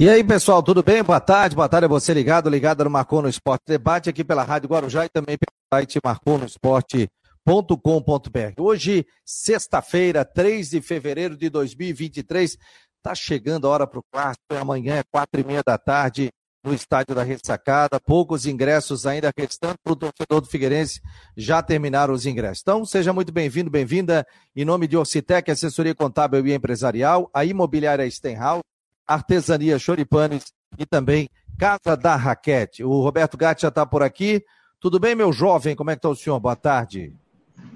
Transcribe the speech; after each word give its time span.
E 0.00 0.08
aí, 0.08 0.24
pessoal, 0.24 0.62
tudo 0.62 0.82
bem? 0.82 1.02
Boa 1.02 1.20
tarde, 1.20 1.54
boa 1.54 1.68
tarde 1.68 1.84
a 1.84 1.88
você 1.88 2.14
ligado, 2.14 2.48
ligado 2.48 2.82
no 2.82 2.88
Marcou 2.88 3.20
no 3.20 3.28
Esporte 3.28 3.64
Debate 3.66 4.08
aqui 4.08 4.24
pela 4.24 4.42
Rádio 4.42 4.70
Guarujá 4.70 5.04
e 5.04 5.10
também 5.10 5.36
pelo 5.36 5.52
site 5.70 6.00
marconosport.com.br. 6.02 8.58
Hoje, 8.58 9.04
sexta-feira, 9.26 10.24
3 10.24 10.70
de 10.70 10.80
fevereiro 10.80 11.36
de 11.36 11.50
2023, 11.50 12.56
está 12.96 13.14
chegando 13.14 13.66
a 13.66 13.70
hora 13.70 13.86
para 13.86 13.98
o 13.98 14.02
clássico, 14.10 14.54
amanhã 14.58 14.96
é 14.96 15.02
quatro 15.02 15.38
e 15.38 15.44
meia 15.44 15.62
da 15.62 15.76
tarde 15.76 16.30
no 16.64 16.72
estádio 16.72 17.14
da 17.14 17.22
Ressacada, 17.22 18.00
poucos 18.00 18.46
ingressos 18.46 19.04
ainda 19.04 19.30
restando 19.36 19.76
para 19.84 19.92
o 19.92 19.96
torcedor 19.96 20.40
do 20.40 20.46
Figueirense, 20.46 20.98
já 21.36 21.62
terminaram 21.62 22.14
os 22.14 22.24
ingressos. 22.24 22.62
Então, 22.62 22.86
seja 22.86 23.12
muito 23.12 23.32
bem-vindo, 23.32 23.70
bem-vinda, 23.70 24.26
em 24.56 24.64
nome 24.64 24.86
de 24.86 24.96
Orcitec, 24.96 25.50
assessoria 25.50 25.94
contábil 25.94 26.46
e 26.46 26.54
empresarial, 26.54 27.28
a 27.34 27.44
imobiliária 27.44 28.10
Stenhouse, 28.10 28.62
Artesania 29.10 29.76
Choripanes 29.76 30.52
e 30.78 30.86
também 30.86 31.28
Casa 31.58 31.96
da 31.96 32.14
Raquete. 32.14 32.84
O 32.84 33.00
Roberto 33.02 33.36
Gatti 33.36 33.62
já 33.62 33.68
está 33.68 33.84
por 33.84 34.04
aqui. 34.04 34.40
Tudo 34.78 35.00
bem, 35.00 35.16
meu 35.16 35.32
jovem? 35.32 35.74
Como 35.74 35.90
é 35.90 35.94
que 35.94 35.98
está 35.98 36.08
o 36.08 36.14
senhor? 36.14 36.38
Boa 36.38 36.54
tarde. 36.54 37.12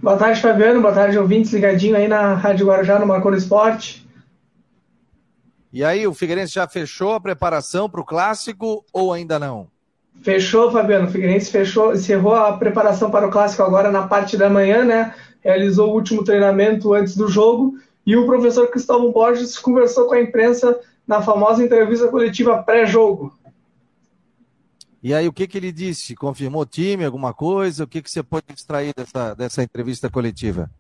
Boa 0.01 0.17
tarde, 0.17 0.41
Fabiano. 0.41 0.81
Boa 0.81 0.95
tarde, 0.95 1.19
ouvintes 1.19 1.53
ligadinho 1.53 1.97
aí 1.97 2.07
na 2.07 2.35
Rádio 2.35 2.67
Guarujá, 2.67 3.01
no 3.01 3.07
Marconi 3.07 3.37
Esporte. 3.37 4.09
E 5.73 5.83
aí, 5.83 6.07
o 6.07 6.15
Figueirense 6.15 6.55
já 6.55 6.69
fechou 6.69 7.15
a 7.15 7.21
preparação 7.21 7.91
para 7.91 8.01
o 8.01 8.05
Clássico 8.05 8.85
ou 8.93 9.13
ainda 9.13 9.37
não? 9.37 9.67
Fechou, 10.23 10.71
Fabiano. 10.71 11.09
O 11.09 11.11
Figueirense 11.11 11.51
fechou, 11.51 11.93
encerrou 11.93 12.37
a 12.37 12.57
preparação 12.57 13.11
para 13.11 13.27
o 13.27 13.31
Clássico 13.31 13.65
agora 13.65 13.91
na 13.91 14.07
parte 14.07 14.37
da 14.37 14.49
manhã, 14.49 14.85
né? 14.85 15.13
Realizou 15.43 15.91
o 15.91 15.95
último 15.95 16.23
treinamento 16.23 16.95
antes 16.95 17.17
do 17.17 17.27
jogo 17.27 17.75
e 18.07 18.17
o 18.17 18.25
professor 18.25 18.69
Cristóvão 18.69 19.11
Borges 19.11 19.59
conversou 19.59 20.07
com 20.07 20.15
a 20.15 20.21
imprensa 20.21 20.79
na 21.07 21.23
famosa 21.23 21.63
entrevista 21.63 22.09
coletiva 22.09 22.63
pré-jogo. 22.63 23.37
E 25.03 25.13
aí, 25.13 25.29
o 25.29 25.33
que, 25.33 25.47
que 25.47 25.59
ele 25.59 25.71
disse? 25.71 26.15
Confirmou 26.15 26.63
o 26.63 26.67
time, 26.67 27.05
alguma 27.05 27.35
coisa? 27.35 27.85
O 27.85 27.87
que, 27.87 28.01
que 28.01 28.11
você 28.11 28.23
pode 28.23 28.47
extrair 28.55 28.95
dessa, 28.97 29.35
dessa 29.35 29.63
entrevista 29.63 30.09
coletiva? 30.09 30.71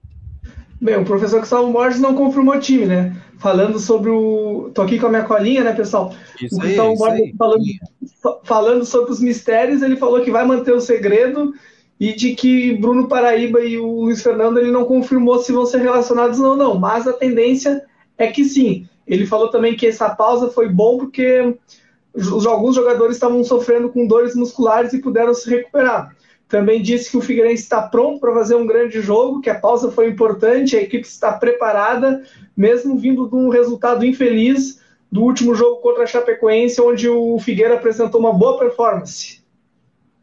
Bem, 0.81 0.97
o 0.97 1.05
professor 1.05 1.41
Gustavo 1.41 1.71
Borges 1.71 2.01
não 2.01 2.15
confirmou 2.15 2.55
o 2.55 2.61
time, 2.61 2.87
né? 2.87 3.17
Falando 3.39 3.79
sobre 3.79 4.11
o. 4.11 4.71
Tô 4.75 4.83
aqui 4.83 4.99
com 4.99 5.07
a 5.07 5.11
minha 5.11 5.25
colinha, 5.25 5.63
né, 5.63 5.73
pessoal? 5.73 6.15
Isso 6.41 6.57
o 6.57 6.61
Gustavo 6.61 7.05
aí, 7.05 7.33
Borges 7.33 7.37
falando, 7.39 8.41
falando 8.45 8.85
sobre 8.85 9.13
os 9.13 9.21
mistérios, 9.21 9.83
ele 9.83 9.97
falou 9.97 10.23
que 10.23 10.31
vai 10.31 10.47
manter 10.47 10.73
o 10.73 10.81
segredo 10.81 11.55
e 12.01 12.15
de 12.15 12.35
que 12.35 12.75
Bruno 12.77 13.09
Paraíba 13.09 13.61
e 13.61 13.79
o 13.79 14.03
Luiz 14.03 14.23
Fernando 14.23 14.59
ele 14.59 14.71
não 14.71 14.85
confirmou 14.85 15.39
se 15.39 15.53
vão 15.53 15.65
ser 15.65 15.79
relacionados 15.79 16.41
ou 16.41 16.57
não, 16.57 16.79
mas 16.79 17.07
a 17.07 17.13
tendência 17.13 17.85
é 18.19 18.27
que 18.27 18.45
sim. 18.45 18.89
Ele 19.07 19.27
falou 19.27 19.49
também 19.49 19.77
que 19.77 19.87
essa 19.87 20.09
pausa 20.11 20.51
foi 20.51 20.69
bom 20.69 20.99
porque 20.99 21.57
alguns 22.47 22.75
jogadores 22.75 23.17
estavam 23.17 23.43
sofrendo 23.45 23.89
com 23.89 24.07
dores 24.07 24.35
musculares 24.35 24.93
e 24.93 25.01
puderam 25.01 25.35
se 25.35 25.49
recuperar. 25.49 26.15
Também 26.49 26.81
disse 26.81 27.11
que 27.11 27.17
o 27.17 27.21
Figueirense 27.21 27.63
está 27.63 27.83
pronto 27.83 28.21
para 28.21 28.33
fazer 28.33 28.55
um 28.55 28.67
grande 28.67 29.01
jogo, 29.01 29.41
que 29.41 29.51
a 29.51 29.59
pausa 29.59 29.91
foi 29.91 30.09
importante, 30.09 30.77
a 30.77 30.83
equipe 30.83 31.07
está 31.07 31.33
preparada, 31.33 32.23
mesmo 32.57 32.97
vindo 32.97 33.29
de 33.29 33.35
um 33.35 33.49
resultado 33.49 34.05
infeliz 34.05 34.81
do 35.11 35.23
último 35.23 35.55
jogo 35.55 35.81
contra 35.81 36.05
a 36.05 36.07
Chapecoense, 36.07 36.81
onde 36.81 37.09
o 37.09 37.39
Figueira 37.39 37.75
apresentou 37.75 38.21
uma 38.21 38.33
boa 38.33 38.59
performance. 38.59 39.43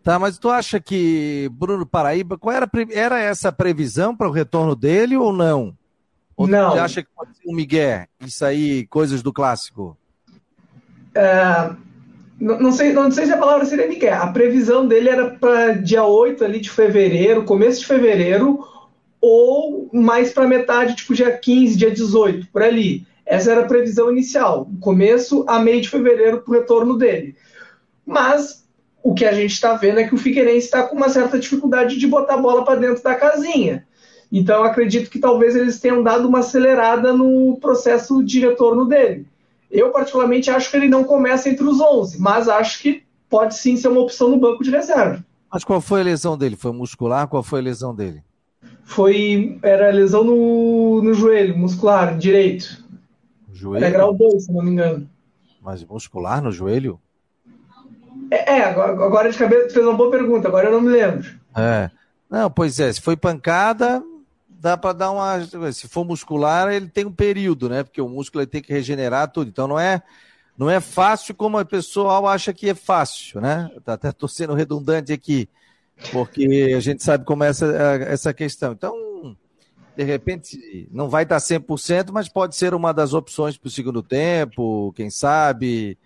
Tá, 0.04 0.18
mas 0.18 0.38
tu 0.38 0.50
acha 0.50 0.80
que 0.80 1.50
Bruno 1.54 1.86
Paraíba, 1.86 2.38
qual 2.38 2.56
era, 2.56 2.70
era 2.92 3.20
essa 3.20 3.52
previsão 3.52 4.16
para 4.16 4.28
o 4.28 4.32
retorno 4.32 4.76
dele 4.76 5.16
ou 5.16 5.32
não? 5.32 5.76
Ou 6.42 6.47
não. 6.47 6.72
você 6.72 6.80
acha 6.80 7.03
que 7.03 7.09
pode 7.16 7.36
ser 7.38 7.50
um 7.50 7.53
Miguel? 7.53 8.06
Isso 8.20 8.44
aí, 8.45 8.86
coisas 8.88 9.22
do 9.22 9.34
clássico? 9.34 9.97
É, 11.14 11.72
não, 12.39 12.59
não, 12.59 12.72
sei, 12.72 12.94
não 12.94 13.11
sei 13.11 13.25
se 13.25 13.33
a 13.33 13.38
palavra 13.38 13.66
seria 13.66 13.88
Miguel. 13.88 14.22
A 14.22 14.28
previsão 14.28 14.88
dele 14.88 15.09
era 15.09 15.31
para 15.31 15.73
dia 15.73 16.03
8 16.03 16.44
ali 16.44 16.59
de 16.59 16.70
fevereiro, 16.70 17.44
começo 17.44 17.81
de 17.81 17.86
fevereiro, 17.86 18.66
ou 19.20 19.89
mais 19.93 20.32
para 20.32 20.48
metade, 20.48 20.95
tipo 20.95 21.14
dia 21.14 21.38
15, 21.38 21.77
dia 21.77 21.92
18, 21.92 22.48
por 22.52 22.64
ali. 22.64 23.05
Essa 23.26 23.52
era 23.52 23.61
a 23.61 23.67
previsão 23.67 24.11
inicial, 24.11 24.67
começo 24.82 25.45
a 25.48 25.60
meio 25.60 25.82
de 25.82 25.89
fevereiro 25.89 26.42
para 26.42 26.52
o 26.52 26.60
retorno 26.60 26.98
dele. 26.98 27.36
Mas 28.05 28.67
o 29.04 29.14
que 29.14 29.26
a 29.26 29.32
gente 29.32 29.54
está 29.54 29.76
vendo 29.76 29.99
é 29.99 30.08
que 30.08 30.14
o 30.14 30.17
Figueirense 30.17 30.66
está 30.66 30.83
com 30.83 30.95
uma 30.95 31.10
certa 31.10 31.39
dificuldade 31.39 31.98
de 31.98 32.08
botar 32.08 32.36
a 32.36 32.42
bola 32.42 32.66
para 32.66 32.80
dentro 32.80 33.04
da 33.04 33.16
casinha. 33.16 33.87
Então, 34.31 34.64
acredito 34.64 35.09
que 35.09 35.19
talvez 35.19 35.55
eles 35.55 35.80
tenham 35.80 36.02
dado 36.02 36.27
uma 36.27 36.39
acelerada 36.39 37.11
no 37.11 37.58
processo 37.59 38.23
de 38.23 38.39
retorno 38.39 38.86
dele. 38.86 39.27
Eu, 39.69 39.89
particularmente, 39.89 40.49
acho 40.49 40.71
que 40.71 40.77
ele 40.77 40.87
não 40.87 41.03
começa 41.03 41.49
entre 41.49 41.65
os 41.65 41.81
11, 41.81 42.19
mas 42.19 42.47
acho 42.47 42.81
que 42.81 43.03
pode 43.30 43.55
sim 43.55 43.75
ser 43.75 43.89
uma 43.89 44.02
opção 44.02 44.30
no 44.30 44.37
banco 44.37 44.64
de 44.64 44.71
reserva. 44.71 45.23
Mas 45.52 45.64
qual 45.64 45.81
foi 45.81 46.02
a 46.02 46.03
lesão 46.03 46.37
dele? 46.37 46.55
Foi 46.55 46.71
muscular? 46.71 47.27
Qual 47.27 47.43
foi 47.43 47.59
a 47.59 47.64
lesão 47.64 47.93
dele? 47.93 48.23
Foi. 48.83 49.59
Era 49.61 49.92
lesão 49.92 50.23
no, 50.23 51.02
no 51.02 51.13
joelho, 51.13 51.58
muscular, 51.58 52.17
direito. 52.17 52.86
Joelho? 53.52 53.86
Era 53.86 53.93
grau 53.93 54.13
2, 54.13 54.45
se 54.45 54.52
não 54.52 54.63
me 54.63 54.71
engano. 54.71 55.09
Mas 55.61 55.83
muscular 55.83 56.42
no 56.42 56.52
joelho? 56.52 56.99
É, 58.30 58.59
é 58.59 58.63
agora, 58.63 58.92
agora 59.05 59.31
de 59.31 59.37
cabeça 59.37 59.69
fez 59.69 59.86
uma 59.86 59.95
boa 59.95 60.09
pergunta, 60.09 60.48
agora 60.48 60.67
eu 60.67 60.71
não 60.71 60.81
me 60.81 60.89
lembro. 60.89 61.30
É. 61.55 61.92
Não, 62.30 62.49
pois 62.49 62.80
é, 62.80 62.92
se 62.92 63.02
foi 63.02 63.17
pancada, 63.17 64.02
dá 64.61 64.77
para 64.77 64.94
dar 64.94 65.11
uma. 65.11 65.44
Se 65.73 65.88
for 65.88 66.05
muscular, 66.05 66.72
ele 66.72 66.88
tem 66.88 67.04
um 67.04 67.11
período, 67.11 67.67
né? 67.67 67.83
Porque 67.83 67.99
o 67.99 68.08
músculo 68.08 68.45
tem 68.45 68.61
que 68.61 68.72
regenerar 68.72 69.32
tudo. 69.32 69.49
Então 69.49 69.67
não 69.67 69.80
é, 69.80 70.04
não 70.55 70.70
é 70.70 70.80
fácil 70.80 71.33
como 71.33 71.58
a 71.58 71.66
pessoal 71.66 72.27
acha 72.27 72.54
que 72.54 72.70
é 72.70 72.76
fácil, 72.76 73.42
né? 73.42 73.72
Tá 73.83 73.94
até 73.94 74.11
tô 74.14 74.27
sendo 74.27 74.54
redundante 74.54 75.11
aqui, 75.11 75.49
porque 76.11 76.73
a 76.77 76.80
gente 76.80 77.04
sabe 77.04 77.26
como 77.26 77.44
é 77.44 77.48
essa, 77.48 77.66
essa 78.08 78.33
questão. 78.33 78.73
Então, 78.73 79.36
de 79.98 80.04
repente, 80.04 80.88
não 80.92 81.10
vai 81.10 81.23
estar 81.23 81.38
100%, 81.38 82.11
mas 82.11 82.30
pode 82.30 82.55
ser 82.55 82.76
uma 82.76 82.93
das 82.93 83.14
opções 83.14 83.58
para 83.58 83.67
o 83.67 83.72
segundo 83.72 84.04
tempo, 84.04 84.93
quem 84.95 85.10
sabe. 85.10 85.98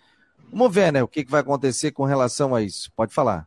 Vamos 0.50 0.74
ver, 0.74 0.94
né? 0.94 1.04
O 1.04 1.08
que, 1.10 1.26
que 1.26 1.32
vai 1.32 1.42
acontecer 1.42 1.92
com 1.92 2.06
relação 2.06 2.56
a 2.56 2.62
isso. 2.62 2.90
Pode 2.96 3.14
falar. 3.14 3.46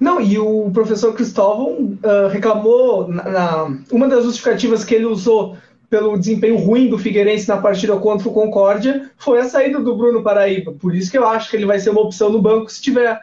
Não, 0.00 0.20
e 0.20 0.38
o 0.38 0.70
professor 0.72 1.14
Cristóvão 1.14 1.98
uh, 2.02 2.28
reclamou, 2.28 3.08
na, 3.08 3.28
na, 3.28 3.78
uma 3.90 4.08
das 4.08 4.24
justificativas 4.24 4.84
que 4.84 4.94
ele 4.94 5.04
usou 5.04 5.56
pelo 5.88 6.18
desempenho 6.18 6.56
ruim 6.56 6.88
do 6.88 6.98
Figueirense 6.98 7.48
na 7.48 7.58
partida 7.58 7.96
contra 7.98 8.28
o 8.28 8.32
Concórdia 8.32 9.10
foi 9.18 9.40
a 9.40 9.44
saída 9.44 9.78
do 9.78 9.96
Bruno 9.96 10.22
Paraíba. 10.22 10.72
Por 10.72 10.94
isso 10.94 11.10
que 11.10 11.18
eu 11.18 11.26
acho 11.26 11.50
que 11.50 11.56
ele 11.56 11.66
vai 11.66 11.78
ser 11.78 11.90
uma 11.90 12.00
opção 12.00 12.30
no 12.30 12.40
banco 12.40 12.72
se 12.72 12.80
tiver 12.80 13.20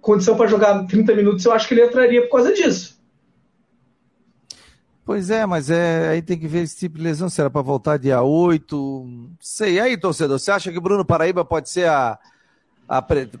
condição 0.00 0.36
para 0.36 0.46
jogar 0.46 0.86
30 0.86 1.14
minutos, 1.14 1.44
eu 1.44 1.52
acho 1.52 1.68
que 1.68 1.74
ele 1.74 1.84
entraria 1.84 2.22
por 2.22 2.30
causa 2.30 2.52
disso. 2.52 2.94
Pois 5.04 5.28
é, 5.28 5.44
mas 5.44 5.68
é, 5.68 6.08
aí 6.08 6.22
tem 6.22 6.38
que 6.38 6.48
ver 6.48 6.62
esse 6.62 6.76
tipo 6.76 6.96
de 6.96 7.04
lesão, 7.04 7.28
se 7.28 7.38
era 7.38 7.50
para 7.50 7.60
voltar 7.60 7.98
dia 7.98 8.22
8, 8.22 9.28
sei. 9.38 9.74
E 9.74 9.80
aí, 9.80 9.96
torcedor, 9.98 10.38
você 10.38 10.50
acha 10.50 10.72
que 10.72 10.78
o 10.78 10.80
Bruno 10.80 11.04
Paraíba 11.04 11.44
pode 11.44 11.68
ser 11.68 11.86
a, 11.86 12.18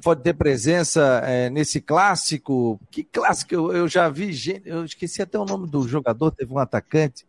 pode 0.02 0.22
ter 0.22 0.34
presença 0.34 1.20
é, 1.24 1.50
nesse 1.50 1.80
clássico. 1.80 2.80
Que 2.90 3.04
clássico? 3.04 3.54
Eu, 3.54 3.72
eu, 3.72 3.88
já 3.88 4.08
vi. 4.08 4.62
Eu 4.64 4.84
esqueci 4.84 5.22
até 5.22 5.38
o 5.38 5.44
nome 5.44 5.68
do 5.68 5.86
jogador. 5.86 6.30
Teve 6.30 6.52
um 6.52 6.58
atacante, 6.58 7.26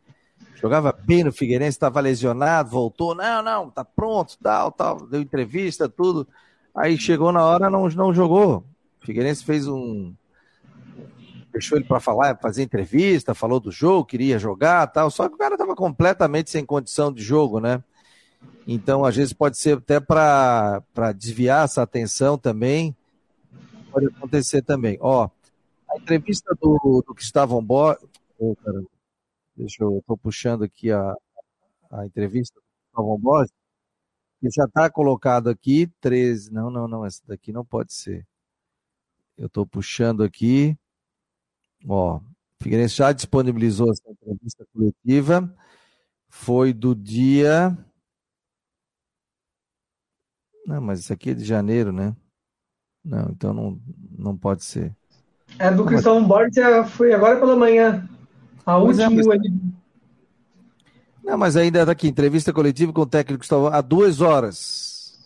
jogava 0.55 0.91
bem 0.91 1.23
no 1.23 1.31
Figueirense, 1.31 1.75
estava 1.75 1.99
lesionado, 1.99 2.69
voltou. 2.69 3.13
Não, 3.13 3.41
não, 3.41 3.69
tá 3.69 3.83
pronto, 3.83 4.37
tal, 4.41 4.71
tal. 4.71 5.05
Deu 5.07 5.21
entrevista, 5.21 5.89
tudo. 5.89 6.27
Aí 6.73 6.97
chegou 6.97 7.31
na 7.31 7.43
hora, 7.43 7.69
não, 7.69 7.87
não 7.89 8.13
jogou. 8.13 8.63
Figueirense 9.01 9.43
fez 9.43 9.67
um. 9.67 10.13
Deixou 11.51 11.77
ele 11.77 11.85
para 11.85 12.01
falar, 12.01 12.37
fazer 12.37 12.63
entrevista, 12.63 13.33
falou 13.33 13.61
do 13.61 13.71
jogo, 13.71 14.05
queria 14.05 14.37
jogar 14.37 14.87
tal. 14.87 15.09
Só 15.09 15.29
que 15.29 15.35
o 15.35 15.37
cara 15.37 15.55
estava 15.55 15.75
completamente 15.75 16.49
sem 16.49 16.65
condição 16.65 17.13
de 17.13 17.23
jogo, 17.23 17.61
né? 17.61 17.81
Então, 18.67 19.05
às 19.05 19.15
vezes, 19.15 19.33
pode 19.33 19.57
ser 19.57 19.77
até 19.77 19.99
para 19.99 20.81
desviar 21.15 21.65
essa 21.65 21.83
atenção 21.83 22.37
também. 22.37 22.95
Pode 23.91 24.07
acontecer 24.07 24.61
também. 24.63 24.97
Ó, 24.99 25.29
a 25.89 25.97
entrevista 25.97 26.55
do, 26.59 27.03
do 27.05 27.13
Cristóvão 27.13 27.63
Borges. 27.63 28.03
Oh, 28.39 28.55
deixa 29.55 29.83
eu. 29.83 29.99
Estou 29.99 30.17
puxando 30.17 30.63
aqui 30.63 30.91
a, 30.91 31.15
a 31.91 32.05
entrevista 32.05 32.59
do 32.59 32.63
Cristóvão 32.83 33.19
Borges. 33.19 33.53
Que 34.41 34.49
já 34.49 34.65
está 34.65 34.89
colocado 34.89 35.49
aqui. 35.49 35.87
13. 36.01 36.51
Não, 36.51 36.71
não, 36.71 36.87
não. 36.87 37.05
Essa 37.05 37.21
daqui 37.27 37.53
não 37.53 37.63
pode 37.63 37.93
ser. 37.93 38.25
Eu 39.37 39.47
estou 39.47 39.65
puxando 39.65 40.23
aqui. 40.23 40.77
Ó, 41.87 42.19
Figueirense 42.61 42.95
já 42.95 43.11
disponibilizou 43.11 43.91
essa 43.91 44.09
entrevista 44.09 44.65
coletiva. 44.73 45.55
Foi 46.27 46.73
do 46.73 46.95
dia 46.95 47.77
não, 50.65 50.81
mas 50.81 50.99
isso 50.99 51.13
aqui 51.13 51.31
é 51.31 51.33
de 51.33 51.43
janeiro, 51.43 51.91
né? 51.91 52.15
Não, 53.03 53.29
então 53.29 53.53
não, 53.53 53.79
não 54.17 54.35
pode 54.35 54.63
ser. 54.63 54.95
É 55.59 55.69
do 55.69 55.85
Cristóvão 55.85 56.21
mas... 56.21 56.29
Borges, 56.29 56.57
é, 56.57 56.83
foi 56.83 57.13
agora 57.13 57.39
pela 57.39 57.55
manhã. 57.55 58.07
A 58.65 58.79
mas 58.79 58.99
última. 58.99 59.21
É, 59.21 59.25
mas... 59.25 59.51
Não, 61.23 61.37
mas 61.37 61.55
ainda 61.55 61.79
está 61.79 61.91
aqui, 61.91 62.07
entrevista 62.07 62.51
coletiva 62.51 62.91
com 62.91 63.01
o 63.01 63.05
técnico 63.05 63.39
Cristóvão, 63.39 63.73
há 63.73 63.81
duas 63.81 64.21
horas. 64.21 65.17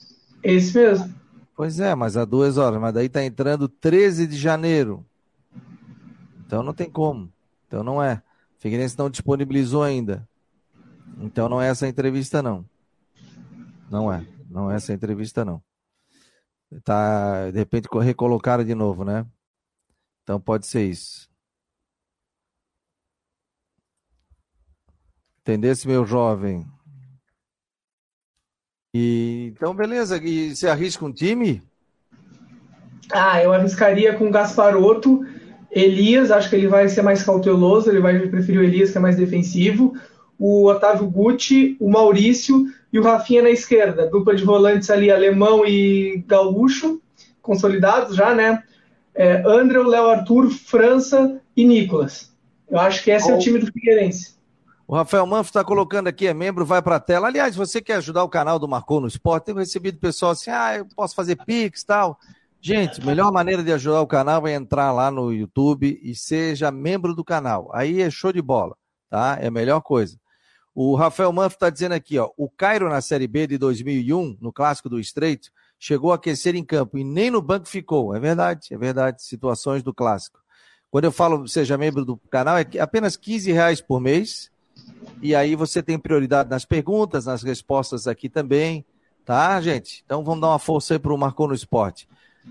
Esse 0.43 0.77
mesmo. 0.77 1.13
Pois 1.55 1.79
é, 1.79 1.93
mas 1.93 2.15
há 2.15 2.23
duas 2.23 2.57
horas. 2.57 2.79
Mas 2.79 2.93
daí 2.93 3.09
tá 3.09 3.23
entrando 3.23 3.67
13 3.67 4.27
de 4.27 4.37
janeiro. 4.37 5.05
Então 6.45 6.63
não 6.63 6.73
tem 6.73 6.89
como. 6.89 7.29
Então 7.67 7.83
não 7.83 8.01
é. 8.01 8.21
Figueirense 8.59 8.97
não 8.97 9.09
disponibilizou 9.09 9.83
ainda. 9.83 10.27
Então 11.19 11.49
não 11.49 11.61
é 11.61 11.67
essa 11.67 11.87
entrevista, 11.87 12.41
não. 12.41 12.63
Não 13.89 14.11
é. 14.11 14.25
Não 14.49 14.71
é 14.71 14.75
essa 14.75 14.93
entrevista, 14.93 15.45
não. 15.45 15.61
Tá, 16.83 17.51
de 17.51 17.57
repente, 17.57 17.87
recolocaram 18.01 18.63
de 18.63 18.73
novo, 18.73 19.03
né? 19.03 19.25
Então 20.23 20.39
pode 20.39 20.65
ser 20.65 20.85
isso. 20.85 21.29
Entendesse, 25.41 25.87
meu 25.87 26.05
jovem? 26.05 26.65
E, 28.93 29.51
então, 29.55 29.75
beleza. 29.75 30.17
E 30.17 30.55
você 30.55 30.67
arrisca 30.67 31.05
um 31.05 31.13
time? 31.13 31.61
Ah, 33.11 33.41
eu 33.41 33.51
arriscaria 33.53 34.15
com 34.15 34.29
Gasparoto 34.29 35.25
Elias, 35.71 36.31
acho 36.31 36.49
que 36.49 36.55
ele 36.55 36.67
vai 36.67 36.87
ser 36.89 37.01
mais 37.01 37.23
cauteloso, 37.23 37.89
ele 37.89 37.99
vai 37.99 38.27
preferir 38.27 38.61
o 38.61 38.63
Elias, 38.63 38.91
que 38.91 38.97
é 38.97 39.01
mais 39.01 39.15
defensivo. 39.15 39.95
O 40.37 40.67
Otávio 40.67 41.07
Gucci, 41.07 41.75
o 41.79 41.89
Maurício 41.89 42.65
e 42.91 42.99
o 42.99 43.03
Rafinha 43.03 43.43
na 43.43 43.49
esquerda. 43.49 44.07
Dupla 44.07 44.35
de 44.35 44.43
volantes 44.43 44.89
ali, 44.89 45.11
alemão 45.11 45.65
e 45.65 46.23
gaúcho, 46.27 47.01
consolidados 47.41 48.15
já, 48.15 48.33
né? 48.33 48.63
É, 49.13 49.43
André, 49.45 49.79
Léo 49.79 50.09
Arthur, 50.09 50.49
França 50.49 51.41
e 51.55 51.65
Nicolas. 51.65 52.31
Eu 52.69 52.79
acho 52.79 53.03
que 53.03 53.11
esse 53.11 53.29
é 53.29 53.35
o 53.35 53.39
time 53.39 53.59
do 53.59 53.65
Figueirense. 53.65 54.37
O 54.87 54.95
Rafael 54.95 55.25
Manfro 55.25 55.49
está 55.49 55.63
colocando 55.63 56.07
aqui, 56.07 56.25
é 56.25 56.33
membro, 56.33 56.65
vai 56.65 56.81
para 56.81 56.95
a 56.95 56.99
tela. 56.99 57.27
Aliás, 57.27 57.55
você 57.55 57.79
quer 57.79 57.95
ajudar 57.97 58.23
o 58.23 58.29
canal 58.29 58.57
do 58.57 58.67
Marcou 58.67 58.99
no 58.99 59.07
Esporte? 59.07 59.45
Tenho 59.45 59.59
recebido 59.59 59.99
pessoal 59.99 60.31
assim, 60.31 60.49
ah, 60.49 60.77
eu 60.77 60.87
posso 60.95 61.13
fazer 61.13 61.35
Pix 61.45 61.81
e 61.81 61.85
tal. 61.85 62.17
Gente, 62.61 63.05
melhor 63.05 63.31
maneira 63.31 63.63
de 63.63 63.71
ajudar 63.71 64.01
o 64.01 64.07
canal 64.07 64.47
é 64.47 64.53
entrar 64.53 64.91
lá 64.91 65.09
no 65.09 65.31
YouTube 65.31 65.99
e 66.03 66.15
seja 66.15 66.71
membro 66.71 67.13
do 67.13 67.23
canal. 67.23 67.69
Aí 67.73 68.01
é 68.01 68.09
show 68.09 68.33
de 68.33 68.41
bola, 68.41 68.75
tá? 69.09 69.37
É 69.39 69.47
a 69.47 69.51
melhor 69.51 69.79
coisa. 69.81 70.17
O 70.73 70.95
Rafael 70.95 71.31
Manf 71.31 71.53
está 71.53 71.69
dizendo 71.69 71.93
aqui, 71.93 72.17
ó, 72.17 72.29
o 72.37 72.49
Cairo 72.49 72.89
na 72.89 73.01
Série 73.01 73.27
B 73.27 73.47
de 73.47 73.57
2001, 73.57 74.37
no 74.39 74.53
Clássico 74.53 74.89
do 74.89 74.99
Estreito, 74.99 75.49
chegou 75.79 76.11
a 76.11 76.15
aquecer 76.15 76.55
em 76.55 76.63
campo 76.63 76.97
e 76.97 77.03
nem 77.03 77.31
no 77.31 77.41
banco 77.41 77.67
ficou. 77.67 78.15
É 78.15 78.19
verdade, 78.19 78.67
é 78.71 78.77
verdade. 78.77 79.23
Situações 79.23 79.81
do 79.81 79.93
Clássico. 79.93 80.39
Quando 80.91 81.05
eu 81.05 81.11
falo 81.11 81.47
seja 81.47 81.77
membro 81.77 82.03
do 82.03 82.17
canal, 82.17 82.57
é 82.57 82.65
apenas 82.79 83.15
15 83.15 83.51
reais 83.51 83.81
por 83.81 83.99
mês. 83.99 84.51
E 85.21 85.35
aí 85.35 85.55
você 85.55 85.83
tem 85.83 85.99
prioridade 85.99 86.49
nas 86.49 86.65
perguntas, 86.65 87.25
nas 87.25 87.43
respostas 87.43 88.07
aqui 88.07 88.29
também, 88.29 88.85
tá, 89.25 89.59
gente? 89.61 90.03
Então 90.05 90.23
vamos 90.23 90.41
dar 90.41 90.47
uma 90.49 90.59
força 90.59 90.93
aí 90.93 90.99
para 90.99 91.13
o 91.13 91.17
Marcou 91.17 91.47
no 91.47 91.53
Esporte. 91.53 92.07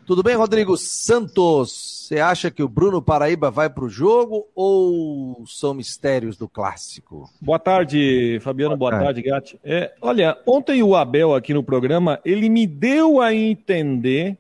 Tudo 0.07 0.23
bem, 0.23 0.37
Rodrigo 0.37 0.77
Santos? 0.77 1.99
Você 2.09 2.19
acha 2.21 2.51
que 2.51 2.63
o 2.63 2.69
Bruno 2.69 3.03
Paraíba 3.03 3.51
vai 3.51 3.69
para 3.69 3.85
o 3.85 3.89
jogo 3.91 4.49
ou 4.55 5.45
são 5.47 5.75
mistérios 5.75 6.37
do 6.37 6.49
clássico? 6.49 7.29
Boa 7.41 7.59
tarde, 7.59 8.39
Fabiano. 8.41 8.77
Boa, 8.77 8.91
boa 8.91 9.05
tarde, 9.05 9.21
Gatti. 9.21 9.61
É, 9.63 9.95
olha, 10.01 10.39
ontem 10.47 10.83
o 10.83 10.97
Abel 10.97 11.35
aqui 11.35 11.53
no 11.53 11.63
programa, 11.63 12.19
ele 12.25 12.49
me 12.49 12.67
deu 12.67 13.21
a 13.21 13.35
entender, 13.35 14.39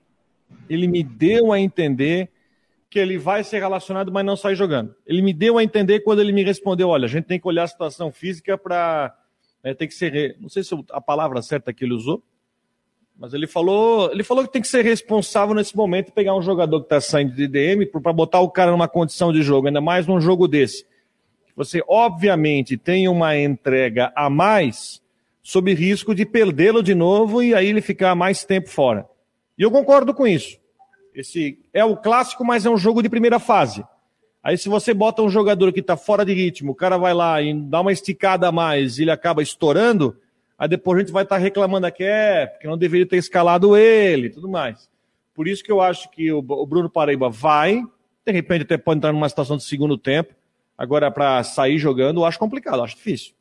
ele 0.69 0.89
me 0.89 1.03
deu 1.03 1.53
a 1.53 1.61
entender 1.61 2.31
que 2.91 2.99
ele 2.99 3.19
vai 3.19 3.45
ser 3.45 3.59
relacionado, 3.59 4.11
mas 4.11 4.25
não 4.25 4.37
sai 4.37 4.55
jogando. 4.55 4.95
Ele 5.06 5.21
me 5.21 5.35
deu 5.35 5.59
a 5.59 5.62
entender 5.62 6.00
quando 6.00 6.21
ele 6.21 6.33
me 6.33 6.43
respondeu: 6.43 6.89
olha, 6.89 7.05
a 7.05 7.09
gente 7.09 7.27
tem 7.27 7.39
que 7.39 7.47
olhar 7.47 7.65
a 7.65 7.69
situação 7.69 8.11
física 8.11 8.56
para. 8.56 9.15
É, 9.62 9.75
tem 9.75 9.89
que 9.89 9.95
ser. 9.95 10.37
Não 10.41 10.49
sei 10.49 10.62
se 10.62 10.75
a 10.91 11.00
palavra 11.00 11.43
certa 11.43 11.73
que 11.73 11.85
ele 11.85 11.93
usou, 11.93 12.23
mas 13.19 13.35
ele 13.35 13.49
falou, 13.49 14.12
ele 14.12 14.23
falou 14.23 14.44
que 14.44 14.53
tem 14.53 14.62
que 14.62 14.69
ser 14.69 14.85
responsável 14.85 15.53
nesse 15.53 15.76
momento 15.76 16.12
pegar 16.12 16.37
um 16.37 16.43
jogador 16.43 16.79
que 16.79 16.87
está 16.87 17.00
saindo 17.00 17.35
de 17.35 17.49
DM 17.49 17.85
para 17.87 18.12
botar 18.12 18.41
o 18.41 18.49
cara 18.49 18.70
numa 18.70 18.87
condição 18.87 19.32
de 19.32 19.43
jogo, 19.43 19.67
ainda 19.67 19.81
mais 19.81 20.06
num 20.06 20.20
jogo 20.20 20.47
desse. 20.47 20.87
Você, 21.56 21.82
obviamente, 21.88 22.76
tem 22.76 23.09
uma 23.09 23.37
entrega 23.37 24.12
a 24.15 24.31
mais, 24.31 25.03
sob 25.43 25.75
risco 25.75 26.15
de 26.15 26.25
perdê-lo 26.25 26.81
de 26.81 26.94
novo 26.94 27.43
e 27.43 27.53
aí 27.53 27.67
ele 27.67 27.81
ficar 27.81 28.15
mais 28.15 28.44
tempo 28.44 28.69
fora. 28.69 29.05
E 29.59 29.62
eu 29.62 29.71
concordo 29.71 30.14
com 30.14 30.25
isso. 30.25 30.56
Esse 31.12 31.59
é 31.75 31.85
o 31.85 31.97
clássico, 31.97 32.44
mas 32.44 32.64
é 32.64 32.71
um 32.71 32.76
jogo 32.76 33.03
de 33.03 33.09
primeira 33.09 33.41
fase. 33.41 33.85
Aí 34.41 34.56
se 34.56 34.69
você 34.69 34.94
bota 34.94 35.21
um 35.23 35.29
jogador 35.29 35.73
que 35.73 35.81
está 35.81 35.97
fora 35.97 36.25
de 36.25 36.32
ritmo, 36.32 36.71
o 36.71 36.76
cara 36.76 36.97
vai 36.97 37.12
lá 37.12 37.43
e 37.43 37.53
dá 37.53 37.81
uma 37.81 37.91
esticada 37.91 38.47
a 38.47 38.53
mais 38.53 39.00
ele 39.00 39.11
acaba 39.11 39.43
estourando, 39.43 40.17
Aí 40.58 40.69
depois 40.69 40.96
a 40.96 41.00
gente 41.00 41.12
vai 41.12 41.22
estar 41.22 41.38
reclamando 41.38 41.87
aqui, 41.87 42.02
é, 42.02 42.46
porque 42.46 42.66
não 42.66 42.76
deveria 42.76 43.06
ter 43.06 43.16
escalado 43.16 43.76
ele 43.76 44.26
e 44.26 44.31
tudo 44.31 44.49
mais. 44.49 44.90
Por 45.32 45.46
isso 45.46 45.62
que 45.62 45.70
eu 45.70 45.81
acho 45.81 46.10
que 46.10 46.32
o, 46.32 46.43
Bruno 46.43 46.90
Paraíba 46.90 47.31
vai, 47.31 47.81
de 48.26 48.32
repente 48.32 48.62
até 48.62 48.76
pode 48.76 48.99
entrar 48.99 49.12
numa 49.12 49.28
situação 49.28 49.56
de 49.56 49.62
segundo 49.62 49.96
tempo. 49.96 50.34
Agora, 50.76 51.12
para 51.12 51.44
sair 51.44 51.78
jogando, 51.78 52.20
eu 52.20 52.25
acho 52.25 52.38
complicado, 52.40 52.78
eu 52.78 52.84
acho 52.84 52.96
difícil. 52.96 53.34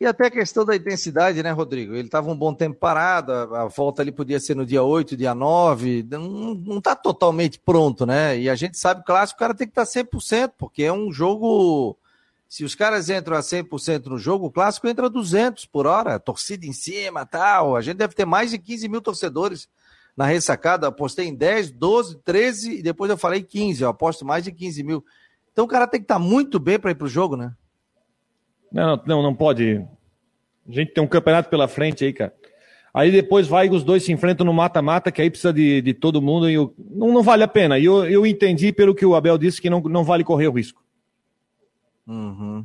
E 0.00 0.06
até 0.06 0.26
a 0.26 0.30
questão 0.30 0.64
da 0.64 0.74
intensidade, 0.74 1.42
né, 1.42 1.50
Rodrigo? 1.52 1.94
Ele 1.94 2.06
estava 2.06 2.30
um 2.30 2.36
bom 2.36 2.52
tempo 2.54 2.76
parado, 2.76 3.32
a, 3.32 3.66
volta 3.66 4.02
ali 4.02 4.10
podia 4.10 4.40
ser 4.40 4.56
no 4.56 4.66
dia 4.66 4.82
8, 4.82 5.16
dia 5.16 5.34
9, 5.34 6.06
não 6.10 6.78
está 6.78 6.96
totalmente 6.96 7.58
pronto, 7.58 8.04
né? 8.06 8.36
E 8.38 8.48
a 8.48 8.54
gente 8.54 8.78
sabe, 8.78 9.04
clássico, 9.04 9.36
o 9.36 9.38
cara 9.38 9.54
tem 9.54 9.66
que 9.66 9.78
estar 9.78 9.84
tá 9.86 10.02
100%, 10.10 10.52
porque 10.58 10.82
é 10.82 10.92
um 10.92 11.12
jogo 11.12 11.96
se 12.52 12.64
os 12.64 12.74
caras 12.74 13.08
entram 13.08 13.34
a 13.34 13.40
100% 13.40 14.08
no 14.08 14.18
jogo, 14.18 14.44
o 14.44 14.50
clássico 14.50 14.86
entra 14.86 15.06
a 15.06 15.08
200 15.08 15.64
por 15.64 15.86
hora, 15.86 16.20
torcida 16.20 16.66
em 16.66 16.72
cima 16.74 17.24
tal. 17.24 17.74
A 17.74 17.80
gente 17.80 17.96
deve 17.96 18.14
ter 18.14 18.26
mais 18.26 18.50
de 18.50 18.58
15 18.58 18.90
mil 18.90 19.00
torcedores 19.00 19.70
na 20.14 20.26
ressacada. 20.26 20.86
Apostei 20.86 21.28
em 21.28 21.34
10, 21.34 21.70
12, 21.70 22.18
13 22.18 22.80
e 22.80 22.82
depois 22.82 23.10
eu 23.10 23.16
falei 23.16 23.42
15. 23.42 23.82
Eu 23.82 23.88
aposto 23.88 24.26
mais 24.26 24.44
de 24.44 24.52
15 24.52 24.82
mil. 24.82 25.02
Então 25.50 25.64
o 25.64 25.66
cara 25.66 25.86
tem 25.86 25.98
que 25.98 26.04
estar 26.04 26.16
tá 26.16 26.20
muito 26.20 26.60
bem 26.60 26.78
para 26.78 26.90
ir 26.90 26.94
para 26.94 27.06
o 27.06 27.08
jogo, 27.08 27.38
né? 27.38 27.54
Não, 28.70 29.02
não, 29.06 29.22
não 29.22 29.34
pode. 29.34 29.82
A 30.68 30.72
gente 30.72 30.92
tem 30.92 31.02
um 31.02 31.08
campeonato 31.08 31.48
pela 31.48 31.66
frente 31.66 32.04
aí, 32.04 32.12
cara. 32.12 32.34
Aí 32.92 33.10
depois 33.10 33.48
vai 33.48 33.70
os 33.70 33.82
dois 33.82 34.04
se 34.04 34.12
enfrentam 34.12 34.44
no 34.44 34.52
mata-mata, 34.52 35.10
que 35.10 35.22
aí 35.22 35.30
precisa 35.30 35.54
de, 35.54 35.80
de 35.80 35.94
todo 35.94 36.20
mundo 36.20 36.50
e 36.50 36.52
eu, 36.52 36.74
não, 36.76 37.14
não 37.14 37.22
vale 37.22 37.44
a 37.44 37.48
pena. 37.48 37.78
E 37.78 37.86
eu, 37.86 38.04
eu 38.04 38.26
entendi 38.26 38.74
pelo 38.74 38.94
que 38.94 39.06
o 39.06 39.14
Abel 39.14 39.38
disse 39.38 39.58
que 39.58 39.70
não, 39.70 39.80
não 39.80 40.04
vale 40.04 40.22
correr 40.22 40.48
o 40.48 40.52
risco. 40.52 40.82
Uhum. 42.06 42.64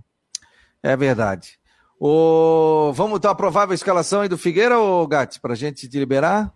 É 0.81 0.95
verdade. 0.95 1.57
O... 1.99 2.91
Vamos 2.93 3.19
ter 3.19 3.27
a 3.27 3.35
provável 3.35 3.73
escalação 3.73 4.21
aí 4.21 4.29
do 4.29 4.37
Figueira, 4.37 4.77
ou 4.77 5.07
Gatti, 5.07 5.39
para 5.39 5.53
a 5.53 5.57
gente 5.57 5.87
te 5.87 5.99
liberar? 5.99 6.53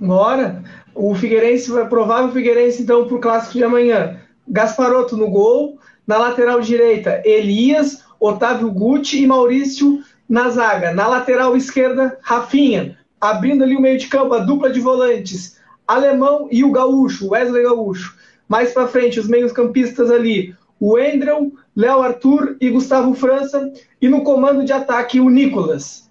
Bora. 0.00 0.62
O 0.94 1.14
Figueirense, 1.14 1.70
vai 1.70 1.88
provável 1.88 2.32
Figueirense, 2.32 2.82
então, 2.82 3.06
para 3.06 3.16
o 3.16 3.20
clássico 3.20 3.58
de 3.58 3.64
amanhã. 3.64 4.20
Gasparoto 4.48 5.16
no 5.16 5.30
gol. 5.30 5.78
Na 6.06 6.18
lateral 6.18 6.60
direita, 6.60 7.22
Elias, 7.24 8.04
Otávio 8.18 8.70
Guti 8.70 9.22
e 9.22 9.26
Maurício 9.26 10.02
na 10.28 10.48
zaga. 10.50 10.92
Na 10.92 11.06
lateral 11.06 11.56
esquerda, 11.56 12.18
Rafinha. 12.22 12.98
Abrindo 13.20 13.62
ali 13.62 13.76
o 13.76 13.80
meio 13.80 13.98
de 13.98 14.08
campo, 14.08 14.34
a 14.34 14.38
dupla 14.38 14.70
de 14.70 14.80
volantes, 14.80 15.58
Alemão 15.86 16.48
e 16.50 16.64
o 16.64 16.72
Gaúcho, 16.72 17.30
Wesley 17.30 17.62
Gaúcho. 17.62 18.16
Mais 18.48 18.72
para 18.72 18.88
frente, 18.88 19.20
os 19.20 19.28
meios 19.28 19.52
campistas 19.52 20.10
ali, 20.10 20.56
o 20.80 20.98
Endrel, 20.98 21.52
Léo 21.76 22.02
Arthur 22.02 22.56
e 22.60 22.70
Gustavo 22.70 23.14
França. 23.14 23.70
E 24.00 24.08
no 24.08 24.24
comando 24.24 24.64
de 24.64 24.72
ataque, 24.72 25.20
o 25.20 25.28
Nicolas. 25.28 26.10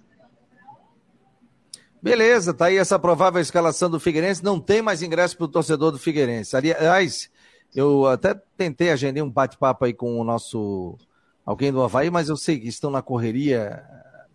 Beleza, 2.00 2.54
tá 2.54 2.66
aí 2.66 2.78
essa 2.78 2.98
provável 2.98 3.40
escalação 3.40 3.90
do 3.90 4.00
Figueirense. 4.00 4.42
Não 4.42 4.58
tem 4.58 4.80
mais 4.80 5.02
ingresso 5.02 5.36
para 5.36 5.44
o 5.44 5.48
torcedor 5.48 5.90
do 5.90 5.98
Figueirense. 5.98 6.56
Aliás, 6.56 7.28
eu 7.74 8.06
até 8.06 8.40
tentei 8.56 8.90
agendar 8.90 9.24
um 9.24 9.30
bate-papo 9.30 9.84
aí 9.84 9.92
com 9.92 10.18
o 10.18 10.24
nosso 10.24 10.96
alguém 11.44 11.72
do 11.72 11.82
Havaí, 11.82 12.08
mas 12.08 12.28
eu 12.28 12.36
sei 12.36 12.58
que 12.58 12.68
estão 12.68 12.90
na 12.90 13.02
correria 13.02 13.82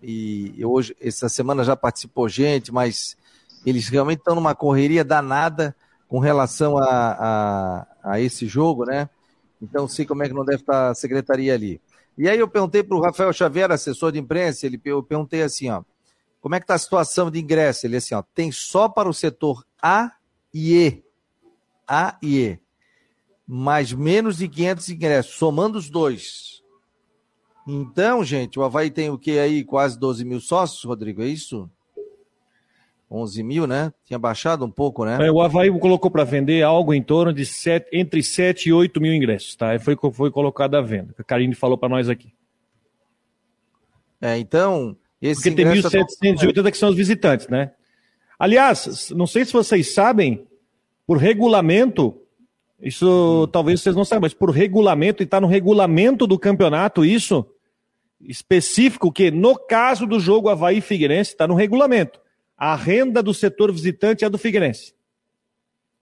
e 0.07 0.63
hoje, 0.63 0.95
essa 1.01 1.27
semana 1.27 1.63
já 1.63 1.75
participou 1.75 2.29
gente, 2.29 2.71
mas 2.71 3.17
eles 3.65 3.87
realmente 3.87 4.19
estão 4.19 4.35
numa 4.35 4.53
correria 4.53 5.03
danada 5.03 5.75
com 6.07 6.19
relação 6.19 6.77
a, 6.77 6.83
a, 6.83 7.87
a 8.03 8.19
esse 8.19 8.45
jogo, 8.45 8.85
né? 8.85 9.09
Então, 9.61 9.87
sei 9.87 10.05
como 10.05 10.23
é 10.23 10.27
que 10.27 10.33
não 10.33 10.45
deve 10.45 10.61
estar 10.61 10.89
a 10.89 10.95
secretaria 10.95 11.53
ali. 11.53 11.81
E 12.17 12.29
aí 12.29 12.39
eu 12.39 12.47
perguntei 12.47 12.83
para 12.83 12.95
o 12.95 13.01
Rafael 13.01 13.33
Xavier, 13.33 13.71
assessor 13.71 14.11
de 14.11 14.19
imprensa, 14.19 14.65
ele, 14.65 14.79
eu 14.85 15.03
perguntei 15.03 15.41
assim, 15.41 15.69
ó, 15.69 15.83
como 16.39 16.55
é 16.55 16.59
que 16.59 16.63
está 16.63 16.75
a 16.75 16.79
situação 16.79 17.29
de 17.29 17.39
ingresso? 17.39 17.85
Ele 17.85 17.97
assim, 17.97 18.15
ó, 18.15 18.21
tem 18.21 18.51
só 18.51 18.87
para 18.87 19.09
o 19.09 19.13
setor 19.13 19.65
A 19.81 20.11
e 20.53 20.77
E. 20.77 21.03
A 21.87 22.17
e 22.21 22.39
E. 22.39 22.59
Mais 23.47 23.91
menos 23.91 24.37
de 24.37 24.47
500 24.47 24.89
ingressos, 24.89 25.35
somando 25.35 25.77
os 25.77 25.89
dois. 25.89 26.63
Então, 27.67 28.23
gente, 28.23 28.59
o 28.59 28.63
Havaí 28.63 28.91
tem 28.91 29.09
o 29.09 29.17
que 29.17 29.39
aí? 29.39 29.63
Quase 29.63 29.99
12 29.99 30.23
mil 30.23 30.39
sócios, 30.39 30.83
Rodrigo, 30.83 31.21
é 31.21 31.27
isso? 31.27 31.69
11 33.09 33.43
mil, 33.43 33.67
né? 33.67 33.93
Tinha 34.03 34.17
baixado 34.17 34.65
um 34.65 34.71
pouco, 34.71 35.05
né? 35.05 35.17
É, 35.25 35.31
o 35.31 35.41
Havaí 35.41 35.71
colocou 35.79 36.09
para 36.09 36.23
vender 36.23 36.63
algo 36.63 36.93
em 36.93 37.01
torno 37.01 37.31
de 37.31 37.45
sete, 37.45 37.87
entre 37.93 38.23
7 38.23 38.69
e 38.69 38.73
8 38.73 38.99
mil 38.99 39.13
ingressos, 39.13 39.55
tá? 39.55 39.77
Foi, 39.79 39.95
foi 40.11 40.31
colocado 40.31 40.75
à 40.75 40.81
venda. 40.81 41.13
A 41.17 41.23
Karine 41.23 41.53
falou 41.53 41.77
para 41.77 41.89
nós 41.89 42.09
aqui. 42.09 42.33
É, 44.19 44.37
então. 44.37 44.95
Esse 45.21 45.49
Porque 45.49 45.63
tem 45.63 45.81
1.780 45.81 46.71
que 46.71 46.77
são 46.77 46.89
os 46.89 46.95
visitantes, 46.95 47.47
né? 47.47 47.71
Aliás, 48.37 49.11
não 49.11 49.25
sei 49.25 49.45
se 49.45 49.53
vocês 49.53 49.93
sabem, 49.93 50.45
por 51.07 51.17
regulamento, 51.17 52.19
isso 52.81 53.45
hum. 53.45 53.47
talvez 53.47 53.81
vocês 53.81 53.95
não 53.95 54.03
saibam, 54.03 54.25
mas 54.25 54.33
por 54.33 54.49
regulamento, 54.49 55.23
e 55.23 55.25
está 55.25 55.39
no 55.39 55.47
regulamento 55.47 56.27
do 56.27 56.37
campeonato 56.37 57.05
isso, 57.05 57.45
específico, 58.21 59.11
que 59.11 59.31
no 59.31 59.55
caso 59.55 60.05
do 60.05 60.19
jogo 60.19 60.49
Havaí 60.49 60.81
Figueirense, 60.81 61.31
está 61.31 61.47
no 61.47 61.55
regulamento. 61.55 62.19
A 62.57 62.75
renda 62.75 63.21
do 63.21 63.33
setor 63.33 63.71
visitante 63.71 64.23
é 64.23 64.29
do 64.29 64.37
Figueirense. 64.37 64.93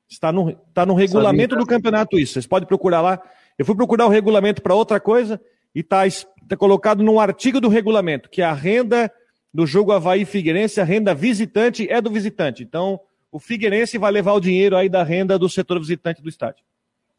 Está 0.07 0.31
no, 0.31 0.49
está 0.49 0.85
no 0.85 0.93
regulamento 0.93 1.55
do 1.55 1.65
campeonato 1.65 2.19
isso. 2.19 2.33
Vocês 2.33 2.45
podem 2.45 2.67
procurar 2.67 3.01
lá. 3.01 3.21
Eu 3.57 3.65
fui 3.65 3.75
procurar 3.75 4.05
o 4.05 4.09
regulamento 4.09 4.61
para 4.61 4.75
outra 4.75 4.99
coisa 4.99 5.41
e 5.73 5.79
está 5.79 6.01
tá 6.47 6.55
colocado 6.55 7.03
num 7.03 7.19
artigo 7.19 7.59
do 7.59 7.67
regulamento 7.67 8.29
que 8.29 8.41
a 8.41 8.53
renda 8.53 9.11
do 9.53 9.65
jogo 9.65 9.91
Havaí 9.91 10.25
Figueirense, 10.25 10.81
a 10.81 10.83
renda 10.83 11.13
visitante 11.13 11.87
é 11.89 12.01
do 12.01 12.09
visitante. 12.09 12.63
Então, 12.63 12.99
o 13.31 13.39
Figueirense 13.39 13.97
vai 13.97 14.11
levar 14.11 14.33
o 14.33 14.39
dinheiro 14.39 14.75
aí 14.75 14.89
da 14.89 15.03
renda 15.03 15.37
do 15.37 15.47
setor 15.47 15.79
visitante 15.79 16.21
do 16.21 16.29
estádio. 16.29 16.63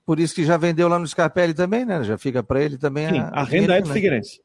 Por 0.05 0.21
isso 0.21 0.35
que 0.35 0.45
já 0.45 0.57
vendeu 0.57 0.89
lá 0.89 0.99
no 0.99 1.07
Scarpelli 1.07 1.55
também, 1.55 1.85
né? 1.85 2.03
Já 2.05 2.19
fica 2.19 2.43
para 2.43 2.63
ele 2.63 2.77
também. 2.77 3.09
Sim, 3.09 3.19
a, 3.19 3.29
a 3.29 3.43
renda 3.45 3.77
é 3.77 3.81
do 3.81 3.89
né? 3.89 3.95
Figueirense. 3.95 4.41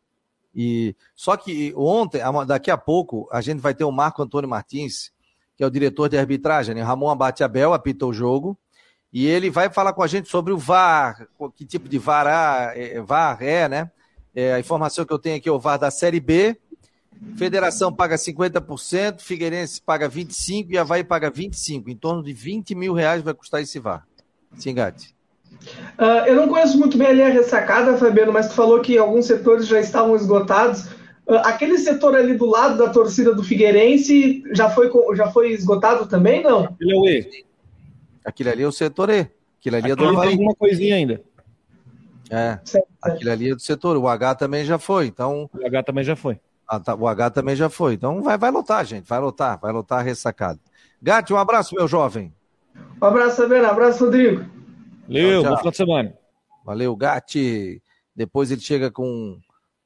E 0.54 0.96
só 1.16 1.38
que 1.38 1.74
ontem, 1.76 2.22
daqui 2.48 2.72
a 2.72 2.78
pouco, 2.78 3.28
a 3.32 3.42
gente 3.42 3.60
vai 3.60 3.74
ter 3.74 3.84
o 3.84 3.92
Marco 3.92 4.22
Antônio 4.22 4.50
Martins, 4.50 5.12
que 5.56 5.64
é 5.64 5.68
o 5.68 5.70
diretor 5.70 6.10
de 6.10 6.18
arbitragem, 6.18 6.74
né? 6.74 6.82
Ramon 6.82 7.10
Abate 7.10 7.44
Abel 7.44 7.74
apita 7.74 8.06
o 8.06 8.14
jogo, 8.14 8.58
e 9.12 9.26
ele 9.26 9.50
vai 9.50 9.70
falar 9.70 9.94
com 9.94 10.04
a 10.04 10.08
gente 10.08 10.30
sobre 10.30 10.54
o 10.54 10.58
VAR, 10.58 11.28
que 11.56 11.66
tipo 11.66 11.90
de 11.90 11.98
VAR, 11.98 12.28
é, 12.76 13.02
VAR 13.02 13.42
é, 13.42 13.68
né? 13.68 13.92
É, 14.34 14.54
a 14.54 14.60
informação 14.60 15.06
que 15.06 15.14
eu 15.14 15.20
tenho 15.20 15.38
aqui 15.38 15.50
é 15.50 15.52
o 15.52 15.60
VAR 15.60 15.78
da 15.78 15.92
Série 15.92 16.20
B. 16.20 16.58
Federação 17.36 17.94
paga 17.94 18.16
50%, 18.16 19.20
Figueirense 19.20 19.82
paga 19.82 20.10
25% 20.10 20.68
e 20.70 20.78
Havaí 20.78 21.04
paga 21.04 21.30
25%. 21.30 21.88
Em 21.88 21.96
torno 21.96 22.24
de 22.24 22.32
20 22.32 22.74
mil 22.76 22.94
reais 22.94 23.22
vai 23.22 23.34
custar 23.34 23.62
esse 23.62 23.80
VAR. 23.80 24.08
Sim, 24.56 24.74
Gatti. 24.74 25.19
Uh, 25.98 26.26
eu 26.26 26.36
não 26.36 26.48
conheço 26.48 26.78
muito 26.78 26.98
bem 26.98 27.08
ali 27.08 27.22
a 27.22 27.30
ressacada, 27.30 27.98
Fabiano, 27.98 28.32
mas 28.32 28.48
tu 28.48 28.54
falou 28.54 28.80
que 28.80 28.98
alguns 28.98 29.26
setores 29.26 29.68
já 29.68 29.80
estavam 29.80 30.16
esgotados. 30.16 30.86
Uh, 31.28 31.36
aquele 31.44 31.78
setor 31.78 32.16
ali 32.16 32.36
do 32.36 32.46
lado 32.46 32.78
da 32.78 32.90
torcida 32.90 33.34
do 33.34 33.44
Figueirense 33.44 34.44
já 34.54 34.70
foi, 34.70 34.90
já 35.16 35.30
foi 35.30 35.52
esgotado 35.52 36.08
também, 36.08 36.42
não? 36.42 36.76
Ele 36.80 36.94
é 36.94 36.96
o 36.96 37.06
E. 37.08 37.46
Aquilo 38.26 38.50
ali 38.50 38.64
é 38.64 38.68
o 38.68 38.72
setor 38.72 39.10
E. 39.10 39.30
Aquilo 39.60 39.76
ali 39.76 39.92
é 39.92 39.96
do 39.96 40.08
Havaí. 40.08 40.22
Tem 40.22 40.32
alguma 40.32 40.56
coisinha 40.56 40.96
ainda. 40.96 41.22
É. 42.30 42.60
Certo, 42.64 42.88
Aquilo 43.02 43.32
ali 43.32 43.52
é 43.52 43.56
do 43.56 43.62
setor. 43.62 43.98
O 43.98 44.08
H 44.08 44.36
também 44.36 44.64
já 44.64 44.80
foi. 44.80 45.08
Então. 45.08 45.50
O 45.54 45.66
H 45.66 45.84
também 45.84 46.04
já 46.04 46.16
foi. 46.16 46.40
Ah, 46.68 46.80
tá. 46.80 46.96
O 46.96 47.08
H 47.08 47.32
também 47.32 47.56
já 47.56 47.70
foi. 47.70 47.96
Então 47.96 48.22
vai, 48.22 48.38
vai 48.38 48.52
lotar, 48.52 48.86
gente. 48.86 49.08
Vai 49.08 49.20
lotar. 49.20 49.60
Vai 49.60 49.74
lotar 49.74 50.00
a 50.00 50.04
ressacada. 50.04 50.60
Gatti, 51.02 51.34
um 51.34 51.38
abraço, 51.38 51.76
meu 51.76 51.88
jovem. 51.88 52.34
Um 53.02 53.06
abraço, 53.06 53.38
Fabiano. 53.38 53.68
Um 53.68 53.72
abraço, 53.72 54.06
Rodrigo. 54.06 54.59
Valeu, 55.10 55.44
bom 55.44 55.58
final 55.58 55.72
de 55.72 55.78
semana. 55.78 56.18
Valeu, 56.64 56.96
Gatti. 56.96 57.82
Depois 58.16 58.52
ele 58.52 58.62
chega 58.62 58.92
com 58.92 59.40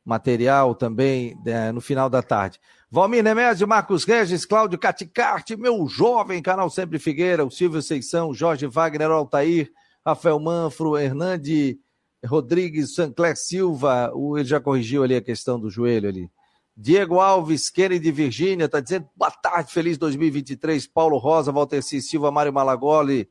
material 0.04 0.76
também 0.76 1.34
né, 1.46 1.72
no 1.72 1.80
final 1.80 2.10
da 2.10 2.22
tarde. 2.22 2.60
Valmir 2.92 3.24
Nemésio, 3.24 3.66
Marcos 3.66 4.04
Regis, 4.04 4.46
Cláudio 4.46 4.78
Caticarte, 4.78 5.56
meu 5.56 5.88
jovem 5.88 6.42
canal 6.42 6.70
Sempre 6.70 7.00
Figueira, 7.00 7.46
o 7.46 7.50
Silvio 7.50 7.82
Seição, 7.82 8.34
Jorge 8.34 8.68
Wagner 8.68 9.10
Altair, 9.10 9.72
Rafael 10.06 10.40
Manfro, 10.40 10.98
Hernande 10.98 11.80
Rodrigues, 12.26 12.94
Sancler 12.94 13.38
Silva, 13.38 14.12
o, 14.14 14.38
ele 14.38 14.48
já 14.48 14.60
corrigiu 14.60 15.04
ali 15.04 15.16
a 15.16 15.22
questão 15.22 15.58
do 15.58 15.70
joelho 15.70 16.10
ali. 16.10 16.30
Diego 16.76 17.20
Alves, 17.20 17.70
Kennedy 17.70 18.12
Virgínia, 18.12 18.68
tá 18.68 18.80
dizendo 18.80 19.08
boa 19.16 19.32
tarde, 19.32 19.72
feliz 19.72 19.98
2023. 19.98 20.86
Paulo 20.88 21.18
Rosa, 21.18 21.52
Walter 21.52 21.82
C. 21.82 22.02
Silva, 22.02 22.32
Mário 22.32 22.52
Malagoli, 22.52 23.30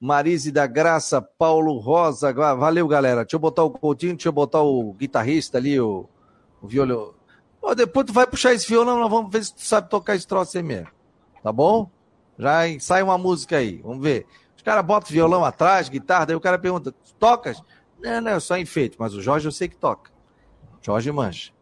Marise 0.00 0.52
da 0.52 0.66
Graça, 0.66 1.22
Paulo 1.22 1.78
Rosa. 1.78 2.32
Valeu, 2.32 2.86
galera. 2.86 3.22
Deixa 3.24 3.36
eu 3.36 3.40
botar 3.40 3.64
o 3.64 3.70
Coutinho, 3.70 4.14
deixa 4.14 4.28
eu 4.28 4.32
botar 4.32 4.62
o 4.62 4.92
guitarrista 4.92 5.58
ali, 5.58 5.80
o, 5.80 6.06
o 6.60 6.68
violão. 6.68 7.14
Pô, 7.60 7.74
depois 7.74 8.06
tu 8.06 8.12
vai 8.12 8.26
puxar 8.26 8.52
esse 8.52 8.68
violão, 8.68 8.98
nós 8.98 9.10
vamos 9.10 9.32
ver 9.32 9.44
se 9.44 9.54
tu 9.54 9.62
sabe 9.62 9.88
tocar 9.88 10.14
esse 10.14 10.26
troço 10.26 10.56
aí 10.56 10.62
mesmo. 10.62 10.88
Tá 11.42 11.50
bom? 11.50 11.90
Já 12.38 12.60
sai 12.78 13.02
uma 13.02 13.16
música 13.16 13.56
aí, 13.56 13.80
vamos 13.82 14.02
ver. 14.02 14.26
Os 14.54 14.62
caras 14.62 14.84
botam 14.84 15.10
violão 15.10 15.44
atrás, 15.44 15.88
guitarra, 15.88 16.26
daí 16.26 16.36
o 16.36 16.40
cara 16.40 16.58
pergunta: 16.58 16.94
tocas? 17.18 17.62
Não, 17.98 18.20
não, 18.20 18.32
é 18.32 18.40
só 18.40 18.58
enfeite, 18.58 18.96
mas 18.98 19.14
o 19.14 19.22
Jorge 19.22 19.48
eu 19.48 19.52
sei 19.52 19.68
que 19.68 19.76
toca. 19.76 20.10
Jorge 20.82 21.10
mancha. 21.10 21.52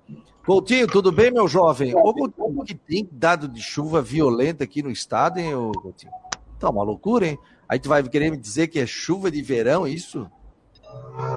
Coutinho, 0.45 0.87
tudo 0.87 1.11
bem, 1.11 1.31
meu 1.31 1.49
jovem? 1.49 1.95
Ô, 1.95 2.13
Coutinho, 2.13 2.65
que 2.65 2.75
tem 2.75 3.09
dado 3.11 3.49
de 3.49 3.63
chuva 3.63 4.03
violenta 4.03 4.65
aqui 4.65 4.83
no 4.83 4.91
estado, 4.91 5.39
hein, 5.39 5.55
ô, 5.55 5.73
Coutinho? 5.73 6.13
Tá 6.59 6.69
uma 6.69 6.83
loucura, 6.83 7.29
hein? 7.29 7.39
Aí 7.69 7.79
tu 7.79 7.89
vai 7.89 8.03
querer 8.03 8.31
me 8.31 8.37
dizer 8.37 8.69
que 8.69 8.79
é 8.79 8.87
chuva 8.87 9.31
de 9.31 9.41
verão, 9.43 9.87
isso? 9.87 10.31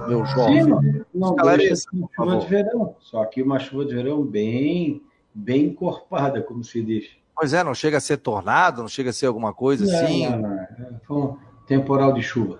Meu 0.08 0.26
jovem. 0.26 0.64
Sim, 0.64 0.70
não, 1.14 1.36
não 1.36 1.58
deixa 1.58 1.74
de 1.92 2.08
chuva 2.16 2.38
de 2.38 2.48
verão. 2.48 2.96
Só 3.00 3.26
que 3.26 3.42
uma 3.42 3.60
chuva 3.60 3.86
de 3.86 3.96
verão 3.96 4.24
bem, 4.24 5.02
bem 5.34 5.66
encorpada, 5.66 6.42
como 6.42 6.64
se 6.64 6.82
diz. 6.82 7.10
Pois 7.36 7.54
é, 7.54 7.64
não 7.64 7.74
chega 7.74 7.98
a 7.98 8.02
ser 8.02 8.18
tornado, 8.18 8.82
não 8.82 8.90
chega 8.90 9.12
a 9.12 9.14
ser 9.14 9.28
alguma 9.28 9.54
coisa 9.54 9.86
não, 9.86 9.94
assim. 9.94 10.30
Não, 10.30 10.40
não. 10.40 10.68
Foi 11.06 11.18
um 11.18 11.38
temporal 11.68 12.14
de 12.14 12.24
chuva. 12.24 12.60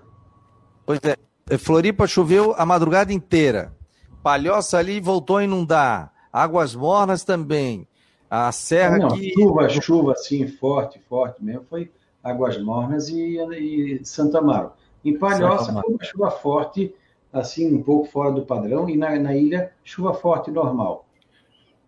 Pois 0.86 1.00
é. 1.02 1.16
é. 1.50 1.58
Floripa 1.58 2.06
choveu 2.06 2.54
a 2.56 2.64
madrugada 2.64 3.12
inteira. 3.12 3.74
Palhoça 4.22 4.78
ali 4.78 5.00
voltou 5.00 5.38
a 5.38 5.44
inundar. 5.44 6.12
Águas 6.32 6.74
mornas 6.74 7.24
também. 7.24 7.88
A 8.30 8.52
serra 8.52 8.98
não, 8.98 9.08
que. 9.08 9.32
Chuva, 9.32 9.68
chuva 9.68 10.12
assim, 10.12 10.46
forte, 10.46 11.00
forte 11.08 11.42
mesmo. 11.42 11.64
Foi 11.68 11.90
Águas 12.28 12.60
Mornas 12.60 13.08
e, 13.08 13.38
e 13.38 14.04
Santo 14.04 14.36
Amaro. 14.38 14.72
Em 15.04 15.18
Palhoça 15.18 15.72
foi 15.72 15.94
uma 15.94 16.04
chuva 16.04 16.30
forte, 16.30 16.94
assim, 17.32 17.74
um 17.74 17.82
pouco 17.82 18.06
fora 18.08 18.32
do 18.32 18.42
padrão, 18.42 18.88
e 18.88 18.96
na, 18.96 19.16
na 19.18 19.34
ilha, 19.34 19.72
chuva 19.84 20.14
forte 20.14 20.50
normal. 20.50 21.06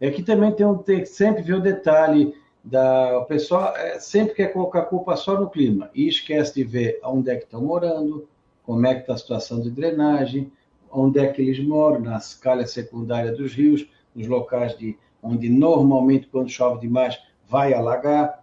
É 0.01 0.11
que 0.11 0.23
também 0.23 0.53
tem, 0.53 0.65
um, 0.65 0.79
tem 0.79 1.05
sempre 1.05 1.43
ver 1.43 1.55
o 1.55 1.61
detalhe 1.61 2.35
da 2.63 3.19
o 3.19 3.25
pessoal 3.25 3.75
é, 3.77 3.99
sempre 3.99 4.35
quer 4.35 4.53
colocar 4.53 4.81
a 4.81 4.85
culpa 4.85 5.17
só 5.17 5.39
no 5.41 5.49
clima 5.49 5.91
e 5.95 6.09
esquece 6.09 6.55
de 6.55 6.65
ver 6.65 7.01
onde 7.03 7.31
é 7.31 7.37
que 7.37 7.45
estão 7.45 7.63
morando, 7.63 8.29
como 8.65 8.87
é 8.87 8.95
que 8.95 9.01
está 9.01 9.15
a 9.15 9.19
situação 9.19 9.61
de 9.61 9.71
drenagem, 9.71 10.53
onde 10.91 11.19
é 11.19 11.27
que 11.27 11.41
eles 11.41 11.59
moram, 11.65 12.01
nas 12.01 12.35
calhas 12.35 12.71
secundárias 12.71 13.37
dos 13.37 13.55
rios, 13.55 13.87
nos 14.15 14.27
locais 14.27 14.77
de 14.77 14.97
onde 15.23 15.49
normalmente 15.49 16.27
quando 16.27 16.49
chove 16.49 16.81
demais 16.81 17.19
vai 17.49 17.73
alagar. 17.73 18.40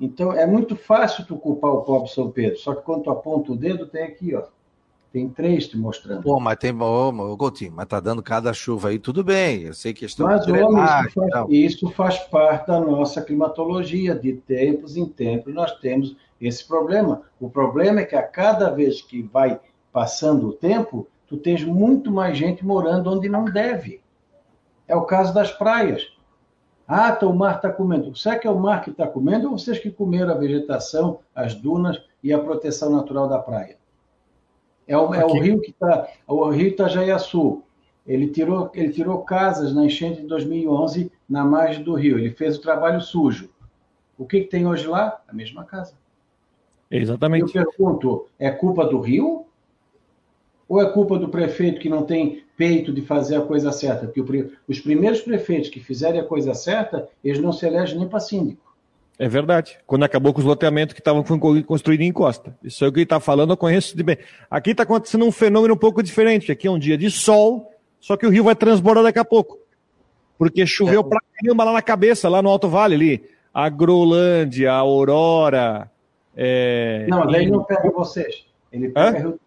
Então, 0.00 0.32
é 0.32 0.46
muito 0.46 0.76
fácil 0.76 1.26
tu 1.26 1.36
culpar 1.36 1.72
o 1.72 1.82
pobre 1.82 2.08
São 2.10 2.30
Pedro, 2.30 2.58
só 2.58 2.74
que 2.74 2.82
quando 2.82 3.04
tu 3.04 3.10
aponta 3.10 3.52
o 3.52 3.56
dedo, 3.56 3.86
tem 3.86 4.04
aqui, 4.04 4.34
ó. 4.34 4.42
Tem 5.10 5.26
três 5.28 5.66
te 5.66 5.76
mostrando. 5.76 6.22
Pô, 6.22 6.38
mas 6.38 6.58
tem, 6.58 6.70
ô, 6.70 7.36
Coutinho, 7.36 7.72
mas 7.74 7.86
tá 7.86 7.98
dando 7.98 8.22
cada 8.22 8.52
chuva 8.52 8.90
aí, 8.90 8.98
tudo 8.98 9.24
bem. 9.24 9.62
Eu 9.62 9.72
sei 9.72 9.94
que 9.94 10.04
estão. 10.04 10.26
Mas, 10.26 10.46
homem, 10.46 10.84
isso, 10.84 11.30
faz, 11.30 11.46
isso 11.48 11.90
faz 11.90 12.18
parte 12.18 12.66
da 12.66 12.78
nossa 12.78 13.22
climatologia. 13.22 14.14
De 14.14 14.34
tempos 14.34 14.98
em 14.98 15.06
tempos 15.06 15.54
nós 15.54 15.72
temos 15.78 16.14
esse 16.38 16.66
problema. 16.68 17.22
O 17.40 17.48
problema 17.48 18.00
é 18.00 18.04
que 18.04 18.14
a 18.14 18.22
cada 18.22 18.68
vez 18.68 19.00
que 19.00 19.22
vai 19.22 19.58
passando 19.90 20.48
o 20.48 20.52
tempo, 20.52 21.06
tu 21.26 21.38
tens 21.38 21.64
muito 21.64 22.12
mais 22.12 22.36
gente 22.36 22.64
morando 22.64 23.10
onde 23.10 23.30
não 23.30 23.46
deve. 23.46 24.02
É 24.86 24.94
o 24.94 25.06
caso 25.06 25.32
das 25.32 25.50
praias. 25.50 26.06
Ah, 26.88 27.12
então 27.14 27.30
o 27.30 27.36
mar 27.36 27.56
está 27.56 27.70
comendo. 27.70 28.16
Será 28.16 28.38
que 28.38 28.46
é 28.46 28.50
o 28.50 28.58
mar 28.58 28.82
que 28.82 28.88
está 28.88 29.06
comendo 29.06 29.50
ou 29.50 29.58
vocês 29.58 29.78
que 29.78 29.90
comeram 29.90 30.32
a 30.32 30.38
vegetação, 30.38 31.18
as 31.34 31.54
dunas 31.54 32.02
e 32.24 32.32
a 32.32 32.38
proteção 32.38 32.90
natural 32.90 33.28
da 33.28 33.38
praia? 33.38 33.76
É 34.86 34.96
o, 34.96 35.12
é 35.14 35.22
o 35.22 35.32
rio 35.38 35.60
que 35.60 35.70
está, 35.70 36.08
o 36.26 36.48
rio 36.48 36.68
Itajaiaçu. 36.68 37.62
Ele 38.06 38.28
tirou, 38.28 38.70
ele 38.72 38.90
tirou 38.90 39.20
casas 39.20 39.74
na 39.74 39.84
enchente 39.84 40.22
de 40.22 40.26
2011 40.26 41.12
na 41.28 41.44
margem 41.44 41.84
do 41.84 41.92
rio. 41.92 42.18
Ele 42.18 42.30
fez 42.30 42.56
o 42.56 42.62
trabalho 42.62 43.02
sujo. 43.02 43.50
O 44.16 44.24
que, 44.24 44.40
que 44.40 44.48
tem 44.48 44.66
hoje 44.66 44.86
lá? 44.86 45.20
A 45.28 45.34
mesma 45.34 45.64
casa. 45.64 45.92
Exatamente. 46.90 47.54
Eu 47.54 47.66
pergunto, 47.66 48.26
é 48.38 48.50
culpa 48.50 48.86
do 48.86 48.98
rio 48.98 49.44
ou 50.68 50.82
é 50.82 50.90
culpa 50.90 51.18
do 51.18 51.28
prefeito 51.28 51.80
que 51.80 51.88
não 51.88 52.02
tem 52.02 52.42
peito 52.56 52.92
de 52.92 53.00
fazer 53.02 53.36
a 53.36 53.40
coisa 53.40 53.72
certa? 53.72 54.06
Porque 54.06 54.50
os 54.68 54.78
primeiros 54.80 55.20
prefeitos 55.20 55.70
que 55.70 55.80
fizerem 55.80 56.20
a 56.20 56.24
coisa 56.24 56.52
certa, 56.52 57.08
eles 57.24 57.40
não 57.40 57.52
se 57.52 57.66
elegem 57.66 57.98
nem 57.98 58.08
para 58.08 58.20
síndico. 58.20 58.68
É 59.18 59.28
verdade. 59.28 59.78
Quando 59.86 60.04
acabou 60.04 60.32
com 60.32 60.40
os 60.40 60.44
loteamentos 60.44 60.92
que 60.92 61.00
estavam 61.00 61.24
construídos 61.24 62.06
em 62.06 62.12
costa. 62.12 62.56
Isso 62.62 62.84
é 62.84 62.88
o 62.88 62.92
que 62.92 62.98
ele 62.98 63.04
está 63.04 63.18
falando, 63.18 63.50
eu 63.50 63.56
conheço 63.56 63.96
de 63.96 64.02
bem. 64.02 64.18
Aqui 64.48 64.70
está 64.70 64.84
acontecendo 64.84 65.24
um 65.24 65.32
fenômeno 65.32 65.74
um 65.74 65.78
pouco 65.78 66.02
diferente. 66.02 66.52
Aqui 66.52 66.68
é 66.68 66.70
um 66.70 66.78
dia 66.78 66.96
de 66.96 67.10
sol, 67.10 67.72
só 67.98 68.16
que 68.16 68.26
o 68.26 68.30
rio 68.30 68.44
vai 68.44 68.54
transbordar 68.54 69.02
daqui 69.02 69.18
a 69.18 69.24
pouco. 69.24 69.58
Porque 70.36 70.64
choveu 70.64 71.00
é. 71.00 71.04
pra 71.04 71.20
caramba 71.34 71.64
lá 71.64 71.72
na 71.72 71.82
cabeça, 71.82 72.28
lá 72.28 72.40
no 72.40 72.48
Alto 72.48 72.68
Vale, 72.68 72.94
ali. 72.94 73.24
A 73.52 73.68
Grolândia, 73.68 74.70
a 74.70 74.76
Aurora. 74.76 75.90
É... 76.36 77.06
Não, 77.08 77.26
daí 77.26 77.50
não 77.50 77.64
pega 77.64 77.90
vocês. 77.90 78.46
Ele 78.70 78.90
pega 78.90 79.18
Hã? 79.18 79.20
Rio. 79.20 79.40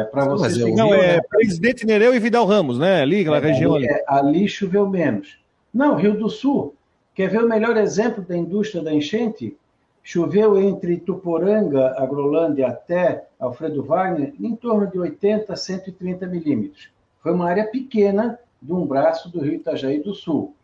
É 0.00 0.04
para 0.04 0.24
vocês. 0.24 0.74
Não, 0.74 0.94
é 0.94 1.16
né? 1.16 1.20
Presidente 1.28 1.84
Nereu 1.84 2.14
e 2.14 2.18
Vidal 2.18 2.46
Ramos, 2.46 2.78
né? 2.78 3.02
Ali, 3.02 3.20
aquela 3.20 3.36
é, 3.36 3.40
região 3.40 3.74
ali. 3.74 3.86
É, 3.86 4.04
ali 4.06 4.48
choveu 4.48 4.88
menos. 4.88 5.38
Não, 5.72 5.96
Rio 5.96 6.18
do 6.18 6.28
Sul. 6.30 6.74
Quer 7.14 7.28
ver 7.28 7.44
o 7.44 7.48
melhor 7.48 7.76
exemplo 7.76 8.24
da 8.24 8.36
indústria 8.36 8.82
da 8.82 8.92
enchente? 8.92 9.56
Choveu 10.02 10.58
entre 10.58 10.96
Tuporanga, 10.96 11.94
Agrolândia, 11.98 12.68
até 12.68 13.26
Alfredo 13.38 13.82
Wagner, 13.82 14.32
em 14.40 14.56
torno 14.56 14.86
de 14.90 14.98
80 14.98 15.52
a 15.52 15.56
130 15.56 16.26
milímetros. 16.26 16.90
Foi 17.22 17.32
uma 17.32 17.50
área 17.50 17.66
pequena 17.66 18.38
de 18.60 18.72
um 18.72 18.86
braço 18.86 19.30
do 19.30 19.40
rio 19.40 19.54
Itajaí 19.54 20.00
do 20.00 20.14
Sul. 20.14 20.54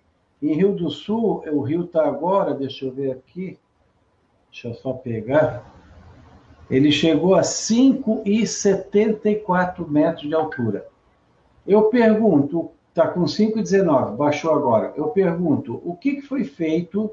Em 0.42 0.54
Rio 0.54 0.72
do 0.74 0.90
Sul, 0.90 1.44
o 1.52 1.60
rio 1.60 1.84
está 1.84 2.06
agora, 2.06 2.54
deixa 2.54 2.86
eu 2.86 2.92
ver 2.92 3.12
aqui, 3.12 3.58
deixa 4.50 4.68
eu 4.68 4.74
só 4.74 4.92
pegar, 4.92 5.75
ele 6.70 6.90
chegou 6.90 7.34
a 7.34 7.42
5,74 7.42 9.86
metros 9.88 10.26
de 10.28 10.34
altura. 10.34 10.86
Eu 11.66 11.84
pergunto, 11.84 12.70
está 12.88 13.08
com 13.08 13.22
5,19, 13.22 14.16
baixou 14.16 14.52
agora. 14.52 14.92
Eu 14.96 15.08
pergunto, 15.08 15.80
o 15.84 15.96
que 15.96 16.20
foi 16.20 16.44
feito 16.44 17.10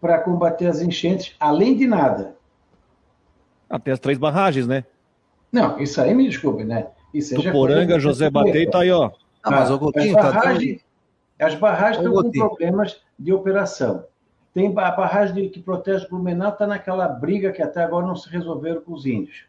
para 0.00 0.18
combater 0.18 0.66
as 0.66 0.80
enchentes, 0.80 1.36
além 1.38 1.76
de 1.76 1.86
nada? 1.86 2.34
Até 3.68 3.92
as 3.92 4.00
três 4.00 4.16
barragens, 4.18 4.66
né? 4.66 4.84
Não, 5.50 5.78
isso 5.80 6.00
aí 6.00 6.14
me 6.14 6.26
desculpe, 6.28 6.64
né? 6.64 6.86
Isso 7.12 7.34
Tuporanga, 7.34 8.00
José 8.00 8.30
Batei, 8.30 8.66
tá 8.66 8.80
aí, 8.80 8.90
ó. 8.90 9.10
Ah, 9.42 9.50
mas 9.50 9.70
o 9.70 9.78
Coutinho, 9.78 10.18
as 10.18 10.24
barragens, 10.24 10.80
tá 10.80 11.46
as 11.46 11.54
barragens 11.54 12.06
estão 12.06 12.22
com 12.22 12.30
problemas 12.30 13.00
de 13.18 13.32
operação. 13.32 14.04
Tem 14.54 14.68
a 14.68 14.90
barragem 14.90 15.34
de, 15.34 15.48
que 15.48 15.60
protege 15.60 16.04
o 16.06 16.10
Blumenau, 16.10 16.50
está 16.50 16.66
naquela 16.66 17.08
briga 17.08 17.52
que 17.52 17.62
até 17.62 17.82
agora 17.82 18.06
não 18.06 18.16
se 18.16 18.28
resolveram 18.28 18.82
com 18.82 18.92
os 18.92 19.06
índios. 19.06 19.44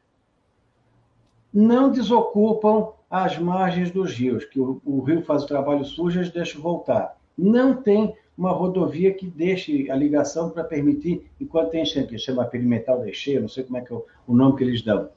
Não 1.54 1.92
desocupam 1.92 2.94
as 3.10 3.38
margens 3.38 3.92
dos 3.92 4.14
rios, 4.14 4.46
que 4.46 4.60
o, 4.60 4.82
o 4.86 5.02
rio 5.02 5.22
faz 5.24 5.44
o 5.44 5.48
trabalho 5.48 5.84
sujo, 5.84 6.20
eles 6.20 6.32
deixam 6.32 6.62
voltar. 6.62 7.18
Não 7.38 7.76
tem 7.76 8.16
uma 8.38 8.52
rodovia 8.52 9.14
que 9.14 9.28
deixe 9.28 9.92
a 9.92 9.96
ligação 9.96 10.50
para 10.50 10.64
permitir, 10.64 11.30
enquanto 11.40 11.72
tem 11.72 11.84
enchente, 11.84 12.08
que 12.08 12.18
chama 12.18 12.46
perimetral 12.46 13.00
da 13.00 13.10
encher, 13.10 13.42
não 13.42 13.50
sei 13.50 13.64
como 13.64 13.78
é 13.78 13.82
que 13.82 13.94
é 13.94 13.96
o, 13.96 14.06
o 14.28 14.34
nome 14.34 14.58
que 14.58 14.64
eles 14.64 14.82
dão. 14.82 15.10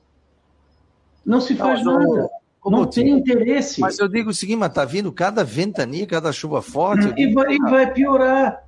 Não 1.24 1.40
se 1.40 1.54
faz 1.54 1.82
não, 1.82 1.98
nada. 1.98 2.28
Como 2.60 2.76
não 2.76 2.86
tem 2.86 3.08
interesse. 3.08 3.80
Mas 3.80 3.98
eu 3.98 4.08
digo 4.08 4.30
o 4.30 4.34
seguinte, 4.34 4.58
mas 4.58 4.74
tá 4.74 4.84
vindo 4.84 5.10
cada 5.12 5.42
ventania, 5.42 6.06
cada 6.06 6.32
chuva 6.32 6.60
forte. 6.60 7.12
E 7.16 7.32
vai, 7.32 7.54
e 7.54 7.58
vai 7.58 7.92
piorar. 7.92 8.65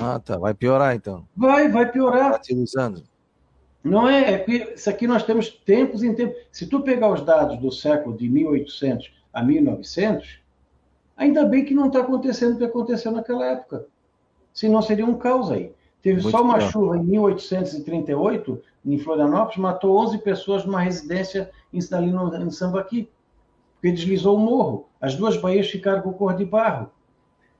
Ah, 0.00 0.18
tá. 0.18 0.38
Vai 0.38 0.54
piorar 0.54 0.94
então. 0.94 1.26
Vai, 1.36 1.68
vai 1.68 1.90
piorar. 1.90 2.32
Fertilizando. 2.32 3.02
Não 3.82 4.08
é, 4.08 4.32
é 4.32 4.38
que 4.38 4.72
isso 4.74 4.90
aqui 4.90 5.06
nós 5.06 5.22
temos 5.22 5.48
tempos 5.48 6.02
em 6.02 6.14
tempos. 6.14 6.36
Se 6.50 6.66
tu 6.66 6.80
pegar 6.80 7.12
os 7.12 7.22
dados 7.22 7.58
do 7.58 7.70
século 7.70 8.16
de 8.16 8.28
1800 8.28 9.12
a 9.32 9.42
1900, 9.42 10.40
ainda 11.16 11.44
bem 11.44 11.64
que 11.64 11.74
não 11.74 11.86
está 11.86 12.00
acontecendo 12.00 12.54
o 12.54 12.58
que 12.58 12.64
aconteceu 12.64 13.12
naquela 13.12 13.46
época. 13.46 13.86
Senão 14.52 14.82
seria 14.82 15.06
um 15.06 15.16
caos 15.16 15.50
aí. 15.50 15.72
Teve 16.02 16.22
Muito 16.22 16.36
só 16.36 16.42
uma 16.42 16.58
pior. 16.58 16.70
chuva 16.70 16.96
em 16.96 17.04
1838, 17.04 18.62
em 18.84 18.98
Florianópolis, 18.98 19.58
matou 19.58 19.96
11 19.98 20.18
pessoas 20.18 20.64
numa 20.64 20.80
residência 20.80 21.50
ali 21.92 22.10
no, 22.10 22.34
em 22.34 22.50
Sambaqui 22.50 23.08
porque 23.86 23.92
deslizou 23.92 24.36
o 24.36 24.40
morro. 24.40 24.88
As 25.00 25.14
duas 25.14 25.36
baías 25.36 25.68
ficaram 25.68 26.02
com 26.02 26.12
cor 26.12 26.34
de 26.34 26.44
barro. 26.44 26.90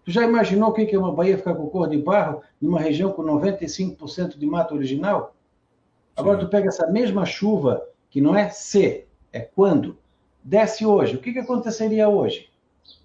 Tu 0.07 0.13
já 0.13 0.23
imaginou 0.23 0.71
o 0.71 0.73
que 0.73 0.95
é 0.95 0.99
uma 0.99 1.13
baía 1.13 1.37
ficar 1.37 1.55
com 1.55 1.67
cor 1.67 1.89
de 1.89 1.99
barro 1.99 2.41
numa 2.63 2.81
região 2.81 3.11
com 3.13 3.23
95% 3.25 4.39
de 4.39 4.47
mata 4.47 4.73
original? 4.73 5.35
Agora 6.17 6.39
tu 6.39 6.49
pega 6.49 6.69
essa 6.69 6.87
mesma 6.87 7.27
chuva, 7.27 7.83
que 8.09 8.21
não 8.21 8.35
é 8.35 8.49
se, 8.49 9.05
é 9.33 9.41
quando, 9.41 9.99
desce 10.43 10.87
hoje. 10.87 11.17
O 11.17 11.19
que, 11.19 11.33
que 11.33 11.41
aconteceria 11.41 12.09
hoje? 12.09 12.49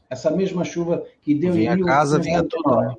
Essa 0.07 0.29
mesma 0.29 0.63
chuva 0.63 1.03
que 1.23 1.33
deu 1.33 1.53
vinha 1.53 1.75
em 1.75 1.81
a 1.81 1.85
casa, 1.85 2.19
vinha 2.19 2.43
tudo. 2.43 2.97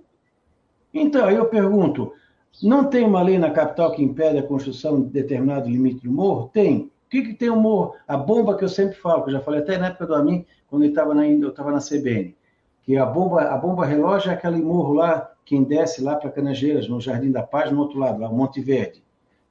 Então, 0.92 1.26
aí 1.26 1.36
eu 1.36 1.46
pergunto, 1.46 2.12
não 2.60 2.84
tem 2.84 3.04
uma 3.04 3.22
lei 3.22 3.38
na 3.38 3.52
capital 3.52 3.92
que 3.92 4.02
impede 4.02 4.36
a 4.36 4.42
construção 4.42 5.00
de 5.00 5.10
determinado 5.10 5.70
limite 5.70 6.02
do 6.04 6.12
morro? 6.12 6.50
Tem 6.52 6.90
que, 7.12 7.20
que 7.20 7.34
tem 7.34 7.50
o 7.50 7.56
morro? 7.56 7.94
A 8.08 8.16
bomba 8.16 8.56
que 8.56 8.64
eu 8.64 8.68
sempre 8.70 8.96
falo, 8.96 9.22
que 9.22 9.28
eu 9.28 9.34
já 9.34 9.40
falei 9.40 9.60
até 9.60 9.76
na 9.76 9.88
época 9.88 10.06
do 10.06 10.14
Amin, 10.14 10.46
quando 10.66 10.84
ele 10.84 10.94
tava 10.94 11.14
na, 11.14 11.28
eu 11.28 11.50
estava 11.50 11.70
na 11.70 11.78
CBN, 11.78 12.34
que 12.84 12.96
a 12.96 13.06
bomba, 13.06 13.42
a 13.42 13.56
bomba 13.56 13.86
relógio 13.86 14.30
é 14.30 14.34
aquele 14.34 14.62
morro 14.62 14.94
lá, 14.94 15.30
quem 15.44 15.62
desce 15.62 16.02
lá 16.02 16.16
para 16.16 16.30
Canageiras, 16.30 16.88
no 16.88 17.00
Jardim 17.00 17.30
da 17.30 17.42
Paz, 17.42 17.70
no 17.70 17.80
outro 17.80 17.98
lado, 17.98 18.20
lá, 18.20 18.28
Monte 18.28 18.60
Verde. 18.60 19.02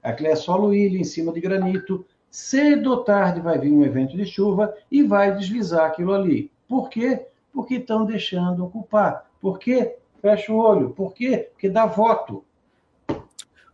Aquilo 0.01 0.29
é 0.29 0.35
solo 0.35 0.73
ilha 0.73 0.99
em 0.99 1.03
cima 1.03 1.31
de 1.31 1.39
granito. 1.39 2.05
Cedo 2.29 2.91
ou 2.91 3.03
tarde 3.03 3.41
vai 3.41 3.59
vir 3.59 3.71
um 3.71 3.83
evento 3.83 4.15
de 4.15 4.25
chuva 4.25 4.73
e 4.89 5.03
vai 5.03 5.35
deslizar 5.35 5.85
aquilo 5.85 6.13
ali. 6.13 6.49
Por 6.67 6.89
quê? 6.89 7.27
Porque 7.53 7.75
estão 7.75 8.05
deixando 8.05 8.65
ocupar. 8.65 9.29
Por 9.41 9.59
quê? 9.59 9.97
Fecha 10.21 10.51
o 10.51 10.57
olho. 10.57 10.91
Por 10.91 11.13
quê? 11.13 11.49
Porque 11.51 11.69
dá 11.69 11.85
voto. 11.85 12.43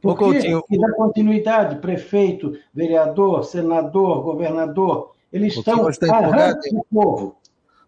Por 0.01 0.17
Coutinho... 0.17 0.63
E 0.69 0.79
dá 0.79 0.91
continuidade, 0.93 1.77
prefeito, 1.77 2.57
vereador, 2.73 3.43
senador, 3.43 4.23
governador, 4.23 5.11
eles 5.31 5.55
estão 5.55 5.87
arrancando 5.87 6.79
o 6.79 6.85
povo. 6.91 7.35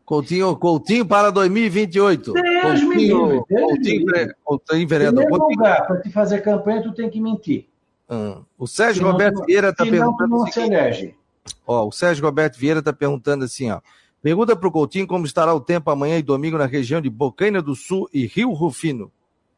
Coutinho, 0.10 0.56
Coutinho 0.56 1.06
para 1.06 1.30
2028. 1.30 2.34
Deus 2.34 2.62
Coutinho, 2.64 2.90
me 2.90 2.96
livre, 2.96 3.46
Coutinho, 3.48 4.36
Coutinho, 4.44 4.88
vereador. 4.88 5.28
Coutinho. 5.28 5.50
lugar, 5.50 5.86
para 5.86 6.02
te 6.02 6.10
fazer 6.10 6.42
campanha, 6.42 6.82
tu 6.82 6.92
tem 6.92 7.12
que 7.12 7.22
mentir. 7.22 7.68
Hum. 8.10 8.42
O 8.58 8.66
Sérgio 8.66 9.02
senão, 9.02 9.12
Roberto 9.12 9.46
Vieira 9.46 9.70
está 9.70 9.86
perguntando. 9.86 10.30
Não 10.32 10.48
se 10.48 10.62
elege. 10.62 11.16
Ó, 11.68 11.88
o 11.88 11.92
Sérgio 11.92 12.26
Roberto 12.26 12.58
Vieira 12.58 12.80
está 12.80 12.92
perguntando 12.92 13.46
assim, 13.46 13.70
ó. 13.70 13.82
Pergunta 14.20 14.56
para 14.56 14.68
o 14.68 14.72
Coutinho 14.72 15.06
como 15.06 15.28
estará 15.28 15.54
o 15.54 15.62
tempo 15.62 15.92
amanhã 15.92 16.18
e 16.18 16.24
domingo 16.24 16.58
na 16.58 16.66
região 16.66 17.00
de 17.00 17.10
Bocaina 17.10 17.62
do 17.62 17.76
Sul 17.76 18.10
e 18.12 18.26
Rio 18.26 18.52
Rufino. 18.52 19.12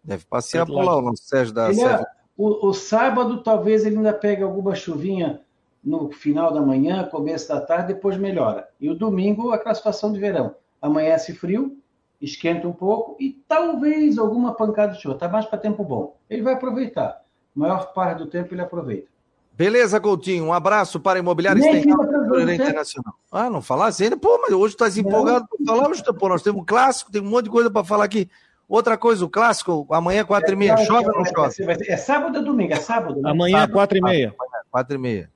Deve 0.03 0.25
passear 0.25 0.65
por 0.65 0.83
lá 0.83 0.97
o 0.97 1.01
nosso 1.01 1.23
Sérgio 1.23 1.53
da 1.53 1.69
Ele 1.69 1.81
é, 1.81 2.03
o, 2.35 2.67
o, 2.67 2.73
sábado, 2.73 3.41
talvez 3.41 3.85
ele 3.85 3.95
ainda 3.95 4.11
pegue 4.11 4.43
alguma 4.43 4.75
chuvinha 4.75 5.39
no 5.83 6.11
final 6.11 6.53
da 6.53 6.61
manhã, 6.61 7.03
começo 7.05 7.47
da 7.47 7.59
tarde, 7.59 7.93
depois 7.93 8.17
melhora. 8.17 8.67
E 8.79 8.89
o 8.89 8.95
domingo, 8.95 9.51
a 9.51 9.57
classificação 9.57 10.13
de 10.13 10.19
verão. 10.19 10.55
Amanhece 10.81 11.33
frio, 11.33 11.77
esquenta 12.21 12.67
um 12.67 12.73
pouco 12.73 13.15
e 13.19 13.31
talvez 13.47 14.17
alguma 14.17 14.53
pancada 14.53 14.93
de 14.93 15.01
chuva. 15.01 15.15
Está 15.15 15.27
mais 15.27 15.45
para 15.45 15.57
tempo 15.57 15.83
bom. 15.83 16.15
Ele 16.29 16.41
vai 16.41 16.53
aproveitar. 16.53 17.21
A 17.55 17.59
maior 17.59 17.93
parte 17.93 18.19
do 18.19 18.27
tempo 18.27 18.53
ele 18.53 18.61
aproveita. 18.61 19.09
Beleza, 19.53 19.99
Coutinho. 19.99 20.45
Um 20.45 20.53
abraço 20.53 20.99
para 20.99 21.19
a 21.19 21.21
Imobiliária 21.21 21.59
Internacional. 21.59 23.13
Ah, 23.31 23.49
não 23.49 23.61
falasse 23.61 24.03
ainda? 24.03 24.17
Pô, 24.17 24.39
mas 24.41 24.53
hoje 24.53 24.75
tu 24.75 24.83
estás 24.83 24.97
empolgado 24.97 25.45
para 25.47 25.65
falar. 25.65 25.89
Hoje, 25.89 26.03
pô, 26.17 26.29
nós 26.29 26.41
temos 26.41 26.61
um 26.61 26.65
clássico, 26.65 27.11
tem 27.11 27.21
um 27.21 27.25
monte 27.25 27.45
de 27.45 27.51
coisa 27.51 27.69
para 27.69 27.83
falar 27.83 28.05
aqui. 28.05 28.29
Outra 28.67 28.97
coisa, 28.97 29.25
o 29.25 29.29
clássico, 29.29 29.85
amanhã, 29.91 30.23
quatro 30.23 30.53
e 30.53 30.55
meia, 30.55 30.77
chove 30.77 31.09
ou 31.09 31.17
não 31.17 31.25
chove? 31.25 31.55
É 31.87 31.97
sábado 31.97 32.37
ou 32.37 32.45
domingo? 32.45 32.71
É 32.71 32.77
sábado? 32.77 33.21
Né? 33.21 33.29
Amanhã, 33.29 33.67
quatro 33.67 33.97
e 33.97 34.01
meia. 34.01 34.33
Quatro 34.71 34.95
e 34.95 34.97
meia. 34.97 35.29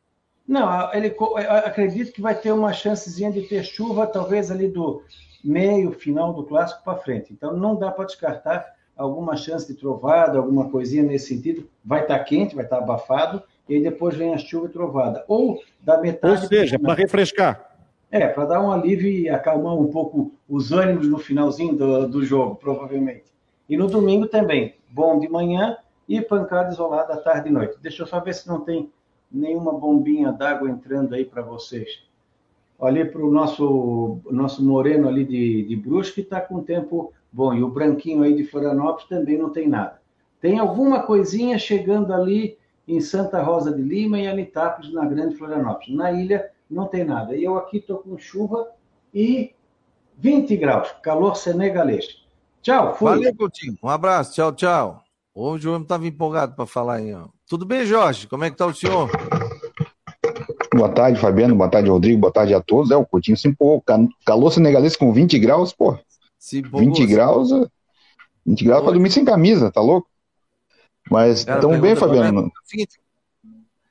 Não, 0.47 0.93
ele, 0.93 1.15
acredito 1.65 2.11
que 2.11 2.21
vai 2.21 2.35
ter 2.35 2.51
uma 2.51 2.71
chancezinha 2.71 3.31
de 3.31 3.41
ter 3.43 3.63
chuva, 3.63 4.05
talvez 4.05 4.51
ali 4.51 4.67
do 4.67 5.01
meio, 5.43 5.91
final 5.91 6.33
do 6.33 6.43
clássico 6.43 6.83
para 6.83 6.97
frente. 6.97 7.33
Então, 7.33 7.55
não 7.55 7.75
dá 7.75 7.91
para 7.91 8.05
descartar 8.05 8.65
alguma 8.95 9.35
chance 9.35 9.67
de 9.67 9.79
trovada, 9.79 10.37
alguma 10.37 10.69
coisinha 10.69 11.03
nesse 11.03 11.27
sentido. 11.27 11.67
Vai 11.83 12.01
estar 12.01 12.19
tá 12.19 12.23
quente, 12.23 12.55
vai 12.55 12.63
estar 12.63 12.77
tá 12.77 12.83
abafado, 12.83 13.41
e 13.67 13.75
aí 13.75 13.81
depois 13.81 14.15
vem 14.15 14.33
a 14.33 14.37
chuva 14.37 14.67
e 14.67 14.69
trovada. 14.69 15.25
Ou 15.27 15.59
da 15.81 15.99
metade... 15.99 16.43
Ou 16.43 16.47
seja, 16.47 16.77
para 16.77 16.93
refrescar. 16.93 17.71
É, 18.11 18.27
para 18.27 18.45
dar 18.45 18.61
um 18.61 18.71
alívio 18.71 19.09
e 19.09 19.27
acalmar 19.27 19.73
um 19.73 19.87
pouco 19.87 20.31
os 20.47 20.71
ânimos 20.71 21.07
no 21.07 21.17
finalzinho 21.17 21.75
do, 21.75 22.07
do 22.07 22.23
jogo, 22.23 22.55
provavelmente. 22.55 23.25
E 23.67 23.75
no 23.75 23.87
domingo 23.87 24.27
também, 24.27 24.75
bom 24.89 25.19
de 25.19 25.27
manhã 25.27 25.75
e 26.07 26.21
pancada 26.21 26.71
isolada 26.71 27.13
à 27.13 27.17
tarde 27.17 27.49
e 27.49 27.51
noite. 27.51 27.77
Deixa 27.81 28.03
eu 28.03 28.07
só 28.07 28.19
ver 28.19 28.33
se 28.33 28.47
não 28.47 28.61
tem 28.61 28.91
nenhuma 29.31 29.73
bombinha 29.73 30.31
d'água 30.31 30.69
entrando 30.69 31.13
aí 31.13 31.25
para 31.25 31.41
vocês. 31.41 32.03
Olhei 32.77 33.05
para 33.05 33.23
o 33.23 33.31
nosso, 33.31 34.19
nosso 34.29 34.63
moreno 34.63 35.07
ali 35.07 35.23
de, 35.23 35.63
de 35.63 35.75
Brusque, 35.75 36.21
está 36.21 36.41
com 36.41 36.61
tempo 36.61 37.13
bom. 37.31 37.53
E 37.53 37.63
o 37.63 37.69
branquinho 37.69 38.23
aí 38.23 38.35
de 38.35 38.43
Florianópolis 38.43 39.07
também 39.07 39.37
não 39.37 39.49
tem 39.49 39.67
nada. 39.67 40.01
Tem 40.41 40.59
alguma 40.59 41.03
coisinha 41.03 41.57
chegando 41.57 42.13
ali 42.13 42.57
em 42.87 42.99
Santa 42.99 43.41
Rosa 43.41 43.71
de 43.73 43.81
Lima 43.81 44.19
e 44.19 44.27
Anitápolis, 44.27 44.93
na 44.93 45.05
Grande 45.05 45.35
Florianópolis. 45.35 45.95
Na 45.95 46.11
ilha, 46.11 46.51
não 46.69 46.87
tem 46.87 47.03
nada. 47.03 47.35
E 47.35 47.43
eu 47.43 47.57
aqui 47.57 47.77
estou 47.77 47.99
com 47.99 48.17
chuva 48.17 48.67
e 49.13 49.53
20 50.17 50.55
graus, 50.57 50.93
calor 51.01 51.35
senegalês. 51.35 52.23
Tchau, 52.61 52.95
fui. 52.95 53.09
Valeu, 53.09 53.35
Coutinho. 53.35 53.77
Um 53.81 53.89
abraço, 53.89 54.33
tchau, 54.33 54.51
tchau. 54.51 55.04
Hoje 55.37 55.67
o 55.67 55.71
homem 55.71 55.83
estava 55.83 56.07
empolgado 56.07 56.55
para 56.55 56.65
falar 56.65 56.95
aí. 56.95 57.13
Ó. 57.13 57.27
Tudo 57.45 57.65
bem, 57.65 57.85
Jorge? 57.85 58.25
Como 58.25 58.45
é 58.45 58.49
que 58.49 58.53
está 58.53 58.65
o 58.65 58.73
senhor? 58.73 59.11
Boa 60.73 60.87
tarde, 60.87 61.19
Fabiano. 61.19 61.53
Boa 61.53 61.69
tarde, 61.69 61.89
Rodrigo. 61.89 62.21
Boa 62.21 62.31
tarde 62.31 62.53
a 62.53 62.61
todos. 62.61 62.89
É, 62.89 62.95
o 62.95 63.05
Coutinho 63.05 63.35
se 63.35 63.49
empolgou. 63.49 63.83
Calor 64.25 64.49
senegalês 64.53 64.95
com 64.95 65.11
20 65.11 65.37
graus, 65.39 65.73
pô. 65.73 65.99
Se 66.39 66.61
20 66.61 67.05
graus, 67.05 67.49
20 68.45 68.63
graus 68.63 68.83
para 68.83 68.93
dormir 68.93 69.11
sem 69.11 69.25
camisa, 69.25 69.69
tá 69.69 69.81
louco? 69.81 70.07
Mas 71.11 71.43
tão 71.43 71.81
bem, 71.81 71.97
Fabiano. 71.97 72.49
Seguinte, 72.63 72.97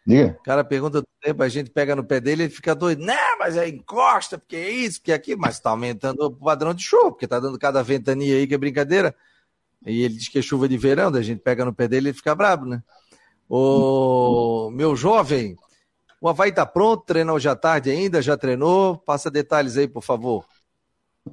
Diga. 0.06 0.38
O 0.40 0.44
cara 0.44 0.64
pergunta 0.64 1.02
do 1.02 1.08
tempo, 1.20 1.42
a 1.42 1.48
gente 1.48 1.68
pega 1.70 1.94
no 1.94 2.04
pé 2.04 2.20
dele 2.20 2.44
e 2.44 2.50
fica 2.50 2.74
doido. 2.74 3.04
Não, 3.04 3.38
mas 3.38 3.56
é 3.58 3.68
encosta, 3.68 4.38
porque 4.38 4.56
é 4.56 4.70
isso, 4.70 4.98
porque 4.98 5.12
é 5.12 5.14
aquilo. 5.14 5.40
Mas 5.42 5.56
está 5.56 5.70
aumentando 5.70 6.20
o 6.24 6.30
padrão 6.30 6.72
de 6.72 6.82
chuva, 6.82 7.10
porque 7.10 7.26
está 7.26 7.38
dando 7.38 7.58
cada 7.58 7.82
ventania 7.82 8.36
aí 8.36 8.46
que 8.46 8.54
é 8.54 8.58
brincadeira. 8.58 9.14
E 9.86 10.02
ele 10.02 10.14
diz 10.14 10.28
que 10.28 10.38
é 10.38 10.42
chuva 10.42 10.68
de 10.68 10.78
verão, 10.78 11.10
daí 11.12 11.20
a 11.20 11.24
gente 11.24 11.40
pega 11.40 11.64
no 11.64 11.74
pé 11.74 11.86
dele 11.86 12.10
e 12.10 12.14
fica 12.14 12.34
brabo, 12.34 12.64
né? 12.66 12.82
Ô, 13.48 14.70
meu 14.72 14.96
jovem, 14.96 15.56
o 16.20 16.28
Havaí 16.28 16.48
está 16.48 16.64
pronto? 16.64 17.04
Treinou 17.04 17.36
hoje 17.36 17.48
à 17.48 17.54
tarde 17.54 17.90
ainda? 17.90 18.22
Já 18.22 18.36
treinou? 18.36 18.96
Passa 18.96 19.30
detalhes 19.30 19.76
aí, 19.76 19.86
por 19.86 20.02
favor. 20.02 20.46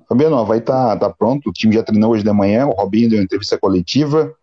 Fabiano, 0.08 0.36
o 0.36 0.40
Havaí 0.40 0.60
está 0.60 0.98
tá 0.98 1.10
pronto. 1.10 1.50
O 1.50 1.54
time 1.54 1.74
já 1.74 1.82
treinou 1.82 2.12
hoje 2.12 2.24
de 2.24 2.34
manhã. 2.34 2.68
O 2.68 2.72
Robinho 2.72 3.10
deu 3.10 3.20
uma 3.20 3.24
entrevista 3.24 3.58
coletiva. 3.58 4.36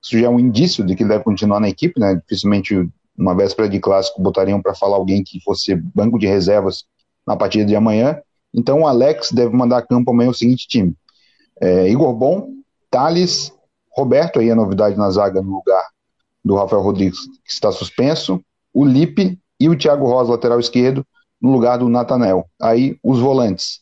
Isso 0.00 0.16
já 0.16 0.26
é 0.26 0.30
um 0.30 0.38
indício 0.38 0.84
de 0.84 0.94
que 0.94 1.02
ele 1.02 1.10
deve 1.10 1.24
continuar 1.24 1.58
na 1.58 1.68
equipe, 1.68 1.98
né? 1.98 2.14
Dificilmente, 2.14 2.88
uma 3.18 3.34
véspera 3.34 3.68
de 3.68 3.80
clássico, 3.80 4.22
botariam 4.22 4.62
para 4.62 4.74
falar 4.74 4.96
alguém 4.96 5.24
que 5.24 5.40
fosse 5.40 5.74
banco 5.74 6.18
de 6.18 6.26
reservas 6.28 6.84
na 7.26 7.36
partida 7.36 7.64
de 7.64 7.74
amanhã. 7.74 8.20
Então, 8.54 8.82
o 8.82 8.86
Alex 8.86 9.32
deve 9.32 9.56
mandar 9.56 9.78
a 9.78 9.82
campo 9.82 10.12
amanhã 10.12 10.30
o 10.30 10.34
seguinte 10.34 10.68
time: 10.68 10.94
é, 11.60 11.88
Igor 11.88 12.14
Bom, 12.14 12.48
Thales, 12.90 13.52
Roberto, 13.96 14.38
aí 14.38 14.50
a 14.50 14.54
novidade 14.54 14.96
na 14.96 15.10
zaga 15.10 15.40
no 15.40 15.54
lugar 15.54 15.84
do 16.44 16.54
Rafael 16.54 16.82
Rodrigues, 16.82 17.18
que 17.44 17.50
está 17.50 17.72
suspenso, 17.72 18.40
o 18.72 18.84
Lipe 18.84 19.38
e 19.58 19.68
o 19.68 19.76
Thiago 19.76 20.06
Rosa, 20.06 20.32
lateral 20.32 20.60
esquerdo, 20.60 21.04
no 21.40 21.50
lugar 21.50 21.78
do 21.78 21.88
Natanel. 21.88 22.46
Aí 22.60 22.98
os 23.02 23.18
volantes: 23.18 23.80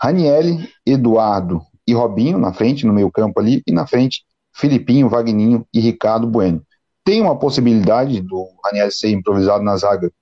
Ranielli, 0.00 0.68
Eduardo 0.84 1.62
e 1.86 1.94
Robinho 1.94 2.38
na 2.38 2.52
frente, 2.52 2.86
no 2.86 2.92
meio 2.92 3.10
campo 3.10 3.40
ali, 3.40 3.62
e 3.66 3.72
na 3.72 3.86
frente 3.86 4.22
Filipinho, 4.52 5.08
Vagninho 5.08 5.66
e 5.72 5.80
Ricardo 5.80 6.26
Bueno. 6.26 6.62
Tem 7.02 7.22
uma 7.22 7.38
possibilidade 7.38 8.20
do 8.20 8.48
Raniel 8.62 8.90
ser 8.90 9.10
improvisado 9.10 9.64
na 9.64 9.76
zaga 9.76 10.12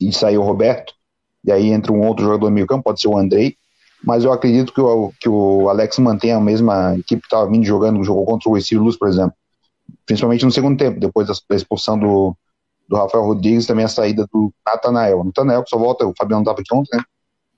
e 0.00 0.12
sair 0.12 0.38
o 0.38 0.42
Roberto, 0.42 0.92
e 1.44 1.52
aí 1.52 1.70
entra 1.70 1.92
um 1.92 2.04
outro 2.04 2.24
jogador 2.24 2.48
no 2.48 2.54
meio 2.54 2.66
campo, 2.66 2.82
pode 2.82 3.00
ser 3.00 3.08
o 3.08 3.16
Andrei, 3.16 3.56
mas 4.06 4.24
eu 4.24 4.32
acredito 4.32 4.72
que 4.72 4.80
o, 4.80 5.12
que 5.18 5.28
o 5.28 5.68
Alex 5.68 5.98
mantenha 5.98 6.36
a 6.36 6.40
mesma 6.40 6.94
equipe 6.96 7.22
que 7.22 7.26
estava 7.26 7.48
vindo 7.48 7.64
jogando, 7.64 8.04
jogou 8.04 8.24
contra 8.26 8.50
o 8.50 8.56
Estilo 8.56 8.84
Luz, 8.84 8.96
por 8.98 9.08
exemplo, 9.08 9.34
principalmente 10.04 10.44
no 10.44 10.52
segundo 10.52 10.76
tempo, 10.76 11.00
depois 11.00 11.26
da 11.26 11.56
expulsão 11.56 11.98
do, 11.98 12.36
do 12.88 12.96
Rafael 12.96 13.24
Rodrigues, 13.24 13.66
também 13.66 13.84
a 13.84 13.88
saída 13.88 14.26
do 14.32 14.52
Natanael. 14.66 15.20
O 15.20 15.24
Natanael 15.24 15.64
que 15.64 15.70
só 15.70 15.78
volta, 15.78 16.06
o 16.06 16.12
Fabiano 16.16 16.42
estava 16.42 16.60
aqui 16.60 16.74
ontem, 16.74 16.96
né? 16.96 17.02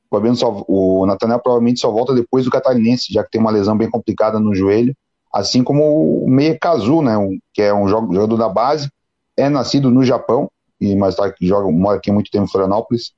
O, 0.09 0.17
Fabiano 0.17 0.37
só, 0.37 0.65
o 0.69 1.05
Natanael 1.05 1.41
provavelmente 1.41 1.81
só 1.81 1.91
volta 1.91 2.15
depois 2.15 2.45
do 2.45 2.51
Catarinense, 2.51 3.13
já 3.13 3.25
que 3.25 3.31
tem 3.31 3.41
uma 3.41 3.51
lesão 3.51 3.77
bem 3.77 3.91
complicada 3.91 4.39
no 4.39 4.55
joelho, 4.55 4.95
assim 5.35 5.65
como 5.65 6.25
o 6.25 6.31
Meia 6.31 6.57
Kazu, 6.59 7.03
né, 7.03 7.15
que 7.53 7.61
é 7.61 7.75
um 7.75 7.89
jogador 7.89 8.37
da 8.37 8.49
base, 8.49 8.89
é 9.37 9.49
nascido 9.49 9.91
no 9.91 10.05
Japão, 10.05 10.49
e 10.81 10.95
mais 10.95 11.17
tarde 11.17 11.35
joga, 11.41 11.71
mora 11.71 11.99
aqui 11.99 12.11
há 12.11 12.15
muito 12.15 12.31
tempo 12.31 12.45
em 12.45 12.49
Florianópolis, 12.49 13.13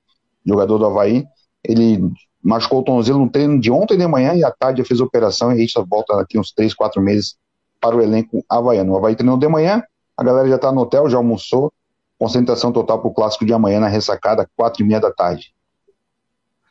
jogador 0.47 0.79
do 0.79 0.87
Havaí. 0.87 1.27
Ele 1.63 2.11
machucou 2.43 2.81
o 2.81 2.83
tornozelo 2.83 3.19
no 3.19 3.31
treino 3.31 3.61
de 3.61 3.71
ontem 3.71 3.97
de 3.97 4.07
manhã 4.07 4.35
e 4.35 4.45
à 4.45 4.51
tarde 4.51 4.85
fez 4.85 5.01
a 5.01 5.05
operação 5.05 5.51
e 5.51 5.55
a 5.55 5.59
gente 5.59 5.73
volta 5.89 6.17
daqui 6.17 6.39
uns 6.39 6.53
3, 6.53 6.75
4 6.75 7.01
meses 7.03 7.37
para 7.81 7.97
o 7.97 8.01
elenco 8.01 8.45
havaiano. 8.49 8.93
O 8.93 8.97
Havaí 8.97 9.15
treinou 9.15 9.37
de 9.37 9.49
manhã, 9.49 9.83
a 10.17 10.25
galera 10.25 10.49
já 10.49 10.57
está 10.57 10.73
no 10.73 10.81
hotel, 10.81 11.09
já 11.09 11.17
almoçou, 11.17 11.73
concentração 12.19 12.73
total 12.73 13.01
para 13.01 13.09
o 13.09 13.15
clássico 13.15 13.45
de 13.45 13.53
amanhã 13.53 13.81
na 13.81 13.89
ressacada, 13.89 14.49
4 14.57 14.83
e 14.83 14.87
meia 14.87 15.01
da 15.01 15.13
tarde. 15.13 15.53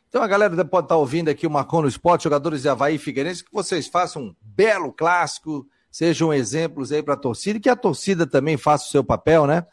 Então 0.10 0.22
a 0.24 0.28
galera 0.28 0.54
pode 0.66 0.86
estar 0.86 0.96
tá 0.96 0.98
ouvindo 0.98 1.30
aqui 1.30 1.46
o 1.46 1.52
Marcon 1.52 1.82
no 1.82 1.88
Esporte, 1.88 2.24
jogadores 2.24 2.62
de 2.62 2.70
Havaí 2.70 2.96
e 2.96 3.00
Figueirense, 3.00 3.44
que 3.44 3.54
vocês 3.54 3.88
façam 3.88 4.24
um 4.24 4.36
belo 4.42 4.92
clássico, 4.92 5.66
sejam 5.92 6.34
exemplos 6.34 6.92
aí 6.92 7.04
para 7.04 7.14
a 7.14 7.18
torcida 7.18 7.58
e 7.58 7.62
que 7.62 7.70
a 7.70 7.76
torcida 7.76 8.26
também 8.26 8.58
faça 8.58 8.86
o 8.86 8.90
seu 8.90 9.04
papel, 9.04 9.46
né? 9.46 9.66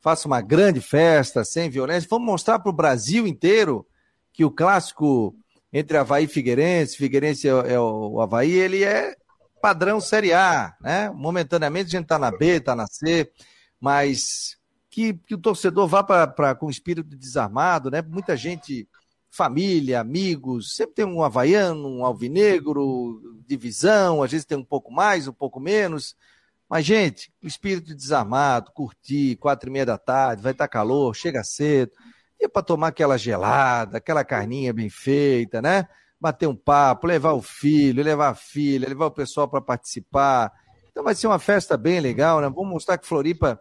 Faça 0.00 0.28
uma 0.28 0.40
grande 0.40 0.80
festa, 0.80 1.42
sem 1.42 1.68
violência. 1.68 2.08
Vamos 2.08 2.26
mostrar 2.26 2.58
para 2.58 2.70
o 2.70 2.72
Brasil 2.72 3.26
inteiro 3.26 3.84
que 4.38 4.44
o 4.44 4.52
clássico 4.52 5.34
entre 5.72 5.96
Havaí 5.96 6.26
e 6.26 6.28
Figueirense, 6.28 6.96
Figueirense 6.96 7.48
é, 7.48 7.72
é 7.72 7.80
o 7.80 8.20
Havaí, 8.20 8.52
ele 8.52 8.84
é 8.84 9.16
padrão 9.60 10.00
Série 10.00 10.32
A, 10.32 10.76
né? 10.80 11.10
Momentaneamente 11.10 11.88
a 11.88 11.90
gente 11.90 12.04
está 12.04 12.20
na 12.20 12.30
B, 12.30 12.58
está 12.58 12.76
na 12.76 12.86
C, 12.86 13.28
mas 13.80 14.56
que, 14.88 15.14
que 15.14 15.34
o 15.34 15.38
torcedor 15.38 15.88
vá 15.88 16.04
para 16.04 16.54
com 16.54 16.70
espírito 16.70 17.16
desarmado, 17.16 17.90
né? 17.90 18.00
Muita 18.00 18.36
gente 18.36 18.88
família, 19.28 19.98
amigos, 19.98 20.76
sempre 20.76 20.94
tem 20.94 21.04
um 21.04 21.20
havaiano, 21.20 21.88
um 21.88 22.04
alvinegro, 22.04 23.20
divisão, 23.44 24.22
às 24.22 24.30
vezes 24.30 24.46
tem 24.46 24.56
um 24.56 24.64
pouco 24.64 24.92
mais, 24.92 25.26
um 25.26 25.32
pouco 25.32 25.58
menos. 25.58 26.14
Mas, 26.70 26.86
gente, 26.86 27.32
o 27.42 27.48
espírito 27.48 27.92
desarmado, 27.92 28.70
curtir, 28.70 29.34
quatro 29.34 29.68
e 29.68 29.72
meia 29.72 29.86
da 29.86 29.98
tarde, 29.98 30.44
vai 30.44 30.52
estar 30.52 30.68
tá 30.68 30.72
calor, 30.72 31.12
chega 31.12 31.42
cedo. 31.42 31.90
É 32.40 32.48
para 32.48 32.62
tomar 32.62 32.88
aquela 32.88 33.18
gelada, 33.18 33.98
aquela 33.98 34.24
carninha 34.24 34.72
bem 34.72 34.88
feita, 34.88 35.60
né? 35.60 35.88
Bater 36.20 36.46
um 36.46 36.54
papo, 36.54 37.06
levar 37.06 37.32
o 37.32 37.42
filho, 37.42 38.02
levar 38.02 38.28
a 38.28 38.34
filha, 38.34 38.88
levar 38.88 39.06
o 39.06 39.10
pessoal 39.10 39.48
para 39.48 39.60
participar. 39.60 40.52
Então 40.90 41.02
vai 41.02 41.14
ser 41.14 41.26
uma 41.26 41.38
festa 41.38 41.76
bem 41.76 42.00
legal, 42.00 42.40
né? 42.40 42.48
Vamos 42.48 42.70
mostrar 42.70 42.98
que 42.98 43.06
Floripa 43.06 43.60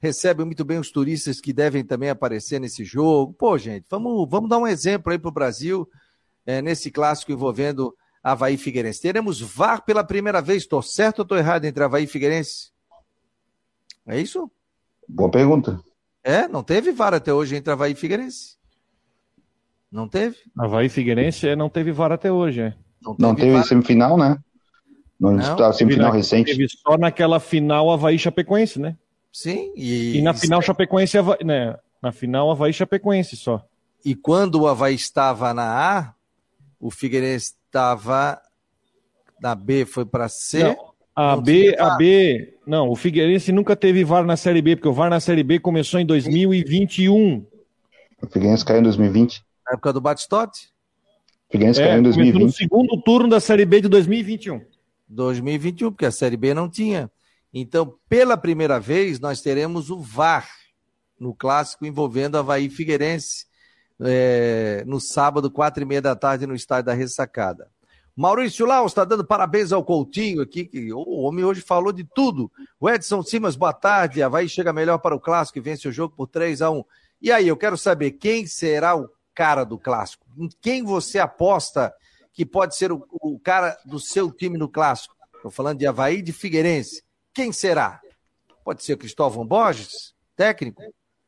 recebe 0.00 0.44
muito 0.44 0.64
bem 0.64 0.78
os 0.78 0.90
turistas 0.90 1.40
que 1.40 1.52
devem 1.52 1.84
também 1.84 2.10
aparecer 2.10 2.58
nesse 2.58 2.84
jogo. 2.84 3.32
Pô, 3.34 3.58
gente, 3.58 3.86
vamos, 3.90 4.28
vamos 4.28 4.48
dar 4.48 4.58
um 4.58 4.66
exemplo 4.66 5.12
aí 5.12 5.18
para 5.18 5.28
o 5.28 5.32
Brasil 5.32 5.88
é, 6.46 6.62
nesse 6.62 6.90
clássico 6.90 7.32
envolvendo 7.32 7.94
Havaí 8.22 8.56
Figueirense. 8.56 9.00
Teremos 9.00 9.40
VAR 9.40 9.84
pela 9.84 10.02
primeira 10.02 10.40
vez. 10.40 10.62
Estou 10.62 10.82
certo 10.82 11.20
ou 11.20 11.22
estou 11.22 11.38
errado 11.38 11.64
entre 11.64 11.84
Havaí 11.84 12.04
e 12.04 12.06
Figueirense? 12.06 12.70
É 14.06 14.18
isso? 14.18 14.50
Boa 15.08 15.30
pergunta. 15.30 15.80
É, 16.22 16.46
não 16.46 16.62
teve 16.62 16.92
VAR 16.92 17.14
até 17.14 17.32
hoje 17.32 17.56
entre 17.56 17.72
Havaí 17.72 17.92
e 17.92 17.96
Figueirense? 17.96 18.56
Não 19.90 20.08
teve? 20.08 20.36
Havaí 20.58 20.86
e 20.86 20.90
Figueirense 20.90 21.48
é, 21.48 21.56
não 21.56 21.68
teve 21.68 21.92
VAR 21.92 22.12
até 22.12 22.30
hoje, 22.30 22.60
é. 22.60 22.74
Não 23.02 23.14
teve, 23.14 23.22
não 23.28 23.34
teve 23.34 23.64
semifinal, 23.64 24.16
né? 24.16 24.38
Não, 25.18 25.32
não. 25.32 25.72
semifinal 25.72 26.12
recente. 26.12 26.52
Teve 26.52 26.68
só 26.68 26.96
naquela 26.96 27.40
final 27.40 27.90
Havaí 27.90 28.18
Chapecoense, 28.18 28.78
né? 28.78 28.96
Sim. 29.32 29.72
E, 29.76 30.18
e 30.18 30.22
na 30.22 30.34
final 30.34 30.62
Chapecoense, 30.62 31.16
né? 31.44 31.76
Na 32.02 32.12
final 32.12 32.50
Havaí 32.50 32.72
Chapecoense 32.72 33.36
só. 33.36 33.64
E 34.04 34.14
quando 34.14 34.62
o 34.62 34.68
Havaí 34.68 34.94
estava 34.94 35.52
na 35.52 35.98
A, 35.98 36.14
o 36.78 36.90
Figueirense 36.90 37.54
estava 37.66 38.40
na 39.40 39.54
B, 39.54 39.84
foi 39.84 40.04
para 40.04 40.28
C. 40.28 40.64
Não, 40.64 40.89
a 41.14 41.36
B, 41.36 41.76
a 41.78 41.96
B, 41.96 42.54
não, 42.66 42.88
o 42.88 42.96
Figueirense 42.96 43.52
nunca 43.52 43.74
teve 43.74 44.04
VAR 44.04 44.24
na 44.24 44.36
Série 44.36 44.62
B, 44.62 44.76
porque 44.76 44.88
o 44.88 44.92
VAR 44.92 45.10
na 45.10 45.20
Série 45.20 45.42
B 45.42 45.58
começou 45.58 45.98
em 45.98 46.06
2021. 46.06 47.44
O 48.22 48.26
Figueirense 48.26 48.64
caiu 48.64 48.80
em 48.80 48.84
2020. 48.84 49.42
Na 49.66 49.72
época 49.72 49.92
do 49.92 50.00
Batistote? 50.00 50.68
O 51.48 51.52
Figueirense 51.52 51.82
é, 51.82 51.88
caiu 51.88 51.98
em 51.98 52.02
2020. 52.02 52.42
no 52.42 52.52
segundo 52.52 53.02
turno 53.02 53.28
da 53.28 53.40
Série 53.40 53.64
B 53.64 53.80
de 53.80 53.88
2021. 53.88 54.60
2021, 55.08 55.90
porque 55.90 56.06
a 56.06 56.12
Série 56.12 56.36
B 56.36 56.54
não 56.54 56.68
tinha. 56.68 57.10
Então, 57.52 57.94
pela 58.08 58.36
primeira 58.36 58.78
vez, 58.78 59.18
nós 59.18 59.40
teremos 59.40 59.90
o 59.90 59.98
VAR 59.98 60.48
no 61.18 61.34
clássico 61.34 61.84
envolvendo 61.84 62.38
Havaí 62.38 62.70
Figueirense 62.70 63.46
é, 64.00 64.84
no 64.86 65.00
sábado, 65.00 65.50
quatro 65.50 65.82
e 65.82 65.86
meia 65.86 66.00
da 66.00 66.14
tarde, 66.14 66.46
no 66.46 66.54
estádio 66.54 66.86
da 66.86 66.94
Ressacada. 66.94 67.68
Maurício 68.20 68.66
Laus 68.66 68.92
está 68.92 69.02
dando 69.02 69.24
parabéns 69.24 69.72
ao 69.72 69.82
Coutinho 69.82 70.42
aqui, 70.42 70.66
que 70.66 70.92
o 70.92 71.22
homem 71.22 71.42
hoje 71.42 71.62
falou 71.62 71.90
de 71.90 72.04
tudo. 72.04 72.52
O 72.78 72.90
Edson 72.90 73.22
Simas, 73.22 73.56
boa 73.56 73.72
tarde. 73.72 74.22
Havaí 74.22 74.46
chega 74.46 74.74
melhor 74.74 74.98
para 74.98 75.16
o 75.16 75.20
clássico 75.20 75.56
e 75.56 75.62
vence 75.62 75.88
o 75.88 75.92
jogo 75.92 76.14
por 76.14 76.26
3 76.26 76.60
a 76.60 76.70
1 76.70 76.84
E 77.22 77.32
aí, 77.32 77.48
eu 77.48 77.56
quero 77.56 77.78
saber 77.78 78.10
quem 78.10 78.46
será 78.46 78.94
o 78.94 79.08
cara 79.34 79.64
do 79.64 79.78
clássico? 79.78 80.26
Em 80.36 80.50
quem 80.60 80.84
você 80.84 81.18
aposta 81.18 81.94
que 82.30 82.44
pode 82.44 82.76
ser 82.76 82.92
o, 82.92 83.06
o 83.10 83.40
cara 83.40 83.74
do 83.86 83.98
seu 83.98 84.30
time 84.30 84.58
no 84.58 84.68
clássico? 84.68 85.16
Estou 85.36 85.50
falando 85.50 85.78
de 85.78 85.86
Havaí 85.86 86.18
e 86.18 86.22
de 86.22 86.34
Figueirense. 86.34 87.02
Quem 87.32 87.52
será? 87.52 88.02
Pode 88.62 88.84
ser 88.84 88.92
o 88.92 88.98
Cristóvão 88.98 89.46
Borges, 89.46 90.14
técnico? 90.36 90.82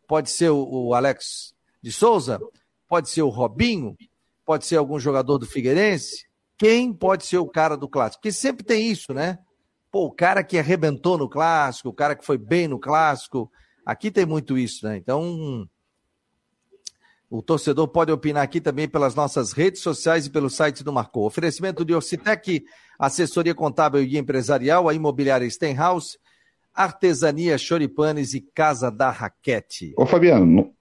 Pode 0.06 0.30
ser 0.30 0.50
o, 0.50 0.68
o 0.70 0.94
Alex 0.94 1.54
de 1.82 1.90
Souza? 1.90 2.38
Pode 2.86 3.08
ser 3.08 3.22
o 3.22 3.30
Robinho? 3.30 3.96
Pode 4.44 4.66
ser 4.66 4.76
algum 4.76 5.00
jogador 5.00 5.38
do 5.38 5.46
Figueirense? 5.46 6.30
Quem 6.62 6.92
pode 6.92 7.26
ser 7.26 7.38
o 7.38 7.48
cara 7.48 7.76
do 7.76 7.88
clássico? 7.88 8.22
Porque 8.22 8.30
sempre 8.30 8.64
tem 8.64 8.88
isso, 8.88 9.12
né? 9.12 9.36
Pô, 9.90 10.04
o 10.04 10.12
cara 10.12 10.44
que 10.44 10.56
arrebentou 10.56 11.18
no 11.18 11.28
clássico, 11.28 11.88
o 11.88 11.92
cara 11.92 12.14
que 12.14 12.24
foi 12.24 12.38
bem 12.38 12.68
no 12.68 12.78
clássico. 12.78 13.50
Aqui 13.84 14.12
tem 14.12 14.24
muito 14.24 14.56
isso, 14.56 14.86
né? 14.86 14.96
Então, 14.96 15.68
o 17.28 17.42
torcedor 17.42 17.88
pode 17.88 18.12
opinar 18.12 18.44
aqui 18.44 18.60
também 18.60 18.88
pelas 18.88 19.16
nossas 19.16 19.50
redes 19.50 19.82
sociais 19.82 20.26
e 20.26 20.30
pelo 20.30 20.48
site 20.48 20.84
do 20.84 20.92
Marcou. 20.92 21.26
Oferecimento 21.26 21.84
de 21.84 21.94
Orcitec, 21.94 22.62
assessoria 22.96 23.56
contábil 23.56 24.04
e 24.04 24.16
empresarial, 24.16 24.88
a 24.88 24.94
imobiliária 24.94 25.50
Stenhouse, 25.50 26.16
artesania 26.72 27.58
Choripanes 27.58 28.34
e 28.34 28.40
Casa 28.40 28.88
da 28.88 29.10
Raquete. 29.10 29.94
Ô 29.98 30.06
Fabiano, 30.06 30.71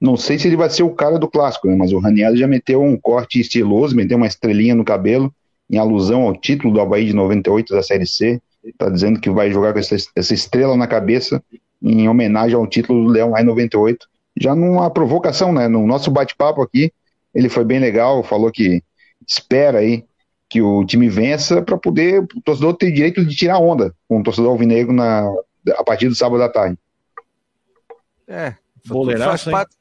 não, 0.00 0.16
sei 0.16 0.38
se 0.38 0.48
ele 0.48 0.56
vai 0.56 0.70
ser 0.70 0.82
o 0.82 0.94
cara 0.94 1.18
do 1.18 1.28
clássico, 1.28 1.68
né, 1.68 1.76
mas 1.76 1.92
o 1.92 1.98
Ranieri 1.98 2.36
já 2.36 2.46
meteu 2.46 2.82
um 2.82 2.96
corte 2.96 3.40
estiloso, 3.40 3.94
meteu 3.94 4.16
uma 4.16 4.26
estrelinha 4.26 4.74
no 4.74 4.84
cabelo, 4.84 5.32
em 5.68 5.78
alusão 5.78 6.22
ao 6.22 6.36
título 6.36 6.72
do 6.72 6.80
Havaí 6.80 7.06
de 7.06 7.14
98 7.14 7.74
da 7.74 7.82
Série 7.82 8.06
C. 8.06 8.40
Está 8.64 8.88
dizendo 8.88 9.20
que 9.20 9.30
vai 9.30 9.50
jogar 9.50 9.72
com 9.72 9.78
essa, 9.78 9.96
essa 10.16 10.34
estrela 10.34 10.76
na 10.76 10.86
cabeça, 10.86 11.42
em 11.80 12.08
homenagem 12.08 12.56
ao 12.56 12.66
título 12.66 13.04
do 13.04 13.10
Leão 13.10 13.30
lá 13.30 13.40
em 13.40 13.44
98 13.44 14.06
já 14.38 14.54
numa 14.54 14.90
provocação, 14.90 15.52
né? 15.52 15.68
No 15.68 15.86
nosso 15.86 16.10
bate-papo 16.10 16.62
aqui, 16.62 16.92
ele 17.34 17.48
foi 17.48 17.64
bem 17.64 17.78
legal, 17.78 18.22
falou 18.22 18.50
que 18.50 18.82
espera 19.26 19.78
aí 19.78 20.04
que 20.48 20.60
o 20.60 20.84
time 20.84 21.08
vença 21.08 21.62
para 21.62 21.76
poder 21.76 22.22
o 22.22 22.40
torcedor 22.42 22.74
ter 22.74 22.90
direito 22.90 23.24
de 23.24 23.36
tirar 23.36 23.58
onda 23.58 23.94
com 24.08 24.20
o 24.20 24.22
torcedor 24.22 24.50
alvinegro 24.50 24.92
na, 24.92 25.24
a 25.76 25.84
partir 25.84 26.08
do 26.08 26.14
sábado 26.14 26.42
à 26.42 26.48
tarde. 26.48 26.76
É, 28.26 28.54
faz 29.18 29.44
parte. 29.44 29.76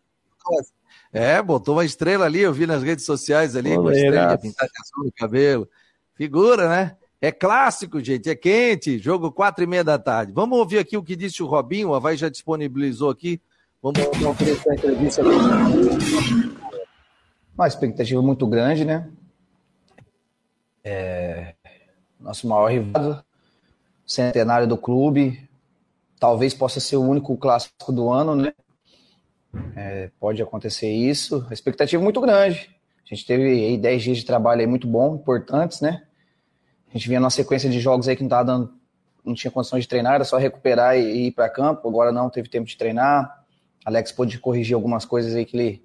É, 1.11 1.41
botou 1.41 1.75
uma 1.75 1.85
estrela 1.85 2.25
ali, 2.25 2.39
eu 2.39 2.53
vi 2.53 2.67
nas 2.67 2.83
redes 2.83 3.05
sociais 3.05 3.55
ali, 3.55 3.75
uma 3.77 3.93
estrela 3.93 4.37
pintar 4.37 4.67
de 4.67 4.73
azul 4.79 5.05
no 5.05 5.11
cabelo. 5.11 5.67
Figura, 6.13 6.69
né? 6.69 6.97
É 7.21 7.31
clássico, 7.31 7.99
gente, 7.99 8.29
é 8.29 8.35
quente, 8.35 8.97
jogo 8.97 9.31
quatro 9.31 9.63
e 9.63 9.67
meia 9.67 9.83
da 9.83 9.99
tarde. 9.99 10.31
Vamos 10.31 10.57
ouvir 10.57 10.77
aqui 10.77 10.95
o 10.95 11.03
que 11.03 11.15
disse 11.15 11.43
o 11.43 11.47
Robinho, 11.47 11.89
o 11.89 11.95
Havaí 11.95 12.15
já 12.15 12.29
disponibilizou 12.29 13.09
aqui. 13.09 13.41
Vamos 13.81 13.99
oferecer 14.25 14.69
a 14.69 14.73
entrevista. 14.75 15.21
Uma 17.53 17.67
expectativa 17.67 18.21
muito 18.21 18.47
grande, 18.47 18.85
né? 18.85 19.09
É... 20.83 21.55
Nosso 22.19 22.47
maior 22.47 22.71
rival, 22.71 23.23
centenário 24.05 24.67
do 24.67 24.77
clube, 24.77 25.49
talvez 26.19 26.53
possa 26.53 26.79
ser 26.79 26.97
o 26.97 27.01
único 27.01 27.35
clássico 27.37 27.91
do 27.91 28.11
ano, 28.11 28.35
né? 28.35 28.53
É, 29.75 30.09
pode 30.19 30.41
acontecer 30.41 30.89
isso. 30.89 31.45
A 31.49 31.53
expectativa 31.53 32.01
é 32.01 32.03
muito 32.03 32.21
grande. 32.21 32.69
A 33.05 33.15
gente 33.15 33.25
teve 33.25 33.43
aí 33.43 33.77
10 33.77 34.03
dias 34.03 34.17
de 34.17 34.25
trabalho 34.25 34.61
aí 34.61 34.67
muito 34.67 34.87
bom, 34.87 35.15
importantes, 35.15 35.81
né? 35.81 36.03
A 36.89 36.97
gente 36.97 37.07
vinha 37.07 37.19
numa 37.19 37.29
sequência 37.29 37.69
de 37.69 37.79
jogos 37.79 38.07
aí 38.07 38.15
que 38.15 38.21
não 38.21 38.29
tava 38.29 38.45
dando, 38.45 38.73
não 39.25 39.33
tinha 39.33 39.49
condições 39.49 39.83
de 39.83 39.87
treinar, 39.87 40.15
era 40.15 40.23
só 40.23 40.37
recuperar 40.37 40.97
e, 40.97 41.27
ir 41.27 41.31
para 41.31 41.49
campo. 41.49 41.87
Agora 41.87 42.11
não 42.11 42.29
teve 42.29 42.49
tempo 42.49 42.67
de 42.67 42.77
treinar. 42.77 43.43
Alex 43.83 44.11
pôde 44.11 44.37
corrigir 44.39 44.75
algumas 44.75 45.05
coisas 45.05 45.35
aí 45.35 45.45
que 45.45 45.57
ele, 45.57 45.83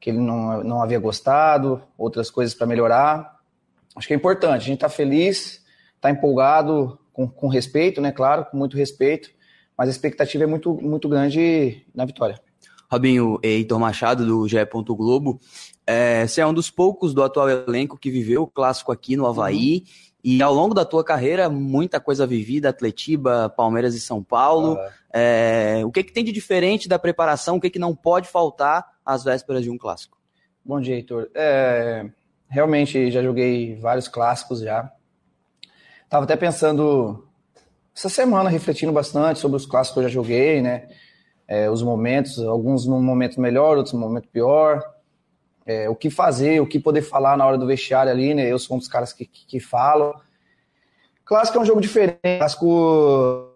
que 0.00 0.10
ele 0.10 0.18
não, 0.18 0.64
não 0.64 0.82
havia 0.82 0.98
gostado, 0.98 1.82
outras 1.96 2.30
coisas 2.30 2.54
para 2.54 2.66
melhorar. 2.66 3.38
Acho 3.94 4.06
que 4.06 4.14
é 4.14 4.16
importante. 4.16 4.62
A 4.62 4.64
gente 4.64 4.74
está 4.74 4.88
feliz, 4.88 5.64
está 5.96 6.10
empolgado, 6.10 6.98
com, 7.12 7.28
com 7.28 7.48
respeito, 7.48 8.00
né? 8.00 8.12
Claro, 8.12 8.46
com 8.46 8.56
muito 8.56 8.76
respeito, 8.76 9.28
mas 9.76 9.88
a 9.88 9.90
expectativa 9.90 10.44
é 10.44 10.46
muito, 10.46 10.72
muito 10.74 11.08
grande 11.08 11.84
na 11.94 12.04
vitória. 12.04 12.40
Robinho 12.90 13.38
Heitor 13.42 13.78
Machado, 13.78 14.24
do 14.24 14.48
GE. 14.48 14.56
Globo. 14.96 15.40
É, 15.86 16.26
você 16.26 16.40
é 16.40 16.46
um 16.46 16.54
dos 16.54 16.70
poucos 16.70 17.12
do 17.12 17.22
atual 17.22 17.48
elenco 17.48 17.98
que 17.98 18.10
viveu 18.10 18.42
o 18.42 18.46
clássico 18.46 18.90
aqui 18.90 19.16
no 19.16 19.26
Havaí. 19.26 19.84
Uhum. 19.84 20.08
E 20.24 20.42
ao 20.42 20.52
longo 20.52 20.74
da 20.74 20.84
tua 20.84 21.04
carreira, 21.04 21.48
muita 21.48 22.00
coisa 22.00 22.26
vivida, 22.26 22.70
Atletiba, 22.70 23.48
Palmeiras 23.56 23.94
e 23.94 24.00
São 24.00 24.22
Paulo. 24.22 24.72
Uhum. 24.72 24.88
É, 25.12 25.82
o 25.84 25.90
que, 25.90 26.02
que 26.02 26.12
tem 26.12 26.24
de 26.24 26.32
diferente 26.32 26.88
da 26.88 26.98
preparação? 26.98 27.56
O 27.56 27.60
que, 27.60 27.70
que 27.70 27.78
não 27.78 27.94
pode 27.94 28.28
faltar 28.28 28.84
às 29.04 29.24
vésperas 29.24 29.62
de 29.62 29.70
um 29.70 29.78
clássico? 29.78 30.18
Bom 30.64 30.80
dia, 30.80 30.96
Heitor. 30.96 31.30
É, 31.34 32.06
realmente 32.48 33.10
já 33.10 33.22
joguei 33.22 33.76
vários 33.76 34.08
clássicos 34.08 34.60
já. 34.60 34.92
Tava 36.08 36.24
até 36.24 36.36
pensando 36.36 37.26
essa 37.94 38.08
semana, 38.08 38.48
refletindo 38.48 38.92
bastante 38.92 39.38
sobre 39.38 39.56
os 39.56 39.66
clássicos 39.66 39.94
que 39.94 39.98
eu 40.00 40.08
já 40.08 40.14
joguei, 40.14 40.60
né? 40.60 40.88
É, 41.48 41.70
os 41.70 41.82
momentos, 41.82 42.38
alguns 42.40 42.86
num 42.86 43.02
momento 43.02 43.40
melhor, 43.40 43.78
outros 43.78 43.94
num 43.94 44.00
momento 44.00 44.28
pior. 44.28 44.84
É, 45.64 45.88
o 45.88 45.94
que 45.94 46.10
fazer, 46.10 46.60
o 46.60 46.66
que 46.66 46.78
poder 46.78 47.02
falar 47.02 47.36
na 47.36 47.46
hora 47.46 47.58
do 47.58 47.66
vestiário 47.66 48.12
ali, 48.12 48.34
né? 48.34 48.50
Eu 48.50 48.58
sou 48.58 48.76
um 48.76 48.78
dos 48.78 48.88
caras 48.88 49.12
que, 49.12 49.24
que, 49.24 49.46
que 49.46 49.60
falo. 49.60 50.14
Clássico 51.24 51.58
é 51.58 51.60
um 51.60 51.64
jogo 51.64 51.80
diferente. 51.80 52.18
Clássico, 52.38 53.50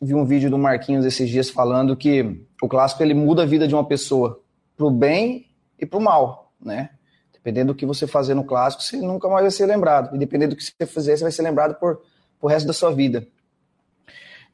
vi 0.00 0.14
um 0.14 0.24
vídeo 0.24 0.50
do 0.50 0.58
Marquinhos 0.58 1.04
esses 1.04 1.28
dias 1.28 1.48
falando 1.50 1.96
que 1.96 2.46
o 2.62 2.68
clássico 2.68 3.02
ele 3.02 3.14
muda 3.14 3.42
a 3.42 3.46
vida 3.46 3.68
de 3.68 3.74
uma 3.74 3.84
pessoa 3.84 4.42
pro 4.76 4.90
bem 4.90 5.46
e 5.78 5.86
pro 5.86 6.00
mal, 6.00 6.52
né? 6.60 6.90
Dependendo 7.32 7.72
do 7.72 7.76
que 7.76 7.84
você 7.84 8.06
fazer 8.06 8.34
no 8.34 8.44
clássico, 8.44 8.82
você 8.82 8.96
nunca 8.96 9.28
mais 9.28 9.42
vai 9.42 9.50
ser 9.50 9.66
lembrado. 9.66 10.14
E 10.14 10.18
dependendo 10.18 10.54
do 10.54 10.58
que 10.58 10.64
você 10.64 10.86
fizer, 10.86 11.16
você 11.16 11.22
vai 11.24 11.32
ser 11.32 11.42
lembrado 11.42 11.78
por, 11.78 12.00
por 12.38 12.48
resto 12.48 12.66
da 12.66 12.72
sua 12.72 12.90
vida. 12.90 13.26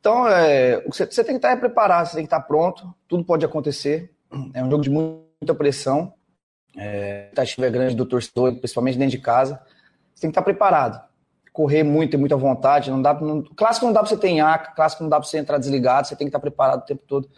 Então, 0.00 0.26
é, 0.26 0.82
você, 0.86 1.04
você, 1.04 1.22
tem 1.22 1.38
que 1.38 1.46
estar 1.46 1.56
preparado, 1.60 2.06
você 2.06 2.14
tem 2.14 2.24
que 2.24 2.26
estar 2.26 2.40
pronto, 2.40 2.92
tudo 3.06 3.22
pode 3.22 3.44
acontecer. 3.44 4.10
É 4.54 4.64
um 4.64 4.70
jogo 4.70 4.82
de 4.82 4.90
muita 4.90 5.54
pressão, 5.54 6.14
é, 6.76 7.30
a 7.36 7.42
expectativa 7.42 7.66
é 7.66 7.70
grande 7.70 7.94
do 7.94 8.06
torcedor, 8.06 8.56
principalmente 8.56 8.96
dentro 8.98 9.16
de 9.16 9.22
casa. 9.22 9.60
Você 10.14 10.22
tem 10.22 10.30
que 10.30 10.32
estar 10.32 10.42
preparado, 10.42 11.00
correr 11.52 11.82
muito, 11.82 12.12
ter 12.12 12.16
muita 12.16 12.36
vontade. 12.36 12.90
Não 12.90 13.02
dá, 13.02 13.12
não, 13.14 13.42
clássico 13.42 13.86
não 13.86 13.92
dá 13.92 14.00
para 14.00 14.08
você 14.08 14.16
ter 14.16 14.28
enhaca, 14.28 14.72
clássico 14.74 15.02
não 15.02 15.10
dá 15.10 15.18
para 15.18 15.28
você 15.28 15.38
entrar 15.38 15.58
desligado, 15.58 16.06
você 16.06 16.16
tem 16.16 16.26
que 16.26 16.30
estar 16.30 16.40
preparado 16.40 16.80
o 16.80 16.86
tempo 16.86 17.02
todo. 17.06 17.28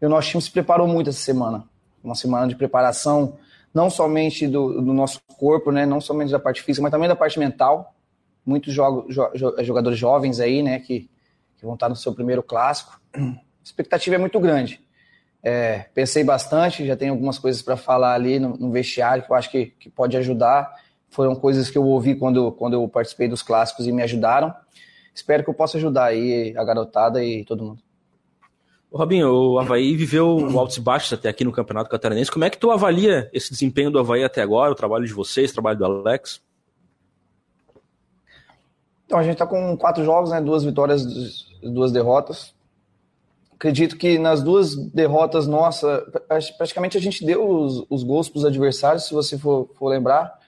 E 0.00 0.06
o 0.06 0.08
nosso 0.08 0.28
time 0.30 0.42
se 0.42 0.50
preparou 0.50 0.88
muito 0.88 1.10
essa 1.10 1.18
semana, 1.18 1.64
uma 2.02 2.14
semana 2.14 2.46
de 2.46 2.56
preparação, 2.56 3.36
não 3.74 3.90
somente 3.90 4.46
do, 4.46 4.80
do 4.80 4.92
nosso 4.92 5.20
corpo, 5.36 5.70
né, 5.70 5.84
não 5.84 6.00
somente 6.00 6.30
da 6.30 6.38
parte 6.38 6.62
física, 6.62 6.82
mas 6.82 6.90
também 6.90 7.08
da 7.08 7.16
parte 7.16 7.38
mental. 7.38 7.94
Muitos 8.44 8.72
jo, 8.72 9.06
jogadores 9.60 9.98
jovens 9.98 10.38
aí, 10.38 10.62
né, 10.62 10.78
que 10.78 11.10
que 11.58 11.64
vão 11.64 11.74
estar 11.74 11.88
no 11.88 11.96
seu 11.96 12.14
primeiro 12.14 12.42
clássico. 12.42 13.00
A 13.14 13.20
expectativa 13.62 14.16
é 14.16 14.18
muito 14.18 14.38
grande. 14.40 14.80
É, 15.42 15.86
pensei 15.94 16.24
bastante, 16.24 16.86
já 16.86 16.96
tenho 16.96 17.12
algumas 17.12 17.38
coisas 17.38 17.62
para 17.62 17.76
falar 17.76 18.14
ali 18.14 18.38
no, 18.38 18.56
no, 18.56 18.72
vestiário 18.72 19.22
que 19.24 19.30
eu 19.30 19.36
acho 19.36 19.50
que, 19.50 19.66
que 19.66 19.88
pode 19.88 20.16
ajudar. 20.16 20.74
Foram 21.08 21.36
coisas 21.36 21.70
que 21.70 21.78
eu 21.78 21.84
ouvi 21.84 22.16
quando, 22.16 22.50
quando 22.52 22.74
eu 22.74 22.88
participei 22.88 23.28
dos 23.28 23.42
clássicos 23.42 23.86
e 23.86 23.92
me 23.92 24.02
ajudaram. 24.02 24.52
Espero 25.14 25.44
que 25.44 25.50
eu 25.50 25.54
possa 25.54 25.78
ajudar 25.78 26.06
aí 26.06 26.52
a 26.56 26.64
garotada 26.64 27.22
e 27.22 27.44
todo 27.44 27.64
mundo. 27.64 27.82
Ô, 28.90 28.98
Robinho, 28.98 29.32
o 29.32 29.58
Havaí 29.58 29.96
viveu 29.96 30.36
altos 30.58 30.76
e 30.76 30.80
baixos 30.80 31.12
até 31.12 31.28
aqui 31.28 31.44
no 31.44 31.52
Campeonato 31.52 31.88
Catarinense. 31.88 32.30
Como 32.30 32.44
é 32.44 32.50
que 32.50 32.58
tu 32.58 32.70
avalia 32.70 33.30
esse 33.32 33.50
desempenho 33.50 33.90
do 33.90 33.98
Havaí 33.98 34.24
até 34.24 34.42
agora, 34.42 34.72
o 34.72 34.74
trabalho 34.76 35.06
de 35.06 35.12
vocês, 35.12 35.50
o 35.50 35.54
trabalho 35.54 35.78
do 35.78 35.84
Alex? 35.84 36.42
Então, 39.06 39.18
a 39.18 39.22
gente 39.22 39.34
está 39.34 39.46
com 39.46 39.76
quatro 39.76 40.04
jogos, 40.04 40.30
né? 40.30 40.40
Duas 40.40 40.64
vitórias, 40.64 41.06
duas 41.62 41.92
derrotas. 41.92 42.54
Acredito 43.54 43.96
que 43.96 44.18
nas 44.18 44.42
duas 44.42 44.76
derrotas 44.76 45.46
nossa, 45.46 46.04
praticamente 46.58 46.98
a 46.98 47.00
gente 47.00 47.24
deu 47.24 47.48
os, 47.48 47.86
os 47.88 48.02
gols 48.02 48.28
para 48.28 48.38
os 48.38 48.44
adversários, 48.44 49.06
se 49.06 49.14
você 49.14 49.38
for, 49.38 49.70
for 49.78 49.88
lembrar. 49.88 50.38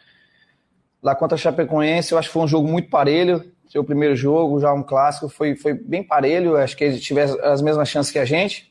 Lá 1.02 1.14
contra 1.14 1.36
a 1.36 1.38
Chapecoense, 1.38 2.12
eu 2.12 2.18
acho 2.18 2.28
que 2.28 2.32
foi 2.34 2.42
um 2.42 2.48
jogo 2.48 2.68
muito 2.68 2.90
parelho. 2.90 3.50
Seu 3.68 3.84
primeiro 3.84 4.16
jogo, 4.16 4.60
já 4.60 4.72
um 4.74 4.82
clássico, 4.82 5.28
foi, 5.28 5.54
foi 5.54 5.72
bem 5.72 6.02
parelho. 6.02 6.56
Acho 6.56 6.76
que 6.76 6.84
eles 6.84 7.00
tiveram 7.00 7.42
as 7.44 7.62
mesmas 7.62 7.88
chances 7.88 8.12
que 8.12 8.18
a 8.18 8.24
gente. 8.24 8.70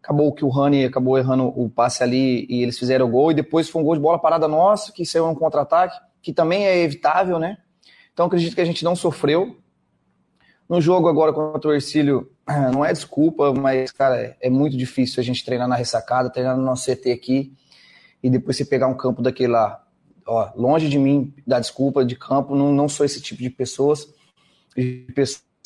Acabou 0.00 0.32
que 0.32 0.44
o 0.44 0.48
Rani 0.48 0.84
acabou 0.84 1.16
errando 1.18 1.46
o 1.48 1.70
passe 1.70 2.02
ali 2.02 2.46
e 2.48 2.62
eles 2.62 2.78
fizeram 2.78 3.06
o 3.06 3.10
gol. 3.10 3.32
E 3.32 3.34
depois 3.34 3.68
foi 3.68 3.80
um 3.80 3.84
gol 3.84 3.94
de 3.94 4.00
bola 4.00 4.18
parada 4.18 4.46
nossa, 4.46 4.92
que 4.92 5.06
saiu 5.06 5.26
um 5.26 5.34
contra-ataque, 5.34 5.96
que 6.20 6.32
também 6.32 6.66
é 6.66 6.82
evitável, 6.82 7.38
né? 7.38 7.56
Então 8.12 8.26
acredito 8.26 8.54
que 8.54 8.60
a 8.60 8.64
gente 8.64 8.84
não 8.84 8.94
sofreu. 8.94 9.56
No 10.68 10.80
jogo 10.80 11.08
agora 11.08 11.32
contra 11.32 11.70
o 11.70 11.74
Ercílio, 11.74 12.30
não 12.72 12.84
é 12.84 12.92
desculpa, 12.92 13.52
mas, 13.52 13.90
cara, 13.90 14.36
é, 14.40 14.48
muito 14.48 14.76
difícil 14.76 15.20
a 15.20 15.24
gente 15.24 15.44
treinar 15.44 15.68
na 15.68 15.74
ressacada, 15.74 16.30
treinar 16.30 16.56
no 16.56 16.62
nosso 16.62 16.90
CT 16.90 17.12
aqui, 17.12 17.52
e 18.22 18.30
depois 18.30 18.56
você 18.56 18.64
pegar 18.64 18.86
um 18.86 18.96
campo 18.96 19.20
daquele 19.20 19.52
lá. 19.52 19.84
Ó, 20.24 20.50
longe 20.54 20.88
de 20.88 20.98
mim 20.98 21.34
dar 21.46 21.58
desculpa 21.58 22.04
de 22.04 22.16
campo, 22.16 22.54
não, 22.54 22.72
não 22.72 22.88
sou 22.88 23.04
esse 23.04 23.20
tipo 23.20 23.42
de 23.42 23.50
pessoas. 23.50 24.08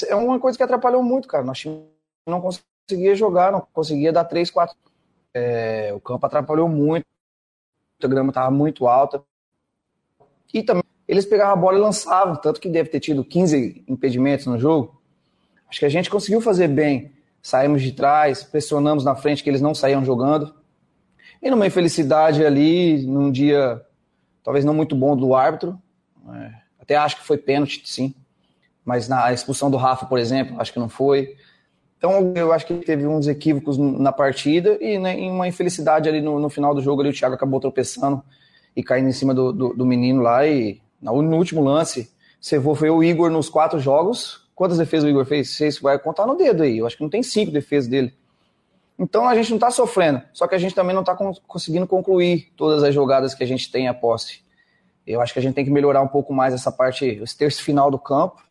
É 0.08 0.14
uma 0.14 0.40
coisa 0.40 0.56
que 0.56 0.64
atrapalhou 0.64 1.02
muito, 1.02 1.28
cara. 1.28 1.44
Nós 1.44 1.62
não 2.26 2.40
conseguia 2.40 3.14
jogar, 3.14 3.52
não 3.52 3.60
conseguia 3.72 4.12
dar 4.12 4.24
três, 4.24 4.50
quatro. 4.50 4.76
É, 5.34 5.92
o 5.94 6.00
campo 6.00 6.24
atrapalhou 6.24 6.68
muito, 6.68 7.04
a 8.02 8.08
grama 8.08 8.30
estava 8.30 8.50
muito 8.50 8.86
alta. 8.86 9.22
E 10.52 10.62
também 10.62 10.82
eles 11.08 11.24
pegavam 11.24 11.52
a 11.52 11.56
bola 11.56 11.78
e 11.78 11.80
lançavam, 11.80 12.36
tanto 12.36 12.60
que 12.60 12.68
deve 12.68 12.88
ter 12.88 13.00
tido 13.00 13.24
15 13.24 13.84
impedimentos 13.86 14.46
no 14.46 14.58
jogo. 14.58 15.00
Acho 15.68 15.80
que 15.80 15.86
a 15.86 15.90
gente 15.90 16.10
conseguiu 16.10 16.40
fazer 16.40 16.68
bem. 16.68 17.12
Saímos 17.42 17.82
de 17.82 17.92
trás, 17.92 18.42
pressionamos 18.42 19.04
na 19.04 19.14
frente 19.14 19.42
que 19.42 19.50
eles 19.50 19.60
não 19.60 19.74
saíam 19.74 20.04
jogando. 20.04 20.54
E 21.40 21.50
numa 21.50 21.66
infelicidade 21.66 22.44
ali, 22.44 23.06
num 23.06 23.30
dia 23.30 23.80
talvez 24.42 24.64
não 24.64 24.74
muito 24.74 24.94
bom 24.94 25.16
do 25.16 25.34
árbitro, 25.34 25.80
é, 26.32 26.52
até 26.80 26.96
acho 26.96 27.16
que 27.16 27.26
foi 27.26 27.36
pênalti, 27.36 27.82
sim. 27.84 28.14
Mas 28.84 29.08
na 29.08 29.32
expulsão 29.32 29.70
do 29.70 29.76
Rafa, 29.76 30.06
por 30.06 30.18
exemplo, 30.18 30.60
acho 30.60 30.72
que 30.72 30.78
não 30.78 30.88
foi. 30.88 31.36
Então 31.98 32.32
eu 32.36 32.52
acho 32.52 32.66
que 32.66 32.74
teve 32.74 33.06
uns 33.06 33.26
equívocos 33.26 33.78
na 33.78 34.12
partida 34.12 34.78
e 34.80 34.98
né, 34.98 35.16
uma 35.28 35.48
infelicidade 35.48 36.08
ali 36.08 36.20
no, 36.20 36.38
no, 36.38 36.48
final 36.48 36.74
do 36.74 36.80
jogo 36.80 37.00
ali, 37.00 37.10
o 37.10 37.12
Thiago 37.12 37.34
acabou 37.34 37.58
tropeçando 37.58 38.22
e 38.74 38.82
caindo 38.82 39.08
em 39.08 39.12
cima 39.12 39.34
do, 39.34 39.52
do, 39.52 39.74
do 39.74 39.86
menino 39.86 40.22
lá 40.22 40.46
e 40.46 40.80
no 41.00 41.36
último 41.36 41.62
lance, 41.62 42.10
você 42.40 42.60
foi 42.60 42.90
o 42.90 43.02
Igor 43.02 43.30
nos 43.30 43.48
quatro 43.48 43.78
jogos. 43.78 44.46
Quantas 44.54 44.78
defesas 44.78 45.04
o 45.04 45.10
Igor 45.10 45.24
fez? 45.24 45.50
Você 45.50 45.70
vai 45.80 45.98
contar 45.98 46.26
no 46.26 46.36
dedo 46.36 46.62
aí. 46.62 46.78
Eu 46.78 46.86
acho 46.86 46.96
que 46.96 47.02
não 47.02 47.10
tem 47.10 47.22
cinco 47.22 47.52
defesas 47.52 47.88
dele. 47.88 48.14
Então 48.98 49.28
a 49.28 49.34
gente 49.34 49.50
não 49.50 49.58
está 49.58 49.70
sofrendo, 49.70 50.22
só 50.32 50.46
que 50.46 50.54
a 50.54 50.58
gente 50.58 50.74
também 50.74 50.94
não 50.94 51.02
está 51.02 51.14
conseguindo 51.46 51.86
concluir 51.86 52.50
todas 52.56 52.82
as 52.82 52.94
jogadas 52.94 53.34
que 53.34 53.44
a 53.44 53.46
gente 53.46 53.70
tem 53.70 53.88
a 53.88 53.94
posse. 53.94 54.42
Eu 55.06 55.20
acho 55.20 55.32
que 55.32 55.38
a 55.38 55.42
gente 55.42 55.54
tem 55.54 55.64
que 55.64 55.70
melhorar 55.70 56.00
um 56.00 56.08
pouco 56.08 56.32
mais 56.32 56.54
essa 56.54 56.72
parte, 56.72 57.04
esse 57.04 57.36
terço 57.36 57.62
final 57.62 57.90
do 57.90 57.98
campo. 57.98 58.42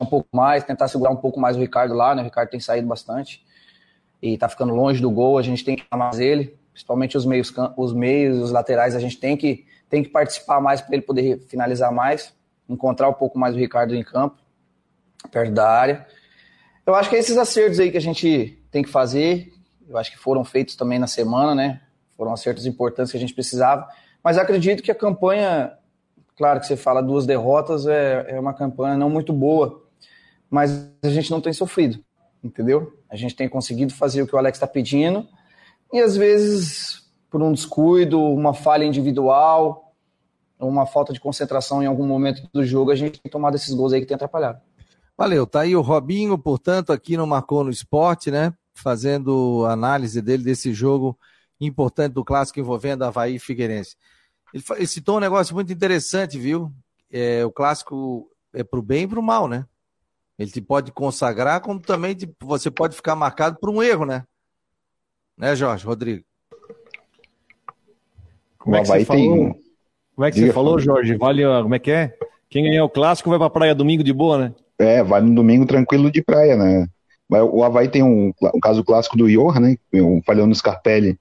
Um 0.00 0.06
pouco 0.06 0.28
mais, 0.32 0.64
tentar 0.64 0.88
segurar 0.88 1.10
um 1.10 1.16
pouco 1.16 1.38
mais 1.38 1.56
o 1.56 1.60
Ricardo 1.60 1.94
lá, 1.94 2.14
né? 2.14 2.22
O 2.22 2.24
Ricardo 2.24 2.50
tem 2.50 2.58
saído 2.58 2.88
bastante 2.88 3.44
e 4.20 4.34
está 4.34 4.48
ficando 4.48 4.74
longe 4.74 5.00
do 5.00 5.10
gol. 5.10 5.38
A 5.38 5.42
gente 5.42 5.64
tem 5.64 5.76
que 5.76 5.84
mais 5.94 6.18
ele, 6.18 6.58
principalmente 6.72 7.16
os 7.16 7.24
meios, 7.24 7.52
os 7.76 7.92
meios, 7.92 8.38
os 8.38 8.50
laterais. 8.50 8.96
A 8.96 9.00
gente 9.00 9.18
tem 9.18 9.36
que 9.36 9.66
tem 9.88 10.02
que 10.02 10.08
participar 10.08 10.60
mais 10.60 10.80
para 10.80 10.94
ele 10.94 11.02
poder 11.02 11.38
finalizar 11.48 11.92
mais, 11.92 12.34
encontrar 12.68 13.08
um 13.08 13.14
pouco 13.14 13.38
mais 13.38 13.54
o 13.54 13.58
Ricardo 13.58 13.94
em 13.94 14.02
campo, 14.02 14.36
perto 15.30 15.52
da 15.52 15.68
área. 15.68 16.06
Eu 16.84 16.94
acho 16.94 17.10
que 17.10 17.16
é 17.16 17.18
esses 17.18 17.36
acertos 17.36 17.80
aí 17.80 17.90
que 17.90 17.96
a 17.96 18.00
gente 18.00 18.62
tem 18.70 18.82
que 18.82 18.88
fazer. 18.88 19.52
eu 19.88 19.96
acho 19.96 20.10
que 20.10 20.18
foram 20.18 20.44
feitos 20.44 20.76
também 20.76 20.98
na 20.98 21.06
semana, 21.06 21.54
né? 21.54 21.80
Foram 22.16 22.32
acertos 22.32 22.66
importantes 22.66 23.10
que 23.10 23.16
a 23.16 23.20
gente 23.20 23.34
precisava. 23.34 23.88
Mas 24.22 24.38
acredito 24.38 24.82
que 24.82 24.90
a 24.90 24.94
campanha, 24.94 25.72
claro 26.36 26.60
que 26.60 26.66
você 26.66 26.76
fala 26.76 27.02
duas 27.02 27.26
derrotas, 27.26 27.86
é, 27.86 28.26
é 28.28 28.40
uma 28.40 28.54
campanha 28.54 28.96
não 28.96 29.08
muito 29.08 29.32
boa, 29.32 29.84
mas 30.50 30.90
a 31.02 31.08
gente 31.08 31.30
não 31.30 31.40
tem 31.40 31.52
sofrido, 31.52 32.02
entendeu? 32.42 32.92
A 33.08 33.16
gente 33.16 33.36
tem 33.36 33.48
conseguido 33.48 33.94
fazer 33.94 34.22
o 34.22 34.26
que 34.26 34.34
o 34.34 34.38
Alex 34.38 34.56
está 34.56 34.66
pedindo 34.66 35.28
e 35.92 36.00
às 36.00 36.16
vezes 36.16 37.05
por 37.36 37.42
um 37.42 37.52
descuido, 37.52 38.18
uma 38.18 38.54
falha 38.54 38.86
individual, 38.86 39.94
uma 40.58 40.86
falta 40.86 41.12
de 41.12 41.20
concentração 41.20 41.82
em 41.82 41.86
algum 41.86 42.06
momento 42.06 42.48
do 42.50 42.64
jogo, 42.64 42.90
a 42.90 42.94
gente 42.94 43.20
tem 43.20 43.30
tomado 43.30 43.56
esses 43.56 43.74
gols 43.74 43.92
aí 43.92 44.00
que 44.00 44.06
tem 44.06 44.14
atrapalhado. 44.14 44.58
Valeu, 45.18 45.46
tá 45.46 45.60
aí 45.60 45.76
o 45.76 45.82
Robinho, 45.82 46.38
portanto, 46.38 46.94
aqui 46.94 47.14
no 47.14 47.26
Marcou 47.26 47.62
no 47.62 47.68
Esporte, 47.68 48.30
né? 48.30 48.54
Fazendo 48.72 49.66
análise 49.66 50.22
dele 50.22 50.44
desse 50.44 50.72
jogo 50.72 51.14
importante 51.60 52.14
do 52.14 52.24
clássico 52.24 52.58
envolvendo 52.58 53.02
Havaí 53.02 53.34
e 53.34 53.38
Figueirense. 53.38 53.96
Ele, 54.54 54.64
ele 54.74 54.86
citou 54.86 55.18
um 55.18 55.20
negócio 55.20 55.54
muito 55.54 55.70
interessante, 55.70 56.38
viu? 56.38 56.72
É, 57.12 57.44
o 57.44 57.52
clássico 57.52 58.30
é 58.54 58.64
pro 58.64 58.80
bem 58.80 59.02
e 59.02 59.08
pro 59.08 59.22
mal, 59.22 59.46
né? 59.46 59.66
Ele 60.38 60.50
te 60.50 60.62
pode 60.62 60.90
consagrar, 60.90 61.60
como 61.60 61.80
também 61.80 62.14
te, 62.14 62.34
você 62.40 62.70
pode 62.70 62.96
ficar 62.96 63.14
marcado 63.14 63.58
por 63.60 63.68
um 63.68 63.82
erro, 63.82 64.06
né? 64.06 64.24
Né, 65.36 65.54
Jorge, 65.54 65.84
Rodrigo? 65.84 66.25
Como 68.66 68.74
é 68.74 68.80
que 68.80 68.88
você 68.88 69.04
falou? 69.04 69.56
Como 70.16 70.26
é 70.26 70.30
que 70.32 70.40
você 70.40 70.52
falou, 70.52 70.78
Jorge? 70.80 71.16
Vale, 71.16 71.44
como 71.62 71.74
é 71.76 71.78
que 71.78 71.90
é? 71.92 72.12
Quem 72.50 72.64
ganhar 72.64 72.84
o 72.84 72.88
clássico 72.88 73.30
vai 73.30 73.38
pra 73.38 73.48
praia 73.48 73.72
domingo 73.72 74.02
de 74.02 74.12
boa, 74.12 74.38
né? 74.38 74.52
É, 74.76 75.04
vai 75.04 75.20
no 75.20 75.32
domingo 75.32 75.64
tranquilo 75.66 76.10
de 76.10 76.20
praia, 76.20 76.56
né? 76.56 76.88
O 77.30 77.62
Havaí 77.62 77.86
tem 77.86 78.02
um, 78.02 78.32
um 78.54 78.60
caso 78.60 78.82
clássico 78.82 79.16
do 79.16 79.28
Johan, 79.28 79.60
né? 79.60 79.76
Um 79.94 80.20
falhou 80.26 80.48
no 80.48 80.54
Scarpelli 80.54 81.16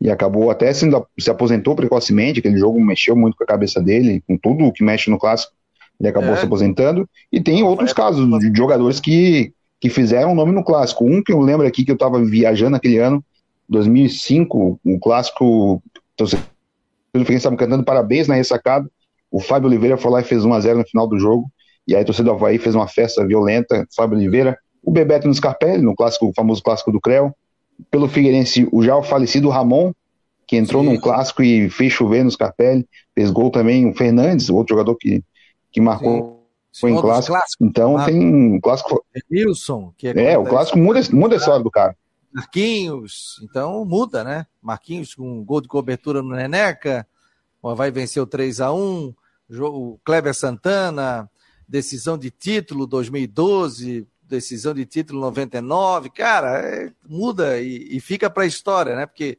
e 0.00 0.10
acabou 0.10 0.50
até 0.50 0.72
sendo, 0.72 1.06
se 1.18 1.30
aposentou 1.30 1.76
precocemente, 1.76 2.38
aquele 2.40 2.56
jogo 2.56 2.80
mexeu 2.80 3.14
muito 3.14 3.36
com 3.36 3.44
a 3.44 3.46
cabeça 3.46 3.80
dele, 3.80 4.22
com 4.26 4.38
tudo 4.38 4.72
que 4.72 4.82
mexe 4.82 5.10
no 5.10 5.18
clássico, 5.18 5.52
ele 6.00 6.08
acabou 6.08 6.32
é. 6.32 6.36
se 6.36 6.46
aposentando. 6.46 7.06
E 7.30 7.42
tem 7.42 7.62
outros 7.62 7.92
casos 7.92 8.26
de 8.38 8.56
jogadores 8.56 9.00
que, 9.00 9.52
que 9.78 9.90
fizeram 9.90 10.34
nome 10.34 10.52
no 10.52 10.64
clássico. 10.64 11.04
Um 11.04 11.22
que 11.22 11.32
eu 11.32 11.40
lembro 11.40 11.66
aqui 11.66 11.84
que 11.84 11.90
eu 11.90 11.94
estava 11.96 12.24
viajando 12.24 12.76
aquele 12.76 12.98
ano, 12.98 13.22
2005, 13.68 14.80
um 14.82 14.98
clássico, 14.98 15.82
então, 17.16 17.22
o 17.22 17.24
Figueirense 17.24 17.46
estava 17.46 17.56
cantando 17.56 17.84
parabéns 17.84 18.28
na 18.28 18.34
ressacada, 18.34 18.88
o 19.30 19.40
Fábio 19.40 19.68
Oliveira 19.68 19.96
foi 19.96 20.10
lá 20.10 20.20
e 20.20 20.24
fez 20.24 20.44
1 20.44 20.52
a 20.52 20.60
0 20.60 20.78
no 20.78 20.84
final 20.84 21.06
do 21.06 21.18
jogo, 21.18 21.50
e 21.86 21.94
aí 21.94 22.02
a 22.02 22.04
torcida 22.04 22.30
do 22.30 22.32
Havaí 22.32 22.58
fez 22.58 22.74
uma 22.74 22.88
festa 22.88 23.26
violenta, 23.26 23.86
Fábio 23.94 24.16
Oliveira, 24.16 24.58
o 24.82 24.90
Bebeto 24.90 25.26
no 25.26 25.34
Scarpelli, 25.34 25.82
no 25.82 25.94
clássico, 25.94 26.28
o 26.28 26.32
famoso 26.34 26.62
clássico 26.62 26.92
do 26.92 27.00
Creu, 27.00 27.34
pelo 27.90 28.08
Figueirense, 28.08 28.68
o 28.72 28.82
já 28.82 29.00
falecido 29.02 29.48
Ramon, 29.48 29.92
que 30.46 30.56
entrou 30.56 30.82
Sim. 30.82 30.90
num 30.90 31.00
clássico 31.00 31.42
e 31.42 31.68
fez 31.68 31.92
chover 31.92 32.24
no 32.24 32.30
Scarpelli, 32.30 32.86
fez 33.14 33.30
gol 33.30 33.50
também, 33.50 33.88
o 33.88 33.94
Fernandes, 33.94 34.48
outro 34.48 34.74
jogador 34.74 34.96
que, 34.96 35.22
que 35.72 35.80
marcou 35.80 36.46
Sim. 36.72 36.80
foi 36.80 36.90
em 36.92 37.00
clássico. 37.00 37.36
Então 37.60 37.98
ah, 37.98 38.04
tem 38.04 38.18
um 38.18 38.60
clássico. 38.60 39.04
Wilson, 39.30 39.92
que 39.98 40.08
é, 40.08 40.32
é 40.32 40.38
o 40.38 40.44
clássico 40.44 40.78
muda, 40.78 41.00
muda 41.12 41.34
a 41.34 41.38
história 41.38 41.62
do 41.62 41.70
cara. 41.70 41.96
Marquinhos, 42.36 43.40
então 43.42 43.82
muda, 43.86 44.22
né? 44.22 44.46
Marquinhos 44.60 45.14
com 45.14 45.40
um 45.40 45.42
gol 45.42 45.62
de 45.62 45.68
cobertura 45.68 46.20
no 46.20 46.36
Neneca, 46.36 47.08
vai 47.62 47.90
vencer 47.90 48.22
o 48.22 48.26
3 48.26 48.60
a 48.60 48.70
1 48.70 49.14
o 49.58 49.98
Kleber 50.04 50.34
Santana, 50.34 51.30
decisão 51.66 52.18
de 52.18 52.30
título 52.30 52.86
2012, 52.86 54.06
decisão 54.22 54.74
de 54.74 54.84
título 54.84 55.18
99, 55.20 56.10
cara, 56.10 56.58
é, 56.58 56.92
muda 57.08 57.58
e, 57.58 57.96
e 57.96 58.00
fica 58.00 58.28
para 58.28 58.42
a 58.42 58.46
história, 58.46 58.94
né? 58.94 59.06
Porque 59.06 59.38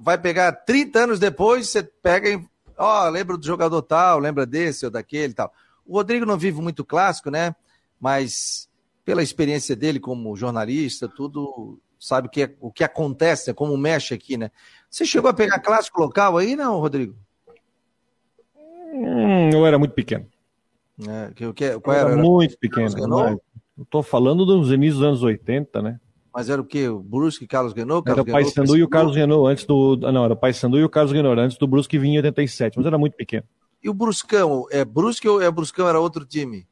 vai 0.00 0.16
pegar 0.16 0.52
30 0.52 1.00
anos 1.00 1.18
depois, 1.18 1.68
você 1.68 1.82
pega 1.82 2.42
ó, 2.78 3.10
lembra 3.10 3.36
do 3.36 3.44
jogador 3.44 3.82
tal, 3.82 4.18
lembra 4.18 4.46
desse 4.46 4.86
ou 4.86 4.90
daquele 4.90 5.34
tal. 5.34 5.52
O 5.84 5.96
Rodrigo 5.96 6.24
não 6.24 6.38
vive 6.38 6.62
muito 6.62 6.82
clássico, 6.82 7.30
né? 7.30 7.54
Mas 8.00 8.70
pela 9.04 9.22
experiência 9.22 9.76
dele 9.76 10.00
como 10.00 10.34
jornalista, 10.34 11.06
tudo 11.06 11.78
sabe 12.00 12.28
o 12.28 12.30
que, 12.30 12.42
é, 12.42 12.54
o 12.58 12.72
que 12.72 12.82
acontece, 12.82 13.52
como 13.52 13.76
mexe 13.76 14.14
aqui, 14.14 14.38
né? 14.38 14.50
Você 14.88 15.04
chegou 15.04 15.30
a 15.30 15.34
pegar 15.34 15.60
clássico 15.60 16.00
local 16.00 16.38
aí, 16.38 16.56
não, 16.56 16.80
Rodrigo? 16.80 17.14
Hum, 18.92 19.50
eu 19.52 19.66
era 19.66 19.78
muito 19.78 19.92
pequeno. 19.92 20.26
É, 21.06 21.32
que, 21.34 21.52
que, 21.52 21.78
qual 21.78 21.96
era? 21.96 22.10
era 22.10 22.22
muito 22.22 22.58
pequeno. 22.58 22.88
Tô 23.88 24.02
falando 24.02 24.44
dos 24.44 24.70
inícios 24.72 24.98
dos 24.98 25.06
anos 25.06 25.22
80, 25.22 25.82
né? 25.82 26.00
Mas 26.34 26.48
era 26.48 26.60
o 26.60 26.64
quê? 26.64 26.88
O 26.88 27.00
Brusque 27.00 27.44
e 27.44 27.48
Carlos 27.48 27.72
Renault? 27.72 28.08
Era 28.08 28.22
o 28.22 28.24
Pai 28.24 28.44
Sandu 28.44 28.76
e 28.76 28.82
o 28.82 28.88
Carlos 28.88 29.16
Renault 29.16 29.50
antes 29.50 29.64
do. 29.64 29.96
Não, 29.96 30.24
era 30.24 30.34
o 30.34 30.36
Pai 30.36 30.52
Sandu 30.52 30.78
e 30.78 30.84
o 30.84 30.88
Carlos 30.88 31.12
Renault 31.12 31.40
antes 31.40 31.58
do 31.58 31.66
Brusque 31.66 31.98
vinha 31.98 32.14
em 32.14 32.24
87, 32.24 32.76
mas 32.76 32.86
era 32.86 32.98
muito 32.98 33.16
pequeno. 33.16 33.44
E 33.82 33.88
o 33.88 33.94
Bruscão? 33.94 34.66
É 34.70 34.84
Brusque 34.84 35.28
ou 35.28 35.40
é 35.40 35.50
Bruscão 35.50 35.88
era 35.88 35.98
outro 35.98 36.24
time? 36.24 36.66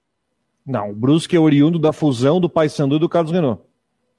Não, 0.64 0.91
o 0.91 0.95
Brusque 0.95 1.35
é 1.35 1.41
oriundo 1.41 1.79
da 1.79 1.93
fusão 1.93 2.41
do 2.41 2.49
Pai 2.49 2.69
Sandu 2.69 2.97
e 2.97 2.99
do 2.99 3.09
Carlos 3.09 3.33
Renault. 3.33 3.62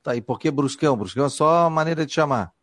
Tá, 0.01 0.15
e 0.15 0.21
por 0.21 0.39
que 0.39 0.49
Bruscão? 0.49 0.95
Bruscão 0.95 1.25
é 1.25 1.29
só 1.29 1.65
a 1.65 1.69
maneira 1.69 2.05
de 2.05 2.13
chamar. 2.13 2.53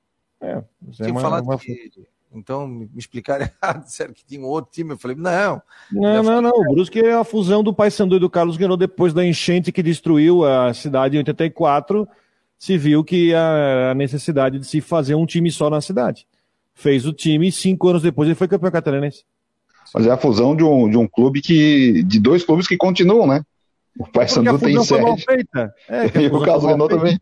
É, 0.40 0.62
Tinha 0.92 1.09
é 1.09 1.12
uma, 1.12 1.20
falado 1.20 1.44
uma... 1.44 1.59
que 1.59 1.90
então 2.37 2.66
me 2.68 2.88
explicaram 2.96 3.49
errado, 3.62 3.85
disseram 3.85 4.12
que 4.12 4.25
tinha 4.25 4.40
um 4.40 4.46
outro 4.46 4.70
time. 4.70 4.92
Eu 4.92 4.99
falei, 4.99 5.16
não. 5.16 5.61
Não, 5.90 6.22
não, 6.22 6.42
não. 6.42 6.51
O 6.51 6.75
Brusque 6.75 7.01
é 7.01 7.14
a 7.14 7.25
fusão 7.25 7.62
do 7.62 7.75
Paysandu 7.75 8.16
e 8.16 8.20
do 8.20 8.31
Carlos 8.31 8.57
Guerreiro 8.57 8.77
depois 8.77 9.14
da 9.14 9.25
enchente 9.25 9.72
que 9.72 9.83
destruiu 9.83 10.44
a 10.44 10.72
cidade 10.75 11.16
em 11.16 11.18
84. 11.18 12.07
Se 12.59 12.79
viu 12.79 13.05
que 13.05 13.35
a 13.35 13.94
necessidade 13.94 14.59
de 14.59 14.66
se 14.66 14.81
fazer 14.81 15.14
um 15.14 15.27
time 15.27 15.51
só 15.51 15.68
na 15.68 15.81
cidade. 15.81 16.27
Fez 16.75 17.07
o 17.07 17.12
time 17.12 17.49
e 17.49 17.53
cinco 17.53 17.88
anos 17.88 18.03
depois 18.03 18.29
ele 18.29 18.35
foi 18.35 18.49
campeão 18.49 18.70
catarinense. 18.70 19.25
Mas 19.94 20.07
é 20.07 20.11
a 20.11 20.16
fusão 20.16 20.57
de 20.57 20.64
um, 20.64 20.88
de 20.88 20.96
um 20.96 21.07
clube 21.07 21.40
que. 21.40 22.03
de 22.03 22.18
dois 22.18 22.44
clubes 22.44 22.66
que 22.66 22.77
continuam, 22.77 23.27
né? 23.27 23.42
O 23.99 24.07
Paysandu 24.07 24.59
tem 24.59 24.83
sede. 24.83 25.49
É, 25.89 26.07
e 26.21 26.27
o 26.27 26.41
Carlos 26.41 26.65
Renault 26.65 26.95
também. 26.95 27.21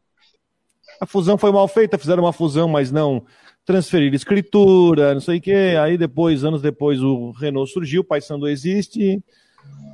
A 1.00 1.06
fusão 1.06 1.36
foi 1.36 1.52
mal 1.52 1.66
feita, 1.68 1.98
fizeram 1.98 2.22
uma 2.22 2.32
fusão, 2.32 2.68
mas 2.68 2.90
não 2.90 3.24
transferir 3.64 4.12
escritura, 4.14 5.14
não 5.14 5.20
sei 5.20 5.38
o 5.38 5.40
quê. 5.40 5.76
Aí 5.80 5.96
depois, 5.96 6.44
anos 6.44 6.62
depois, 6.62 7.00
o 7.00 7.30
Renault 7.32 7.72
surgiu, 7.72 8.02
o 8.02 8.04
Paysandu 8.04 8.48
existe. 8.48 9.22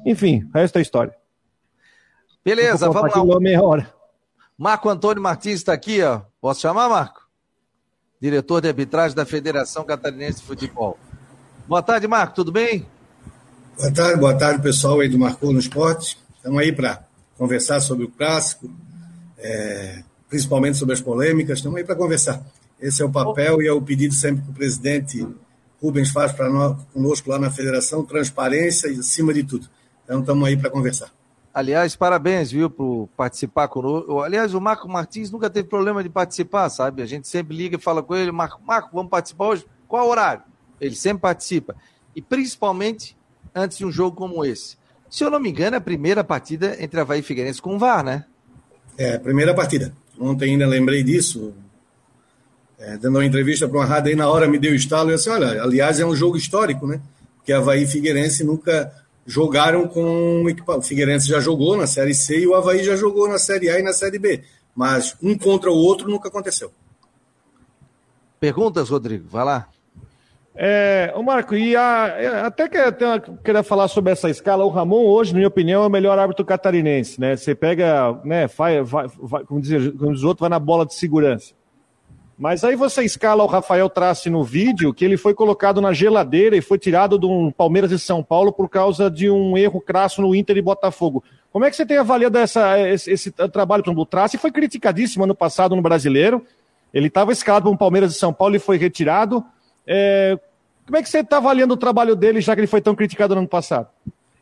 Enfim, 0.05 0.49
resta 0.55 0.79
é 0.79 0.83
história. 0.83 1.14
Beleza, 2.45 2.88
vamos 2.88 3.14
lá. 3.14 3.40
Meia 3.40 3.62
hora. 3.62 3.93
Marco 4.57 4.88
Antônio 4.88 5.23
Martins 5.23 5.55
está 5.55 5.73
aqui, 5.73 6.03
ó. 6.03 6.23
Posso 6.40 6.61
chamar, 6.61 6.88
Marco? 6.88 7.29
Diretor 8.21 8.61
de 8.61 8.69
arbitragem 8.69 9.16
da 9.16 9.25
Federação 9.25 9.85
Catarinense 9.85 10.40
de 10.40 10.47
Futebol. 10.47 10.99
Boa 11.66 11.83
tarde, 11.83 12.07
Marco, 12.07 12.35
tudo 12.35 12.53
bem? 12.53 12.87
Boa 13.79 13.93
tarde, 13.93 14.21
boa 14.21 14.37
tarde, 14.37 14.62
pessoal 14.62 15.01
aí 15.01 15.09
do 15.09 15.19
Marcou 15.19 15.53
no 15.53 15.59
Esporte. 15.59 16.19
Estamos 16.40 16.59
aí 16.59 16.72
para 16.72 17.05
conversar 17.37 17.81
sobre 17.81 18.07
o 18.07 18.09
clássico, 18.09 18.70
é, 19.37 20.03
principalmente 20.26 20.79
sobre 20.79 20.94
as 20.94 21.00
polêmicas. 21.03 21.59
Estamos 21.59 21.76
aí 21.76 21.85
para 21.85 21.94
conversar. 21.94 22.42
Esse 22.81 23.03
é 23.03 23.05
o 23.05 23.12
papel 23.12 23.61
e 23.61 23.68
é 23.68 23.72
o 23.72 23.83
pedido 23.83 24.14
sempre 24.14 24.42
que 24.44 24.50
o 24.50 24.55
presidente 24.55 25.29
Rubens 25.83 26.11
faz 26.11 26.33
para 26.33 26.48
nós, 26.48 26.83
conosco 26.94 27.29
lá 27.29 27.38
na 27.38 27.50
federação, 27.50 28.07
transparência 28.07 28.88
e 28.88 28.98
acima 28.98 29.35
de 29.35 29.44
tudo. 29.44 29.68
Então 30.03 30.20
estamos 30.20 30.48
aí 30.48 30.57
para 30.57 30.70
conversar. 30.70 31.12
Aliás, 31.53 31.94
parabéns, 31.94 32.50
viu, 32.50 32.70
por 32.70 33.11
participar 33.14 33.68
conosco. 33.68 34.22
Aliás, 34.22 34.55
o 34.55 34.61
Marco 34.62 34.88
Martins 34.88 35.31
nunca 35.31 35.50
teve 35.50 35.68
problema 35.68 36.03
de 36.03 36.09
participar, 36.09 36.70
sabe? 36.70 37.03
A 37.03 37.07
gente 37.07 37.29
sempre 37.29 37.55
liga 37.55 37.76
e 37.76 37.79
fala 37.79 38.03
com 38.03 38.16
ele, 38.16 38.33
Marco, 38.33 38.62
Marco, 38.64 38.88
vamos 38.94 39.11
participar 39.11 39.44
hoje? 39.44 39.66
Qual 39.87 40.09
horário? 40.09 40.42
Ele 40.81 40.96
sempre 40.96 41.20
participa. 41.20 41.76
E 42.16 42.22
principalmente 42.22 43.14
antes 43.55 43.76
de 43.76 43.85
um 43.85 43.92
jogo 43.92 44.16
como 44.16 44.42
esse. 44.42 44.80
Se 45.11 45.25
eu 45.25 45.31
não 45.31 45.41
me 45.41 45.51
engano, 45.51 45.74
é 45.74 45.78
a 45.78 45.82
primeira 45.82 46.22
partida 46.22 46.76
entre 46.78 47.01
Havaí 47.01 47.18
e 47.18 47.22
Figueirense 47.22 47.61
com 47.61 47.74
o 47.74 47.78
VAR, 47.78 48.05
né? 48.05 48.24
É, 48.97 49.18
primeira 49.18 49.53
partida. 49.53 49.93
Ontem 50.18 50.53
ainda 50.53 50.66
lembrei 50.66 51.03
disso, 51.03 51.53
é, 52.78 52.97
dando 52.97 53.16
uma 53.16 53.24
entrevista 53.24 53.68
para 53.68 53.78
uma 53.78 53.84
rádio 53.84 54.11
aí 54.11 54.16
na 54.16 54.28
hora 54.28 54.47
me 54.47 54.59
deu 54.59 54.74
estalo 54.74 55.11
e 55.11 55.12
eu 55.12 55.16
disse, 55.16 55.28
olha, 55.28 55.62
aliás 55.62 55.99
é 55.99 56.07
um 56.07 56.14
jogo 56.14 56.37
histórico, 56.37 56.87
né? 56.87 57.01
Porque 57.37 57.53
Havaí 57.53 57.82
e 57.82 57.87
Figueirense 57.87 58.45
nunca 58.45 58.93
jogaram 59.26 59.89
com 59.89 60.45
o 60.45 60.82
Figueirense 60.82 61.26
já 61.26 61.41
jogou 61.41 61.76
na 61.76 61.87
Série 61.87 62.14
C 62.14 62.41
e 62.41 62.47
o 62.47 62.55
Havaí 62.55 62.84
já 62.84 62.95
jogou 62.97 63.28
na 63.28 63.39
Série 63.39 63.68
A 63.68 63.80
e 63.80 63.82
na 63.82 63.93
Série 63.93 64.18
B. 64.18 64.43
Mas 64.74 65.16
um 65.22 65.37
contra 65.37 65.70
o 65.70 65.74
outro 65.74 66.09
nunca 66.09 66.28
aconteceu. 66.28 66.72
Perguntas, 68.39 68.89
Rodrigo? 68.89 69.28
Vai 69.28 69.45
lá. 69.45 69.68
É, 70.62 71.11
o 71.16 71.22
Marco, 71.22 71.54
e 71.54 71.74
a, 71.74 72.14
é, 72.18 72.26
até 72.42 72.68
que 72.68 72.76
até 72.76 73.18
queria 73.42 73.62
falar 73.62 73.88
sobre 73.88 74.12
essa 74.12 74.28
escala. 74.28 74.62
O 74.62 74.68
Ramon, 74.68 75.06
hoje, 75.06 75.32
na 75.32 75.38
minha 75.38 75.48
opinião, 75.48 75.82
é 75.82 75.86
o 75.86 75.90
melhor 75.90 76.18
árbitro 76.18 76.44
catarinense, 76.44 77.18
né? 77.18 77.34
Você 77.34 77.54
pega, 77.54 78.20
né, 78.26 78.46
vai, 78.46 78.82
vai, 78.82 79.06
vai 79.18 79.42
como, 79.44 79.58
dizer, 79.58 79.96
como 79.96 80.12
diz 80.12 80.22
o 80.22 80.28
outro, 80.28 80.42
vai 80.42 80.50
na 80.50 80.58
bola 80.58 80.84
de 80.84 80.92
segurança. 80.92 81.54
Mas 82.36 82.62
aí 82.62 82.76
você 82.76 83.02
escala 83.02 83.42
o 83.42 83.46
Rafael 83.46 83.88
Trace 83.88 84.28
no 84.28 84.44
vídeo 84.44 84.92
que 84.92 85.02
ele 85.02 85.16
foi 85.16 85.32
colocado 85.32 85.80
na 85.80 85.94
geladeira 85.94 86.54
e 86.54 86.61
foi 86.61 86.78
tirado 86.78 87.16
do 87.16 87.50
Palmeiras 87.52 87.88
de 87.88 87.98
São 87.98 88.22
Paulo 88.22 88.52
por 88.52 88.68
causa 88.68 89.11
de 89.11 89.30
um 89.30 89.56
erro 89.56 89.80
crasso 89.80 90.20
no 90.20 90.34
Inter 90.34 90.58
e 90.58 90.62
Botafogo. 90.62 91.24
Como 91.50 91.64
é 91.64 91.70
que 91.70 91.76
você 91.76 91.86
tem 91.86 91.96
avaliado 91.96 92.36
essa, 92.36 92.78
esse, 92.86 93.11
esse 93.11 93.30
trabalho 93.30 93.82
do 93.82 94.04
Trace? 94.04 94.36
Foi 94.36 94.52
criticadíssimo 94.52 95.24
ano 95.24 95.34
passado 95.34 95.74
no 95.74 95.80
Brasileiro. 95.80 96.44
Ele 96.92 97.06
estava 97.06 97.32
escalado 97.32 97.62
para 97.62 97.72
um 97.72 97.76
Palmeiras 97.78 98.12
de 98.12 98.18
São 98.18 98.30
Paulo 98.30 98.54
e 98.56 98.58
foi 98.58 98.76
retirado. 98.76 99.42
É, 99.86 100.38
como 100.91 100.99
é 100.99 101.03
que 101.05 101.09
você 101.09 101.20
está 101.20 101.36
avaliando 101.36 101.74
o 101.74 101.76
trabalho 101.76 102.16
dele, 102.16 102.41
já 102.41 102.53
que 102.53 102.61
ele 102.61 102.66
foi 102.66 102.80
tão 102.80 102.97
criticado 102.97 103.32
no 103.32 103.43
ano 103.43 103.49
passado? 103.49 103.86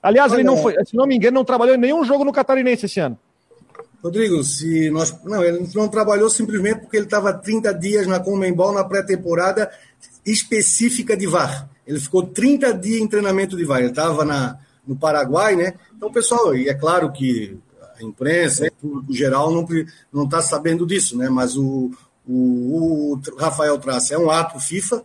Aliás, 0.03 0.33
Olha, 0.33 0.41
ele 0.41 0.49
não 0.49 0.57
foi, 0.57 0.75
se 0.83 0.97
não 0.97 1.07
me 1.07 1.15
engano, 1.15 1.35
não 1.35 1.45
trabalhou 1.45 1.75
em 1.75 1.79
nenhum 1.79 2.03
jogo 2.05 2.25
no 2.25 2.33
Catarinense 2.33 2.87
esse 2.87 2.99
ano. 2.99 3.19
Rodrigo, 4.03 4.43
se 4.43 4.89
nós. 4.91 5.15
Não, 5.25 5.45
ele 5.45 5.69
não 5.75 5.89
trabalhou 5.89 6.31
simplesmente 6.31 6.81
porque 6.81 6.97
ele 6.97 7.05
estava 7.05 7.35
30 7.35 7.75
dias 7.75 8.07
na 8.07 8.19
Comembol 8.19 8.73
na 8.73 8.83
pré-temporada 8.83 9.71
específica 10.25 11.15
de 11.15 11.27
VAR. 11.27 11.69
Ele 11.87 12.01
ficou 12.01 12.23
30 12.23 12.73
dias 12.73 13.03
em 13.03 13.09
treinamento 13.09 13.55
de 13.55 13.65
VAR. 13.67 13.81
Ele 13.81 13.91
estava 13.91 14.25
no 14.87 14.97
Paraguai, 14.97 15.55
né? 15.55 15.75
Então, 15.95 16.11
pessoal, 16.11 16.57
e 16.57 16.67
é 16.67 16.75
claro 16.75 17.13
que 17.13 17.59
a 18.01 18.03
imprensa, 18.03 18.69
o 18.69 18.73
público 18.73 19.13
geral, 19.13 19.53
não 19.53 20.25
está 20.25 20.41
sabendo 20.41 20.87
disso, 20.87 21.19
né? 21.19 21.29
Mas 21.29 21.57
o, 21.59 21.91
o, 22.27 23.15
o 23.15 23.21
Rafael 23.37 23.77
Traça 23.79 24.15
é 24.15 24.19
um 24.19 24.31
ato 24.31 24.59
FIFA, 24.59 25.05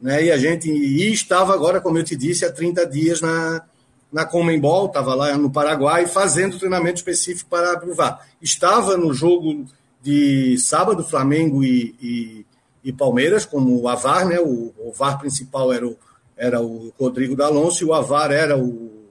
né? 0.00 0.24
E 0.24 0.32
a 0.32 0.38
gente 0.38 0.70
e 0.70 1.12
estava 1.12 1.52
agora, 1.52 1.80
como 1.80 1.98
eu 1.98 2.04
te 2.04 2.16
disse, 2.16 2.44
há 2.44 2.52
30 2.52 2.86
dias 2.86 3.20
na, 3.20 3.62
na 4.10 4.24
Comembol, 4.24 4.86
estava 4.86 5.14
lá 5.14 5.36
no 5.36 5.50
Paraguai 5.50 6.06
fazendo 6.06 6.58
treinamento 6.58 6.96
específico 6.96 7.50
para 7.50 7.72
aprovar. 7.72 8.26
Estava 8.40 8.96
no 8.96 9.12
jogo 9.12 9.66
de 10.02 10.56
sábado, 10.58 11.04
Flamengo 11.04 11.62
e, 11.62 11.94
e, 12.00 12.46
e 12.84 12.92
Palmeiras, 12.92 13.44
como 13.44 13.78
o 13.78 13.88
Avar, 13.88 14.24
né? 14.24 14.40
O, 14.40 14.72
o 14.78 14.92
VAR 14.92 15.18
principal 15.18 15.72
era 15.72 15.86
o, 15.86 15.96
era 16.36 16.60
o 16.60 16.92
Rodrigo 16.98 17.36
D'Alonso 17.36 17.84
e 17.84 17.86
o 17.86 17.92
Avar 17.92 18.32
era 18.32 18.56
o, 18.56 19.06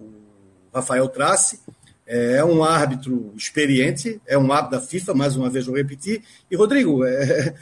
o 0.00 0.08
Rafael 0.72 1.08
Trace. 1.08 1.60
É 2.08 2.44
um 2.44 2.62
árbitro 2.62 3.32
experiente, 3.36 4.20
é 4.26 4.38
um 4.38 4.52
árbitro 4.52 4.78
da 4.78 4.86
FIFA, 4.86 5.12
mais 5.12 5.36
uma 5.36 5.50
vez 5.50 5.66
vou 5.66 5.76
repetir. 5.76 6.22
E, 6.48 6.56
Rodrigo, 6.56 7.04
é, 7.04 7.52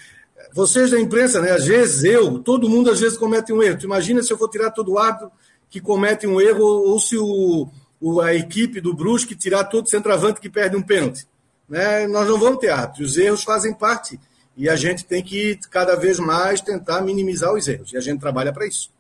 vocês 0.53 0.91
da 0.91 1.01
imprensa, 1.01 1.41
né? 1.41 1.53
Às 1.53 1.67
vezes 1.67 2.05
eu, 2.05 2.39
todo 2.39 2.69
mundo 2.69 2.91
às 2.91 3.01
vezes 3.01 3.17
comete 3.19 3.53
um 3.53 3.63
erro. 3.63 3.79
Tu 3.79 3.87
imagina 3.87 4.23
se 4.23 4.33
eu 4.33 4.39
for 4.39 4.49
tirar 4.49 4.71
todo 4.71 4.93
o 4.93 4.99
árbitro 4.99 5.31
que 5.71 5.81
comete 5.81 6.27
um 6.27 6.41
erro 6.41 6.65
ou 6.65 6.99
se 7.01 7.17
o, 7.17 7.69
o, 8.01 8.21
a 8.21 8.35
equipe 8.35 8.81
do 8.81 8.95
Brusque 8.95 9.35
tirar 9.35 9.65
todo 9.65 9.89
centroavante 9.89 10.41
que 10.41 10.49
perde 10.49 10.77
um 10.77 10.83
pênalti. 10.83 11.27
Né? 11.69 12.07
Nós 12.07 12.29
não 12.29 12.39
vamos 12.39 12.59
ter 12.59 12.69
árbitro. 12.69 13.05
Os 13.05 13.17
erros 13.17 13.43
fazem 13.43 13.73
parte. 13.73 14.19
E 14.57 14.69
a 14.69 14.77
gente 14.77 15.05
tem 15.05 15.23
que 15.23 15.59
cada 15.71 15.97
vez 15.97 16.19
mais 16.19 16.61
tentar 16.61 17.01
minimizar 17.01 17.53
os 17.53 17.67
erros. 17.67 17.93
E 17.93 17.97
a 17.97 18.01
gente 18.01 18.21
trabalha 18.21 18.53
para 18.53 18.67
isso. 18.67 18.91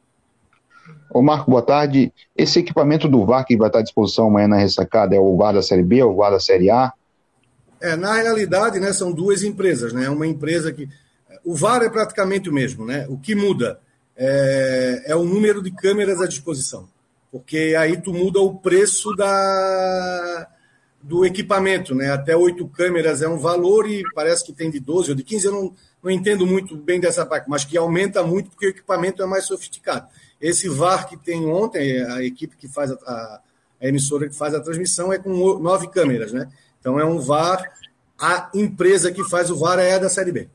Ô 1.10 1.22
Marco, 1.22 1.50
boa 1.50 1.62
tarde. 1.62 2.12
Esse 2.36 2.58
equipamento 2.58 3.08
do 3.08 3.24
VAR 3.24 3.44
que 3.44 3.56
vai 3.56 3.68
estar 3.68 3.78
à 3.78 3.82
disposição 3.82 4.26
amanhã 4.26 4.48
na 4.48 4.56
ressacada 4.56 5.14
é 5.14 5.20
o 5.20 5.36
VAR 5.36 5.54
da 5.54 5.62
Série 5.62 5.84
B 5.84 6.02
ou 6.02 6.12
o 6.12 6.16
VAR 6.16 6.32
da 6.32 6.40
Série 6.40 6.70
A? 6.70 6.92
É, 7.80 7.94
na 7.96 8.14
realidade, 8.14 8.80
né, 8.80 8.92
são 8.92 9.12
duas 9.12 9.42
empresas, 9.42 9.92
né? 9.92 10.08
Uma 10.08 10.26
empresa 10.26 10.72
que. 10.72 10.88
O 11.44 11.54
VAR 11.54 11.82
é 11.82 11.90
praticamente 11.90 12.48
o 12.48 12.52
mesmo, 12.52 12.86
né? 12.86 13.06
O 13.08 13.18
que 13.18 13.34
muda 13.34 13.78
é, 14.16 15.02
é 15.06 15.16
o 15.16 15.24
número 15.24 15.62
de 15.62 15.70
câmeras 15.70 16.20
à 16.20 16.26
disposição. 16.26 16.88
Porque 17.30 17.74
aí 17.78 18.00
tu 18.00 18.12
muda 18.12 18.40
o 18.40 18.54
preço 18.54 19.14
da, 19.14 20.48
do 21.02 21.24
equipamento, 21.24 21.94
né? 21.94 22.10
Até 22.10 22.36
oito 22.36 22.66
câmeras 22.68 23.20
é 23.20 23.28
um 23.28 23.38
valor 23.38 23.88
e 23.90 24.02
parece 24.14 24.44
que 24.44 24.52
tem 24.52 24.70
de 24.70 24.80
12 24.80 25.10
ou 25.10 25.16
de 25.16 25.22
15, 25.22 25.46
eu 25.46 25.52
não, 25.52 25.74
não 26.02 26.10
entendo 26.10 26.46
muito 26.46 26.76
bem 26.76 26.98
dessa 26.98 27.26
parte, 27.26 27.50
mas 27.50 27.64
que 27.64 27.76
aumenta 27.76 28.22
muito 28.22 28.50
porque 28.50 28.66
o 28.66 28.70
equipamento 28.70 29.22
é 29.22 29.26
mais 29.26 29.44
sofisticado. 29.46 30.08
Esse 30.40 30.68
VAR 30.68 31.08
que 31.08 31.16
tem 31.16 31.44
ontem, 31.46 32.02
a 32.04 32.22
equipe 32.22 32.56
que 32.56 32.68
faz 32.68 32.90
a, 32.90 32.94
a, 32.94 33.40
a 33.82 33.88
emissora 33.88 34.28
que 34.28 34.34
faz 34.34 34.54
a 34.54 34.60
transmissão 34.60 35.12
é 35.12 35.18
com 35.18 35.58
nove 35.58 35.88
câmeras, 35.88 36.32
né? 36.32 36.48
Então 36.80 37.00
é 37.00 37.04
um 37.04 37.18
VAR, 37.18 37.62
a 38.18 38.50
empresa 38.54 39.10
que 39.10 39.24
faz 39.24 39.50
o 39.50 39.56
VAR 39.56 39.78
é 39.78 39.94
a 39.94 39.98
da 39.98 40.08
Série 40.08 40.32
B. 40.32 40.48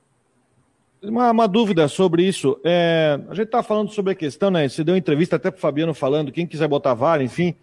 Uma, 1.01 1.31
uma 1.31 1.47
dúvida 1.47 1.87
sobre 1.87 2.23
isso. 2.23 2.59
É, 2.63 3.19
a 3.29 3.33
gente 3.33 3.45
está 3.45 3.63
falando 3.63 3.89
sobre 3.91 4.11
a 4.11 4.15
questão, 4.15 4.51
né? 4.51 4.67
Você 4.67 4.83
deu 4.83 4.97
entrevista 4.97 5.37
até 5.37 5.49
para 5.49 5.57
o 5.57 5.61
Fabiano 5.61 5.93
falando, 5.93 6.31
quem 6.31 6.45
quiser 6.45 6.67
botar 6.67 6.93
VAR, 6.93 7.21
enfim. 7.21 7.55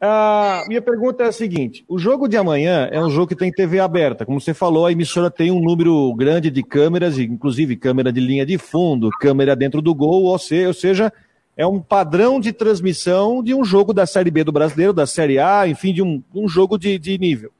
A 0.00 0.64
minha 0.68 0.82
pergunta 0.82 1.24
é 1.24 1.28
a 1.28 1.32
seguinte: 1.32 1.84
o 1.88 1.98
jogo 1.98 2.28
de 2.28 2.36
amanhã 2.36 2.88
é 2.92 3.00
um 3.02 3.10
jogo 3.10 3.28
que 3.28 3.34
tem 3.34 3.50
TV 3.50 3.80
aberta. 3.80 4.24
Como 4.26 4.40
você 4.40 4.52
falou, 4.52 4.86
a 4.86 4.92
emissora 4.92 5.30
tem 5.30 5.50
um 5.50 5.60
número 5.60 6.14
grande 6.14 6.50
de 6.50 6.62
câmeras, 6.62 7.18
inclusive 7.18 7.76
câmera 7.76 8.12
de 8.12 8.20
linha 8.20 8.44
de 8.44 8.58
fundo, 8.58 9.10
câmera 9.18 9.56
dentro 9.56 9.80
do 9.80 9.94
gol, 9.94 10.24
ou 10.24 10.38
seja, 10.38 11.12
é 11.56 11.66
um 11.66 11.80
padrão 11.80 12.38
de 12.38 12.52
transmissão 12.52 13.42
de 13.42 13.54
um 13.54 13.64
jogo 13.64 13.94
da 13.94 14.04
Série 14.06 14.30
B 14.30 14.44
do 14.44 14.52
brasileiro, 14.52 14.92
da 14.92 15.06
Série 15.06 15.38
A, 15.38 15.66
enfim, 15.66 15.94
de 15.94 16.02
um, 16.02 16.22
um 16.34 16.46
jogo 16.46 16.76
de, 16.76 16.98
de 16.98 17.16
nível. 17.16 17.50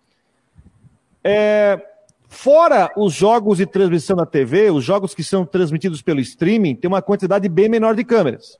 É, 1.25 1.81
fora 2.37 2.93
os 2.97 3.15
jogos 3.15 3.59
de 3.59 3.67
transmissão 3.67 4.15
na 4.15 4.27
TV, 4.27 4.71
os 4.71 4.85
jogos 4.85 5.15
que 5.15 5.25
são 5.25 5.45
transmitidos 5.47 6.03
pelo 6.03 6.21
streaming, 6.21 6.75
tem 6.77 6.87
uma 6.87 7.01
quantidade 7.01 7.49
bem 7.49 7.69
menor 7.69 7.95
de 7.95 8.05
câmeras. 8.05 8.59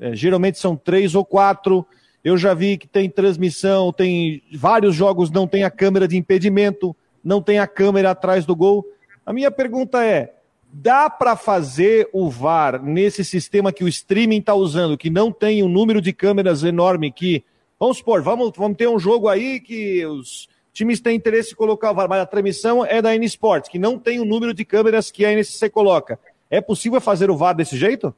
É, 0.00 0.14
geralmente 0.14 0.58
são 0.58 0.74
três 0.74 1.14
ou 1.14 1.24
quatro. 1.24 1.86
Eu 2.24 2.38
já 2.38 2.54
vi 2.54 2.78
que 2.78 2.88
tem 2.88 3.10
transmissão, 3.10 3.92
tem 3.92 4.42
vários 4.54 4.94
jogos 4.94 5.30
não 5.30 5.46
tem 5.46 5.64
a 5.64 5.70
câmera 5.70 6.08
de 6.08 6.16
impedimento, 6.16 6.96
não 7.22 7.42
tem 7.42 7.58
a 7.58 7.66
câmera 7.66 8.10
atrás 8.10 8.46
do 8.46 8.56
gol. 8.56 8.86
A 9.24 9.32
minha 9.32 9.50
pergunta 9.50 10.02
é: 10.02 10.34
dá 10.72 11.10
para 11.10 11.36
fazer 11.36 12.08
o 12.12 12.30
VAR 12.30 12.82
nesse 12.82 13.22
sistema 13.22 13.72
que 13.72 13.84
o 13.84 13.88
streaming 13.88 14.38
está 14.38 14.54
usando, 14.54 14.96
que 14.96 15.10
não 15.10 15.30
tem 15.30 15.62
um 15.62 15.68
número 15.68 16.00
de 16.00 16.12
câmeras 16.12 16.64
enorme 16.64 17.12
que, 17.12 17.44
vamos 17.78 17.98
supor, 17.98 18.22
vamos, 18.22 18.52
vamos 18.56 18.78
ter 18.78 18.88
um 18.88 18.98
jogo 18.98 19.28
aí 19.28 19.60
que 19.60 20.04
os 20.06 20.48
times 20.80 21.00
têm 21.00 21.16
interesse 21.16 21.52
em 21.52 21.56
colocar 21.56 21.90
o 21.90 21.94
VAR, 21.94 22.08
mas 22.08 22.22
a 22.22 22.26
transmissão 22.26 22.84
é 22.84 23.02
da 23.02 23.14
N 23.14 23.24
Sports, 23.26 23.68
que 23.68 23.78
não 23.78 23.98
tem 23.98 24.18
o 24.18 24.24
número 24.24 24.54
de 24.54 24.64
câmeras 24.64 25.10
que 25.10 25.24
a 25.24 25.32
NCC 25.32 25.68
coloca. 25.68 26.18
É 26.50 26.60
possível 26.60 27.00
fazer 27.00 27.30
o 27.30 27.36
VAR 27.36 27.54
desse 27.54 27.76
jeito? 27.76 28.14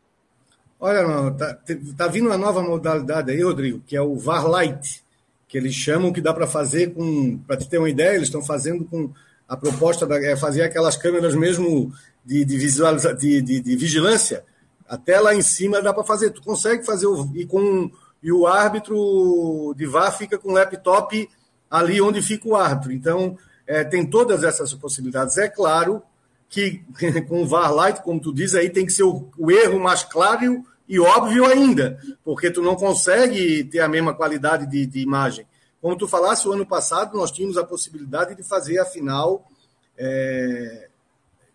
Olha, 0.79 1.03
não, 1.03 1.35
tá, 1.35 1.59
tá 1.97 2.07
vindo 2.07 2.27
uma 2.27 2.39
nova 2.39 2.63
modalidade 2.63 3.31
aí, 3.31 3.43
Rodrigo, 3.43 3.83
que 3.87 3.97
é 3.97 4.01
o 4.01 4.17
VAR 4.17 4.47
Light, 4.47 5.03
que 5.49 5.59
eles 5.59 5.75
chamam 5.75 6.13
que 6.13 6.21
dá 6.21 6.33
para 6.33 6.47
fazer 6.47 6.95
com. 6.95 7.39
Para 7.39 7.57
te 7.57 7.69
ter 7.69 7.79
uma 7.79 7.91
ideia, 7.91 8.15
eles 8.15 8.29
estão 8.29 8.43
fazendo 8.43 8.85
com. 8.85 9.11
A 9.49 9.57
proposta 9.57 10.07
da, 10.07 10.17
é 10.25 10.35
fazer 10.35 10.63
aquelas 10.63 10.97
câmeras 10.97 11.35
mesmo 11.35 11.93
de, 12.25 12.43
de, 12.43 12.57
visualiza, 12.57 13.13
de, 13.13 13.43
de, 13.43 13.61
de 13.61 13.77
vigilância. 13.77 14.45
Até 14.89 15.21
lá 15.21 15.35
em 15.35 15.43
cima 15.43 15.83
dá 15.83 15.93
para 15.93 16.05
fazer. 16.05 16.31
Tu 16.31 16.41
consegue 16.43 16.87
fazer 16.87 17.07
o, 17.07 17.31
e 17.35 17.45
com 17.45 17.91
e 18.23 18.31
o 18.31 18.47
árbitro 18.47 19.75
de 19.77 19.85
VAR 19.85 20.17
fica 20.17 20.39
com 20.39 20.51
o 20.51 20.53
laptop 20.53 21.29
ali 21.73 22.03
onde 22.03 22.21
fica 22.21 22.47
o 22.47 22.55
árbitro. 22.55 22.93
Então, 22.93 23.39
é, 23.67 23.83
tem 23.83 24.05
todas 24.05 24.45
essas 24.45 24.75
possibilidades. 24.75 25.39
É 25.39 25.49
claro 25.49 26.03
que 26.47 26.83
com 27.27 27.43
o 27.43 27.47
VAR 27.47 27.73
Light, 27.73 28.03
como 28.03 28.21
tu 28.21 28.33
diz, 28.33 28.55
aí 28.55 28.69
tem 28.69 28.85
que 28.85 28.93
ser 28.93 29.05
o, 29.05 29.31
o 29.39 29.51
erro 29.51 29.81
mais 29.81 30.05
claro 30.05 30.63
e 30.87 31.01
óbvio 31.01 31.47
ainda, 31.47 31.99
porque 32.23 32.51
tu 32.51 32.61
não 32.61 32.77
consegue 32.77 33.65
ter 33.65 33.81
a 33.81 33.89
mesma 33.89 34.13
qualidade 34.13 34.67
de, 34.67 34.85
de 34.85 35.01
imagem. 35.01 35.47
Como 35.81 35.97
tu 35.97 36.07
falasse, 36.07 36.47
o 36.47 36.53
ano 36.53 36.67
passado 36.67 37.17
nós 37.17 37.31
tínhamos 37.31 37.57
a 37.57 37.65
possibilidade 37.65 38.35
de 38.35 38.43
fazer 38.43 38.79
a 38.79 38.85
final 38.85 39.49
é, 39.97 40.89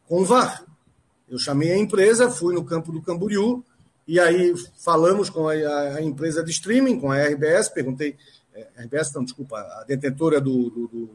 com 0.08 0.22
o 0.22 0.26
VAR. 0.26 0.66
Eu 1.30 1.38
chamei 1.38 1.72
a 1.72 1.78
empresa, 1.78 2.32
fui 2.32 2.56
no 2.56 2.64
campo 2.64 2.92
do 2.92 3.02
Camboriú, 3.02 3.64
e 4.08 4.20
aí 4.20 4.56
falamos 4.80 5.30
com 5.30 5.48
a, 5.48 5.54
a 5.54 6.02
empresa 6.02 6.44
de 6.44 6.50
streaming, 6.50 7.00
com 7.00 7.12
a 7.12 7.22
RBS, 7.22 7.70
perguntei, 7.70 8.16
é, 8.58 8.84
RBS 8.84 9.14
não, 9.14 9.24
desculpa, 9.24 9.58
a 9.60 9.84
detentora 9.88 10.42
do, 10.42 10.70
do, 10.70 10.88
do 10.88 11.10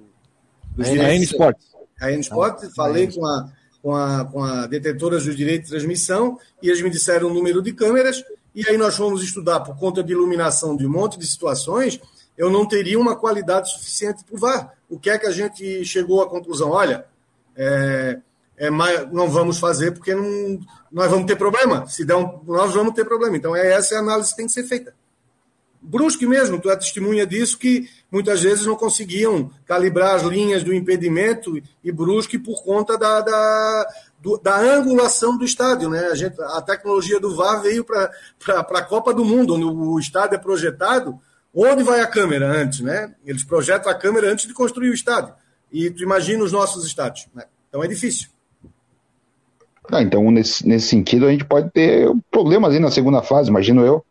dos 0.77 0.89
a 0.89 0.91
direitos. 0.91 1.17
N-Sport. 1.17 1.57
A 2.01 2.13
N-Sport, 2.13 2.65
ah, 2.65 2.71
falei 2.75 3.11
com 3.11 3.27
a, 3.27 3.53
com 3.83 3.95
a, 3.95 4.25
com 4.25 4.45
a 4.45 4.67
detentora 4.67 5.19
dos 5.19 5.37
direitos 5.37 5.69
de 5.69 5.77
transmissão 5.77 6.39
e 6.63 6.69
eles 6.69 6.81
me 6.81 6.91
disseram 6.91 7.29
o 7.29 7.35
número 7.35 7.63
de 7.63 7.73
câmeras. 7.73 8.25
E 8.55 8.69
aí 8.69 8.77
nós 8.77 8.97
fomos 8.97 9.23
estudar 9.23 9.61
por 9.61 9.77
conta 9.77 10.03
de 10.03 10.13
iluminação 10.13 10.77
de 10.77 10.87
um 10.87 10.91
monte 10.91 11.19
de 11.19 11.27
situações, 11.27 12.01
eu 12.37 12.51
não 12.51 12.67
teria 12.67 12.99
uma 12.99 13.17
qualidade 13.17 13.71
suficiente 13.71 14.25
para 14.25 14.35
o 14.35 14.39
VAR. 14.39 14.75
O 14.89 14.99
que 14.99 15.11
é 15.11 15.19
que 15.19 15.27
a 15.27 15.31
gente 15.31 15.85
chegou 15.85 16.23
à 16.23 16.29
conclusão? 16.29 16.71
Olha, 16.71 17.07
é, 17.57 18.19
é 18.57 18.71
mais, 18.71 19.11
não 19.13 19.29
vamos 19.29 19.59
fazer 19.59 19.93
porque 19.93 20.15
não, 20.15 20.61
nós 20.91 21.11
vamos 21.11 21.27
ter 21.27 21.37
problema. 21.37 21.87
Se 21.87 22.05
der 22.05 22.17
um, 22.17 22.41
nós 22.47 22.75
vamos 22.75 22.95
ter 22.95 23.05
problema. 23.05 23.37
Então, 23.37 23.57
é 23.57 23.73
essa 23.73 23.97
a 23.97 24.01
análise 24.01 24.31
que 24.31 24.37
tem 24.37 24.47
que 24.47 24.53
ser 24.53 24.65
feita. 24.65 24.95
Brusque 25.83 26.27
mesmo, 26.27 26.61
tu 26.61 26.71
é 26.71 26.77
testemunha 26.77 27.27
disso, 27.27 27.59
que 27.59 27.89
muitas 28.11 28.41
vezes 28.41 28.65
não 28.65 28.77
conseguiam 28.77 29.51
calibrar 29.67 30.15
as 30.15 30.23
linhas 30.23 30.63
do 30.63 30.73
impedimento 30.73 31.61
e 31.83 31.91
Brusque 31.91 32.39
por 32.39 32.63
conta 32.63 32.97
da, 32.97 33.21
da, 33.21 33.87
do, 34.21 34.39
da 34.39 34.57
angulação 34.61 35.37
do 35.37 35.45
estádio. 35.45 35.91
Né? 35.91 36.07
A, 36.07 36.15
gente, 36.15 36.41
a 36.41 36.63
tecnologia 36.63 37.19
do 37.19 37.35
VAR 37.35 37.61
veio 37.61 37.85
para 37.85 38.11
a 38.49 38.85
Copa 38.85 39.13
do 39.13 39.25
Mundo, 39.25 39.55
onde 39.55 39.65
o 39.65 39.99
estádio 39.99 40.37
é 40.37 40.39
projetado. 40.39 41.19
Onde 41.53 41.83
vai 41.83 42.01
a 42.01 42.07
câmera 42.07 42.47
antes? 42.47 42.81
Né? 42.81 43.13
Eles 43.27 43.43
projetam 43.43 43.91
a 43.91 43.95
câmera 43.95 44.31
antes 44.31 44.47
de 44.47 44.55
construir 44.55 44.91
o 44.91 44.95
estádio. 44.95 45.35
E 45.71 45.91
tu 45.91 46.03
imagina 46.03 46.45
os 46.45 46.53
nossos 46.53 46.87
estádios. 46.87 47.27
Né? 47.35 47.45
Então 47.69 47.83
é 47.83 47.89
difícil. 47.89 48.29
Ah, 49.91 50.01
então, 50.01 50.31
nesse, 50.31 50.67
nesse 50.67 50.87
sentido, 50.87 51.27
a 51.27 51.31
gente 51.31 51.45
pode 51.45 51.71
ter 51.71 52.09
problemas 52.31 52.73
aí 52.73 52.79
na 52.79 52.91
segunda 52.91 53.21
fase, 53.21 53.51
imagino 53.51 53.85
eu 53.85 54.05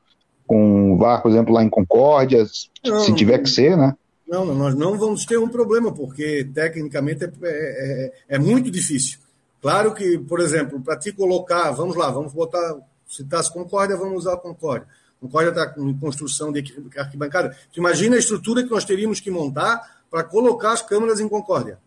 com 0.51 0.91
o 0.91 0.97
VAR, 0.97 1.21
por 1.21 1.31
exemplo, 1.31 1.53
lá 1.53 1.63
em 1.63 1.69
Concórdia, 1.69 2.45
não, 2.85 2.99
se 2.99 3.15
tiver 3.15 3.37
que 3.37 3.49
ser, 3.49 3.77
né? 3.77 3.95
Não, 4.27 4.43
nós 4.53 4.75
não 4.75 4.97
vamos 4.97 5.25
ter 5.25 5.37
um 5.37 5.47
problema, 5.47 5.93
porque 5.93 6.45
tecnicamente 6.53 7.23
é, 7.23 7.31
é, 7.41 7.45
é, 7.45 8.35
é 8.35 8.37
muito 8.37 8.69
difícil. 8.69 9.17
Claro 9.61 9.93
que, 9.93 10.17
por 10.17 10.41
exemplo, 10.41 10.81
para 10.81 10.97
te 10.97 11.13
colocar, 11.13 11.71
vamos 11.71 11.95
lá, 11.95 12.11
vamos 12.11 12.33
botar, 12.33 12.75
se 13.07 13.21
está 13.21 13.41
Concórdia, 13.49 13.95
vamos 13.95 14.17
usar 14.17 14.33
a 14.33 14.37
Concórdia. 14.37 14.89
Concórdia 15.21 15.51
está 15.51 15.73
em 15.77 15.97
construção 15.97 16.51
de 16.51 16.65
arquibancada. 16.97 17.55
Tu 17.71 17.79
imagina 17.79 18.17
a 18.17 18.19
estrutura 18.19 18.61
que 18.61 18.71
nós 18.71 18.83
teríamos 18.83 19.21
que 19.21 19.31
montar 19.31 20.01
para 20.09 20.21
colocar 20.25 20.73
as 20.73 20.81
câmeras 20.81 21.21
em 21.21 21.29
Concórdia. 21.29 21.77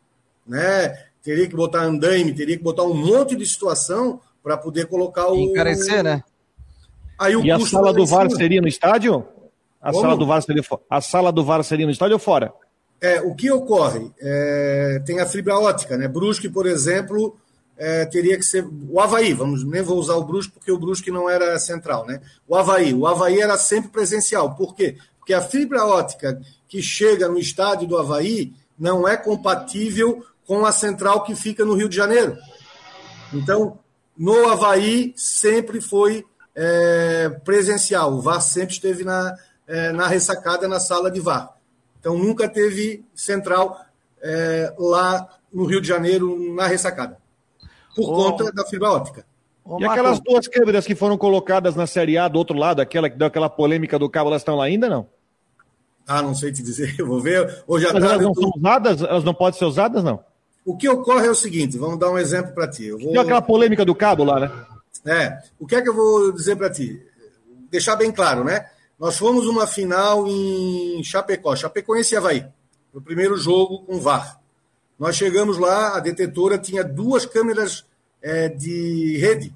Né? 0.47 0.89
Teria 1.23 1.47
que 1.47 1.55
botar 1.55 1.83
andaime, 1.83 2.33
teria 2.33 2.57
que 2.57 2.63
botar 2.63 2.85
um 2.85 2.95
monte 2.95 3.37
de 3.37 3.45
situação 3.45 4.23
para 4.43 4.57
poder 4.57 4.87
colocar 4.87 5.29
o. 5.29 5.37
Encarecer, 5.37 6.03
né? 6.03 6.23
Aí, 7.19 7.37
o 7.37 7.45
e 7.45 7.51
a 7.51 7.61
sala 7.61 7.93
do 7.93 8.05
VAR 8.07 8.31
seria 8.31 8.61
no 8.61 8.69
estádio? 8.69 9.27
A 9.81 9.93
sala, 9.93 10.17
do 10.17 10.27
VAR 10.27 10.43
seria, 10.43 10.63
a 10.89 11.01
sala 11.01 11.31
do 11.31 11.45
VAR 11.45 11.63
seria 11.63 11.85
no 11.85 11.93
estádio 11.93 12.15
ou 12.15 12.19
fora? 12.19 12.53
É, 13.01 13.21
o 13.21 13.35
que 13.35 13.51
ocorre? 13.51 14.11
É, 14.19 15.03
tem 15.05 15.21
a 15.21 15.27
fibra 15.27 15.59
ótica, 15.59 15.97
né? 15.97 16.09
Brusque, 16.09 16.49
por 16.49 16.67
exemplo, 16.67 17.37
é, 17.77 18.07
teria 18.07 18.37
que 18.37 18.45
ser. 18.45 18.67
O 18.89 18.99
Havaí, 18.99 19.35
vamos, 19.35 19.63
nem 19.65 19.83
vou 19.83 19.99
usar 19.99 20.15
o 20.15 20.25
Brusque 20.25 20.55
porque 20.55 20.73
o 20.73 20.79
Brusque 20.79 21.11
não 21.11 21.29
era 21.29 21.59
central, 21.59 22.07
né? 22.07 22.21
O 22.49 22.57
Havaí. 22.57 22.95
O 22.95 23.07
Havaí 23.07 23.41
era 23.41 23.59
sempre 23.59 23.91
presencial. 23.91 24.55
Por 24.55 24.75
quê? 24.75 24.97
Porque 25.19 25.35
a 25.35 25.43
fibra 25.43 25.85
ótica 25.85 26.41
que 26.67 26.81
chega 26.83 27.29
no 27.29 27.39
estádio 27.39 27.87
do 27.87 27.99
Havaí 27.99 28.53
não 28.79 29.07
é 29.07 29.17
compatível 29.17 30.25
com 30.47 30.65
a 30.65 30.73
central 30.73 31.25
que 31.25 31.35
fica 31.35 31.65
no 31.65 31.75
Rio 31.75 31.89
de 31.89 31.97
Janeiro. 31.97 32.37
Então, 33.33 33.79
no 34.17 34.49
Havaí 34.49 35.13
sempre 35.17 35.81
foi 35.81 36.25
é, 36.55 37.29
presencial. 37.45 38.13
O 38.13 38.21
VAR 38.21 38.41
sempre 38.41 38.75
esteve 38.75 39.05
na, 39.05 39.37
é, 39.67 39.93
na 39.93 40.07
ressacada, 40.07 40.69
na 40.69 40.81
sala 40.81 41.11
de 41.11 41.21
VAR. 41.21 41.55
Então, 42.01 42.19
nunca 42.19 42.49
teve 42.49 43.05
central 43.15 43.81
é, 44.23 44.75
lá 44.79 45.29
no 45.53 45.65
Rio 45.65 45.81
de 45.81 45.89
Janeiro, 45.89 46.55
na 46.55 46.67
ressacada 46.67 47.25
por 47.95 48.11
oh. 48.11 48.15
conta 48.15 48.53
da 48.53 48.65
fibra 48.67 48.91
óptica. 48.91 49.25
Oh, 49.65 49.81
e 49.81 49.85
aquelas 49.85 50.21
duas 50.21 50.47
câmeras 50.47 50.87
que 50.87 50.95
foram 50.95 51.17
colocadas 51.17 51.75
na 51.75 51.87
Série 51.87 52.19
A 52.19 52.29
do 52.29 52.39
outro 52.39 52.57
lado, 52.57 52.83
aquela 52.83 53.09
que 53.09 53.17
deu 53.17 53.27
aquela 53.27 53.49
polêmica 53.49 53.99
do 53.99 54.11
cabo, 54.11 54.29
elas 54.29 54.43
estão 54.43 54.57
lá 54.57 54.65
ainda 54.65 54.89
não? 54.91 55.07
Ah, 56.07 56.21
não 56.21 56.35
sei 56.35 56.53
te 56.53 56.63
dizer, 56.63 56.95
eu 56.99 57.07
vou 57.07 57.21
ver. 57.21 57.65
Hoje 57.67 57.87
Mas 57.93 58.03
elas 58.03 58.21
não 58.21 58.33
tô... 58.33 58.43
são 58.43 58.51
usadas? 58.57 59.01
Elas 59.01 59.25
não 59.25 59.33
podem 59.33 59.59
ser 59.59 59.65
usadas, 59.65 60.05
não? 60.05 60.21
O 60.67 60.77
que 60.77 60.89
ocorre 60.89 61.27
é 61.27 61.31
o 61.31 61.35
seguinte, 61.35 61.79
vamos 61.79 61.99
dar 61.99 62.11
um 62.11 62.19
exemplo 62.19 62.53
para 62.55 62.69
ti. 62.69 62.87
Eu 62.87 62.99
vou... 62.99 63.13
Deu 63.13 63.21
aquela 63.21 63.43
polêmica 63.43 63.85
do 63.85 63.95
cabo 63.95 64.25
lá, 64.25 64.41
né? 64.41 64.51
É, 65.07 65.43
o 65.59 65.67
que 65.67 65.77
é 65.77 65.83
que 65.83 65.89
eu 65.89 65.95
vou 65.95 66.33
dizer 66.33 66.57
para 66.57 66.71
ti? 66.71 67.01
Deixar 67.71 67.97
bem 67.97 68.11
claro, 68.11 68.45
né? 68.45 68.69
Nós 68.99 69.19
fomos 69.19 69.47
uma 69.47 69.67
final 69.67 70.27
em 70.27 71.03
Chapecó, 71.03 71.55
Chapecoense 71.55 72.15
e 72.15 72.17
Havaí, 72.17 72.47
no 72.93 73.03
primeiro 73.03 73.37
jogo 73.37 73.81
com 73.81 74.01
VAR. 74.01 74.41
Nós 74.99 75.17
chegamos 75.17 75.59
lá, 75.59 75.97
a 75.97 76.01
detetora 76.01 76.57
tinha 76.57 76.85
duas 76.85 77.27
câmeras 77.27 77.85
é, 78.23 78.49
de 78.49 79.19
rede. 79.19 79.55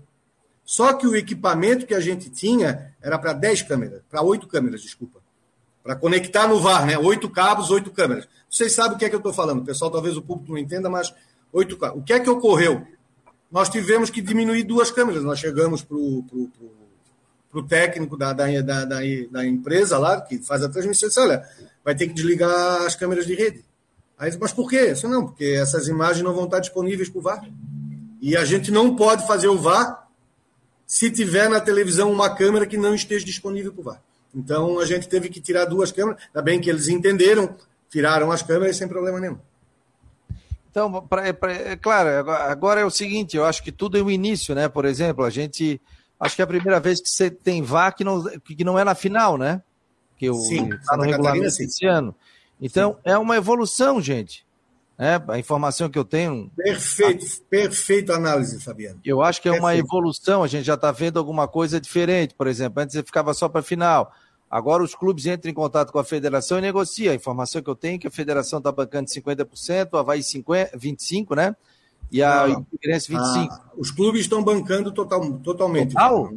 Só 0.64 0.92
que 0.92 1.06
o 1.06 1.16
equipamento 1.16 1.86
que 1.86 1.94
a 1.94 2.00
gente 2.00 2.28
tinha 2.28 2.94
era 3.00 3.18
para 3.18 3.32
10 3.32 3.62
câmeras, 3.62 4.02
para 4.10 4.20
8 4.20 4.46
câmeras, 4.46 4.82
desculpa. 4.82 5.20
Para 5.82 5.96
conectar 5.96 6.46
no 6.46 6.60
VAR, 6.60 6.84
né? 6.84 6.98
Oito 6.98 7.30
cabos, 7.30 7.70
oito 7.70 7.90
câmeras. 7.90 8.28
Vocês 8.50 8.74
sabem 8.74 8.94
o 8.94 8.98
que 8.98 9.06
é 9.06 9.08
que 9.08 9.14
eu 9.14 9.20
estou 9.20 9.32
falando. 9.32 9.64
pessoal, 9.64 9.90
talvez 9.90 10.18
o 10.18 10.22
público 10.22 10.52
não 10.52 10.58
entenda, 10.58 10.90
mas 10.90 11.14
oito 11.50 11.78
cabos. 11.78 12.02
O 12.02 12.04
que 12.04 12.12
é 12.12 12.20
que 12.20 12.28
ocorreu? 12.28 12.86
Nós 13.50 13.68
tivemos 13.68 14.10
que 14.10 14.20
diminuir 14.20 14.62
duas 14.64 14.90
câmeras. 14.90 15.24
Nós 15.24 15.38
chegamos 15.38 15.82
para 15.82 15.96
o 15.96 17.62
técnico 17.66 18.16
da, 18.16 18.32
da, 18.32 18.46
da, 18.60 18.84
da, 18.84 19.46
empresa 19.46 19.98
lá, 19.98 20.20
que 20.20 20.38
faz 20.38 20.62
a 20.62 20.68
transmissão, 20.68 21.06
e 21.06 21.10
disse, 21.10 21.20
olha, 21.20 21.42
vai 21.84 21.94
ter 21.94 22.06
que 22.06 22.14
desligar 22.14 22.82
as 22.82 22.94
câmeras 22.94 23.26
de 23.26 23.34
rede. 23.34 23.64
Aí, 24.18 24.36
mas 24.38 24.52
por 24.52 24.68
quê? 24.68 24.92
Isso 24.92 25.08
não, 25.08 25.26
porque 25.26 25.44
essas 25.44 25.88
imagens 25.88 26.24
não 26.24 26.34
vão 26.34 26.44
estar 26.44 26.58
disponíveis 26.58 27.08
para 27.08 27.18
o 27.18 27.22
VAR. 27.22 27.48
E 28.20 28.36
a 28.36 28.44
gente 28.44 28.70
não 28.70 28.96
pode 28.96 29.26
fazer 29.26 29.48
o 29.48 29.56
VAR 29.56 30.08
se 30.86 31.10
tiver 31.10 31.48
na 31.48 31.60
televisão 31.60 32.10
uma 32.10 32.34
câmera 32.34 32.66
que 32.66 32.76
não 32.76 32.94
esteja 32.94 33.24
disponível 33.24 33.72
para 33.72 33.80
o 33.80 33.84
VAR. 33.84 34.02
Então 34.34 34.78
a 34.78 34.84
gente 34.84 35.08
teve 35.08 35.28
que 35.28 35.40
tirar 35.40 35.64
duas 35.64 35.92
câmeras. 35.92 36.20
Ainda 36.26 36.42
bem 36.42 36.60
que 36.60 36.68
eles 36.68 36.88
entenderam, 36.88 37.56
tiraram 37.88 38.30
as 38.32 38.42
câmeras 38.42 38.76
sem 38.76 38.88
problema 38.88 39.20
nenhum. 39.20 39.38
Então, 40.78 41.02
pra, 41.02 41.34
pra, 41.34 41.52
é 41.52 41.76
claro, 41.76 42.30
agora 42.30 42.80
é 42.80 42.84
o 42.84 42.90
seguinte, 42.90 43.36
eu 43.36 43.44
acho 43.44 43.64
que 43.64 43.72
tudo 43.72 43.98
é 43.98 44.00
o 44.00 44.08
início, 44.08 44.54
né? 44.54 44.68
Por 44.68 44.84
exemplo, 44.84 45.24
a 45.24 45.30
gente. 45.30 45.80
Acho 46.20 46.36
que 46.36 46.42
é 46.42 46.44
a 46.44 46.48
primeira 46.48 46.78
vez 46.78 47.00
que 47.00 47.08
você 47.08 47.30
tem 47.30 47.62
VAR 47.62 47.94
que 47.94 48.04
não, 48.04 48.24
que 48.40 48.64
não 48.64 48.78
é 48.78 48.84
na 48.84 48.94
final, 48.94 49.36
né? 49.36 49.60
Que 50.16 50.30
o, 50.30 50.34
sim, 50.34 50.68
tá 50.68 50.96
no 50.96 51.02
regulamento 51.02 51.46
esse 51.46 51.86
ano. 51.86 52.14
Então, 52.60 52.94
sim. 52.94 52.98
é 53.04 53.18
uma 53.18 53.36
evolução, 53.36 54.00
gente. 54.00 54.46
É, 54.96 55.20
a 55.28 55.38
informação 55.38 55.88
que 55.88 55.98
eu 55.98 56.04
tenho. 56.04 56.50
Perfeito, 56.56 57.24
a... 57.24 57.28
perfeita 57.48 58.14
análise, 58.14 58.60
Fabiano. 58.60 59.00
Eu 59.04 59.22
acho 59.22 59.40
que 59.40 59.48
é 59.48 59.52
Perfeito. 59.52 59.64
uma 59.64 59.76
evolução, 59.76 60.42
a 60.42 60.48
gente 60.48 60.64
já 60.64 60.74
está 60.74 60.90
vendo 60.90 61.18
alguma 61.18 61.46
coisa 61.46 61.80
diferente. 61.80 62.34
Por 62.34 62.48
exemplo, 62.48 62.82
antes 62.82 62.94
você 62.94 63.02
ficava 63.02 63.32
só 63.32 63.48
para 63.48 63.62
final. 63.62 64.12
Agora 64.50 64.82
os 64.82 64.94
clubes 64.94 65.26
entram 65.26 65.50
em 65.50 65.54
contato 65.54 65.92
com 65.92 65.98
a 65.98 66.04
federação 66.04 66.58
e 66.58 66.62
negociam. 66.62 67.12
A 67.12 67.16
informação 67.16 67.60
que 67.60 67.68
eu 67.68 67.74
tenho 67.74 67.96
é 67.96 67.98
que 67.98 68.06
a 68.06 68.10
federação 68.10 68.58
está 68.58 68.72
bancando 68.72 69.10
50%, 69.10 69.88
a 69.92 70.00
Havaí 70.00 70.22
50, 70.22 70.78
25%, 70.78 71.36
né? 71.36 71.56
E 72.10 72.22
a 72.22 72.62
Figueirense 72.70 73.12
25%. 73.12 73.48
Ah, 73.50 73.62
os 73.76 73.90
clubes 73.90 74.22
estão 74.22 74.42
bancando 74.42 74.90
total, 74.90 75.30
totalmente. 75.40 75.92
Total? 75.92 76.32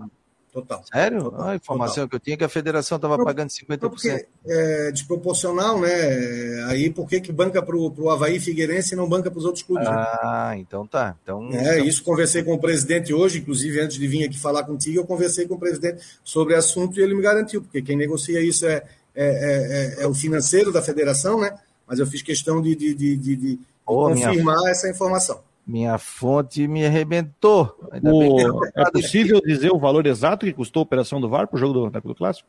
Total. 0.51 0.83
Sério? 0.91 1.23
Total. 1.23 1.47
a 1.47 1.55
informação 1.55 1.95
Total. 1.95 2.09
que 2.09 2.15
eu 2.15 2.19
tinha 2.19 2.33
é 2.33 2.37
que 2.37 2.43
a 2.43 2.49
federação 2.49 2.97
estava 2.97 3.23
pagando 3.23 3.49
50%. 3.49 3.89
Porque 3.89 4.27
é 4.45 4.91
desproporcional, 4.91 5.79
né? 5.79 6.65
Aí 6.67 6.89
por 6.89 7.07
que, 7.07 7.21
que 7.21 7.31
banca 7.31 7.61
para 7.61 7.75
o 7.75 8.09
Havaí 8.09 8.37
Figueirense 8.37 8.93
e 8.93 8.97
não 8.97 9.07
banca 9.07 9.31
para 9.31 9.39
os 9.39 9.45
outros 9.45 9.63
clubes? 9.63 9.87
Né? 9.87 9.93
Ah, 9.93 10.51
né? 10.53 10.59
então 10.59 10.85
tá. 10.85 11.15
Então, 11.23 11.49
é, 11.53 11.75
então... 11.75 11.85
isso 11.85 12.03
conversei 12.03 12.43
com 12.43 12.53
o 12.53 12.59
presidente 12.59 13.13
hoje, 13.13 13.39
inclusive 13.39 13.79
antes 13.79 13.97
de 13.97 14.07
vir 14.07 14.25
aqui 14.25 14.37
falar 14.37 14.63
contigo, 14.63 14.99
eu 14.99 15.05
conversei 15.05 15.47
com 15.47 15.55
o 15.55 15.59
presidente 15.59 16.03
sobre 16.21 16.53
o 16.53 16.57
assunto 16.57 16.99
e 16.99 17.03
ele 17.03 17.15
me 17.15 17.21
garantiu, 17.21 17.61
porque 17.61 17.81
quem 17.81 17.95
negocia 17.95 18.41
isso 18.41 18.65
é, 18.65 18.83
é, 19.15 19.95
é, 19.99 20.03
é 20.03 20.07
o 20.07 20.13
financeiro 20.13 20.71
da 20.71 20.81
federação, 20.81 21.39
né? 21.39 21.57
Mas 21.87 21.99
eu 21.99 22.05
fiz 22.05 22.21
questão 22.21 22.61
de, 22.61 22.75
de, 22.75 22.93
de, 22.93 23.15
de 23.17 23.59
oh, 23.85 24.09
confirmar 24.09 24.57
minha... 24.57 24.71
essa 24.71 24.89
informação. 24.89 25.39
Minha 25.65 25.97
fonte 25.97 26.67
me 26.67 26.85
arrebentou. 26.85 27.77
O... 28.03 28.65
É 28.75 28.91
possível 28.91 29.39
dizer 29.41 29.71
o 29.71 29.79
valor 29.79 30.05
exato 30.05 30.45
que 30.45 30.53
custou 30.53 30.81
a 30.81 30.83
operação 30.83 31.21
do 31.21 31.29
VAR 31.29 31.47
para 31.47 31.55
o 31.55 31.59
jogo 31.59 31.89
do, 31.89 32.01
do 32.01 32.15
Clássico? 32.15 32.47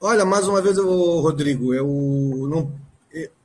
Olha, 0.00 0.24
mais 0.24 0.46
uma 0.46 0.60
vez, 0.60 0.76
eu, 0.76 0.86
Rodrigo, 1.20 1.72
eu 1.72 1.86
não, 2.48 2.70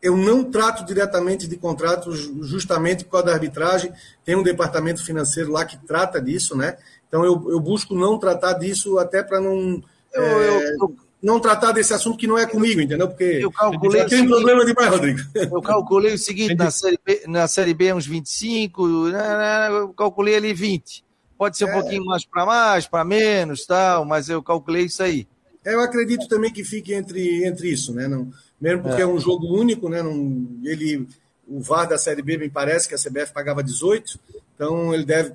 eu 0.02 0.18
não 0.18 0.44
trato 0.44 0.86
diretamente 0.86 1.48
de 1.48 1.56
contratos 1.56 2.30
justamente 2.42 3.06
por 3.06 3.12
causa 3.12 3.28
da 3.28 3.34
arbitragem. 3.34 3.94
Tem 4.26 4.36
um 4.36 4.44
departamento 4.44 5.04
financeiro 5.04 5.52
lá 5.52 5.64
que 5.64 5.78
trata 5.78 6.22
disso, 6.22 6.58
né? 6.58 6.78
Então 7.08 7.24
eu, 7.24 7.50
eu 7.50 7.60
busco 7.60 7.96
não 7.96 8.20
tratar 8.20 8.54
disso 8.54 9.00
até 9.00 9.24
para 9.24 9.40
não. 9.40 9.82
Eu, 10.14 10.24
é... 10.24 10.76
eu, 10.76 10.96
não 11.22 11.40
tratar 11.40 11.72
desse 11.72 11.94
assunto 11.94 12.18
que 12.18 12.28
não 12.28 12.38
é 12.38 12.46
comigo, 12.46 12.80
entendeu? 12.80 13.08
Porque 13.08 13.24
eu 13.24 13.52
calculei 13.52 14.06
tem 14.06 14.26
problema 14.26 14.66
demais, 14.66 14.90
Rodrigo. 14.90 15.20
Eu 15.36 15.62
calculei 15.62 16.14
o 16.14 16.18
seguinte, 16.18 16.56
na 16.56 16.72
série 16.72 17.00
B, 17.04 17.24
na 17.28 17.48
série 17.48 17.74
B 17.74 17.94
uns 17.94 18.08
25, 18.08 19.10
né, 19.10 19.18
né, 19.18 19.68
eu 19.70 19.90
calculei 19.90 20.36
ali 20.36 20.54
20. 20.54 21.04
Pode 21.38 21.58
ser 21.58 21.66
um 21.66 21.70
é. 21.70 21.74
pouquinho 21.74 22.06
mais 22.06 22.26
para 22.26 22.46
mais, 22.46 22.88
para 22.88 23.04
menos, 23.04 23.66
tal, 23.66 24.06
mas 24.06 24.30
eu 24.30 24.42
calculei 24.42 24.86
isso 24.86 25.04
aí. 25.04 25.28
É, 25.66 25.74
eu 25.74 25.82
acredito 25.82 26.28
também 26.28 26.52
que 26.52 26.64
fique 26.64 26.94
entre, 26.94 27.46
entre 27.46 27.70
isso, 27.70 27.94
né? 27.94 28.08
Não, 28.08 28.30
mesmo 28.60 28.84
porque 28.84 29.02
é. 29.02 29.04
é 29.04 29.08
um 29.08 29.20
jogo 29.20 29.46
único, 29.48 29.90
né? 29.90 30.02
Não, 30.02 30.48
ele, 30.64 31.08
o 31.48 31.62
VAR 31.62 31.88
da 31.88 31.98
Série 31.98 32.22
B 32.22 32.38
me 32.38 32.50
parece 32.50 32.88
que 32.88 32.96
a 32.96 32.98
CBF 32.98 33.34
pagava 33.34 33.64
18, 33.64 34.20
então 34.56 34.94
ele 34.94 35.06
deve 35.06 35.34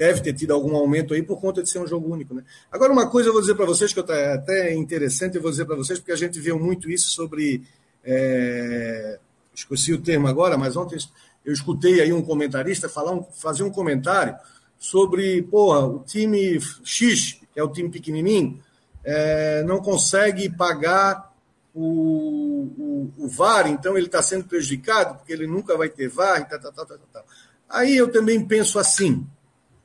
deve 0.00 0.22
ter 0.22 0.32
tido 0.32 0.54
algum 0.54 0.74
aumento 0.74 1.12
aí 1.12 1.22
por 1.22 1.38
conta 1.38 1.62
de 1.62 1.68
ser 1.68 1.78
um 1.78 1.86
jogo 1.86 2.10
único. 2.10 2.32
Né? 2.32 2.42
Agora, 2.72 2.90
uma 2.90 3.10
coisa 3.10 3.28
eu 3.28 3.34
vou 3.34 3.42
dizer 3.42 3.54
para 3.54 3.66
vocês, 3.66 3.92
que 3.92 4.00
é 4.00 4.32
até 4.32 4.74
interessante, 4.74 5.36
eu 5.36 5.42
vou 5.42 5.50
dizer 5.50 5.66
para 5.66 5.76
vocês, 5.76 5.98
porque 5.98 6.12
a 6.12 6.16
gente 6.16 6.40
viu 6.40 6.58
muito 6.58 6.90
isso 6.90 7.10
sobre. 7.10 7.62
É, 8.02 9.18
esqueci 9.54 9.92
o 9.92 10.00
termo 10.00 10.26
agora, 10.26 10.56
mas 10.56 10.74
ontem 10.74 10.96
eu 11.44 11.52
escutei 11.52 12.00
aí 12.00 12.14
um 12.14 12.22
comentarista 12.22 12.88
falar 12.88 13.12
um, 13.12 13.22
fazer 13.22 13.62
um 13.62 13.70
comentário 13.70 14.34
sobre, 14.78 15.42
porra, 15.42 15.86
o 15.86 15.98
time 15.98 16.58
X, 16.82 17.38
que 17.52 17.60
é 17.60 17.62
o 17.62 17.68
time 17.68 17.90
pequenininho, 17.90 18.58
é, 19.04 19.62
não 19.64 19.82
consegue 19.82 20.48
pagar 20.48 21.30
o, 21.74 23.12
o, 23.18 23.24
o 23.24 23.28
VAR, 23.28 23.68
então 23.68 23.98
ele 23.98 24.06
está 24.06 24.22
sendo 24.22 24.46
prejudicado, 24.46 25.16
porque 25.16 25.34
ele 25.34 25.46
nunca 25.46 25.76
vai 25.76 25.90
ter 25.90 26.08
VAR, 26.08 26.40
e 26.40 26.44
tal, 26.46 26.72
tal, 26.72 26.86
tal, 26.86 26.98
tal. 27.12 27.24
Aí 27.68 27.94
eu 27.94 28.10
também 28.10 28.42
penso 28.42 28.78
assim, 28.78 29.26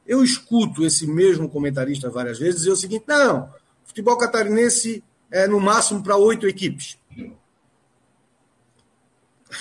eu 0.05 0.23
escuto 0.23 0.85
esse 0.85 1.07
mesmo 1.07 1.49
comentarista 1.49 2.09
várias 2.09 2.37
vezes 2.39 2.61
dizer 2.61 2.71
o 2.71 2.75
seguinte: 2.75 3.05
não, 3.07 3.49
futebol 3.83 4.17
catarinense 4.17 5.03
é 5.31 5.47
no 5.47 5.59
máximo 5.59 6.03
para 6.03 6.17
oito 6.17 6.47
equipes. 6.47 6.97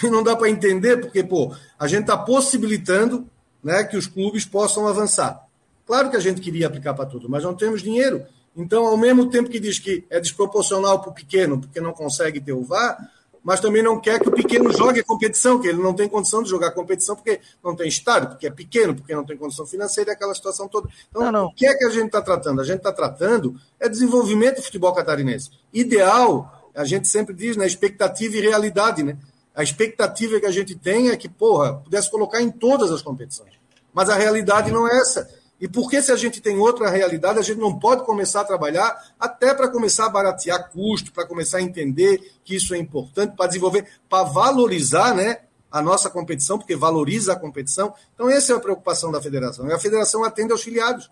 E 0.02 0.08
não 0.10 0.22
dá 0.22 0.34
para 0.34 0.50
entender, 0.50 0.98
porque, 0.98 1.22
pô, 1.22 1.54
a 1.78 1.86
gente 1.86 2.02
está 2.02 2.16
possibilitando 2.16 3.28
né, 3.62 3.84
que 3.84 3.96
os 3.96 4.06
clubes 4.06 4.44
possam 4.44 4.86
avançar. 4.86 5.46
Claro 5.86 6.10
que 6.10 6.16
a 6.16 6.20
gente 6.20 6.40
queria 6.40 6.66
aplicar 6.66 6.94
para 6.94 7.06
tudo, 7.06 7.28
mas 7.28 7.44
não 7.44 7.54
temos 7.54 7.82
dinheiro. 7.82 8.24
Então, 8.56 8.86
ao 8.86 8.96
mesmo 8.96 9.28
tempo 9.30 9.50
que 9.50 9.60
diz 9.60 9.78
que 9.78 10.04
é 10.08 10.20
desproporcional 10.20 11.00
para 11.00 11.10
o 11.10 11.14
pequeno, 11.14 11.60
porque 11.60 11.80
não 11.80 11.92
consegue 11.92 12.40
ter 12.40 12.52
o 12.52 12.64
VAR, 12.64 13.10
mas 13.44 13.60
também 13.60 13.82
não 13.82 14.00
quer 14.00 14.18
que 14.18 14.28
o 14.28 14.32
pequeno 14.32 14.72
jogue 14.72 15.00
a 15.00 15.04
competição, 15.04 15.60
que 15.60 15.68
ele 15.68 15.82
não 15.82 15.92
tem 15.92 16.08
condição 16.08 16.42
de 16.42 16.48
jogar 16.48 16.68
a 16.68 16.72
competição 16.72 17.14
porque 17.14 17.40
não 17.62 17.76
tem 17.76 17.86
estádio, 17.86 18.30
porque 18.30 18.46
é 18.46 18.50
pequeno, 18.50 18.94
porque 18.94 19.14
não 19.14 19.24
tem 19.24 19.36
condição 19.36 19.66
financeira, 19.66 20.12
aquela 20.12 20.34
situação 20.34 20.66
toda. 20.66 20.88
Então, 21.10 21.24
não, 21.24 21.30
não. 21.30 21.46
o 21.48 21.54
que 21.54 21.66
é 21.66 21.74
que 21.74 21.84
a 21.84 21.90
gente 21.90 22.06
está 22.06 22.22
tratando? 22.22 22.62
A 22.62 22.64
gente 22.64 22.78
está 22.78 22.90
tratando 22.90 23.54
é 23.78 23.86
desenvolvimento 23.86 24.56
do 24.56 24.62
futebol 24.62 24.94
catarinense. 24.94 25.50
Ideal, 25.72 26.70
a 26.74 26.86
gente 26.86 27.06
sempre 27.06 27.34
diz, 27.34 27.54
né, 27.54 27.66
expectativa 27.66 28.34
e 28.34 28.40
realidade, 28.40 29.02
né? 29.02 29.18
A 29.54 29.62
expectativa 29.62 30.40
que 30.40 30.46
a 30.46 30.50
gente 30.50 30.74
tem 30.74 31.10
é 31.10 31.16
que, 31.16 31.28
porra, 31.28 31.74
pudesse 31.74 32.10
colocar 32.10 32.40
em 32.40 32.50
todas 32.50 32.90
as 32.90 33.02
competições. 33.02 33.52
Mas 33.92 34.08
a 34.08 34.16
realidade 34.16 34.72
não 34.72 34.88
é 34.88 34.98
essa. 34.98 35.28
E 35.60 35.68
por 35.68 35.88
que, 35.88 36.02
se 36.02 36.10
a 36.10 36.16
gente 36.16 36.40
tem 36.40 36.58
outra 36.58 36.90
realidade, 36.90 37.38
a 37.38 37.42
gente 37.42 37.60
não 37.60 37.78
pode 37.78 38.04
começar 38.04 38.40
a 38.40 38.44
trabalhar 38.44 38.96
até 39.18 39.54
para 39.54 39.68
começar 39.68 40.06
a 40.06 40.08
baratear 40.08 40.70
custo, 40.70 41.12
para 41.12 41.26
começar 41.26 41.58
a 41.58 41.62
entender 41.62 42.32
que 42.44 42.56
isso 42.56 42.74
é 42.74 42.78
importante, 42.78 43.36
para 43.36 43.46
desenvolver, 43.46 43.86
para 44.08 44.24
valorizar 44.24 45.14
né, 45.14 45.38
a 45.70 45.80
nossa 45.80 46.10
competição, 46.10 46.58
porque 46.58 46.74
valoriza 46.74 47.32
a 47.32 47.36
competição. 47.36 47.94
Então, 48.14 48.28
essa 48.28 48.52
é 48.52 48.56
a 48.56 48.60
preocupação 48.60 49.12
da 49.12 49.22
federação. 49.22 49.68
E 49.68 49.72
a 49.72 49.78
federação 49.78 50.24
atende 50.24 50.52
aos 50.52 50.62
filiados. 50.62 51.10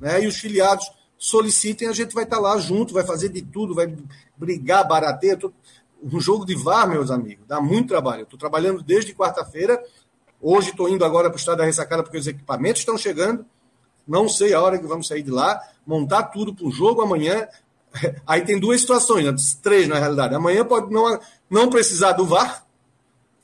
Né, 0.00 0.24
e 0.24 0.26
os 0.26 0.36
filiados 0.36 0.90
solicitem, 1.18 1.86
a 1.86 1.92
gente 1.92 2.14
vai 2.14 2.24
estar 2.24 2.36
tá 2.36 2.42
lá 2.42 2.58
junto, 2.58 2.92
vai 2.92 3.04
fazer 3.04 3.28
de 3.28 3.42
tudo, 3.42 3.74
vai 3.74 3.94
brigar, 4.36 4.86
baratear. 4.88 5.38
Um 6.02 6.18
jogo 6.18 6.44
de 6.44 6.56
VAR, 6.56 6.88
meus 6.88 7.10
amigos, 7.10 7.46
dá 7.46 7.60
muito 7.60 7.88
trabalho. 7.88 8.22
Eu 8.22 8.24
estou 8.24 8.38
trabalhando 8.38 8.82
desde 8.82 9.14
quarta-feira. 9.14 9.80
Hoje 10.40 10.70
estou 10.70 10.88
indo 10.88 11.04
agora 11.04 11.30
para 11.30 11.36
o 11.36 11.38
estado 11.38 11.58
da 11.58 11.64
ressacada 11.64 12.02
porque 12.02 12.18
os 12.18 12.26
equipamentos 12.26 12.80
estão 12.80 12.98
chegando. 12.98 13.46
Não 14.06 14.28
sei 14.28 14.52
a 14.54 14.60
hora 14.60 14.78
que 14.78 14.86
vamos 14.86 15.06
sair 15.06 15.22
de 15.22 15.30
lá, 15.30 15.60
montar 15.86 16.24
tudo 16.24 16.54
para 16.54 16.66
o 16.66 16.72
jogo 16.72 17.02
amanhã. 17.02 17.46
Aí 18.26 18.42
tem 18.42 18.58
duas 18.58 18.80
situações, 18.80 19.24
né? 19.24 19.34
três 19.62 19.88
na 19.88 19.98
realidade. 19.98 20.34
Amanhã 20.34 20.64
pode 20.64 20.92
não, 20.92 21.18
não 21.48 21.68
precisar 21.68 22.12
do 22.12 22.26
VAR. 22.26 22.64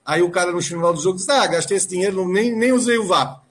Aí 0.05 0.23
o 0.23 0.31
cara 0.31 0.53
no 0.53 0.63
final 0.63 0.93
do 0.95 1.01
jogo 1.01 1.19
diz: 1.19 1.29
Ah, 1.29 1.47
gastei 1.47 1.77
esse 1.77 1.89
dinheiro, 1.89 2.27
nem, 2.27 2.57
nem 2.57 2.73
usei 2.73 2.97
o 2.97 3.07
VAR. 3.07 3.43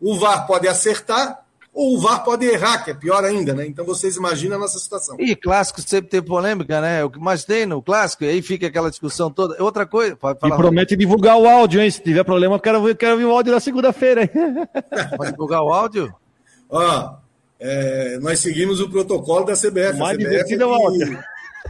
O 0.00 0.18
VAR 0.18 0.46
pode 0.46 0.66
acertar 0.66 1.44
ou 1.72 1.94
o 1.94 2.00
VAR 2.00 2.24
pode 2.24 2.44
errar, 2.44 2.84
que 2.84 2.90
é 2.90 2.94
pior 2.94 3.24
ainda, 3.24 3.54
né? 3.54 3.64
Então 3.66 3.84
vocês 3.84 4.16
imaginam 4.16 4.56
a 4.56 4.60
nossa 4.60 4.78
situação. 4.78 5.16
E 5.20 5.36
clássico 5.36 5.80
sempre 5.80 6.10
tem 6.10 6.20
polêmica, 6.20 6.80
né? 6.80 7.04
O 7.04 7.10
que 7.10 7.18
mais 7.18 7.44
tem 7.44 7.64
no 7.64 7.80
clássico, 7.80 8.24
e 8.24 8.28
aí 8.28 8.42
fica 8.42 8.66
aquela 8.66 8.90
discussão 8.90 9.30
toda. 9.30 9.62
Outra 9.62 9.86
coisa. 9.86 10.16
Pode 10.16 10.40
falar, 10.40 10.54
e 10.54 10.58
promete 10.58 10.96
divulgar 10.96 11.38
o 11.38 11.48
áudio, 11.48 11.80
hein? 11.80 11.90
Se 11.90 12.02
tiver 12.02 12.24
problema, 12.24 12.56
eu 12.56 12.60
quero, 12.60 12.88
eu 12.88 12.96
quero 12.96 13.12
ouvir 13.12 13.24
o 13.24 13.30
áudio 13.30 13.52
na 13.52 13.60
segunda-feira. 13.60 14.28
Pode 15.16 15.30
divulgar 15.30 15.62
o 15.62 15.72
áudio? 15.72 16.12
Ó, 16.70 17.16
é, 17.58 18.18
nós 18.18 18.38
seguimos 18.38 18.80
o 18.80 18.88
protocolo 18.88 19.44
da 19.44 19.54
CBF. 19.54 19.98
Mais 19.98 20.16
CBF 20.16 20.54
é 20.54 20.56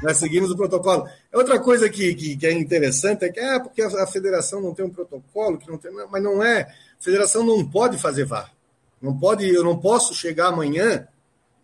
nós 0.02 0.16
seguimos 0.16 0.50
o 0.50 0.56
protocolo. 0.56 1.06
Outra 1.32 1.58
coisa 1.58 1.88
que, 1.88 2.14
que, 2.14 2.36
que, 2.36 2.46
é 2.46 2.52
interessante 2.52 3.24
é 3.24 3.28
que 3.28 3.40
é 3.40 3.58
porque 3.58 3.82
a, 3.82 4.04
a, 4.04 4.06
federação 4.06 4.60
não 4.60 4.74
tem 4.74 4.84
um 4.84 4.90
protocolo, 4.90 5.58
que 5.58 5.68
não 5.68 5.76
tem, 5.76 5.90
mas 6.10 6.22
não 6.22 6.42
é. 6.42 6.62
A 6.62 7.02
federação 7.02 7.44
não 7.44 7.66
pode 7.66 7.98
fazer 7.98 8.24
VAR. 8.24 8.52
Não 9.00 9.18
pode, 9.18 9.48
eu 9.48 9.64
não 9.64 9.78
posso 9.78 10.14
chegar 10.14 10.48
amanhã, 10.48 11.06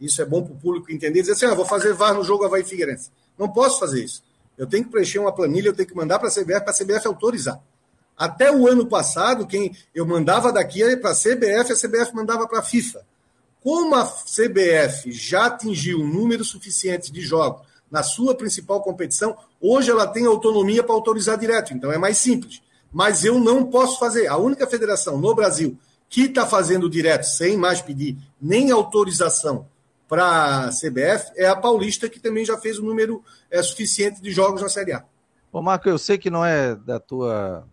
isso 0.01 0.21
é 0.21 0.25
bom 0.25 0.43
para 0.43 0.55
o 0.55 0.57
público 0.57 0.91
entender, 0.91 1.19
e 1.19 1.23
dizer 1.23 1.33
assim, 1.33 1.47
ah, 1.47 1.55
vou 1.55 1.67
fazer 1.67 1.93
VAR 1.93 2.15
no 2.15 2.25
jogo 2.25 2.45
Havaí 2.45 2.65
Figueirense. 2.65 3.11
Não 3.39 3.49
posso 3.49 3.79
fazer 3.79 4.03
isso. 4.03 4.23
Eu 4.57 4.67
tenho 4.67 4.85
que 4.85 4.91
preencher 4.91 5.19
uma 5.19 5.33
planilha, 5.33 5.69
eu 5.69 5.75
tenho 5.75 5.89
que 5.89 5.95
mandar 5.95 6.19
para 6.19 6.29
a 6.29 6.31
CBF, 6.31 6.61
para 6.63 6.71
a 6.71 6.75
CBF 6.75 7.07
autorizar. 7.07 7.61
Até 8.17 8.51
o 8.51 8.67
ano 8.67 8.87
passado, 8.87 9.47
quem 9.47 9.77
eu 9.95 10.07
mandava 10.07 10.51
daqui 10.51 10.97
para 10.97 11.11
a 11.11 11.15
CBF, 11.15 11.73
a 11.73 11.77
CBF 11.77 12.15
mandava 12.15 12.49
para 12.49 12.61
a 12.61 12.63
FIFA. 12.63 13.05
Como 13.67 13.97
a 13.97 14.07
CBF 14.07 15.11
já 15.11 15.47
atingiu 15.47 15.99
um 15.99 16.07
número 16.07 16.45
suficiente 16.45 17.11
de 17.11 17.21
jogos 17.21 17.67
na 17.91 18.01
sua 18.01 18.33
principal 18.33 18.81
competição, 18.81 19.37
hoje 19.61 19.91
ela 19.91 20.07
tem 20.07 20.25
autonomia 20.25 20.85
para 20.85 20.95
autorizar 20.95 21.37
direto, 21.37 21.75
então 21.75 21.91
é 21.91 21.99
mais 21.99 22.17
simples. 22.17 22.63
Mas 22.93 23.25
eu 23.25 23.41
não 23.41 23.67
posso 23.67 23.99
fazer. 23.99 24.29
A 24.29 24.37
única 24.37 24.69
federação 24.69 25.19
no 25.19 25.35
Brasil 25.35 25.77
que 26.09 26.27
está 26.27 26.47
fazendo 26.47 26.89
direto, 26.89 27.25
sem 27.25 27.57
mais 27.57 27.83
pedir 27.83 28.17
nem 28.41 28.71
autorização 28.71 29.67
para 30.07 30.67
a 30.67 30.69
CBF, 30.69 31.33
é 31.35 31.49
a 31.49 31.57
Paulista, 31.57 32.09
que 32.09 32.21
também 32.21 32.45
já 32.45 32.57
fez 32.57 32.79
o 32.79 32.85
um 32.85 32.87
número 32.87 33.21
é, 33.51 33.61
suficiente 33.65 34.23
de 34.23 34.31
jogos 34.31 34.63
na 34.63 34.69
Série 34.69 34.93
A. 34.93 35.05
Ô, 35.51 35.61
Marco, 35.61 35.89
eu 35.89 35.99
sei 35.99 36.19
que 36.19 36.31
não 36.31 36.45
é 36.45 36.77
da 36.77 37.01
tua, 37.01 37.67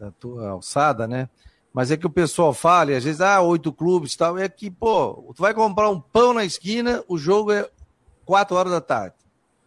da 0.00 0.10
tua 0.10 0.48
alçada, 0.48 1.06
né? 1.06 1.28
Mas 1.72 1.90
é 1.90 1.96
que 1.96 2.06
o 2.06 2.10
pessoal 2.10 2.52
fala, 2.52 2.92
e 2.92 2.96
às 2.96 3.04
vezes, 3.04 3.20
ah, 3.20 3.40
oito 3.40 3.72
clubes 3.72 4.14
e 4.14 4.18
tal, 4.18 4.38
é 4.38 4.48
que, 4.48 4.70
pô, 4.70 5.32
tu 5.34 5.42
vai 5.42 5.54
comprar 5.54 5.90
um 5.90 6.00
pão 6.00 6.32
na 6.32 6.44
esquina, 6.44 7.04
o 7.06 7.18
jogo 7.18 7.52
é 7.52 7.68
quatro 8.24 8.56
horas 8.56 8.72
da 8.72 8.80
tarde. 8.80 9.14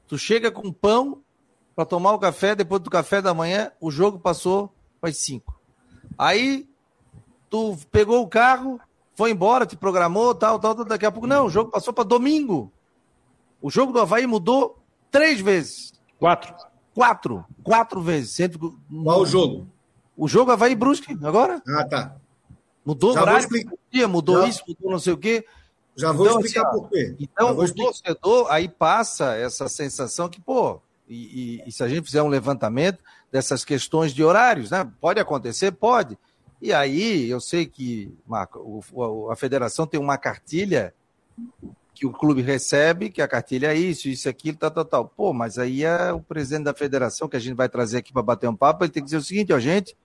Tu 0.08 0.18
chega 0.18 0.52
com 0.52 0.72
pão 0.72 1.22
para 1.76 1.86
tomar 1.86 2.14
o 2.14 2.20
café, 2.20 2.56
depois 2.56 2.82
do 2.82 2.90
café 2.90 3.22
da 3.22 3.34
manhã, 3.34 3.72
o 3.80 3.90
jogo 3.90 4.20
passou 4.20 4.74
para 5.00 5.14
cinco. 5.14 5.60
Aí, 6.18 6.68
tu 7.50 7.78
pegou 7.92 8.22
o 8.22 8.28
carro, 8.28 8.80
foi 9.16 9.32
embora, 9.32 9.66
te 9.66 9.76
programou, 9.76 10.36
tal, 10.36 10.60
tal, 10.60 10.76
tal, 10.76 10.86
daqui 10.86 11.06
a 11.06 11.12
pouco, 11.12 11.28
não, 11.28 11.46
o 11.46 11.50
jogo 11.50 11.72
passou 11.72 11.94
para 11.94 12.04
domingo. 12.04 12.72
O 13.62 13.70
jogo 13.70 13.94
do 13.94 14.00
Havaí 14.00 14.26
mudou 14.26 14.80
três 15.10 15.40
vezes. 15.40 15.94
Quatro. 16.18 16.56
Quatro. 16.94 17.46
Quatro 17.64 18.02
vezes. 18.02 18.50
Qual 19.04 19.22
o 19.22 19.26
jogo? 19.26 19.68
O 20.22 20.28
jogo 20.28 20.52
Havaí 20.52 20.76
Brusque, 20.76 21.18
agora. 21.24 21.64
Ah, 21.68 21.84
tá. 21.84 22.16
Mudou 22.86 23.12
Já 23.12 23.22
o 23.22 23.24
horário, 23.24 23.50
dia, 23.92 24.08
mudou 24.08 24.44
Já. 24.44 24.50
isso, 24.50 24.64
mudou 24.68 24.92
não 24.92 25.00
sei 25.00 25.14
o 25.14 25.18
quê. 25.18 25.44
Já 25.96 26.12
vou 26.12 26.28
então, 26.28 26.40
explicar 26.40 26.68
assim, 26.68 26.80
por 26.80 26.90
quê. 26.90 27.16
Então, 27.20 27.58
o 27.58 27.74
torcedor 27.74 28.52
aí 28.52 28.70
passa 28.70 29.36
essa 29.36 29.68
sensação 29.68 30.30
que, 30.30 30.40
pô, 30.40 30.80
e, 31.10 31.16
e, 31.64 31.64
e, 31.66 31.72
se 31.72 31.84
a 31.84 31.88
gente 31.88 32.06
fizer 32.06 32.22
um 32.22 32.28
levantamento 32.28 33.04
dessas 33.32 33.66
questões 33.66 34.14
de 34.14 34.24
horários, 34.24 34.70
né? 34.70 34.88
Pode 35.02 35.20
acontecer? 35.20 35.72
Pode. 35.72 36.16
E 36.62 36.72
aí, 36.72 37.28
eu 37.28 37.42
sei 37.42 37.66
que, 37.66 38.16
Marco, 38.28 38.84
o, 38.94 39.32
a 39.32 39.36
federação 39.36 39.88
tem 39.88 40.00
uma 40.00 40.20
cartilha 40.20 40.94
que 41.96 42.06
o 42.06 42.12
clube 42.12 42.44
recebe, 42.44 43.10
que 43.10 43.24
a 43.24 43.28
cartilha 43.28 43.74
é 43.74 43.76
isso, 43.76 44.08
isso, 44.08 44.30
aquilo, 44.30 44.56
tal, 44.56 44.70
tal, 44.70 44.86
tal. 44.86 45.08
Pô, 45.08 45.34
mas 45.34 45.58
aí 45.58 45.84
é 45.84 46.14
o 46.14 46.22
presidente 46.22 46.66
da 46.66 46.76
federação 46.76 47.28
que 47.28 47.38
a 47.38 47.40
gente 47.40 47.56
vai 47.56 47.68
trazer 47.68 47.98
aqui 47.98 48.14
para 48.14 48.22
bater 48.22 48.48
um 48.48 48.56
papo, 48.56 48.84
ele 48.84 48.92
tem 48.92 49.02
que 49.02 49.06
dizer 49.06 49.18
o 49.18 49.24
seguinte, 49.24 49.52
ó, 49.52 49.58
gente, 49.58 49.98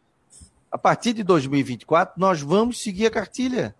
a 0.77 0.79
partir 0.79 1.15
de 1.15 1.23
2024, 1.23 2.21
nós 2.21 2.43
vamos 2.43 2.83
seguir 2.83 3.07
a 3.07 3.11
cartilha. 3.11 3.75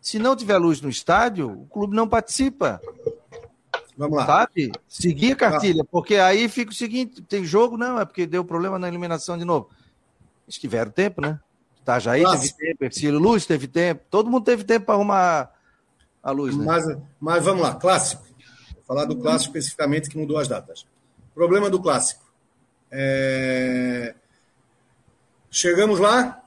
Se 0.00 0.18
não 0.18 0.34
tiver 0.34 0.56
luz 0.56 0.80
no 0.80 0.88
estádio, 0.88 1.52
o 1.52 1.66
clube 1.66 1.94
não 1.94 2.08
participa. 2.08 2.80
Vamos 3.98 4.16
lá. 4.16 4.24
Sabe? 4.24 4.72
Seguir 4.88 5.32
a 5.32 5.36
cartilha, 5.36 5.84
porque 5.84 6.14
aí 6.14 6.48
fica 6.48 6.70
o 6.70 6.74
seguinte: 6.74 7.20
tem 7.20 7.44
jogo, 7.44 7.76
não, 7.76 8.00
é 8.00 8.04
porque 8.06 8.26
deu 8.26 8.42
problema 8.46 8.78
na 8.78 8.88
iluminação 8.88 9.36
de 9.36 9.44
novo. 9.44 9.68
Eles 10.46 10.56
tiveram 10.56 10.90
tempo, 10.90 11.20
né? 11.20 11.38
Itajaí 11.82 12.22
Nossa. 12.22 12.40
teve 12.40 12.54
tempo, 12.54 12.84
Ercílio 12.86 13.18
Luz 13.18 13.44
teve 13.44 13.68
tempo, 13.68 14.02
todo 14.08 14.30
mundo 14.30 14.44
teve 14.44 14.64
tempo 14.64 14.86
para 14.86 14.94
arrumar 14.94 15.52
a 16.22 16.30
luz. 16.30 16.56
Né? 16.56 16.64
Mas, 16.64 16.84
mas 17.20 17.44
vamos 17.44 17.60
lá, 17.60 17.74
clássico. 17.74 18.22
Vou 18.72 18.84
falar 18.86 19.04
do 19.04 19.16
clássico 19.16 19.54
especificamente 19.58 20.08
que 20.08 20.16
mudou 20.16 20.38
as 20.38 20.48
datas. 20.48 20.86
Problema 21.34 21.68
do 21.68 21.78
clássico. 21.78 22.24
É... 22.90 24.14
Chegamos 25.50 25.98
lá, 25.98 26.42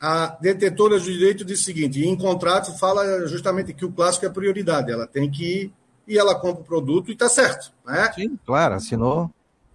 a 0.00 0.36
detetora 0.40 0.98
de 0.98 1.12
direito 1.12 1.44
diz 1.44 1.60
o 1.60 1.64
seguinte: 1.64 2.04
em 2.04 2.16
contrato 2.16 2.76
fala 2.78 3.26
justamente 3.26 3.72
que 3.72 3.84
o 3.84 3.92
clássico 3.92 4.26
é 4.26 4.30
prioridade, 4.30 4.90
ela 4.90 5.06
tem 5.06 5.30
que 5.30 5.44
ir 5.44 5.72
e 6.08 6.18
ela 6.18 6.34
compra 6.34 6.62
o 6.62 6.64
produto 6.64 7.10
e 7.10 7.12
está 7.12 7.28
certo. 7.28 7.72
Né? 7.86 8.10
Sim, 8.14 8.38
claro, 8.44 8.74
assinou. 8.74 9.30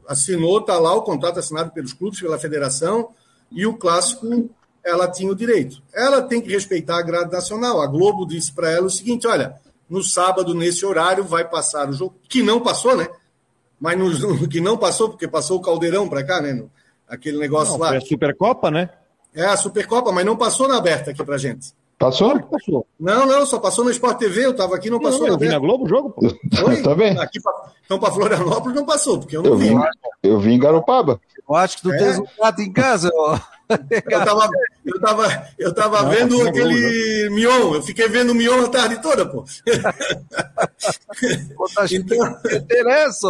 Assinou, 0.08 0.60
está 0.60 0.78
lá 0.80 0.94
o 0.94 1.02
contrato 1.02 1.40
assinado 1.40 1.72
pelos 1.72 1.94
clubes, 1.94 2.20
pela 2.20 2.40
federação, 2.40 3.10
e 3.52 3.66
o 3.66 3.74
clássico 3.74 4.50
ela 4.84 5.10
tinha 5.10 5.32
o 5.32 5.36
direito. 5.36 5.82
Ela 5.94 6.22
tem 6.22 6.42
que 6.42 6.50
respeitar 6.50 6.98
a 6.98 7.02
grade 7.02 7.32
nacional. 7.32 7.82
A 7.82 7.88
Globo 7.88 8.26
disse 8.26 8.52
para 8.54 8.72
ela 8.72 8.88
o 8.88 8.90
seguinte: 8.90 9.28
olha, 9.28 9.56
no 9.90 10.04
sábado, 10.04 10.54
nesse 10.54 10.86
horário, 10.86 11.24
vai 11.24 11.48
passar 11.48 11.90
o 11.90 11.94
jogo, 11.94 12.16
que 12.28 12.42
não 12.42 12.62
passou, 12.62 12.96
né? 12.96 13.08
Mas 13.80 13.98
no, 13.98 14.10
no 14.10 14.48
que 14.50 14.60
não 14.60 14.78
passou, 14.78 15.10
porque 15.10 15.28
passou 15.28 15.58
o 15.58 15.62
caldeirão 15.62 16.08
para 16.08 16.24
cá, 16.24 16.42
né? 16.42 16.54
No, 16.54 16.70
aquele 17.08 17.38
negócio 17.38 17.74
não, 17.74 17.80
lá. 17.80 17.88
Foi 17.90 17.98
a 17.98 18.02
Supercopa, 18.02 18.72
né? 18.72 18.90
É, 19.34 19.46
a 19.46 19.58
Supercopa, 19.58 20.12
mas 20.12 20.26
não 20.26 20.36
passou 20.36 20.68
na 20.68 20.78
aberta 20.78 21.12
aqui 21.12 21.24
pra 21.24 21.38
gente. 21.38 21.74
Passou? 21.98 22.40
passou? 22.44 22.86
Não, 23.00 23.26
não, 23.26 23.46
só 23.46 23.60
passou 23.60 23.84
no 23.84 23.90
Sport 23.90 24.20
TV, 24.20 24.46
eu 24.46 24.56
tava 24.56 24.76
aqui, 24.76 24.90
não 24.90 25.00
passou 25.00 25.22
não, 25.22 25.28
eu 25.30 25.38
vi 25.38 25.48
na 25.48 25.58
Globo 25.58 25.86
o 25.86 25.90
jogo, 25.90 26.12
pô. 26.12 26.30
Foi? 26.56 26.82
tá 26.84 26.94
bem. 26.94 27.18
Aqui 27.18 27.42
pra, 27.42 27.72
então 27.84 28.00
pra 28.00 28.12
Florianópolis 28.12 28.76
não 28.76 28.86
passou, 28.86 29.20
porque 29.20 29.36
eu 29.36 29.42
não 29.42 29.52
eu 29.52 29.58
vi. 29.58 29.70
vi. 29.70 29.76
Eu 30.22 30.40
vi 30.40 30.54
em 30.54 30.60
Garopaba. 30.60 31.20
Eu 31.50 31.56
acho 31.56 31.78
que 31.78 31.84
tu 31.84 31.92
é? 31.92 31.98
tens 31.98 32.20
um 32.20 32.26
prato 32.38 32.62
em 32.62 32.72
casa, 32.72 33.10
ó. 33.16 33.40
Eu 33.70 34.26
tava, 34.26 34.50
eu 34.86 35.02
tava, 35.02 35.48
eu 35.58 35.74
tava 35.74 36.04
não, 36.04 36.10
vendo 36.10 36.48
aquele 36.48 37.30
Mion, 37.30 37.76
eu 37.76 37.84
fiquei 37.84 38.08
vendo 38.08 38.32
o 38.32 38.36
Mion 38.36 38.66
a 38.66 38.70
tarde 38.70 39.02
toda, 39.02 39.26
pô. 39.26 39.44
então, 41.92 42.40
interessa. 42.52 43.28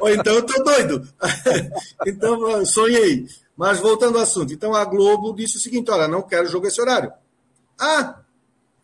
Ou 0.00 0.08
então 0.08 0.34
eu 0.34 0.42
tô 0.42 0.62
doido. 0.62 1.08
Então, 2.06 2.64
sonhei. 2.66 3.26
Mas 3.56 3.80
voltando 3.80 4.18
ao 4.18 4.24
assunto, 4.24 4.52
então 4.52 4.74
a 4.74 4.84
Globo 4.84 5.34
disse 5.34 5.56
o 5.56 5.60
seguinte: 5.60 5.90
olha, 5.90 6.08
não 6.08 6.22
quero 6.22 6.48
jogo 6.48 6.66
esse 6.66 6.80
horário. 6.80 7.12
A 7.78 8.20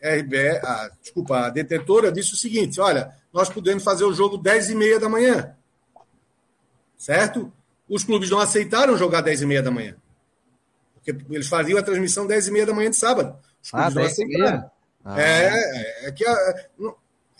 RBE, 0.03 0.61
a, 0.63 0.91
desculpa, 1.03 1.47
a 1.47 1.51
detetora 1.51 2.13
disse 2.13 2.35
o 2.35 2.37
seguinte: 2.37 2.81
olha, 2.81 3.15
nós 3.33 3.49
podemos 3.49 3.83
fazer 3.83 4.05
o 4.05 4.13
jogo 4.13 4.39
10 4.39 4.71
e 4.71 4.75
meia 4.75 5.01
da 5.01 5.09
manhã. 5.09 5.55
Certo? 6.97 7.53
os 7.91 8.05
clubes 8.05 8.31
não 8.31 8.39
aceitaram 8.39 8.97
jogar 8.97 9.21
10 9.21 9.43
e 9.43 9.47
meia 9.47 9.63
da 9.63 9.71
manhã. 9.71 9.97
Porque 11.03 11.25
eles 11.35 11.49
faziam 11.49 11.79
a 11.79 11.83
transmissão 11.83 12.27
10 12.27 12.49
e 12.49 12.51
meia 12.51 12.67
da 12.67 12.75
manhã 12.75 12.91
de 12.91 12.97
sábado. 12.97 13.37
Os 13.63 13.71
ah, 13.73 13.91
não 13.91 14.03
aceitaram. 14.03 14.71
Ah. 15.05 15.21
É, 15.21 16.09
é 16.09 16.13
que 16.13 16.27
a, 16.27 16.33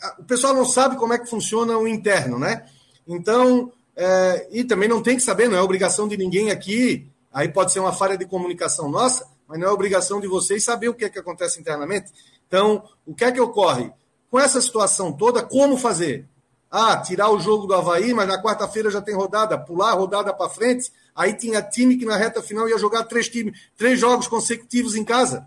a, 0.01 0.15
o 0.19 0.23
pessoal 0.23 0.53
não 0.53 0.65
sabe 0.65 0.95
como 0.97 1.13
é 1.13 1.19
que 1.19 1.29
funciona 1.29 1.77
o 1.77 1.87
interno, 1.87 2.39
né? 2.39 2.65
Então, 3.07 3.71
é, 3.95 4.47
e 4.51 4.63
também 4.63 4.89
não 4.89 5.01
tem 5.01 5.15
que 5.15 5.23
saber, 5.23 5.47
não 5.47 5.57
é 5.57 5.61
obrigação 5.61 6.07
de 6.07 6.17
ninguém 6.17 6.49
aqui. 6.49 7.07
Aí 7.31 7.47
pode 7.47 7.71
ser 7.71 7.79
uma 7.79 7.93
falha 7.93 8.17
de 8.17 8.25
comunicação 8.25 8.89
nossa, 8.89 9.27
mas 9.47 9.59
não 9.59 9.67
é 9.67 9.71
obrigação 9.71 10.19
de 10.19 10.27
vocês 10.27 10.63
saber 10.63 10.89
o 10.89 10.93
que 10.93 11.05
é 11.05 11.09
que 11.09 11.19
acontece 11.19 11.59
internamente. 11.59 12.11
Então, 12.47 12.83
o 13.05 13.13
que 13.13 13.23
é 13.23 13.31
que 13.31 13.39
ocorre? 13.39 13.91
Com 14.29 14.39
essa 14.39 14.61
situação 14.61 15.13
toda, 15.13 15.43
como 15.43 15.77
fazer? 15.77 16.27
Ah, 16.69 16.97
tirar 16.97 17.29
o 17.29 17.39
jogo 17.39 17.67
do 17.67 17.73
Havaí, 17.73 18.13
mas 18.13 18.27
na 18.27 18.41
quarta-feira 18.41 18.89
já 18.89 19.01
tem 19.01 19.13
rodada, 19.13 19.57
pular 19.57 19.91
a 19.91 19.95
rodada 19.95 20.33
para 20.33 20.49
frente. 20.49 20.91
Aí 21.15 21.33
tinha 21.33 21.61
time 21.61 21.97
que 21.97 22.05
na 22.05 22.15
reta 22.17 22.41
final 22.41 22.67
ia 22.67 22.77
jogar 22.77 23.03
três, 23.03 23.27
time, 23.27 23.53
três 23.77 23.99
jogos 23.99 24.27
consecutivos 24.27 24.95
em 24.95 25.03
casa. 25.03 25.45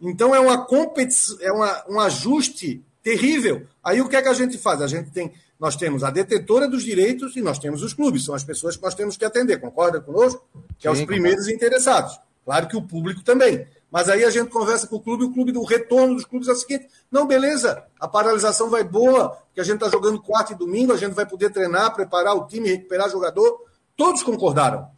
Então 0.00 0.34
é 0.34 0.40
uma 0.40 0.64
competição, 0.64 1.36
é 1.40 1.52
uma, 1.52 1.84
um 1.88 2.00
ajuste 2.00 2.84
terrível. 3.02 3.66
Aí 3.82 4.00
o 4.00 4.08
que 4.08 4.16
é 4.16 4.22
que 4.22 4.28
a 4.28 4.34
gente 4.34 4.58
faz? 4.58 4.80
A 4.82 4.86
gente 4.86 5.10
tem, 5.10 5.32
nós 5.60 5.76
temos 5.76 6.02
a 6.02 6.10
detetora 6.10 6.66
dos 6.66 6.82
direitos 6.82 7.36
e 7.36 7.40
nós 7.40 7.58
temos 7.58 7.82
os 7.82 7.94
clubes, 7.94 8.24
são 8.24 8.34
as 8.34 8.42
pessoas 8.42 8.76
que 8.76 8.82
nós 8.82 8.94
temos 8.94 9.16
que 9.16 9.24
atender. 9.24 9.60
Concorda 9.60 10.00
conosco? 10.00 10.44
Que 10.78 10.82
Sim, 10.82 10.88
é 10.88 10.90
os 10.90 11.04
primeiros 11.04 11.48
interessados. 11.48 12.18
Claro 12.44 12.66
que 12.66 12.76
o 12.76 12.82
público 12.82 13.22
também. 13.22 13.66
Mas 13.90 14.08
aí 14.08 14.24
a 14.24 14.30
gente 14.30 14.48
conversa 14.50 14.86
com 14.86 14.96
o 14.96 15.00
clube, 15.00 15.24
o 15.24 15.32
clube 15.32 15.52
do 15.52 15.62
retorno 15.62 16.14
dos 16.14 16.24
clubes 16.24 16.48
é 16.48 16.52
o 16.52 16.56
seguinte: 16.56 16.88
não, 17.10 17.26
beleza, 17.26 17.84
a 18.00 18.08
paralisação 18.08 18.70
vai 18.70 18.82
boa, 18.82 19.28
porque 19.28 19.60
a 19.60 19.64
gente 19.64 19.74
está 19.74 19.88
jogando 19.88 20.20
quarta 20.20 20.52
e 20.52 20.56
domingo, 20.56 20.92
a 20.92 20.96
gente 20.96 21.12
vai 21.12 21.26
poder 21.26 21.50
treinar, 21.50 21.94
preparar 21.94 22.34
o 22.34 22.46
time, 22.46 22.68
recuperar 22.68 23.10
jogador. 23.10 23.60
Todos 23.96 24.22
concordaram. 24.22 24.90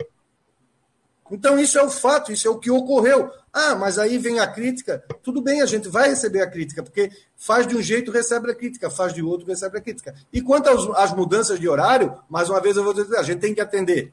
Então, 1.31 1.59
isso 1.59 1.79
é 1.79 1.83
o 1.83 1.91
fato, 1.91 2.31
isso 2.33 2.47
é 2.47 2.51
o 2.51 2.59
que 2.59 2.71
ocorreu. 2.71 3.31
Ah, 3.53 3.75
mas 3.75 3.99
aí 3.99 4.19
vem 4.19 4.41
a 4.41 4.47
crítica. 4.47 5.03
Tudo 5.23 5.41
bem, 5.41 5.63
a 5.63 5.67
gente 5.67 5.89
vai 5.89 6.11
receber 6.11 6.43
a 6.43 6.51
crítica, 6.51 6.83
porque 6.83 7.11
faz 7.37 7.67
de 7.67 7.77
um 7.77 7.83
jeito, 7.83 8.11
recebe 8.11 8.51
a 8.51 8.55
crítica, 8.55 8.91
faz 8.91 9.13
de 9.13 9.23
outro, 9.23 9.47
recebe 9.47 9.79
a 9.79 9.81
crítica. 9.81 10.15
E 10.33 10.43
quanto 10.43 10.69
às 10.97 11.13
mudanças 11.13 11.59
de 11.59 11.69
horário, 11.69 12.19
mais 12.29 12.49
uma 12.51 12.61
vez 12.61 12.77
eu 12.77 12.85
vou 12.85 12.93
dizer, 12.93 13.17
a 13.17 13.23
gente 13.23 13.41
tem 13.41 13.55
que 13.55 13.61
atender 13.61 14.11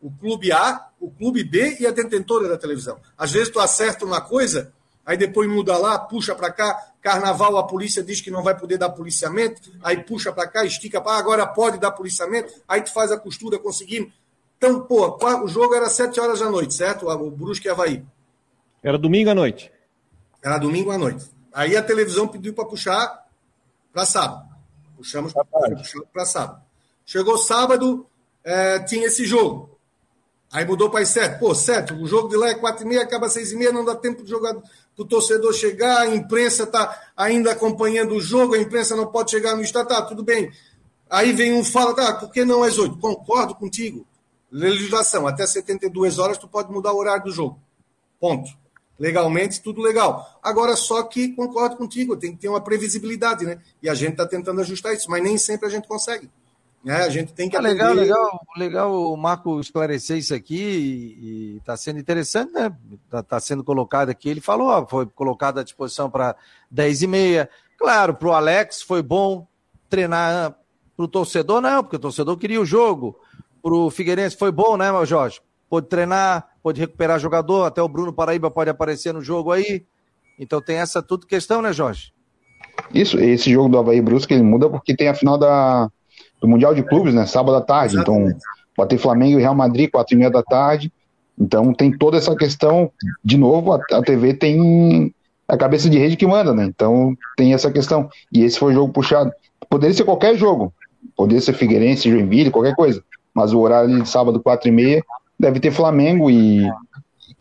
o 0.00 0.10
clube 0.10 0.50
A, 0.52 0.88
o 1.00 1.10
clube 1.10 1.44
B 1.44 1.76
e 1.78 1.86
a 1.86 1.90
detentora 1.90 2.48
da 2.48 2.58
televisão. 2.58 2.98
Às 3.16 3.30
vezes 3.30 3.48
tu 3.48 3.60
acerta 3.60 4.04
uma 4.04 4.20
coisa, 4.20 4.72
aí 5.04 5.16
depois 5.16 5.48
muda 5.48 5.76
lá, 5.76 5.98
puxa 5.98 6.34
para 6.34 6.52
cá, 6.52 6.92
carnaval 7.00 7.56
a 7.58 7.66
polícia 7.66 8.02
diz 8.02 8.20
que 8.20 8.30
não 8.30 8.42
vai 8.42 8.56
poder 8.56 8.78
dar 8.78 8.90
policiamento, 8.90 9.70
aí 9.82 10.02
puxa 10.02 10.32
para 10.32 10.48
cá, 10.48 10.64
estica 10.64 11.00
para 11.00 11.18
agora 11.18 11.46
pode 11.46 11.78
dar 11.78 11.90
policiamento, 11.92 12.52
aí 12.66 12.82
tu 12.82 12.92
faz 12.92 13.10
a 13.10 13.18
costura, 13.18 13.58
conseguimos. 13.58 14.12
Então, 14.56 14.80
pô, 14.82 15.18
o 15.42 15.48
jogo 15.48 15.74
era 15.74 15.88
sete 15.88 16.20
horas 16.20 16.38
da 16.38 16.48
noite, 16.48 16.74
certo? 16.74 17.08
O 17.08 17.30
Brusque 17.30 17.66
e 17.66 17.70
Havaí. 17.70 18.04
Era 18.82 18.96
domingo 18.96 19.30
à 19.30 19.34
noite. 19.34 19.72
Era 20.40 20.58
domingo 20.58 20.90
à 20.92 20.98
noite. 20.98 21.28
Aí 21.52 21.76
a 21.76 21.82
televisão 21.82 22.28
pediu 22.28 22.54
para 22.54 22.64
puxar 22.64 23.26
para 23.92 24.06
sábado. 24.06 24.48
Puxamos 24.96 25.32
para 26.12 26.24
sábado. 26.24 26.62
Chegou 27.04 27.36
sábado, 27.36 28.06
é, 28.44 28.78
tinha 28.80 29.06
esse 29.06 29.24
jogo. 29.24 29.71
Aí 30.52 30.66
mudou 30.66 30.90
para 30.90 31.00
as 31.00 31.08
sete. 31.08 31.38
Pô, 31.38 31.54
sete, 31.54 31.94
o 31.94 32.06
jogo 32.06 32.28
de 32.28 32.36
lá 32.36 32.50
é 32.50 32.54
quatro 32.54 32.84
e 32.84 32.88
meia, 32.88 33.02
acaba 33.02 33.28
seis 33.30 33.52
e 33.52 33.56
meia, 33.56 33.72
não 33.72 33.84
dá 33.84 33.94
tempo 33.96 34.22
de 34.22 34.28
jogar 34.28 34.54
para 34.54 35.02
o 35.02 35.04
torcedor 35.04 35.54
chegar, 35.54 36.02
a 36.02 36.14
imprensa 36.14 36.64
está 36.64 37.10
ainda 37.16 37.52
acompanhando 37.52 38.14
o 38.14 38.20
jogo, 38.20 38.54
a 38.54 38.58
imprensa 38.58 38.94
não 38.94 39.06
pode 39.06 39.30
chegar 39.30 39.56
no 39.56 39.62
estado, 39.62 39.88
tá, 39.88 40.02
tudo 40.02 40.22
bem. 40.22 40.52
Aí 41.08 41.32
vem 41.32 41.54
um 41.54 41.64
fala, 41.64 41.94
tá, 41.94 42.14
por 42.14 42.30
que 42.30 42.44
não 42.44 42.62
às 42.62 42.78
oito? 42.78 42.98
Concordo 42.98 43.54
contigo. 43.54 44.06
Legislação, 44.50 45.26
até 45.26 45.46
72 45.46 46.18
horas 46.18 46.36
tu 46.36 46.46
pode 46.46 46.70
mudar 46.70 46.92
o 46.92 46.98
horário 46.98 47.24
do 47.24 47.32
jogo. 47.32 47.58
Ponto. 48.20 48.50
Legalmente, 48.98 49.62
tudo 49.62 49.80
legal. 49.80 50.38
Agora, 50.42 50.76
só 50.76 51.02
que 51.02 51.30
concordo 51.34 51.76
contigo, 51.76 52.16
tem 52.16 52.32
que 52.32 52.38
ter 52.38 52.48
uma 52.48 52.60
previsibilidade, 52.60 53.46
né? 53.46 53.58
E 53.82 53.88
a 53.88 53.94
gente 53.94 54.12
está 54.12 54.26
tentando 54.26 54.60
ajustar 54.60 54.92
isso, 54.92 55.10
mas 55.10 55.22
nem 55.22 55.38
sempre 55.38 55.66
a 55.66 55.70
gente 55.70 55.88
consegue. 55.88 56.30
É, 56.84 56.94
a 56.94 57.08
gente 57.08 57.32
tem 57.32 57.48
que 57.48 57.56
ah, 57.56 57.60
legal, 57.60 57.94
legal, 57.94 58.40
legal 58.56 59.12
o 59.12 59.16
Marco 59.16 59.60
esclarecer 59.60 60.16
isso 60.16 60.34
aqui 60.34 61.16
e 61.20 61.56
está 61.58 61.76
sendo 61.76 62.00
interessante, 62.00 62.52
né? 62.52 62.72
Está 63.04 63.22
tá 63.22 63.38
sendo 63.38 63.62
colocado 63.62 64.08
aqui. 64.08 64.28
Ele 64.28 64.40
falou, 64.40 64.68
ó, 64.68 64.84
foi 64.86 65.06
colocado 65.06 65.60
à 65.60 65.62
disposição 65.62 66.10
para 66.10 66.34
10 66.70 67.02
e 67.02 67.06
meia. 67.06 67.50
Claro, 67.78 68.14
para 68.14 68.28
o 68.28 68.32
Alex 68.32 68.82
foi 68.82 69.00
bom 69.00 69.46
treinar 69.88 70.56
para 70.96 71.04
o 71.04 71.08
torcedor, 71.08 71.60
não, 71.60 71.82
porque 71.82 71.96
o 71.96 72.00
torcedor 72.00 72.36
queria 72.36 72.60
o 72.60 72.66
jogo. 72.66 73.16
Para 73.62 73.74
o 73.74 73.90
Figueirense 73.90 74.36
foi 74.36 74.50
bom, 74.50 74.76
né, 74.76 74.90
meu 74.90 75.06
Jorge? 75.06 75.40
Pôde 75.70 75.86
treinar, 75.86 76.48
pôde 76.62 76.80
recuperar 76.80 77.20
jogador, 77.20 77.64
até 77.64 77.80
o 77.80 77.88
Bruno 77.88 78.12
Paraíba 78.12 78.50
pode 78.50 78.70
aparecer 78.70 79.14
no 79.14 79.22
jogo 79.22 79.52
aí. 79.52 79.86
Então 80.38 80.60
tem 80.60 80.76
essa 80.76 81.00
tudo 81.00 81.26
questão, 81.26 81.62
né, 81.62 81.72
Jorge? 81.72 82.12
Isso, 82.92 83.18
esse 83.20 83.52
jogo 83.52 83.68
do 83.68 83.78
Havaí 83.78 84.00
Brusque 84.00 84.34
ele 84.34 84.42
muda 84.42 84.68
porque 84.68 84.96
tem 84.96 85.08
a 85.08 85.14
final 85.14 85.38
da 85.38 85.88
do 86.42 86.48
Mundial 86.48 86.74
de 86.74 86.82
Clubes, 86.82 87.14
né? 87.14 87.24
Sábado 87.24 87.56
à 87.56 87.60
tarde. 87.60 87.96
Então, 87.96 88.28
pode 88.76 88.90
ter 88.90 88.98
Flamengo 88.98 89.38
e 89.38 89.40
Real 89.40 89.54
Madrid, 89.54 89.88
quatro 89.88 90.14
e 90.14 90.18
meia 90.18 90.30
da 90.30 90.42
tarde. 90.42 90.92
Então, 91.38 91.72
tem 91.72 91.96
toda 91.96 92.18
essa 92.18 92.34
questão. 92.34 92.90
De 93.24 93.38
novo, 93.38 93.72
a, 93.72 93.80
a 93.92 94.02
TV 94.02 94.34
tem 94.34 95.14
a 95.46 95.56
cabeça 95.56 95.88
de 95.88 95.96
rede 95.98 96.16
que 96.16 96.26
manda, 96.26 96.52
né? 96.52 96.64
Então, 96.64 97.16
tem 97.36 97.54
essa 97.54 97.70
questão. 97.70 98.10
E 98.32 98.42
esse 98.42 98.58
foi 98.58 98.72
o 98.72 98.74
jogo 98.74 98.92
puxado. 98.92 99.32
Poderia 99.70 99.94
ser 99.94 100.04
qualquer 100.04 100.36
jogo. 100.36 100.74
Poderia 101.16 101.40
ser 101.40 101.52
Figueirense, 101.52 102.10
Joinville, 102.10 102.50
qualquer 102.50 102.74
coisa. 102.74 103.02
Mas 103.32 103.54
o 103.54 103.60
horário 103.60 104.02
de 104.02 104.08
sábado, 104.08 104.40
quatro 104.40 104.68
e 104.68 104.72
meia, 104.72 105.02
deve 105.38 105.60
ter 105.60 105.70
Flamengo 105.70 106.28
e 106.28 106.68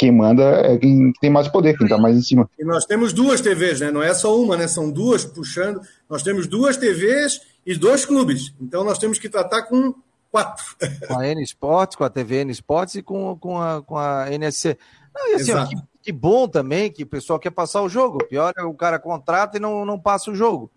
quem 0.02 0.12
manda 0.12 0.42
é 0.42 0.80
quem 0.80 1.14
tem 1.22 1.30
mais 1.30 1.48
poder, 1.48 1.78
quem 1.78 1.86
está 1.86 1.96
mais 1.96 2.18
em 2.18 2.24
cima. 2.24 2.50
E 2.58 2.64
nós 2.64 2.86
temos 2.86 3.14
duas 3.14 3.40
TVs, 3.40 3.82
né? 3.82 3.92
Não 3.92 4.02
é 4.02 4.16
só 4.16 4.36
uma, 4.36 4.58
né? 4.58 4.68
São 4.68 4.90
duas 4.90 5.24
puxando. 5.24 5.80
Nós 6.10 6.24
temos 6.24 6.48
duas 6.48 6.76
TVs 6.76 7.40
e 7.64 7.78
dois 7.78 8.04
clubes. 8.04 8.52
Então 8.60 8.84
nós 8.84 8.98
temos 8.98 9.20
que 9.20 9.30
tratar 9.30 9.62
com 9.62 9.94
quatro. 10.32 10.66
Com 11.08 11.20
a 11.20 11.28
N 11.28 11.44
Sports, 11.44 11.96
com 11.96 12.04
a 12.04 12.10
TV 12.10 12.38
N 12.38 12.52
Sports 12.52 12.96
e 12.96 13.04
com, 13.04 13.38
com, 13.38 13.62
a, 13.62 13.84
com 13.84 13.96
a 13.96 14.26
NSC. 14.32 14.76
Não, 15.14 15.34
e 15.34 15.36
assim, 15.36 15.52
ó, 15.52 15.68
que, 15.68 15.76
que, 16.02 16.12
bom 16.12 16.48
também 16.48 16.90
que 16.90 17.04
o 17.04 17.08
pessoal 17.08 17.38
quer 17.38 17.52
passar 17.52 17.84
o 17.84 17.90
jogo. 17.90 18.18
O 18.24 18.28
pior 18.28 18.54
é 18.58 18.64
o 18.64 18.74
cara 18.74 18.98
contrata 18.98 19.58
e 19.58 19.60
não, 19.60 19.86
não 19.86 20.00
passa 20.00 20.32
o 20.32 20.36
jogo. 20.36 20.72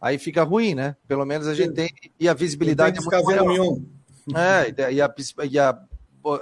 Aí 0.00 0.18
fica 0.18 0.44
ruim, 0.44 0.76
né? 0.76 0.94
Pelo 1.08 1.24
menos 1.24 1.48
a 1.48 1.54
gente 1.54 1.72
tem. 1.72 1.90
E 2.20 2.28
a 2.28 2.34
visibilidade 2.34 2.98
é 2.98 3.02
muito 3.02 3.26
melhor. 3.26 3.78
É, 4.36 4.92
e 4.92 5.00
a, 5.02 5.14
e 5.50 5.58
a, 5.58 5.78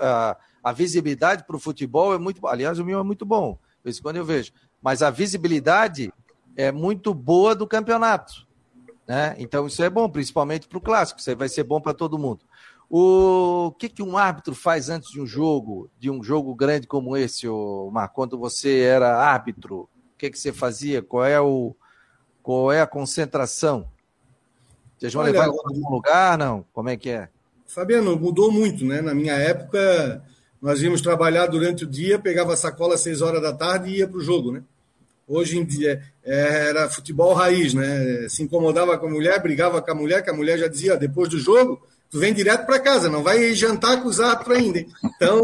a, 0.02 0.36
a 0.66 0.72
visibilidade 0.72 1.44
para 1.44 1.54
o 1.54 1.60
futebol 1.60 2.12
é 2.12 2.18
muito. 2.18 2.44
Aliás, 2.44 2.80
o 2.80 2.84
meu 2.84 2.98
é 2.98 3.02
muito 3.04 3.24
bom. 3.24 3.56
Isso 3.84 4.02
quando 4.02 4.16
eu 4.16 4.24
vejo. 4.24 4.50
Mas 4.82 5.00
a 5.00 5.10
visibilidade 5.10 6.12
é 6.56 6.72
muito 6.72 7.14
boa 7.14 7.54
do 7.54 7.68
campeonato. 7.68 8.44
Né? 9.06 9.36
Então 9.38 9.68
isso 9.68 9.80
é 9.80 9.88
bom, 9.88 10.08
principalmente 10.10 10.66
para 10.66 10.76
o 10.76 10.80
clássico, 10.80 11.20
isso 11.20 11.30
aí 11.30 11.36
vai 11.36 11.48
ser 11.48 11.62
bom 11.62 11.80
para 11.80 11.94
todo 11.94 12.18
mundo. 12.18 12.44
O 12.90 13.72
que, 13.78 13.88
que 13.88 14.02
um 14.02 14.18
árbitro 14.18 14.56
faz 14.56 14.90
antes 14.90 15.12
de 15.12 15.20
um 15.20 15.26
jogo, 15.26 15.88
de 16.00 16.10
um 16.10 16.20
jogo 16.20 16.52
grande 16.52 16.88
como 16.88 17.16
esse, 17.16 17.46
Mar? 17.92 18.08
Quando 18.08 18.36
você 18.36 18.80
era 18.80 19.16
árbitro, 19.16 19.82
o 19.82 19.88
que, 20.18 20.30
que 20.30 20.38
você 20.38 20.52
fazia? 20.52 21.00
Qual 21.00 21.24
é, 21.24 21.40
o, 21.40 21.76
qual 22.42 22.72
é 22.72 22.80
a 22.80 22.88
concentração? 22.88 23.88
Vocês 24.98 25.14
vão 25.14 25.22
Olha, 25.22 25.30
levar 25.30 25.44
em 25.46 25.50
algum 25.50 25.90
lugar? 25.90 26.36
Não? 26.36 26.64
Como 26.72 26.88
é 26.88 26.96
que 26.96 27.10
é? 27.10 27.28
Fabiano, 27.68 28.18
mudou 28.18 28.50
muito, 28.50 28.84
né? 28.84 29.00
Na 29.00 29.14
minha 29.14 29.34
época, 29.34 30.24
nós 30.60 30.80
íamos 30.82 31.00
trabalhar 31.00 31.46
durante 31.46 31.84
o 31.84 31.86
dia, 31.86 32.18
pegava 32.18 32.54
a 32.54 32.56
sacola 32.56 32.94
às 32.94 33.00
seis 33.00 33.22
horas 33.22 33.42
da 33.42 33.52
tarde 33.52 33.90
e 33.90 33.98
ia 33.98 34.08
para 34.08 34.18
o 34.18 34.22
jogo, 34.22 34.52
né? 34.52 34.62
Hoje 35.28 35.58
em 35.58 35.64
dia 35.64 36.02
é, 36.24 36.68
era 36.68 36.88
futebol 36.88 37.34
raiz, 37.34 37.74
né? 37.74 38.28
Se 38.28 38.42
incomodava 38.42 38.96
com 38.96 39.06
a 39.06 39.10
mulher, 39.10 39.42
brigava 39.42 39.82
com 39.82 39.90
a 39.90 39.94
mulher, 39.94 40.22
que 40.22 40.30
a 40.30 40.34
mulher 40.34 40.58
já 40.58 40.68
dizia, 40.68 40.96
depois 40.96 41.28
do 41.28 41.38
jogo, 41.38 41.82
tu 42.10 42.20
vem 42.20 42.32
direto 42.32 42.64
para 42.64 42.78
casa, 42.78 43.08
não 43.08 43.22
vai 43.22 43.52
jantar 43.54 44.00
com 44.00 44.08
os 44.08 44.20
árbitros 44.20 44.56
ainda. 44.56 44.84
Então. 45.04 45.42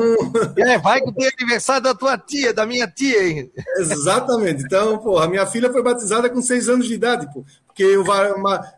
É, 0.57 0.79
vai 0.79 1.01
que 1.01 1.13
tem 1.13 1.31
aniversário 1.39 1.83
da 1.83 1.95
tua 1.95 2.17
tia, 2.17 2.53
da 2.53 2.65
minha 2.65 2.87
tia, 2.87 3.29
hein? 3.29 3.51
Exatamente. 3.79 4.63
Então, 4.63 4.99
pô, 4.99 5.19
a 5.19 5.27
minha 5.27 5.47
filha 5.47 5.71
foi 5.71 5.83
batizada 5.83 6.31
com 6.31 6.41
seis 6.41 6.69
anos 6.69 6.87
de 6.87 6.95
idade, 6.95 7.27
pô. 7.33 7.45
Porque 7.67 7.83
eu 7.83 8.05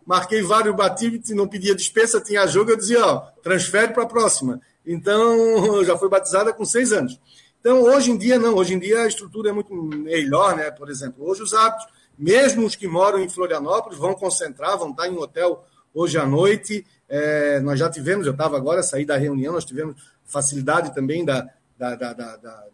marquei 0.07 0.43
vários 0.43 0.75
batidos, 0.75 1.31
não 1.31 1.49
pedia 1.49 1.75
dispensa, 1.75 2.21
tinha 2.21 2.47
jogo, 2.47 2.71
eu 2.71 2.77
dizia, 2.77 3.05
ó, 3.05 3.19
transfere 3.43 3.93
para 3.93 4.05
a 4.05 4.07
próxima. 4.07 4.61
Então, 4.87 5.83
já 5.85 5.97
foi 5.97 6.09
batizada 6.09 6.53
com 6.53 6.65
seis 6.65 6.93
anos. 6.93 7.19
Então, 7.61 7.83
hoje 7.83 8.11
em 8.11 8.19
dia, 8.19 8.39
não. 8.39 8.55
Hoje 8.57 8.75
em 8.75 8.79
dia, 8.79 9.01
a 9.01 9.07
estrutura 9.07 9.49
é 9.49 9.53
muito 9.53 9.75
melhor, 9.75 10.55
né? 10.57 10.71
Por 10.71 10.91
exemplo, 10.91 11.27
hoje 11.27 11.43
os 11.43 11.55
hábitos, 11.55 11.87
mesmo 12.19 12.67
os 12.67 12.77
que 12.77 12.87
moram 12.87 13.21
em 13.21 13.29
Florianópolis, 13.29 13.99
vão 13.99 14.15
concentrar, 14.15 14.77
vão 14.77 14.91
estar 14.91 15.09
em 15.09 15.13
um 15.13 15.21
hotel 15.21 15.65
hoje 15.95 16.19
à 16.19 16.27
noite. 16.27 16.85
É, 17.09 17.61
nós 17.61 17.79
já 17.79 17.89
tivemos, 17.89 18.27
eu 18.27 18.33
estava 18.33 18.57
agora, 18.57 18.83
saí 18.83 19.07
da 19.07 19.17
reunião, 19.17 19.55
nós 19.55 19.65
tivemos 19.65 19.97
facilidade 20.25 20.95
também 20.95 21.25
da, 21.25 21.49
da, 21.79 21.95
da, 21.95 22.13
da, 22.13 22.37
da, 22.37 22.65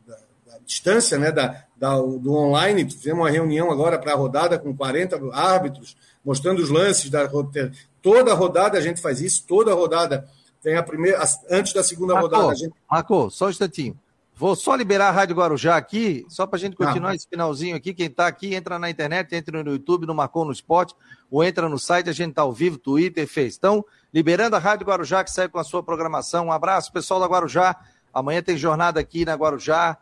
distância, 0.66 1.18
né? 1.18 1.30
Da, 1.30 1.64
da, 1.76 1.96
do 1.96 2.32
online. 2.32 2.84
Tivemos 2.84 3.20
uma 3.20 3.30
reunião 3.30 3.70
agora 3.70 3.98
para 3.98 4.12
a 4.12 4.16
rodada 4.16 4.58
com 4.58 4.76
40 4.76 5.20
árbitros, 5.32 5.96
mostrando 6.24 6.60
os 6.60 6.68
lances 6.68 7.10
da 7.10 7.28
Toda 8.02 8.32
a 8.32 8.34
rodada 8.34 8.78
a 8.78 8.80
gente 8.80 9.00
faz 9.00 9.20
isso, 9.20 9.44
toda 9.46 9.72
a 9.72 9.74
rodada 9.74 10.28
tem 10.62 10.76
a 10.76 10.82
primeira, 10.82 11.22
antes 11.50 11.72
da 11.72 11.82
segunda 11.82 12.18
rodada. 12.18 12.54
Gente... 12.54 12.74
Marcou, 12.90 13.30
só 13.30 13.46
um 13.46 13.50
instantinho. 13.50 13.98
Vou 14.34 14.56
só 14.56 14.74
liberar 14.74 15.08
a 15.08 15.10
Rádio 15.10 15.36
Guarujá 15.36 15.76
aqui, 15.76 16.24
só 16.26 16.46
para 16.46 16.56
a 16.56 16.60
gente 16.60 16.74
continuar 16.74 17.10
ah. 17.10 17.14
esse 17.14 17.28
finalzinho 17.28 17.76
aqui. 17.76 17.92
Quem 17.92 18.06
está 18.06 18.26
aqui, 18.26 18.54
entra 18.54 18.78
na 18.78 18.88
internet, 18.88 19.34
entra 19.34 19.62
no 19.62 19.72
YouTube, 19.72 20.06
no 20.06 20.14
Marcou 20.14 20.46
no 20.46 20.52
Esporte, 20.52 20.94
ou 21.30 21.44
entra 21.44 21.68
no 21.68 21.78
site, 21.78 22.08
a 22.08 22.12
gente 22.12 22.30
está 22.30 22.40
ao 22.40 22.52
vivo, 22.52 22.78
Twitter, 22.78 23.28
fez. 23.28 23.56
Então, 23.58 23.84
liberando 24.12 24.56
a 24.56 24.58
Rádio 24.58 24.86
Guarujá, 24.86 25.22
que 25.22 25.30
segue 25.30 25.52
com 25.52 25.58
a 25.58 25.64
sua 25.64 25.82
programação. 25.82 26.46
Um 26.46 26.52
abraço, 26.52 26.90
pessoal 26.90 27.20
da 27.20 27.26
Guarujá. 27.26 27.76
Amanhã 28.14 28.42
tem 28.42 28.56
jornada 28.56 28.98
aqui 28.98 29.26
na 29.26 29.34
Guarujá, 29.34 29.98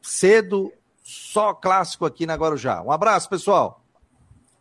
cedo, 0.00 0.72
só 1.02 1.52
clássico 1.52 2.06
aqui 2.06 2.24
na 2.24 2.34
Guarujá. 2.34 2.80
Um 2.80 2.90
abraço, 2.90 3.28
pessoal. 3.28 3.84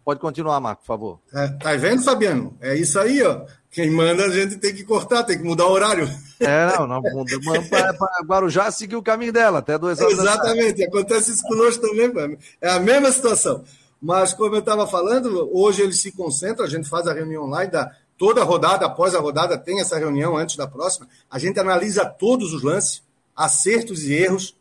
Pode 0.06 0.20
continuar, 0.20 0.60
Marco, 0.60 0.84
por 0.84 0.88
favor. 0.88 1.20
É, 1.34 1.48
tá 1.48 1.76
vendo, 1.76 2.04
Fabiano? 2.04 2.56
É 2.62 2.76
isso 2.76 3.00
aí, 3.00 3.24
ó. 3.24 3.42
Quem 3.72 3.90
manda 3.90 4.24
a 4.24 4.30
gente 4.30 4.58
tem 4.58 4.72
que 4.74 4.84
cortar, 4.84 5.24
tem 5.24 5.36
que 5.36 5.44
mudar 5.44 5.66
o 5.66 5.72
horário. 5.72 6.08
É, 6.40 6.78
não, 6.78 6.86
não 6.86 7.02
muda. 7.02 7.32
Para 7.68 8.22
Guarujá 8.24 8.70
seguir 8.70 8.96
o 8.96 9.02
caminho 9.02 9.34
dela, 9.34 9.60
até 9.60 9.78
duas 9.80 10.00
horas 10.00 10.20
Exatamente, 10.20 10.84
acontece 10.84 11.32
isso 11.32 11.42
conosco 11.44 11.82
também, 11.82 12.38
é 12.62 12.70
a 12.70 12.80
mesma 12.80 13.12
situação. 13.12 13.64
Mas, 14.00 14.32
como 14.34 14.56
eu 14.56 14.60
estava 14.60 14.86
falando, 14.86 15.50
hoje 15.52 15.82
eles 15.82 16.00
se 16.00 16.12
concentram, 16.12 16.66
a 16.66 16.70
gente 16.70 16.88
faz 16.88 17.08
a 17.08 17.14
reunião 17.14 17.46
online, 17.46 17.72
da, 17.72 17.92
toda 18.18 18.42
a 18.42 18.44
rodada, 18.44 18.86
após 18.86 19.16
a 19.16 19.20
rodada, 19.20 19.58
tem 19.58 19.82
essa 19.82 19.98
reunião 19.98 20.38
antes 20.38 20.56
da 20.56 20.68
próxima. 20.68 21.08
A 21.32 21.40
gente 21.40 21.60
analisa 21.60 22.06
todos 22.06 22.54
os 22.54 22.62
lances, 22.62 23.02
acertos 23.36 24.04
e 24.04 24.14
erros, 24.14 24.56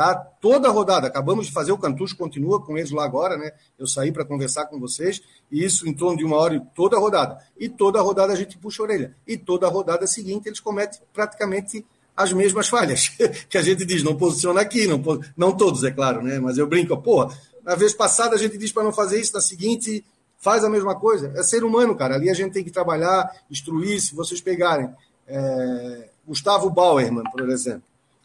tá? 0.00 0.14
Toda 0.14 0.66
a 0.66 0.70
rodada. 0.70 1.08
Acabamos 1.08 1.46
de 1.46 1.52
fazer, 1.52 1.72
o 1.72 1.76
Cantucho 1.76 2.16
continua 2.16 2.58
com 2.58 2.78
eles 2.78 2.90
lá 2.90 3.04
agora, 3.04 3.36
né? 3.36 3.52
Eu 3.78 3.86
saí 3.86 4.10
para 4.10 4.24
conversar 4.24 4.64
com 4.64 4.80
vocês, 4.80 5.20
e 5.52 5.62
isso 5.62 5.86
em 5.86 5.92
torno 5.92 6.16
de 6.16 6.24
uma 6.24 6.36
hora 6.38 6.58
toda 6.74 6.96
a 6.96 6.98
rodada. 6.98 7.36
E 7.58 7.68
toda 7.68 7.98
a 7.98 8.02
rodada 8.02 8.32
a 8.32 8.36
gente 8.36 8.56
puxa 8.56 8.82
a 8.82 8.84
orelha. 8.84 9.14
E 9.26 9.36
toda 9.36 9.68
rodada 9.68 10.06
seguinte 10.06 10.48
eles 10.48 10.58
cometem 10.58 10.98
praticamente 11.12 11.84
as 12.16 12.32
mesmas 12.32 12.66
falhas. 12.66 13.08
que 13.46 13.58
a 13.58 13.62
gente 13.62 13.84
diz, 13.84 14.02
não 14.02 14.16
posiciona 14.16 14.62
aqui, 14.62 14.86
não, 14.86 15.02
não 15.36 15.54
todos, 15.54 15.84
é 15.84 15.90
claro, 15.90 16.22
né? 16.22 16.38
Mas 16.38 16.56
eu 16.56 16.66
brinco, 16.66 16.96
porra, 16.96 17.36
na 17.62 17.74
vez 17.74 17.92
passada 17.92 18.34
a 18.36 18.38
gente 18.38 18.56
diz 18.56 18.72
para 18.72 18.84
não 18.84 18.94
fazer 18.94 19.20
isso, 19.20 19.34
na 19.34 19.40
seguinte 19.42 20.02
faz 20.38 20.64
a 20.64 20.70
mesma 20.70 20.94
coisa. 20.94 21.30
É 21.36 21.42
ser 21.42 21.62
humano, 21.62 21.94
cara. 21.94 22.14
Ali 22.14 22.30
a 22.30 22.34
gente 22.34 22.54
tem 22.54 22.64
que 22.64 22.70
trabalhar, 22.70 23.30
instruir. 23.50 24.00
Se 24.00 24.14
vocês 24.14 24.40
pegarem 24.40 24.90
é, 25.28 26.08
Gustavo 26.26 26.70
Bauerman, 26.70 27.24
por 27.30 27.50
exemplo, 27.50 27.82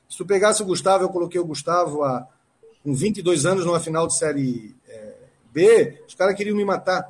se 0.10 0.18
tu 0.18 0.26
pegasse 0.26 0.62
o 0.62 0.66
Gustavo, 0.66 1.04
eu 1.04 1.10
coloquei 1.10 1.40
o 1.40 1.46
Gustavo 1.46 2.04
há, 2.04 2.28
com 2.84 2.94
22 2.94 3.46
anos 3.46 3.66
numa 3.66 3.80
final 3.80 4.08
de 4.08 4.18
Série 4.18 4.76
é, 4.88 5.14
B, 5.52 6.04
os 6.08 6.14
caras 6.14 6.36
queriam 6.36 6.56
me 6.56 6.64
matar. 6.64 7.04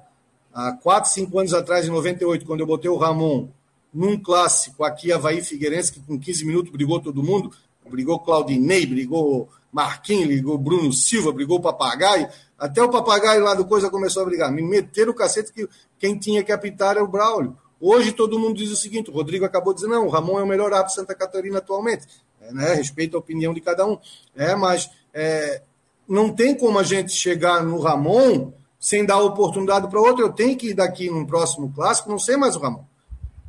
Há 0.53 0.71
4, 0.71 1.11
5 1.11 1.39
anos 1.39 1.53
atrás, 1.53 1.85
em 1.85 1.91
98, 1.91 2.45
quando 2.45 2.61
eu 2.61 2.65
botei 2.65 2.89
o 2.89 2.95
Ramon 2.95 3.49
num 3.93 4.17
clássico 4.17 4.83
aqui, 4.83 5.11
Havaí 5.11 5.41
Figueirense, 5.41 5.91
que 5.91 5.99
com 5.99 6.17
15 6.17 6.45
minutos 6.45 6.71
brigou 6.71 7.01
todo 7.01 7.21
mundo, 7.21 7.51
brigou 7.89 8.19
Claudinei, 8.19 8.85
brigou 8.85 9.49
Marquinhos, 9.71 10.27
brigou 10.27 10.57
Bruno 10.57 10.93
Silva, 10.93 11.31
brigou 11.33 11.57
o 11.57 11.61
Papagaio, 11.61 12.29
até 12.57 12.81
o 12.81 12.89
Papagaio 12.89 13.43
lá 13.43 13.53
do 13.53 13.65
Coisa 13.65 13.89
começou 13.89 14.23
a 14.23 14.25
brigar. 14.25 14.51
Me 14.51 14.61
meteram 14.61 15.11
o 15.11 15.15
cacete 15.15 15.51
que 15.51 15.67
quem 15.99 16.17
tinha 16.17 16.43
que 16.43 16.51
apitar 16.51 16.91
era 16.91 17.03
o 17.03 17.07
Braulio. 17.07 17.57
Hoje 17.79 18.13
todo 18.13 18.39
mundo 18.39 18.55
diz 18.57 18.71
o 18.71 18.75
seguinte: 18.77 19.09
o 19.09 19.13
Rodrigo 19.13 19.43
acabou 19.43 19.73
dizer, 19.73 19.87
não, 19.87 20.07
o 20.07 20.09
Ramon 20.09 20.39
é 20.39 20.43
o 20.43 20.47
melhor 20.47 20.71
árbitro 20.71 20.87
de 20.87 20.95
Santa 20.95 21.13
Catarina 21.13 21.57
atualmente 21.57 22.07
né? 22.51 22.73
respeito 22.73 23.15
a 23.15 23.19
opinião 23.19 23.53
de 23.53 23.61
cada 23.61 23.85
um. 23.85 23.97
É, 24.35 24.55
mas 24.55 24.89
é, 25.13 25.61
não 26.07 26.31
tem 26.31 26.55
como 26.55 26.79
a 26.79 26.83
gente 26.83 27.11
chegar 27.11 27.63
no 27.63 27.79
Ramon 27.79 28.51
sem 28.79 29.05
dar 29.05 29.19
oportunidade 29.19 29.89
para 29.89 29.99
outro. 29.99 30.23
Eu 30.23 30.31
tenho 30.31 30.57
que 30.57 30.69
ir 30.69 30.73
daqui 30.73 31.09
no 31.09 31.25
próximo 31.25 31.71
clássico, 31.73 32.09
não 32.09 32.19
sei 32.19 32.37
mais 32.37 32.55
o 32.55 32.59
Ramon. 32.59 32.83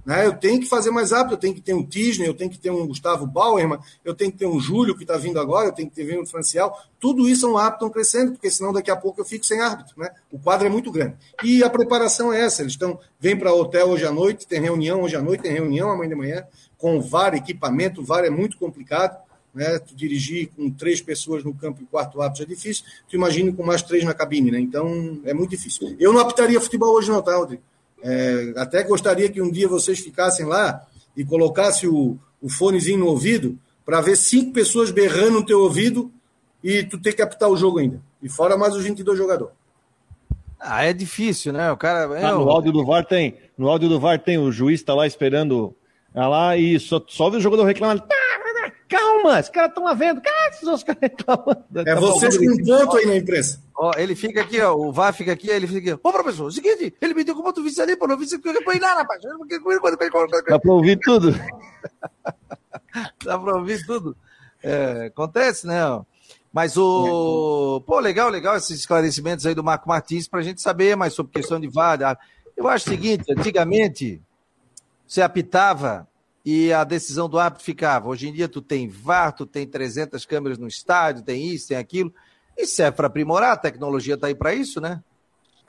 Né? 0.06 0.24
Eu 0.24 0.34
tenho 0.34 0.60
que 0.60 0.68
fazer 0.68 0.92
mais 0.92 1.10
rápido, 1.10 1.32
eu 1.32 1.36
tenho 1.36 1.52
que 1.52 1.60
ter 1.60 1.74
um 1.74 1.84
Tisney, 1.84 2.28
eu 2.28 2.34
tenho 2.34 2.48
que 2.48 2.58
ter 2.58 2.70
um 2.70 2.86
Gustavo 2.86 3.26
Bauerman, 3.26 3.80
eu 4.04 4.14
tenho 4.14 4.30
que 4.30 4.38
ter 4.38 4.46
um 4.46 4.60
Júlio 4.60 4.96
que 4.96 5.02
está 5.02 5.16
vindo 5.16 5.40
agora, 5.40 5.66
eu 5.66 5.72
tenho 5.72 5.90
que 5.90 5.96
ter 5.96 6.16
o 6.16 6.24
Francial. 6.24 6.80
Tudo 7.00 7.28
isso 7.28 7.44
é 7.44 7.50
um 7.50 7.58
árbitro 7.58 7.90
crescendo, 7.90 8.32
porque 8.32 8.48
senão 8.48 8.72
daqui 8.72 8.90
a 8.90 8.96
pouco 8.96 9.20
eu 9.20 9.24
fico 9.24 9.44
sem 9.44 9.60
árbitro. 9.60 9.94
Né? 9.98 10.08
O 10.30 10.38
quadro 10.38 10.64
é 10.64 10.70
muito 10.70 10.92
grande. 10.92 11.16
E 11.42 11.64
a 11.64 11.68
preparação 11.68 12.32
é 12.32 12.40
essa. 12.40 12.62
Eles 12.62 12.74
estão, 12.74 13.00
vêm 13.18 13.36
para 13.36 13.52
o 13.52 13.60
hotel 13.60 13.88
hoje 13.88 14.06
à 14.06 14.12
noite, 14.12 14.46
tem 14.46 14.60
reunião 14.60 15.02
hoje 15.02 15.16
à 15.16 15.20
noite, 15.20 15.42
tem 15.42 15.52
reunião 15.52 15.90
amanhã 15.90 16.08
de 16.08 16.14
manhã 16.14 16.46
com 16.78 17.00
VAR, 17.00 17.34
equipamento, 17.34 18.02
VAR 18.02 18.24
é 18.24 18.30
muito 18.30 18.56
complicado, 18.58 19.18
né? 19.52 19.78
Tu 19.78 19.96
dirigir 19.96 20.50
com 20.54 20.70
três 20.70 21.00
pessoas 21.00 21.42
no 21.42 21.54
campo 21.54 21.82
e 21.82 21.86
quarto 21.86 22.20
árbitro 22.20 22.44
é 22.44 22.46
difícil, 22.46 22.84
tu 23.08 23.16
imagina 23.16 23.50
com 23.52 23.64
mais 23.64 23.82
três 23.82 24.04
na 24.04 24.14
cabine, 24.14 24.50
né? 24.50 24.60
Então 24.60 25.20
é 25.24 25.32
muito 25.32 25.50
difícil. 25.50 25.96
Eu 25.98 26.12
não 26.12 26.20
apitaria 26.20 26.60
futebol 26.60 26.94
hoje 26.94 27.10
não, 27.10 27.22
tá, 27.22 27.34
Rodrigo? 27.34 27.62
É, 28.08 28.52
até 28.56 28.82
gostaria 28.84 29.28
que 29.28 29.42
um 29.42 29.50
dia 29.50 29.68
vocês 29.68 29.98
ficassem 29.98 30.46
lá 30.46 30.86
e 31.16 31.24
colocassem 31.24 31.88
o, 31.88 32.16
o 32.40 32.48
fonezinho 32.48 32.98
no 32.98 33.06
ouvido 33.06 33.58
para 33.84 34.00
ver 34.00 34.16
cinco 34.16 34.52
pessoas 34.52 34.90
berrando 34.90 35.40
no 35.40 35.46
teu 35.46 35.60
ouvido 35.60 36.12
e 36.62 36.84
tu 36.84 36.98
ter 37.00 37.14
que 37.14 37.22
apitar 37.22 37.48
o 37.48 37.56
jogo 37.56 37.78
ainda. 37.78 38.00
E 38.22 38.28
fora 38.28 38.56
mais 38.56 38.74
os 38.74 38.84
22 38.84 39.18
jogadores. 39.18 39.54
Ah, 40.58 40.84
é 40.84 40.92
difícil, 40.92 41.52
né? 41.52 41.70
O 41.70 41.76
cara. 41.76 42.04
Ah, 42.26 42.32
no 42.32 42.48
áudio 42.48 42.72
do 42.72 42.84
VAR 42.84 43.04
tem. 43.04 43.36
No 43.58 43.68
áudio 43.68 43.88
do 43.88 44.00
VAR 44.00 44.18
tem, 44.18 44.38
o 44.38 44.50
juiz 44.50 44.80
está 44.80 44.94
lá 44.94 45.06
esperando 45.06 45.74
Olha 46.16 46.28
lá 46.28 46.56
e 46.56 46.80
só, 46.80 46.98
só 47.06 47.28
o 47.28 47.40
jogador 47.40 47.64
reclamando. 47.64 48.02
Calma, 48.88 49.40
os 49.40 49.48
caras 49.48 49.70
estão 49.70 49.84
lá 49.84 49.94
vendo. 49.94 50.20
Cara, 50.20 50.50
esses 50.50 50.82
caras 50.84 51.00
reclamando. 51.00 51.80
É 51.80 51.84
tá 51.84 52.00
vocês 52.00 52.38
com 52.38 52.56
ponto 52.64 52.96
aí 52.96 53.06
na 53.06 53.16
imprensa. 53.16 53.60
Ó, 53.76 53.92
ele 53.96 54.14
fica 54.14 54.40
aqui, 54.40 54.60
ó, 54.60 54.74
o 54.74 54.92
VAR 54.92 55.12
fica 55.12 55.32
aqui, 55.32 55.50
ele 55.50 55.66
fica 55.66 55.92
aqui. 55.92 56.00
Ô, 56.02 56.12
professor, 56.12 56.44
é 56.44 56.46
o 56.46 56.52
seguinte, 56.52 56.94
ele 57.00 57.14
me 57.14 57.24
deu 57.24 57.34
como 57.34 57.52
tu 57.52 57.62
visse 57.62 57.80
ali, 57.82 57.96
pô, 57.96 58.06
não 58.06 58.16
visse 58.16 58.38
que 58.38 58.48
eu 58.48 58.64
põe 58.64 58.78
lá, 58.78 58.94
rapaz. 58.94 59.20
Dá 60.48 60.58
pra 60.58 60.72
ouvir 60.72 60.98
tudo. 61.00 61.32
Dá 63.24 63.38
pra 63.38 63.56
ouvir 63.56 63.84
tudo. 63.84 64.16
É, 64.62 65.06
acontece, 65.06 65.66
né? 65.66 65.80
Mas 66.52 66.76
o. 66.76 67.82
Pô, 67.86 67.98
legal, 68.00 68.30
legal 68.30 68.56
esses 68.56 68.80
esclarecimentos 68.80 69.44
aí 69.44 69.54
do 69.54 69.64
Marco 69.64 69.88
Martins 69.88 70.26
pra 70.26 70.40
gente 70.40 70.62
saber 70.62 70.96
mais 70.96 71.12
sobre 71.12 71.32
questão 71.32 71.60
de 71.60 71.68
VAR. 71.68 72.18
Eu 72.56 72.66
acho 72.68 72.86
o 72.86 72.88
seguinte, 72.88 73.30
antigamente 73.30 74.22
você 75.06 75.20
apitava 75.20 76.08
e 76.46 76.72
a 76.72 76.84
decisão 76.84 77.28
do 77.28 77.40
árbitro 77.40 77.64
ficava. 77.64 78.08
Hoje 78.08 78.28
em 78.28 78.32
dia 78.32 78.48
tu 78.48 78.62
tem 78.62 78.86
VAR, 78.88 79.32
tu 79.32 79.44
tem 79.44 79.66
300 79.66 80.24
câmeras 80.24 80.58
no 80.58 80.68
estádio, 80.68 81.24
tem 81.24 81.48
isso, 81.48 81.66
tem 81.66 81.76
aquilo. 81.76 82.14
E 82.56 82.68
serve 82.68 82.96
para 82.96 83.08
aprimorar, 83.08 83.54
a 83.54 83.56
tecnologia 83.56 84.14
está 84.14 84.28
aí 84.28 84.34
para 84.34 84.54
isso, 84.54 84.80
né? 84.80 85.02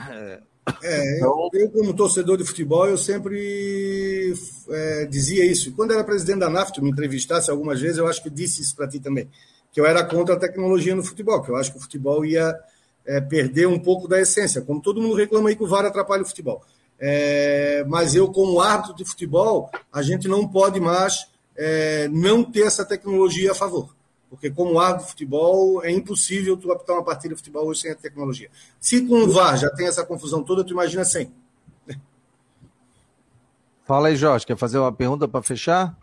É, 0.08 0.40
é 0.84 1.24
eu, 1.24 1.50
eu, 1.52 1.72
como 1.72 1.96
torcedor 1.96 2.38
de 2.38 2.46
futebol, 2.46 2.88
eu 2.88 2.96
sempre 2.96 4.36
é, 4.70 5.06
dizia 5.06 5.44
isso. 5.44 5.74
Quando 5.74 5.94
era 5.94 6.04
presidente 6.04 6.42
da 6.42 6.50
NAFT, 6.50 6.80
me 6.80 6.92
entrevistasse 6.92 7.50
algumas 7.50 7.82
vezes, 7.82 7.98
eu 7.98 8.06
acho 8.06 8.22
que 8.22 8.30
disse 8.30 8.62
isso 8.62 8.76
para 8.76 8.88
ti 8.88 9.00
também, 9.00 9.28
que 9.72 9.82
eu 9.82 9.86
era 9.88 10.06
contra 10.06 10.36
a 10.36 10.40
tecnologia 10.40 10.94
no 10.94 11.04
futebol, 11.04 11.42
que 11.42 11.50
eu 11.50 11.56
acho 11.56 11.72
que 11.72 11.80
o 11.80 11.82
futebol 11.82 12.24
ia 12.24 12.56
é, 13.04 13.20
perder 13.20 13.68
um 13.68 13.80
pouco 13.80 14.08
da 14.08 14.22
essência. 14.22 14.62
Como 14.62 14.80
todo 14.80 15.02
mundo 15.02 15.16
reclama 15.16 15.50
aí 15.50 15.56
que 15.56 15.64
o 15.64 15.68
VAR 15.68 15.86
atrapalha 15.86 16.22
o 16.22 16.28
futebol. 16.28 16.64
É, 17.00 17.84
mas 17.88 18.16
eu, 18.16 18.32
como 18.32 18.60
árbitro 18.60 18.96
de 18.96 19.06
futebol, 19.06 19.70
a 19.92 20.02
gente 20.02 20.28
não 20.28 20.48
pode 20.48 20.80
mais 20.80 21.28
é, 21.56 22.08
não 22.10 22.44
ter 22.44 22.62
essa 22.62 22.86
tecnologia 22.86 23.52
a 23.52 23.56
favor. 23.56 23.96
Porque, 24.30 24.50
como 24.50 24.80
árbitro 24.80 25.06
de 25.06 25.12
futebol, 25.12 25.84
é 25.84 25.92
impossível 25.92 26.58
tu 26.58 26.72
apitar 26.72 26.96
uma 26.96 27.04
partida 27.04 27.34
de 27.34 27.40
futebol 27.40 27.66
hoje 27.66 27.82
sem 27.82 27.92
a 27.92 27.96
tecnologia. 27.96 28.50
Se 28.80 29.06
com 29.06 29.24
o 29.24 29.32
VAR 29.32 29.58
já 29.58 29.70
tem 29.70 29.88
essa 29.88 30.04
confusão 30.04 30.44
toda, 30.44 30.64
tu 30.64 30.74
imagina 30.74 31.06
sem. 31.06 31.32
Fala 33.86 34.10
aí, 34.10 34.18
Jorge, 34.18 34.46
quer 34.46 34.58
fazer 34.58 34.80
uma 34.80 34.92
pergunta 34.92 35.30
para 35.30 35.42
fechar? 35.42 35.96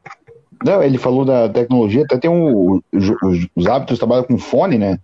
Não, 0.64 0.82
ele 0.82 0.97
falou 0.97 1.22
da 1.22 1.51
tecnologia, 1.51 2.05
até 2.05 2.16
tem 2.16 2.30
um, 2.30 2.80
os, 2.90 3.49
os 3.55 3.66
hábitos 3.66 3.99
trabalham 3.99 4.24
com 4.24 4.38
fone, 4.38 4.78
né? 4.78 4.99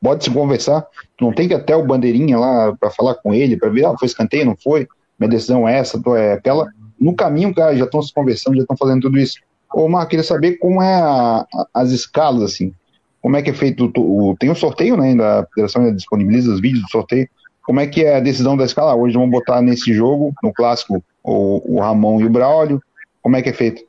Pode 0.00 0.24
se 0.24 0.30
conversar, 0.30 0.86
não 1.20 1.32
tem 1.32 1.48
que 1.48 1.54
até 1.54 1.74
o 1.74 1.84
bandeirinha 1.84 2.38
lá 2.38 2.76
para 2.78 2.90
falar 2.90 3.16
com 3.16 3.34
ele, 3.34 3.56
para 3.56 3.68
ver, 3.68 3.84
ah, 3.84 3.96
foi 3.98 4.06
escanteio, 4.06 4.46
não 4.46 4.56
foi? 4.56 4.86
Minha 5.18 5.28
decisão 5.28 5.68
é 5.68 5.78
essa, 5.78 6.00
é 6.16 6.32
aquela. 6.34 6.68
No 7.00 7.14
caminho, 7.14 7.54
cara, 7.54 7.76
já 7.76 7.84
estão 7.84 8.02
se 8.02 8.12
conversando, 8.12 8.56
já 8.56 8.62
estão 8.62 8.76
fazendo 8.76 9.02
tudo 9.02 9.18
isso. 9.18 9.38
Ô, 9.72 9.88
Marco, 9.88 10.10
queria 10.10 10.24
saber 10.24 10.58
como 10.58 10.82
é 10.82 10.94
a, 10.94 11.46
a, 11.52 11.68
as 11.74 11.90
escalas, 11.90 12.42
assim. 12.42 12.72
Como 13.20 13.36
é 13.36 13.42
que 13.42 13.50
é 13.50 13.54
feito 13.54 13.92
o, 13.96 14.30
o 14.30 14.36
tem 14.36 14.50
um 14.50 14.54
sorteio, 14.54 14.96
né? 14.96 15.14
Da 15.14 15.46
federação 15.54 15.94
disponibiliza 15.94 16.52
os 16.52 16.60
vídeos 16.60 16.82
do 16.82 16.90
sorteio. 16.90 17.28
Como 17.62 17.80
é 17.80 17.86
que 17.86 18.02
é 18.02 18.16
a 18.16 18.20
decisão 18.20 18.56
da 18.56 18.64
escala? 18.64 18.94
Hoje 18.94 19.14
vamos 19.14 19.30
botar 19.30 19.60
nesse 19.60 19.92
jogo, 19.92 20.32
no 20.42 20.52
clássico, 20.52 21.04
o, 21.22 21.76
o 21.76 21.80
Ramon 21.80 22.20
e 22.20 22.24
o 22.24 22.30
Braulio. 22.30 22.82
Como 23.20 23.36
é 23.36 23.42
que 23.42 23.50
é 23.50 23.52
feito? 23.52 23.82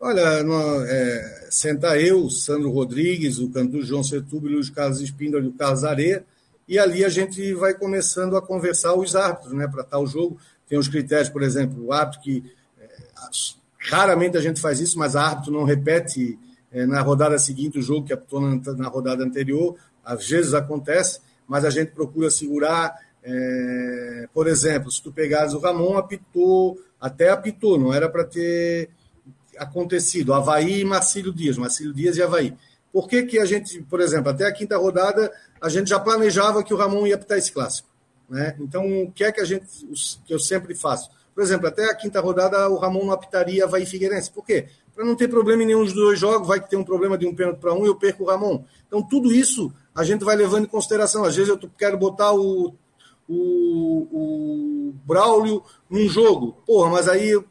Olha, 0.00 0.42
no, 0.42 0.84
é, 0.84 1.46
senta 1.50 1.98
eu, 1.98 2.28
Sandro 2.30 2.70
Rodrigues, 2.70 3.38
o 3.38 3.50
cantor 3.50 3.82
João 3.82 4.02
Setúbio, 4.02 4.58
o 4.58 4.72
Carlos 4.72 5.00
Espíndola 5.00 5.44
e 5.44 5.48
o 5.48 5.52
Carlos 5.52 5.84
Areia, 5.84 6.24
e 6.66 6.78
ali 6.78 7.04
a 7.04 7.08
gente 7.08 7.52
vai 7.54 7.74
começando 7.74 8.36
a 8.36 8.42
conversar 8.42 8.94
os 8.94 9.14
árbitros, 9.14 9.52
né, 9.52 9.68
para 9.68 9.84
tal 9.84 10.06
jogo. 10.06 10.38
Tem 10.66 10.78
os 10.78 10.88
critérios, 10.88 11.28
por 11.28 11.42
exemplo, 11.42 11.86
o 11.86 11.92
árbitro 11.92 12.22
que 12.22 12.44
é, 12.80 12.86
raramente 13.90 14.36
a 14.36 14.40
gente 14.40 14.60
faz 14.60 14.80
isso, 14.80 14.98
mas 14.98 15.14
o 15.14 15.18
árbitro 15.18 15.52
não 15.52 15.64
repete 15.64 16.38
é, 16.72 16.86
na 16.86 17.00
rodada 17.02 17.38
seguinte 17.38 17.78
o 17.78 17.82
jogo 17.82 18.06
que 18.06 18.12
apitou 18.12 18.40
na, 18.40 18.56
na, 18.72 18.88
rodada 18.88 19.22
anterior. 19.22 19.76
Às 20.04 20.28
vezes 20.28 20.54
acontece, 20.54 21.20
mas 21.46 21.64
a 21.64 21.70
gente 21.70 21.92
procura 21.92 22.30
segurar. 22.30 22.94
É, 23.22 24.28
por 24.32 24.48
exemplo, 24.48 24.90
se 24.90 25.02
tu 25.02 25.12
pegares 25.12 25.52
o 25.54 25.58
Ramon, 25.58 25.96
apitou, 25.96 26.78
até 27.00 27.30
apitou, 27.30 27.78
não 27.78 27.92
era 27.92 28.08
para 28.08 28.24
ter 28.24 28.90
acontecido 29.56 30.34
Havaí 30.34 30.80
e 30.80 30.84
Marcílio 30.84 31.32
Dias, 31.32 31.56
Marcílio 31.56 31.92
Dias 31.92 32.16
e 32.16 32.22
Havaí. 32.22 32.54
Por 32.94 33.08
que, 33.08 33.24
que 33.24 33.40
a 33.40 33.44
gente, 33.44 33.82
por 33.82 34.00
exemplo, 34.00 34.30
até 34.30 34.46
a 34.46 34.52
quinta 34.52 34.78
rodada, 34.78 35.32
a 35.60 35.68
gente 35.68 35.90
já 35.90 35.98
planejava 35.98 36.62
que 36.62 36.72
o 36.72 36.76
Ramon 36.76 37.08
ia 37.08 37.16
apitar 37.16 37.36
esse 37.36 37.50
clássico? 37.50 37.88
Né? 38.30 38.54
Então, 38.60 38.86
o 39.02 39.10
que 39.10 39.24
é 39.24 39.32
que 39.32 39.40
a 39.40 39.44
gente, 39.44 39.66
que 40.24 40.32
eu 40.32 40.38
sempre 40.38 40.76
faço? 40.76 41.10
Por 41.34 41.42
exemplo, 41.42 41.66
até 41.66 41.86
a 41.86 41.94
quinta 41.96 42.20
rodada 42.20 42.68
o 42.70 42.76
Ramon 42.76 43.06
não 43.06 43.12
apitaria 43.12 43.64
Havaí 43.64 43.84
Figueirense. 43.84 44.30
Por 44.30 44.46
quê? 44.46 44.68
Para 44.94 45.04
não 45.04 45.16
ter 45.16 45.26
problema 45.26 45.64
em 45.64 45.66
nenhum 45.66 45.82
dos 45.82 45.92
dois 45.92 46.20
jogos, 46.20 46.46
vai 46.46 46.60
que 46.60 46.70
tem 46.70 46.78
um 46.78 46.84
problema 46.84 47.18
de 47.18 47.26
um 47.26 47.34
pênalti 47.34 47.58
para 47.58 47.74
um 47.74 47.84
e 47.84 47.88
eu 47.88 47.96
perco 47.96 48.22
o 48.22 48.26
Ramon. 48.28 48.62
Então, 48.86 49.02
tudo 49.02 49.32
isso 49.32 49.74
a 49.92 50.04
gente 50.04 50.24
vai 50.24 50.36
levando 50.36 50.62
em 50.62 50.68
consideração. 50.68 51.24
Às 51.24 51.34
vezes 51.34 51.50
eu 51.50 51.58
quero 51.76 51.98
botar 51.98 52.32
o, 52.32 52.76
o, 53.28 53.34
o 54.12 54.94
Braulio 55.04 55.64
num 55.90 56.08
jogo. 56.08 56.62
Porra, 56.64 56.90
mas 56.90 57.08
aí 57.08 57.42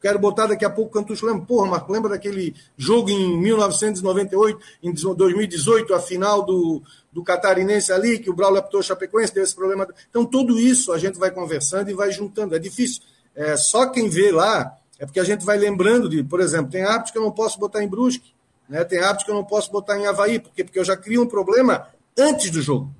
quero 0.00 0.18
botar 0.18 0.46
daqui 0.46 0.64
a 0.64 0.70
pouco 0.70 0.90
o 0.90 1.00
Cantucho. 1.00 1.26
Lembra? 1.26 1.44
Porra, 1.44 1.68
Marco, 1.68 1.92
lembra 1.92 2.10
daquele 2.10 2.54
jogo 2.76 3.10
em 3.10 3.38
1998, 3.38 4.58
em 4.82 4.92
2018, 4.92 5.94
a 5.94 6.00
final 6.00 6.42
do, 6.42 6.82
do 7.12 7.22
Catarinense 7.22 7.92
ali, 7.92 8.18
que 8.18 8.30
o 8.30 8.34
Braulio 8.34 8.60
apitou 8.60 8.82
Chapecoense, 8.82 9.32
teve 9.32 9.44
esse 9.44 9.54
problema. 9.54 9.86
Então, 10.08 10.24
tudo 10.24 10.58
isso 10.58 10.92
a 10.92 10.98
gente 10.98 11.18
vai 11.18 11.30
conversando 11.30 11.90
e 11.90 11.94
vai 11.94 12.10
juntando. 12.10 12.54
É 12.54 12.58
difícil. 12.58 13.02
É, 13.34 13.56
só 13.56 13.86
quem 13.86 14.08
vê 14.08 14.32
lá 14.32 14.76
é 14.98 15.06
porque 15.06 15.20
a 15.20 15.24
gente 15.24 15.44
vai 15.44 15.56
lembrando 15.56 16.08
de, 16.08 16.22
por 16.22 16.40
exemplo, 16.40 16.70
tem 16.70 16.84
hábitos 16.84 17.10
que 17.10 17.18
eu 17.18 17.22
não 17.22 17.32
posso 17.32 17.58
botar 17.58 17.82
em 17.82 17.88
Brusque, 17.88 18.34
né? 18.68 18.84
tem 18.84 19.00
hábitos 19.00 19.24
que 19.24 19.30
eu 19.30 19.34
não 19.34 19.44
posso 19.44 19.72
botar 19.72 19.98
em 19.98 20.06
Havaí, 20.06 20.38
porque, 20.38 20.62
porque 20.62 20.78
eu 20.78 20.84
já 20.84 20.96
crio 20.96 21.22
um 21.22 21.26
problema 21.26 21.86
antes 22.18 22.50
do 22.50 22.60
jogo. 22.60 22.94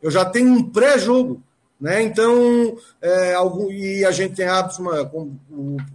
Eu 0.00 0.10
já 0.10 0.24
tenho 0.24 0.52
um 0.52 0.62
pré-jogo. 0.62 1.42
Né? 1.80 2.02
Então, 2.02 2.76
é, 3.00 3.34
algum, 3.34 3.70
e 3.70 4.04
a 4.04 4.10
gente 4.10 4.34
tem 4.34 4.46
hábitos, 4.46 4.78
uma, 4.78 5.04
como 5.06 5.38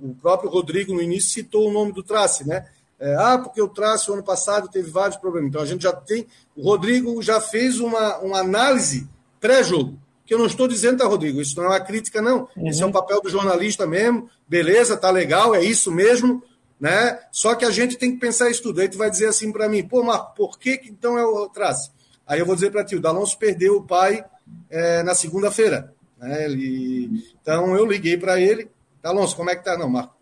o, 0.02 0.16
próprio 0.22 0.50
Rodrigo 0.50 0.94
no 0.94 1.02
início 1.02 1.32
citou 1.32 1.68
o 1.68 1.74
nome 1.74 1.92
do 1.92 2.02
Trace, 2.02 2.48
né? 2.48 2.66
É, 3.00 3.16
ah, 3.16 3.38
porque 3.38 3.62
o 3.62 3.68
Trace 3.68 4.10
o 4.10 4.14
ano 4.14 4.24
passado 4.24 4.70
teve 4.70 4.90
vários 4.90 5.18
problemas. 5.18 5.50
Então 5.50 5.62
a 5.62 5.66
gente 5.66 5.84
já 5.84 5.92
tem. 5.92 6.26
O 6.56 6.64
Rodrigo 6.64 7.22
já 7.22 7.42
fez 7.42 7.82
uma, 7.82 8.18
uma 8.20 8.40
análise 8.40 9.10
pré-jogo 9.42 10.00
que 10.26 10.34
eu 10.34 10.38
não 10.38 10.46
estou 10.46 10.68
dizendo, 10.68 11.00
tá, 11.00 11.06
Rodrigo? 11.06 11.42
Isso 11.42 11.58
não 11.58 11.66
é 11.66 11.68
uma 11.68 11.80
crítica, 11.82 12.22
não. 12.22 12.48
Uhum. 12.56 12.70
Isso 12.70 12.82
é 12.82 12.86
um 12.86 12.92
papel 12.92 13.22
do 13.22 13.30
jornalista 13.30 13.86
mesmo. 13.86 14.30
Beleza, 14.48 14.96
tá 14.96 15.12
legal, 15.12 15.54
é 15.54 15.62
isso 15.62 15.92
mesmo, 15.92 16.42
né? 16.80 17.20
Só 17.32 17.56
que 17.56 17.66
a 17.66 17.72
gente 17.72 17.98
tem 17.98 18.14
que 18.14 18.20
pensar 18.20 18.50
isso 18.50 18.64
tudo. 18.64 18.80
Aí 18.80 18.88
tu 18.88 18.98
vai 18.98 19.10
dizer 19.10 19.28
assim 19.28 19.52
para 19.52 19.68
mim, 19.68 19.84
pô, 19.86 20.02
Marco, 20.02 20.34
por 20.36 20.58
que, 20.58 20.78
que 20.78 20.90
então 20.90 21.18
é 21.18 21.26
o 21.26 21.50
traço? 21.50 21.92
Aí 22.26 22.40
eu 22.40 22.46
vou 22.46 22.56
dizer 22.56 22.72
para 22.72 22.86
ti, 22.86 22.96
o 22.96 23.02
Dalonso 23.02 23.38
perdeu 23.38 23.76
o 23.76 23.84
pai 23.84 24.24
é, 24.70 25.04
na 25.04 25.16
segunda-feira. 25.16 25.94
Né? 26.18 26.46
Ele... 26.46 27.24
Então 27.42 27.76
eu 27.76 27.86
liguei 27.86 28.18
para 28.18 28.40
ele, 28.40 28.70
Dalonso, 29.02 29.36
como 29.36 29.50
é 29.50 29.56
que 29.56 29.64
tá? 29.64 29.78
Não, 29.78 29.90
Marco, 29.90 30.16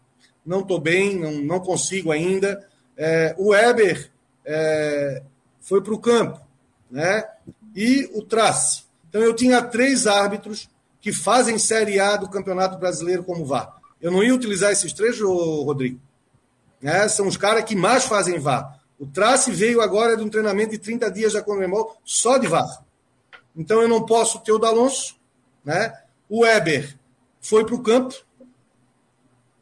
não 0.45 0.61
estou 0.61 0.79
bem, 0.79 1.17
não, 1.17 1.31
não 1.31 1.59
consigo 1.59 2.11
ainda. 2.11 2.67
É, 2.97 3.35
o 3.37 3.49
Weber 3.49 4.11
é, 4.45 5.23
foi 5.59 5.81
para 5.81 5.93
o 5.93 5.99
campo, 5.99 6.39
né? 6.89 7.23
E 7.75 8.09
o 8.13 8.21
Trace 8.21 8.83
então 9.11 9.21
eu 9.21 9.35
tinha 9.35 9.61
três 9.61 10.07
árbitros 10.07 10.69
que 11.01 11.11
fazem 11.11 11.59
Série 11.59 11.99
A 11.99 12.15
do 12.15 12.29
Campeonato 12.29 12.77
Brasileiro 12.77 13.25
como 13.25 13.45
VAR. 13.45 13.75
Eu 14.01 14.09
não 14.09 14.23
ia 14.23 14.33
utilizar 14.33 14.71
esses 14.71 14.93
três, 14.93 15.19
Rodrigo. 15.19 15.99
É, 16.81 17.07
são 17.09 17.27
os 17.27 17.35
caras 17.35 17.65
que 17.65 17.75
mais 17.75 18.05
fazem 18.05 18.39
VAR. 18.39 18.79
O 18.97 19.05
Trace 19.05 19.51
veio 19.51 19.81
agora 19.81 20.15
de 20.15 20.23
um 20.23 20.29
treinamento 20.29 20.71
de 20.71 20.77
30 20.77 21.11
dias 21.11 21.33
da 21.33 21.43
Conmebol 21.43 21.97
só 22.05 22.37
de 22.37 22.47
VAR. 22.47 22.83
Então 23.55 23.81
eu 23.81 23.87
não 23.87 24.05
posso 24.05 24.39
ter 24.39 24.51
o 24.51 24.59
D'Alonso, 24.59 25.15
né? 25.63 25.93
O 26.29 26.41
Weber 26.41 26.97
foi 27.39 27.65
para 27.65 27.75
o 27.75 27.83
campo, 27.83 28.15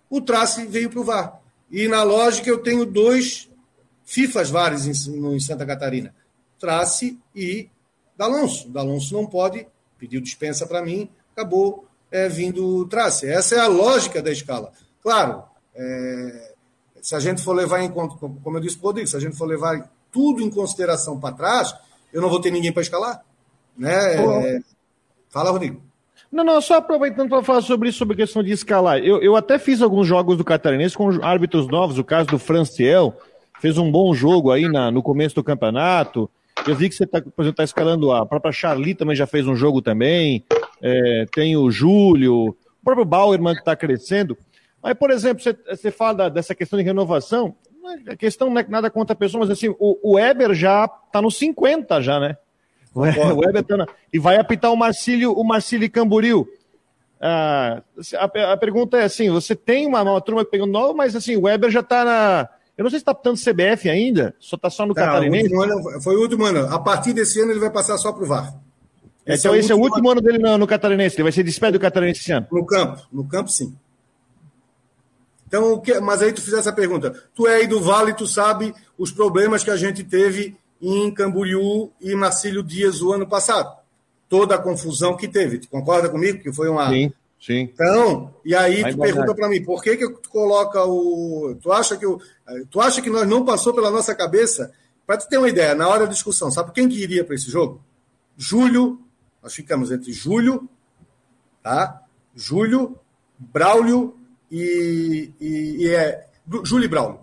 o 0.09 0.21
Trace 0.21 0.65
veio 0.65 0.89
para 0.89 0.99
o 0.99 1.03
VAR. 1.03 1.41
E 1.71 1.87
na 1.87 2.03
lógica 2.03 2.49
eu 2.49 2.61
tenho 2.61 2.85
dois 2.85 3.49
FIFAs 4.03 4.49
VARs 4.49 4.85
em, 4.85 5.35
em 5.35 5.39
Santa 5.39 5.65
Catarina, 5.65 6.13
Trace 6.59 7.19
e 7.35 7.69
D'Alonso. 8.17 8.69
D'Alonso 8.69 9.13
não 9.13 9.25
pode, 9.25 9.67
pediu 9.97 10.21
dispensa 10.21 10.65
para 10.65 10.81
mim, 10.81 11.09
acabou 11.31 11.87
é, 12.11 12.27
vindo 12.27 12.85
Trace. 12.87 13.27
Essa 13.27 13.55
é 13.55 13.59
a 13.59 13.67
lógica 13.67 14.21
da 14.21 14.31
escala. 14.31 14.71
Claro, 15.01 15.43
é, 15.75 16.53
se 17.01 17.15
a 17.15 17.19
gente 17.19 17.41
for 17.41 17.53
levar 17.53 17.81
em 17.81 17.89
conta, 17.89 18.15
como 18.15 18.57
eu 18.57 18.61
disse 18.61 18.77
para 18.77 19.01
o 19.01 19.07
se 19.07 19.15
a 19.15 19.19
gente 19.19 19.37
for 19.37 19.45
levar 19.45 19.89
tudo 20.11 20.41
em 20.41 20.49
consideração 20.49 21.19
para 21.19 21.35
trás, 21.35 21.73
eu 22.11 22.21
não 22.21 22.29
vou 22.29 22.41
ter 22.41 22.51
ninguém 22.51 22.73
para 22.73 22.81
escalar. 22.81 23.23
Né? 23.79 24.15
É, 24.15 24.59
fala, 25.29 25.51
Rodrigo. 25.51 25.81
Não, 26.31 26.43
não, 26.43 26.61
só 26.61 26.75
aproveitando 26.75 27.29
para 27.29 27.41
falar 27.41 27.61
sobre 27.61 27.89
isso, 27.89 27.97
sobre 27.97 28.13
a 28.13 28.17
questão 28.17 28.43
de 28.43 28.51
escalar. 28.51 28.99
Eu, 28.99 29.21
eu 29.21 29.35
até 29.35 29.57
fiz 29.57 29.81
alguns 29.81 30.05
jogos 30.05 30.37
do 30.37 30.43
Catarinense 30.43 30.95
com 30.95 31.09
árbitros 31.23 31.67
novos, 31.67 31.97
o 31.97 32.03
caso 32.03 32.29
do 32.29 32.37
Franciel, 32.37 33.17
fez 33.59 33.77
um 33.77 33.91
bom 33.91 34.13
jogo 34.13 34.51
aí 34.51 34.67
na, 34.67 34.91
no 34.91 35.01
começo 35.01 35.33
do 35.33 35.43
campeonato. 35.43 36.29
Eu 36.67 36.75
vi 36.75 36.87
que 36.89 36.95
você 36.95 37.05
está, 37.05 37.21
tá 37.21 37.63
escalando 37.63 38.11
a 38.11 38.25
própria 38.25 38.51
Charlie 38.51 38.93
também 38.93 39.15
já 39.15 39.25
fez 39.25 39.47
um 39.47 39.55
jogo 39.55 39.81
também. 39.81 40.43
É, 40.81 41.25
tem 41.33 41.57
o 41.57 41.71
Júlio, 41.71 42.49
o 42.49 42.55
próprio 42.83 43.05
Bauerman 43.05 43.55
que 43.55 43.61
está 43.61 43.75
crescendo. 43.75 44.37
Mas, 44.83 44.93
por 44.93 45.09
exemplo, 45.09 45.43
você, 45.43 45.57
você 45.67 45.89
fala 45.89 46.13
da, 46.13 46.29
dessa 46.29 46.53
questão 46.53 46.77
de 46.77 46.85
renovação. 46.85 47.55
A 48.07 48.15
questão 48.15 48.49
não 48.49 48.59
é 48.59 48.65
nada 48.67 48.89
contra 48.89 49.13
a 49.13 49.17
pessoa, 49.17 49.41
mas 49.41 49.49
assim, 49.49 49.69
o, 49.79 49.97
o 50.03 50.15
Weber 50.15 50.53
já 50.53 50.85
está 50.85 51.21
nos 51.21 51.37
50 51.37 52.01
já, 52.01 52.19
né? 52.19 52.37
O, 52.93 53.05
na, 53.77 53.87
e 54.11 54.19
vai 54.19 54.37
apitar 54.37 54.71
o 54.71 54.77
Marcílio, 54.77 55.31
o 55.33 55.43
Marcílio 55.43 55.89
Camboriú. 55.91 56.47
Ah, 57.21 57.81
a, 58.15 58.53
a, 58.53 58.57
pergunta 58.57 58.97
é 58.97 59.03
assim: 59.03 59.29
você 59.29 59.55
tem 59.55 59.85
uma, 59.85 60.01
uma 60.01 60.21
turma 60.21 60.43
que 60.43 60.51
pegou 60.51 60.67
nova, 60.67 60.93
mas 60.93 61.15
assim, 61.15 61.35
o 61.35 61.43
Weber 61.43 61.69
já 61.69 61.81
está 61.81 62.03
na 62.03 62.49
eu 62.79 62.83
não 62.83 62.89
sei 62.89 62.99
se 62.99 63.01
está 63.01 63.11
optando 63.11 63.37
CBF 63.37 63.89
ainda, 63.89 64.33
só 64.39 64.55
está 64.55 64.69
só 64.69 64.85
no 64.85 64.93
tá, 64.93 65.05
Catarinense. 65.05 65.53
O 65.53 65.61
ano, 65.61 66.01
foi 66.01 66.15
o 66.15 66.21
último 66.21 66.45
ano. 66.45 66.73
A 66.73 66.79
partir 66.79 67.11
desse 67.11 67.41
ano 67.41 67.51
ele 67.51 67.59
vai 67.59 67.69
passar 67.69 67.97
só 67.97 68.13
para 68.13 68.23
o 68.23 68.25
VAR. 68.25 68.53
Esse 69.25 69.41
então 69.41 69.53
é 69.53 69.59
esse 69.59 69.69
é 69.69 69.75
o 69.75 69.79
último 69.79 70.09
ano, 70.09 70.21
ano 70.21 70.21
dele 70.21 70.37
no, 70.37 70.57
no, 70.57 70.65
Catarinense. 70.65 71.17
Ele 71.17 71.23
vai 71.23 71.33
ser 71.33 71.43
despedido 71.43 71.77
do 71.77 71.81
Catarinense 71.81 72.21
esse 72.21 72.31
ano. 72.31 72.47
No 72.49 72.65
campo, 72.65 73.05
no 73.11 73.27
campo 73.27 73.51
sim. 73.51 73.75
Então, 75.45 75.73
o 75.73 75.81
que, 75.81 75.99
mas 75.99 76.21
aí 76.21 76.31
tu 76.31 76.39
fizesse 76.39 76.61
essa 76.61 76.71
pergunta. 76.71 77.13
Tu 77.35 77.45
é 77.49 77.55
aí 77.55 77.67
do 77.67 77.81
Vale, 77.81 78.13
tu 78.13 78.25
sabe 78.25 78.73
os 78.97 79.11
problemas 79.11 79.61
que 79.61 79.71
a 79.71 79.75
gente 79.75 80.01
teve 80.05 80.55
em 80.81 81.11
Camboriú 81.13 81.91
e 81.99 82.15
Marcílio 82.15 82.63
Dias 82.63 83.01
o 83.01 83.11
ano 83.11 83.27
passado. 83.27 83.77
Toda 84.27 84.55
a 84.55 84.61
confusão 84.61 85.17
que 85.17 85.27
teve. 85.27 85.59
Tu 85.59 85.67
concorda 85.67 86.09
comigo? 86.09 86.41
Que 86.41 86.53
foi 86.53 86.69
uma, 86.69 86.89
sim. 86.89 87.11
Sim. 87.39 87.69
Então, 87.73 88.33
e 88.43 88.53
aí 88.53 88.81
Vai 88.81 88.91
tu 88.91 88.99
pergunta 88.99 89.33
para 89.33 89.47
mim, 89.47 89.63
por 89.63 89.81
que 89.81 89.95
que 89.95 90.09
tu 90.09 90.29
coloca 90.29 90.83
o, 90.83 91.55
tu 91.61 91.71
acha 91.71 91.95
que 91.95 92.05
o, 92.05 92.19
tu 92.69 92.81
acha 92.81 93.01
que 93.01 93.09
nós 93.09 93.27
não 93.27 93.45
passou 93.45 93.73
pela 93.73 93.89
nossa 93.89 94.13
cabeça? 94.13 94.73
Para 95.07 95.17
tu 95.17 95.29
ter 95.29 95.37
uma 95.37 95.47
ideia, 95.47 95.73
na 95.73 95.87
hora 95.87 96.05
da 96.05 96.11
discussão, 96.11 96.51
sabe 96.51 96.73
quem 96.73 96.87
que 96.89 97.01
iria 97.01 97.23
para 97.23 97.35
esse 97.35 97.49
jogo? 97.49 97.81
Júlio, 98.37 98.99
nós 99.41 99.53
ficamos 99.53 99.89
entre 99.89 100.11
Júlio, 100.11 100.69
tá? 101.63 102.03
Júlio, 102.35 102.99
Braulio 103.37 104.17
e, 104.51 105.31
e, 105.39 105.77
e 105.79 105.87
é 105.87 106.27
Júlio 106.63 106.85
e 106.85 106.89
Braulio. 106.89 107.21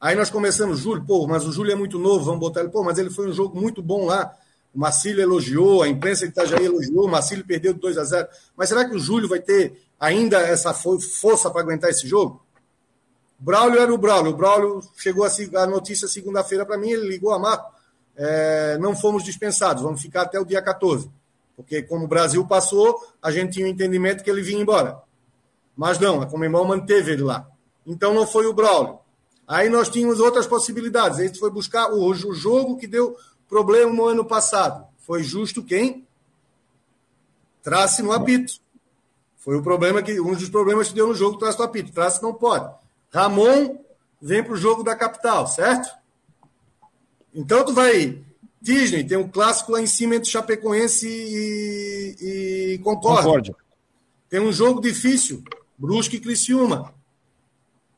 Aí 0.00 0.16
nós 0.16 0.30
começamos, 0.30 0.80
Júlio, 0.80 1.04
pô, 1.04 1.26
mas 1.26 1.44
o 1.44 1.52
Júlio 1.52 1.72
é 1.72 1.74
muito 1.74 1.98
novo, 1.98 2.24
vamos 2.24 2.40
botar 2.40 2.60
ele, 2.60 2.70
pô, 2.70 2.82
mas 2.82 2.96
ele 2.96 3.10
foi 3.10 3.28
um 3.28 3.32
jogo 3.32 3.60
muito 3.60 3.82
bom 3.82 4.06
lá. 4.06 4.34
O 4.74 4.78
Marcílio 4.78 5.20
elogiou, 5.20 5.82
a 5.82 5.88
imprensa 5.88 6.24
de 6.24 6.32
Itajaí 6.32 6.64
elogiou, 6.64 7.04
o 7.04 7.10
Marcílio 7.10 7.44
perdeu 7.44 7.74
de 7.74 7.80
2 7.80 7.98
a 7.98 8.04
0. 8.04 8.28
Mas 8.56 8.68
será 8.68 8.84
que 8.84 8.94
o 8.94 8.98
Júlio 8.98 9.28
vai 9.28 9.40
ter 9.40 9.78
ainda 9.98 10.38
essa 10.38 10.72
força 10.72 11.50
para 11.50 11.60
aguentar 11.60 11.90
esse 11.90 12.06
jogo? 12.06 12.40
Braulio 13.38 13.80
era 13.80 13.92
o 13.92 13.98
Braulio. 13.98 14.32
O 14.32 14.36
Braulio 14.36 14.82
chegou 14.96 15.24
a, 15.24 15.66
notícia 15.66 16.06
segunda-feira 16.06 16.64
para 16.64 16.78
mim, 16.78 16.90
ele 16.90 17.08
ligou 17.08 17.32
a 17.32 17.38
Marco. 17.38 17.74
É, 18.16 18.78
não 18.78 18.94
fomos 18.94 19.24
dispensados, 19.24 19.82
vamos 19.82 20.00
ficar 20.00 20.22
até 20.22 20.38
o 20.38 20.44
dia 20.44 20.62
14. 20.62 21.10
Porque 21.56 21.82
como 21.82 22.04
o 22.04 22.08
Brasil 22.08 22.46
passou, 22.46 23.02
a 23.20 23.30
gente 23.30 23.54
tinha 23.54 23.66
o 23.66 23.68
um 23.68 23.72
entendimento 23.72 24.22
que 24.22 24.30
ele 24.30 24.42
vinha 24.42 24.62
embora. 24.62 24.98
Mas 25.76 25.98
não, 25.98 26.22
a 26.22 26.26
Comembol 26.26 26.64
manteve 26.64 27.12
ele 27.12 27.22
lá. 27.22 27.46
Então 27.86 28.14
não 28.14 28.26
foi 28.26 28.46
o 28.46 28.52
Braulio. 28.52 28.99
Aí 29.50 29.68
nós 29.68 29.88
tínhamos 29.88 30.20
outras 30.20 30.46
possibilidades. 30.46 31.18
A 31.18 31.24
gente 31.24 31.38
foi 31.38 31.50
buscar 31.50 31.92
o, 31.92 32.08
o 32.08 32.34
jogo 32.34 32.78
que 32.78 32.86
deu 32.86 33.16
Problema 33.50 33.92
no 33.92 34.06
ano 34.06 34.24
passado. 34.24 34.86
Foi 34.98 35.24
justo 35.24 35.60
quem? 35.60 36.06
Trace 37.64 38.00
no 38.00 38.12
apito. 38.12 38.60
Foi 39.38 39.56
o 39.56 39.62
problema 39.62 40.00
que 40.00 40.20
um 40.20 40.34
dos 40.34 40.48
problemas 40.48 40.88
que 40.88 40.94
deu 40.94 41.08
no 41.08 41.16
jogo 41.16 41.36
trace 41.36 41.58
no 41.58 41.64
apito. 41.64 41.92
Trace 41.92 42.22
não 42.22 42.32
pode. 42.32 42.72
Ramon 43.12 43.76
vem 44.22 44.40
para 44.44 44.52
o 44.52 44.56
jogo 44.56 44.84
da 44.84 44.94
capital, 44.94 45.48
certo? 45.48 45.90
Então 47.34 47.64
tu 47.64 47.72
vai. 47.72 48.22
Disney 48.62 49.02
tem 49.02 49.18
um 49.18 49.28
clássico 49.28 49.72
lá 49.72 49.80
em 49.80 49.86
cima 49.86 50.14
entre 50.14 50.30
Chapecoense 50.30 51.08
e, 51.08 52.74
e 52.74 52.78
Concórdia. 52.78 53.22
Concórdia. 53.24 53.56
Tem 54.28 54.38
um 54.38 54.52
jogo 54.52 54.80
difícil, 54.80 55.42
Brusque 55.76 56.18
e 56.18 56.20
Criciúma. 56.20 56.94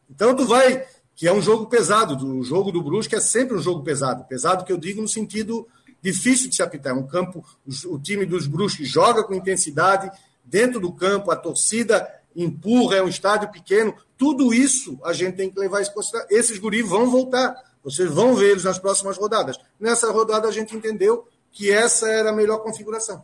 Então 0.08 0.34
tu 0.34 0.46
vai 0.46 0.86
que 1.22 1.28
é 1.28 1.32
um 1.32 1.40
jogo 1.40 1.66
pesado. 1.66 2.16
O 2.26 2.42
jogo 2.42 2.72
do 2.72 2.82
Brusque 2.82 3.14
é 3.14 3.20
sempre 3.20 3.56
um 3.56 3.60
jogo 3.60 3.84
pesado. 3.84 4.24
Pesado 4.24 4.64
que 4.64 4.72
eu 4.72 4.76
digo 4.76 5.00
no 5.00 5.06
sentido 5.06 5.68
difícil 6.02 6.50
de 6.50 6.56
se 6.56 6.64
apitar. 6.64 6.92
É 6.92 6.98
um 6.98 7.06
campo, 7.06 7.44
o 7.86 7.96
time 7.96 8.26
dos 8.26 8.48
Brusques 8.48 8.88
joga 8.88 9.22
com 9.22 9.32
intensidade 9.32 10.10
dentro 10.44 10.80
do 10.80 10.92
campo, 10.92 11.30
a 11.30 11.36
torcida 11.36 12.12
empurra, 12.34 12.96
é 12.96 13.02
um 13.04 13.08
estádio 13.08 13.52
pequeno. 13.52 13.94
Tudo 14.18 14.52
isso 14.52 14.98
a 15.04 15.12
gente 15.12 15.36
tem 15.36 15.48
que 15.48 15.60
levar 15.60 15.80
em 15.80 15.92
consideração. 15.92 16.26
Esses 16.28 16.58
guris 16.58 16.88
vão 16.88 17.08
voltar. 17.08 17.54
Vocês 17.84 18.10
vão 18.10 18.34
ver 18.34 18.50
eles 18.50 18.64
nas 18.64 18.80
próximas 18.80 19.16
rodadas. 19.16 19.56
Nessa 19.78 20.10
rodada 20.10 20.48
a 20.48 20.52
gente 20.52 20.74
entendeu 20.74 21.28
que 21.52 21.70
essa 21.70 22.08
era 22.08 22.30
a 22.30 22.32
melhor 22.32 22.64
configuração. 22.64 23.22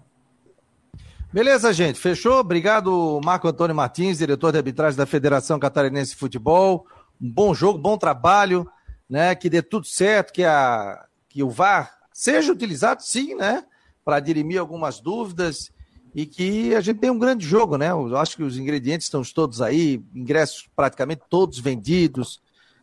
Beleza, 1.32 1.72
gente. 1.72 1.98
Fechou? 1.98 2.38
Obrigado, 2.38 3.20
Marco 3.24 3.48
Antônio 3.48 3.74
Martins, 3.74 4.18
diretor 4.18 4.52
de 4.52 4.58
arbitragem 4.58 4.96
da 4.96 5.04
Federação 5.04 5.58
Catarinense 5.58 6.12
de 6.12 6.16
Futebol. 6.16 6.86
Um 7.20 7.30
bom 7.30 7.54
jogo, 7.54 7.78
bom 7.78 7.96
trabalho, 7.96 8.70
né? 9.08 9.34
Que 9.34 9.50
dê 9.50 9.62
tudo 9.62 9.86
certo, 9.86 10.32
que, 10.32 10.44
a, 10.44 11.06
que 11.28 11.42
o 11.42 11.50
VAR 11.50 11.98
seja 12.12 12.52
utilizado, 12.52 13.02
sim, 13.02 13.34
né? 13.34 13.64
Para 14.04 14.20
dirimir 14.20 14.60
algumas 14.60 15.00
dúvidas 15.00 15.70
e 16.14 16.26
que 16.26 16.74
a 16.74 16.80
gente 16.80 16.98
tenha 16.98 17.12
um 17.12 17.18
grande 17.18 17.46
jogo, 17.46 17.76
né? 17.76 17.90
Eu 17.90 18.16
acho 18.16 18.36
que 18.36 18.42
os 18.42 18.58
ingredientes 18.58 19.06
estão 19.06 19.22
todos 19.22 19.60
aí, 19.60 20.02
ingressos 20.14 20.68
praticamente 20.74 21.22
todos 21.28 21.58
vendidos. 21.58 22.40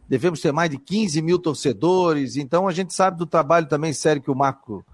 Devemos 0.07 0.39
ter 0.39 0.51
mais 0.51 0.69
de 0.69 0.77
15 0.77 1.21
mil 1.21 1.39
torcedores, 1.39 2.35
então 2.35 2.67
a 2.67 2.71
gente 2.71 2.93
sabe 2.93 3.17
do 3.17 3.25
trabalho 3.25 3.67
também 3.67 3.91
sério 3.91 4.21
que 4.21 4.29
o 4.29 4.35
Marco 4.35 4.85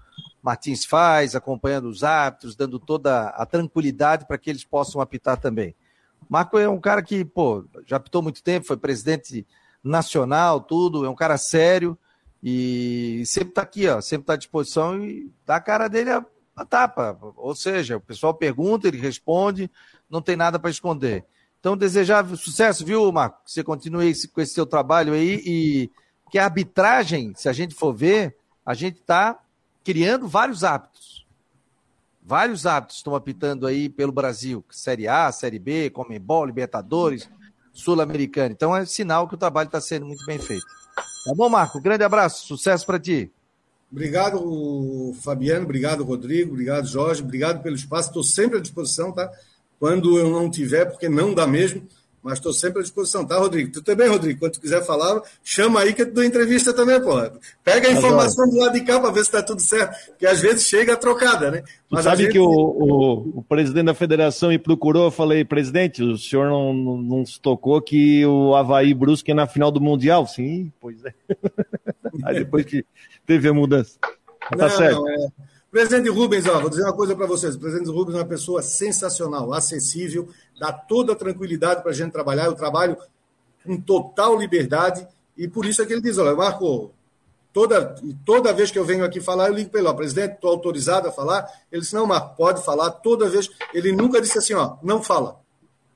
Martins 0.42 0.84
faz, 0.84 1.36
acompanhando 1.36 1.88
os 1.88 2.02
árbitros, 2.02 2.56
dando 2.56 2.78
toda 2.78 3.28
a 3.28 3.46
tranquilidade 3.46 4.26
para 4.26 4.38
que 4.38 4.50
eles 4.50 4.64
possam 4.64 5.00
apitar 5.00 5.38
também. 5.38 5.74
Marco 6.28 6.58
é 6.58 6.68
um 6.68 6.80
cara 6.80 7.02
que, 7.02 7.24
pô, 7.24 7.64
já 7.86 7.96
apitou 7.96 8.22
muito 8.22 8.42
tempo, 8.42 8.66
foi 8.66 8.76
presidente 8.76 9.46
nacional, 9.82 10.60
tudo, 10.60 11.04
é 11.04 11.10
um 11.10 11.14
cara 11.14 11.36
sério 11.36 11.98
e 12.42 13.22
sempre 13.26 13.50
está 13.50 13.62
aqui, 13.62 13.88
ó, 13.88 14.00
sempre 14.00 14.24
está 14.24 14.32
à 14.34 14.36
disposição 14.36 15.02
e 15.02 15.30
dá 15.46 15.56
a 15.56 15.60
cara 15.60 15.88
dele 15.88 16.10
a, 16.10 16.24
a, 16.56 16.64
tapa. 16.64 17.18
Ou 17.36 17.54
seja, 17.54 17.96
o 17.96 18.00
pessoal 18.00 18.34
pergunta, 18.34 18.88
ele 18.88 18.98
responde, 18.98 19.70
não 20.10 20.20
tem 20.20 20.36
nada 20.36 20.58
para 20.58 20.70
esconder. 20.70 21.24
Então, 21.60 21.76
desejar 21.76 22.26
sucesso, 22.36 22.84
viu, 22.84 23.10
Marco? 23.12 23.44
Que 23.44 23.52
você 23.52 23.62
continue 23.62 24.12
com 24.28 24.40
esse 24.40 24.54
seu 24.54 24.66
trabalho 24.66 25.12
aí 25.12 25.40
e 25.46 25.90
que 26.30 26.38
a 26.38 26.44
arbitragem, 26.44 27.32
se 27.36 27.48
a 27.48 27.52
gente 27.52 27.74
for 27.74 27.92
ver, 27.92 28.36
a 28.66 28.74
gente 28.74 28.98
está 28.98 29.38
criando 29.84 30.26
vários 30.26 30.64
hábitos. 30.64 31.21
Vários 32.24 32.66
hábitos 32.66 32.96
estão 32.96 33.14
apitando 33.14 33.66
aí 33.66 33.88
pelo 33.88 34.12
Brasil. 34.12 34.64
Série 34.70 35.08
A, 35.08 35.30
Série 35.32 35.58
B, 35.58 35.90
Comembol, 35.90 36.46
Libertadores, 36.46 37.28
Sul-Americana. 37.72 38.52
Então 38.52 38.76
é 38.76 38.86
sinal 38.86 39.28
que 39.28 39.34
o 39.34 39.38
trabalho 39.38 39.66
está 39.66 39.80
sendo 39.80 40.06
muito 40.06 40.24
bem 40.24 40.38
feito. 40.38 40.64
Tá 41.24 41.34
bom, 41.34 41.48
Marco? 41.48 41.80
Grande 41.80 42.04
abraço, 42.04 42.46
sucesso 42.46 42.86
para 42.86 43.00
ti. 43.00 43.30
Obrigado, 43.90 45.12
Fabiano. 45.22 45.64
Obrigado, 45.64 46.02
Rodrigo. 46.04 46.52
Obrigado, 46.52 46.86
Jorge. 46.86 47.22
Obrigado 47.22 47.62
pelo 47.62 47.76
espaço. 47.76 48.08
Estou 48.08 48.22
sempre 48.22 48.58
à 48.58 48.60
disposição, 48.60 49.12
tá? 49.12 49.30
Quando 49.78 50.18
eu 50.18 50.30
não 50.30 50.48
tiver, 50.50 50.86
porque 50.86 51.08
não 51.08 51.34
dá 51.34 51.46
mesmo 51.46 51.86
mas 52.22 52.34
estou 52.34 52.52
sempre 52.52 52.78
à 52.78 52.82
disposição, 52.82 53.26
tá, 53.26 53.36
Rodrigo? 53.36 53.72
Tu 53.72 53.82
também, 53.82 54.08
Rodrigo, 54.08 54.38
quando 54.38 54.52
tu 54.52 54.60
quiser 54.60 54.84
falar, 54.84 55.20
chama 55.42 55.80
aí 55.80 55.92
que 55.92 56.02
eu 56.02 56.06
te 56.06 56.12
dou 56.12 56.22
entrevista 56.22 56.72
também, 56.72 57.00
pô. 57.00 57.14
Pega 57.64 57.88
a 57.88 57.92
informação 57.92 58.48
do 58.48 58.56
lado 58.56 58.74
de 58.74 58.82
cá 58.82 59.00
para 59.00 59.10
ver 59.10 59.20
se 59.20 59.26
está 59.26 59.42
tudo 59.42 59.60
certo, 59.60 59.96
porque 60.06 60.26
às 60.26 60.40
vezes 60.40 60.66
chega 60.66 60.96
trocada, 60.96 61.50
né? 61.50 61.64
Mas 61.90 62.02
tu 62.02 62.04
sabe 62.04 62.22
gente... 62.22 62.32
que 62.32 62.38
o, 62.38 62.46
o, 62.46 63.38
o, 63.38 63.42
presidente 63.42 63.86
da 63.86 63.94
federação 63.94 64.50
me 64.50 64.58
procurou, 64.58 65.06
eu 65.06 65.10
falei, 65.10 65.44
presidente, 65.44 66.02
o 66.02 66.16
senhor 66.16 66.48
não, 66.48 66.72
não, 66.72 66.96
não 66.96 67.26
se 67.26 67.40
tocou 67.40 67.82
que 67.82 68.24
o 68.24 68.54
Havaí 68.54 68.94
Brusque 68.94 69.32
é 69.32 69.34
na 69.34 69.46
final 69.46 69.72
do 69.72 69.80
Mundial? 69.80 70.26
Sim, 70.26 70.72
pois 70.80 71.04
é. 71.04 71.12
aí 72.24 72.36
depois 72.36 72.64
que 72.64 72.84
teve 73.26 73.48
a 73.48 73.52
mudança. 73.52 73.98
Tá 74.00 74.56
não, 74.56 74.70
certo. 74.70 75.00
Não, 75.00 75.08
é... 75.08 75.51
Presidente 75.72 76.10
Rubens, 76.10 76.46
ó, 76.46 76.60
vou 76.60 76.68
dizer 76.68 76.82
uma 76.82 76.92
coisa 76.92 77.16
para 77.16 77.24
vocês. 77.24 77.54
O 77.54 77.58
presidente 77.58 77.90
Rubens 77.90 78.14
é 78.14 78.18
uma 78.18 78.26
pessoa 78.26 78.60
sensacional, 78.60 79.54
acessível, 79.54 80.28
dá 80.60 80.70
toda 80.70 81.14
a 81.14 81.16
tranquilidade 81.16 81.80
para 81.80 81.92
a 81.92 81.94
gente 81.94 82.12
trabalhar. 82.12 82.44
Eu 82.44 82.54
trabalho 82.54 82.94
com 83.64 83.80
total 83.80 84.38
liberdade 84.38 85.08
e 85.34 85.48
por 85.48 85.64
isso 85.64 85.80
é 85.80 85.86
que 85.86 85.94
ele 85.94 86.02
diz: 86.02 86.18
olha, 86.18 86.36
Marco, 86.36 86.92
toda, 87.54 87.94
toda 88.22 88.52
vez 88.52 88.70
que 88.70 88.78
eu 88.78 88.84
venho 88.84 89.02
aqui 89.02 89.18
falar, 89.18 89.48
eu 89.48 89.54
ligo 89.54 89.70
para 89.70 89.80
ele: 89.80 89.88
ó, 89.88 89.94
presidente, 89.94 90.34
estou 90.34 90.50
autorizado 90.50 91.08
a 91.08 91.12
falar. 91.12 91.48
Ele 91.72 91.80
disse: 91.80 91.94
não, 91.94 92.06
Marco, 92.06 92.36
pode 92.36 92.62
falar 92.62 92.90
toda 92.90 93.30
vez. 93.30 93.48
Ele 93.72 93.92
nunca 93.92 94.20
disse 94.20 94.36
assim: 94.36 94.52
ó, 94.52 94.76
não 94.82 95.02
fala. 95.02 95.40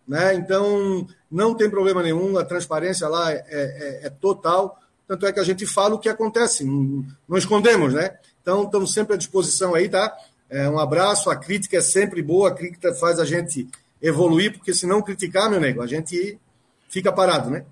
Né? 0.08 0.36
Então, 0.36 1.06
não 1.30 1.54
tem 1.54 1.68
problema 1.68 2.02
nenhum, 2.02 2.38
a 2.38 2.44
transparência 2.46 3.06
lá 3.08 3.30
é, 3.30 3.44
é, 3.46 4.00
é 4.06 4.10
total. 4.10 4.80
Tanto 5.06 5.26
é 5.26 5.32
que 5.34 5.40
a 5.40 5.44
gente 5.44 5.66
fala 5.66 5.96
o 5.96 5.98
que 5.98 6.08
acontece, 6.08 6.64
não, 6.64 7.04
não 7.28 7.36
escondemos, 7.36 7.92
né? 7.92 8.16
Então, 8.46 8.62
estamos 8.62 8.92
sempre 8.92 9.14
à 9.14 9.16
disposição 9.16 9.74
aí, 9.74 9.88
tá? 9.88 10.16
É, 10.48 10.70
um 10.70 10.78
abraço, 10.78 11.28
a 11.28 11.34
crítica 11.34 11.78
é 11.78 11.80
sempre 11.80 12.22
boa, 12.22 12.50
a 12.50 12.54
crítica 12.54 12.94
faz 12.94 13.18
a 13.18 13.24
gente 13.24 13.66
evoluir, 14.00 14.52
porque 14.52 14.72
se 14.72 14.86
não 14.86 15.02
criticar, 15.02 15.50
meu 15.50 15.58
nego, 15.58 15.82
a 15.82 15.86
gente 15.88 16.38
fica 16.88 17.10
parado, 17.10 17.50
né? 17.50 17.64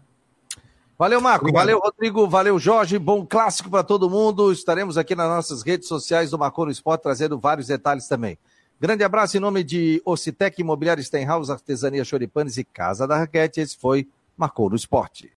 Valeu, 0.99 1.21
Marco. 1.21 1.45
Obrigado. 1.45 1.63
Valeu, 1.63 1.79
Rodrigo. 1.79 2.29
Valeu, 2.29 2.59
Jorge. 2.59 2.99
Bom 2.99 3.25
clássico 3.25 3.71
para 3.71 3.85
todo 3.85 4.11
mundo. 4.11 4.51
Estaremos 4.51 4.99
aqui 4.99 5.15
nas 5.15 5.29
nossas 5.29 5.63
redes 5.63 5.87
sociais 5.87 6.31
do 6.31 6.39
Marco 6.39 6.65
no 6.65 6.73
Esporte 6.73 7.03
trazendo 7.03 7.39
vários 7.39 7.69
detalhes 7.69 8.09
também. 8.09 8.37
Grande 8.81 9.05
abraço 9.05 9.37
em 9.37 9.41
nome 9.41 9.63
de 9.63 10.03
Ocitec, 10.05 10.61
Imobiliário 10.61 11.05
Stenhouse, 11.05 11.53
Artesania 11.53 12.05
Choripanes 12.05 12.57
e 12.57 12.65
Casa 12.65 13.07
da 13.07 13.17
Raquete. 13.17 13.61
Esse 13.61 13.77
foi 13.77 14.09
Marcou 14.37 14.69
no 14.69 14.75
Esporte. 14.75 15.33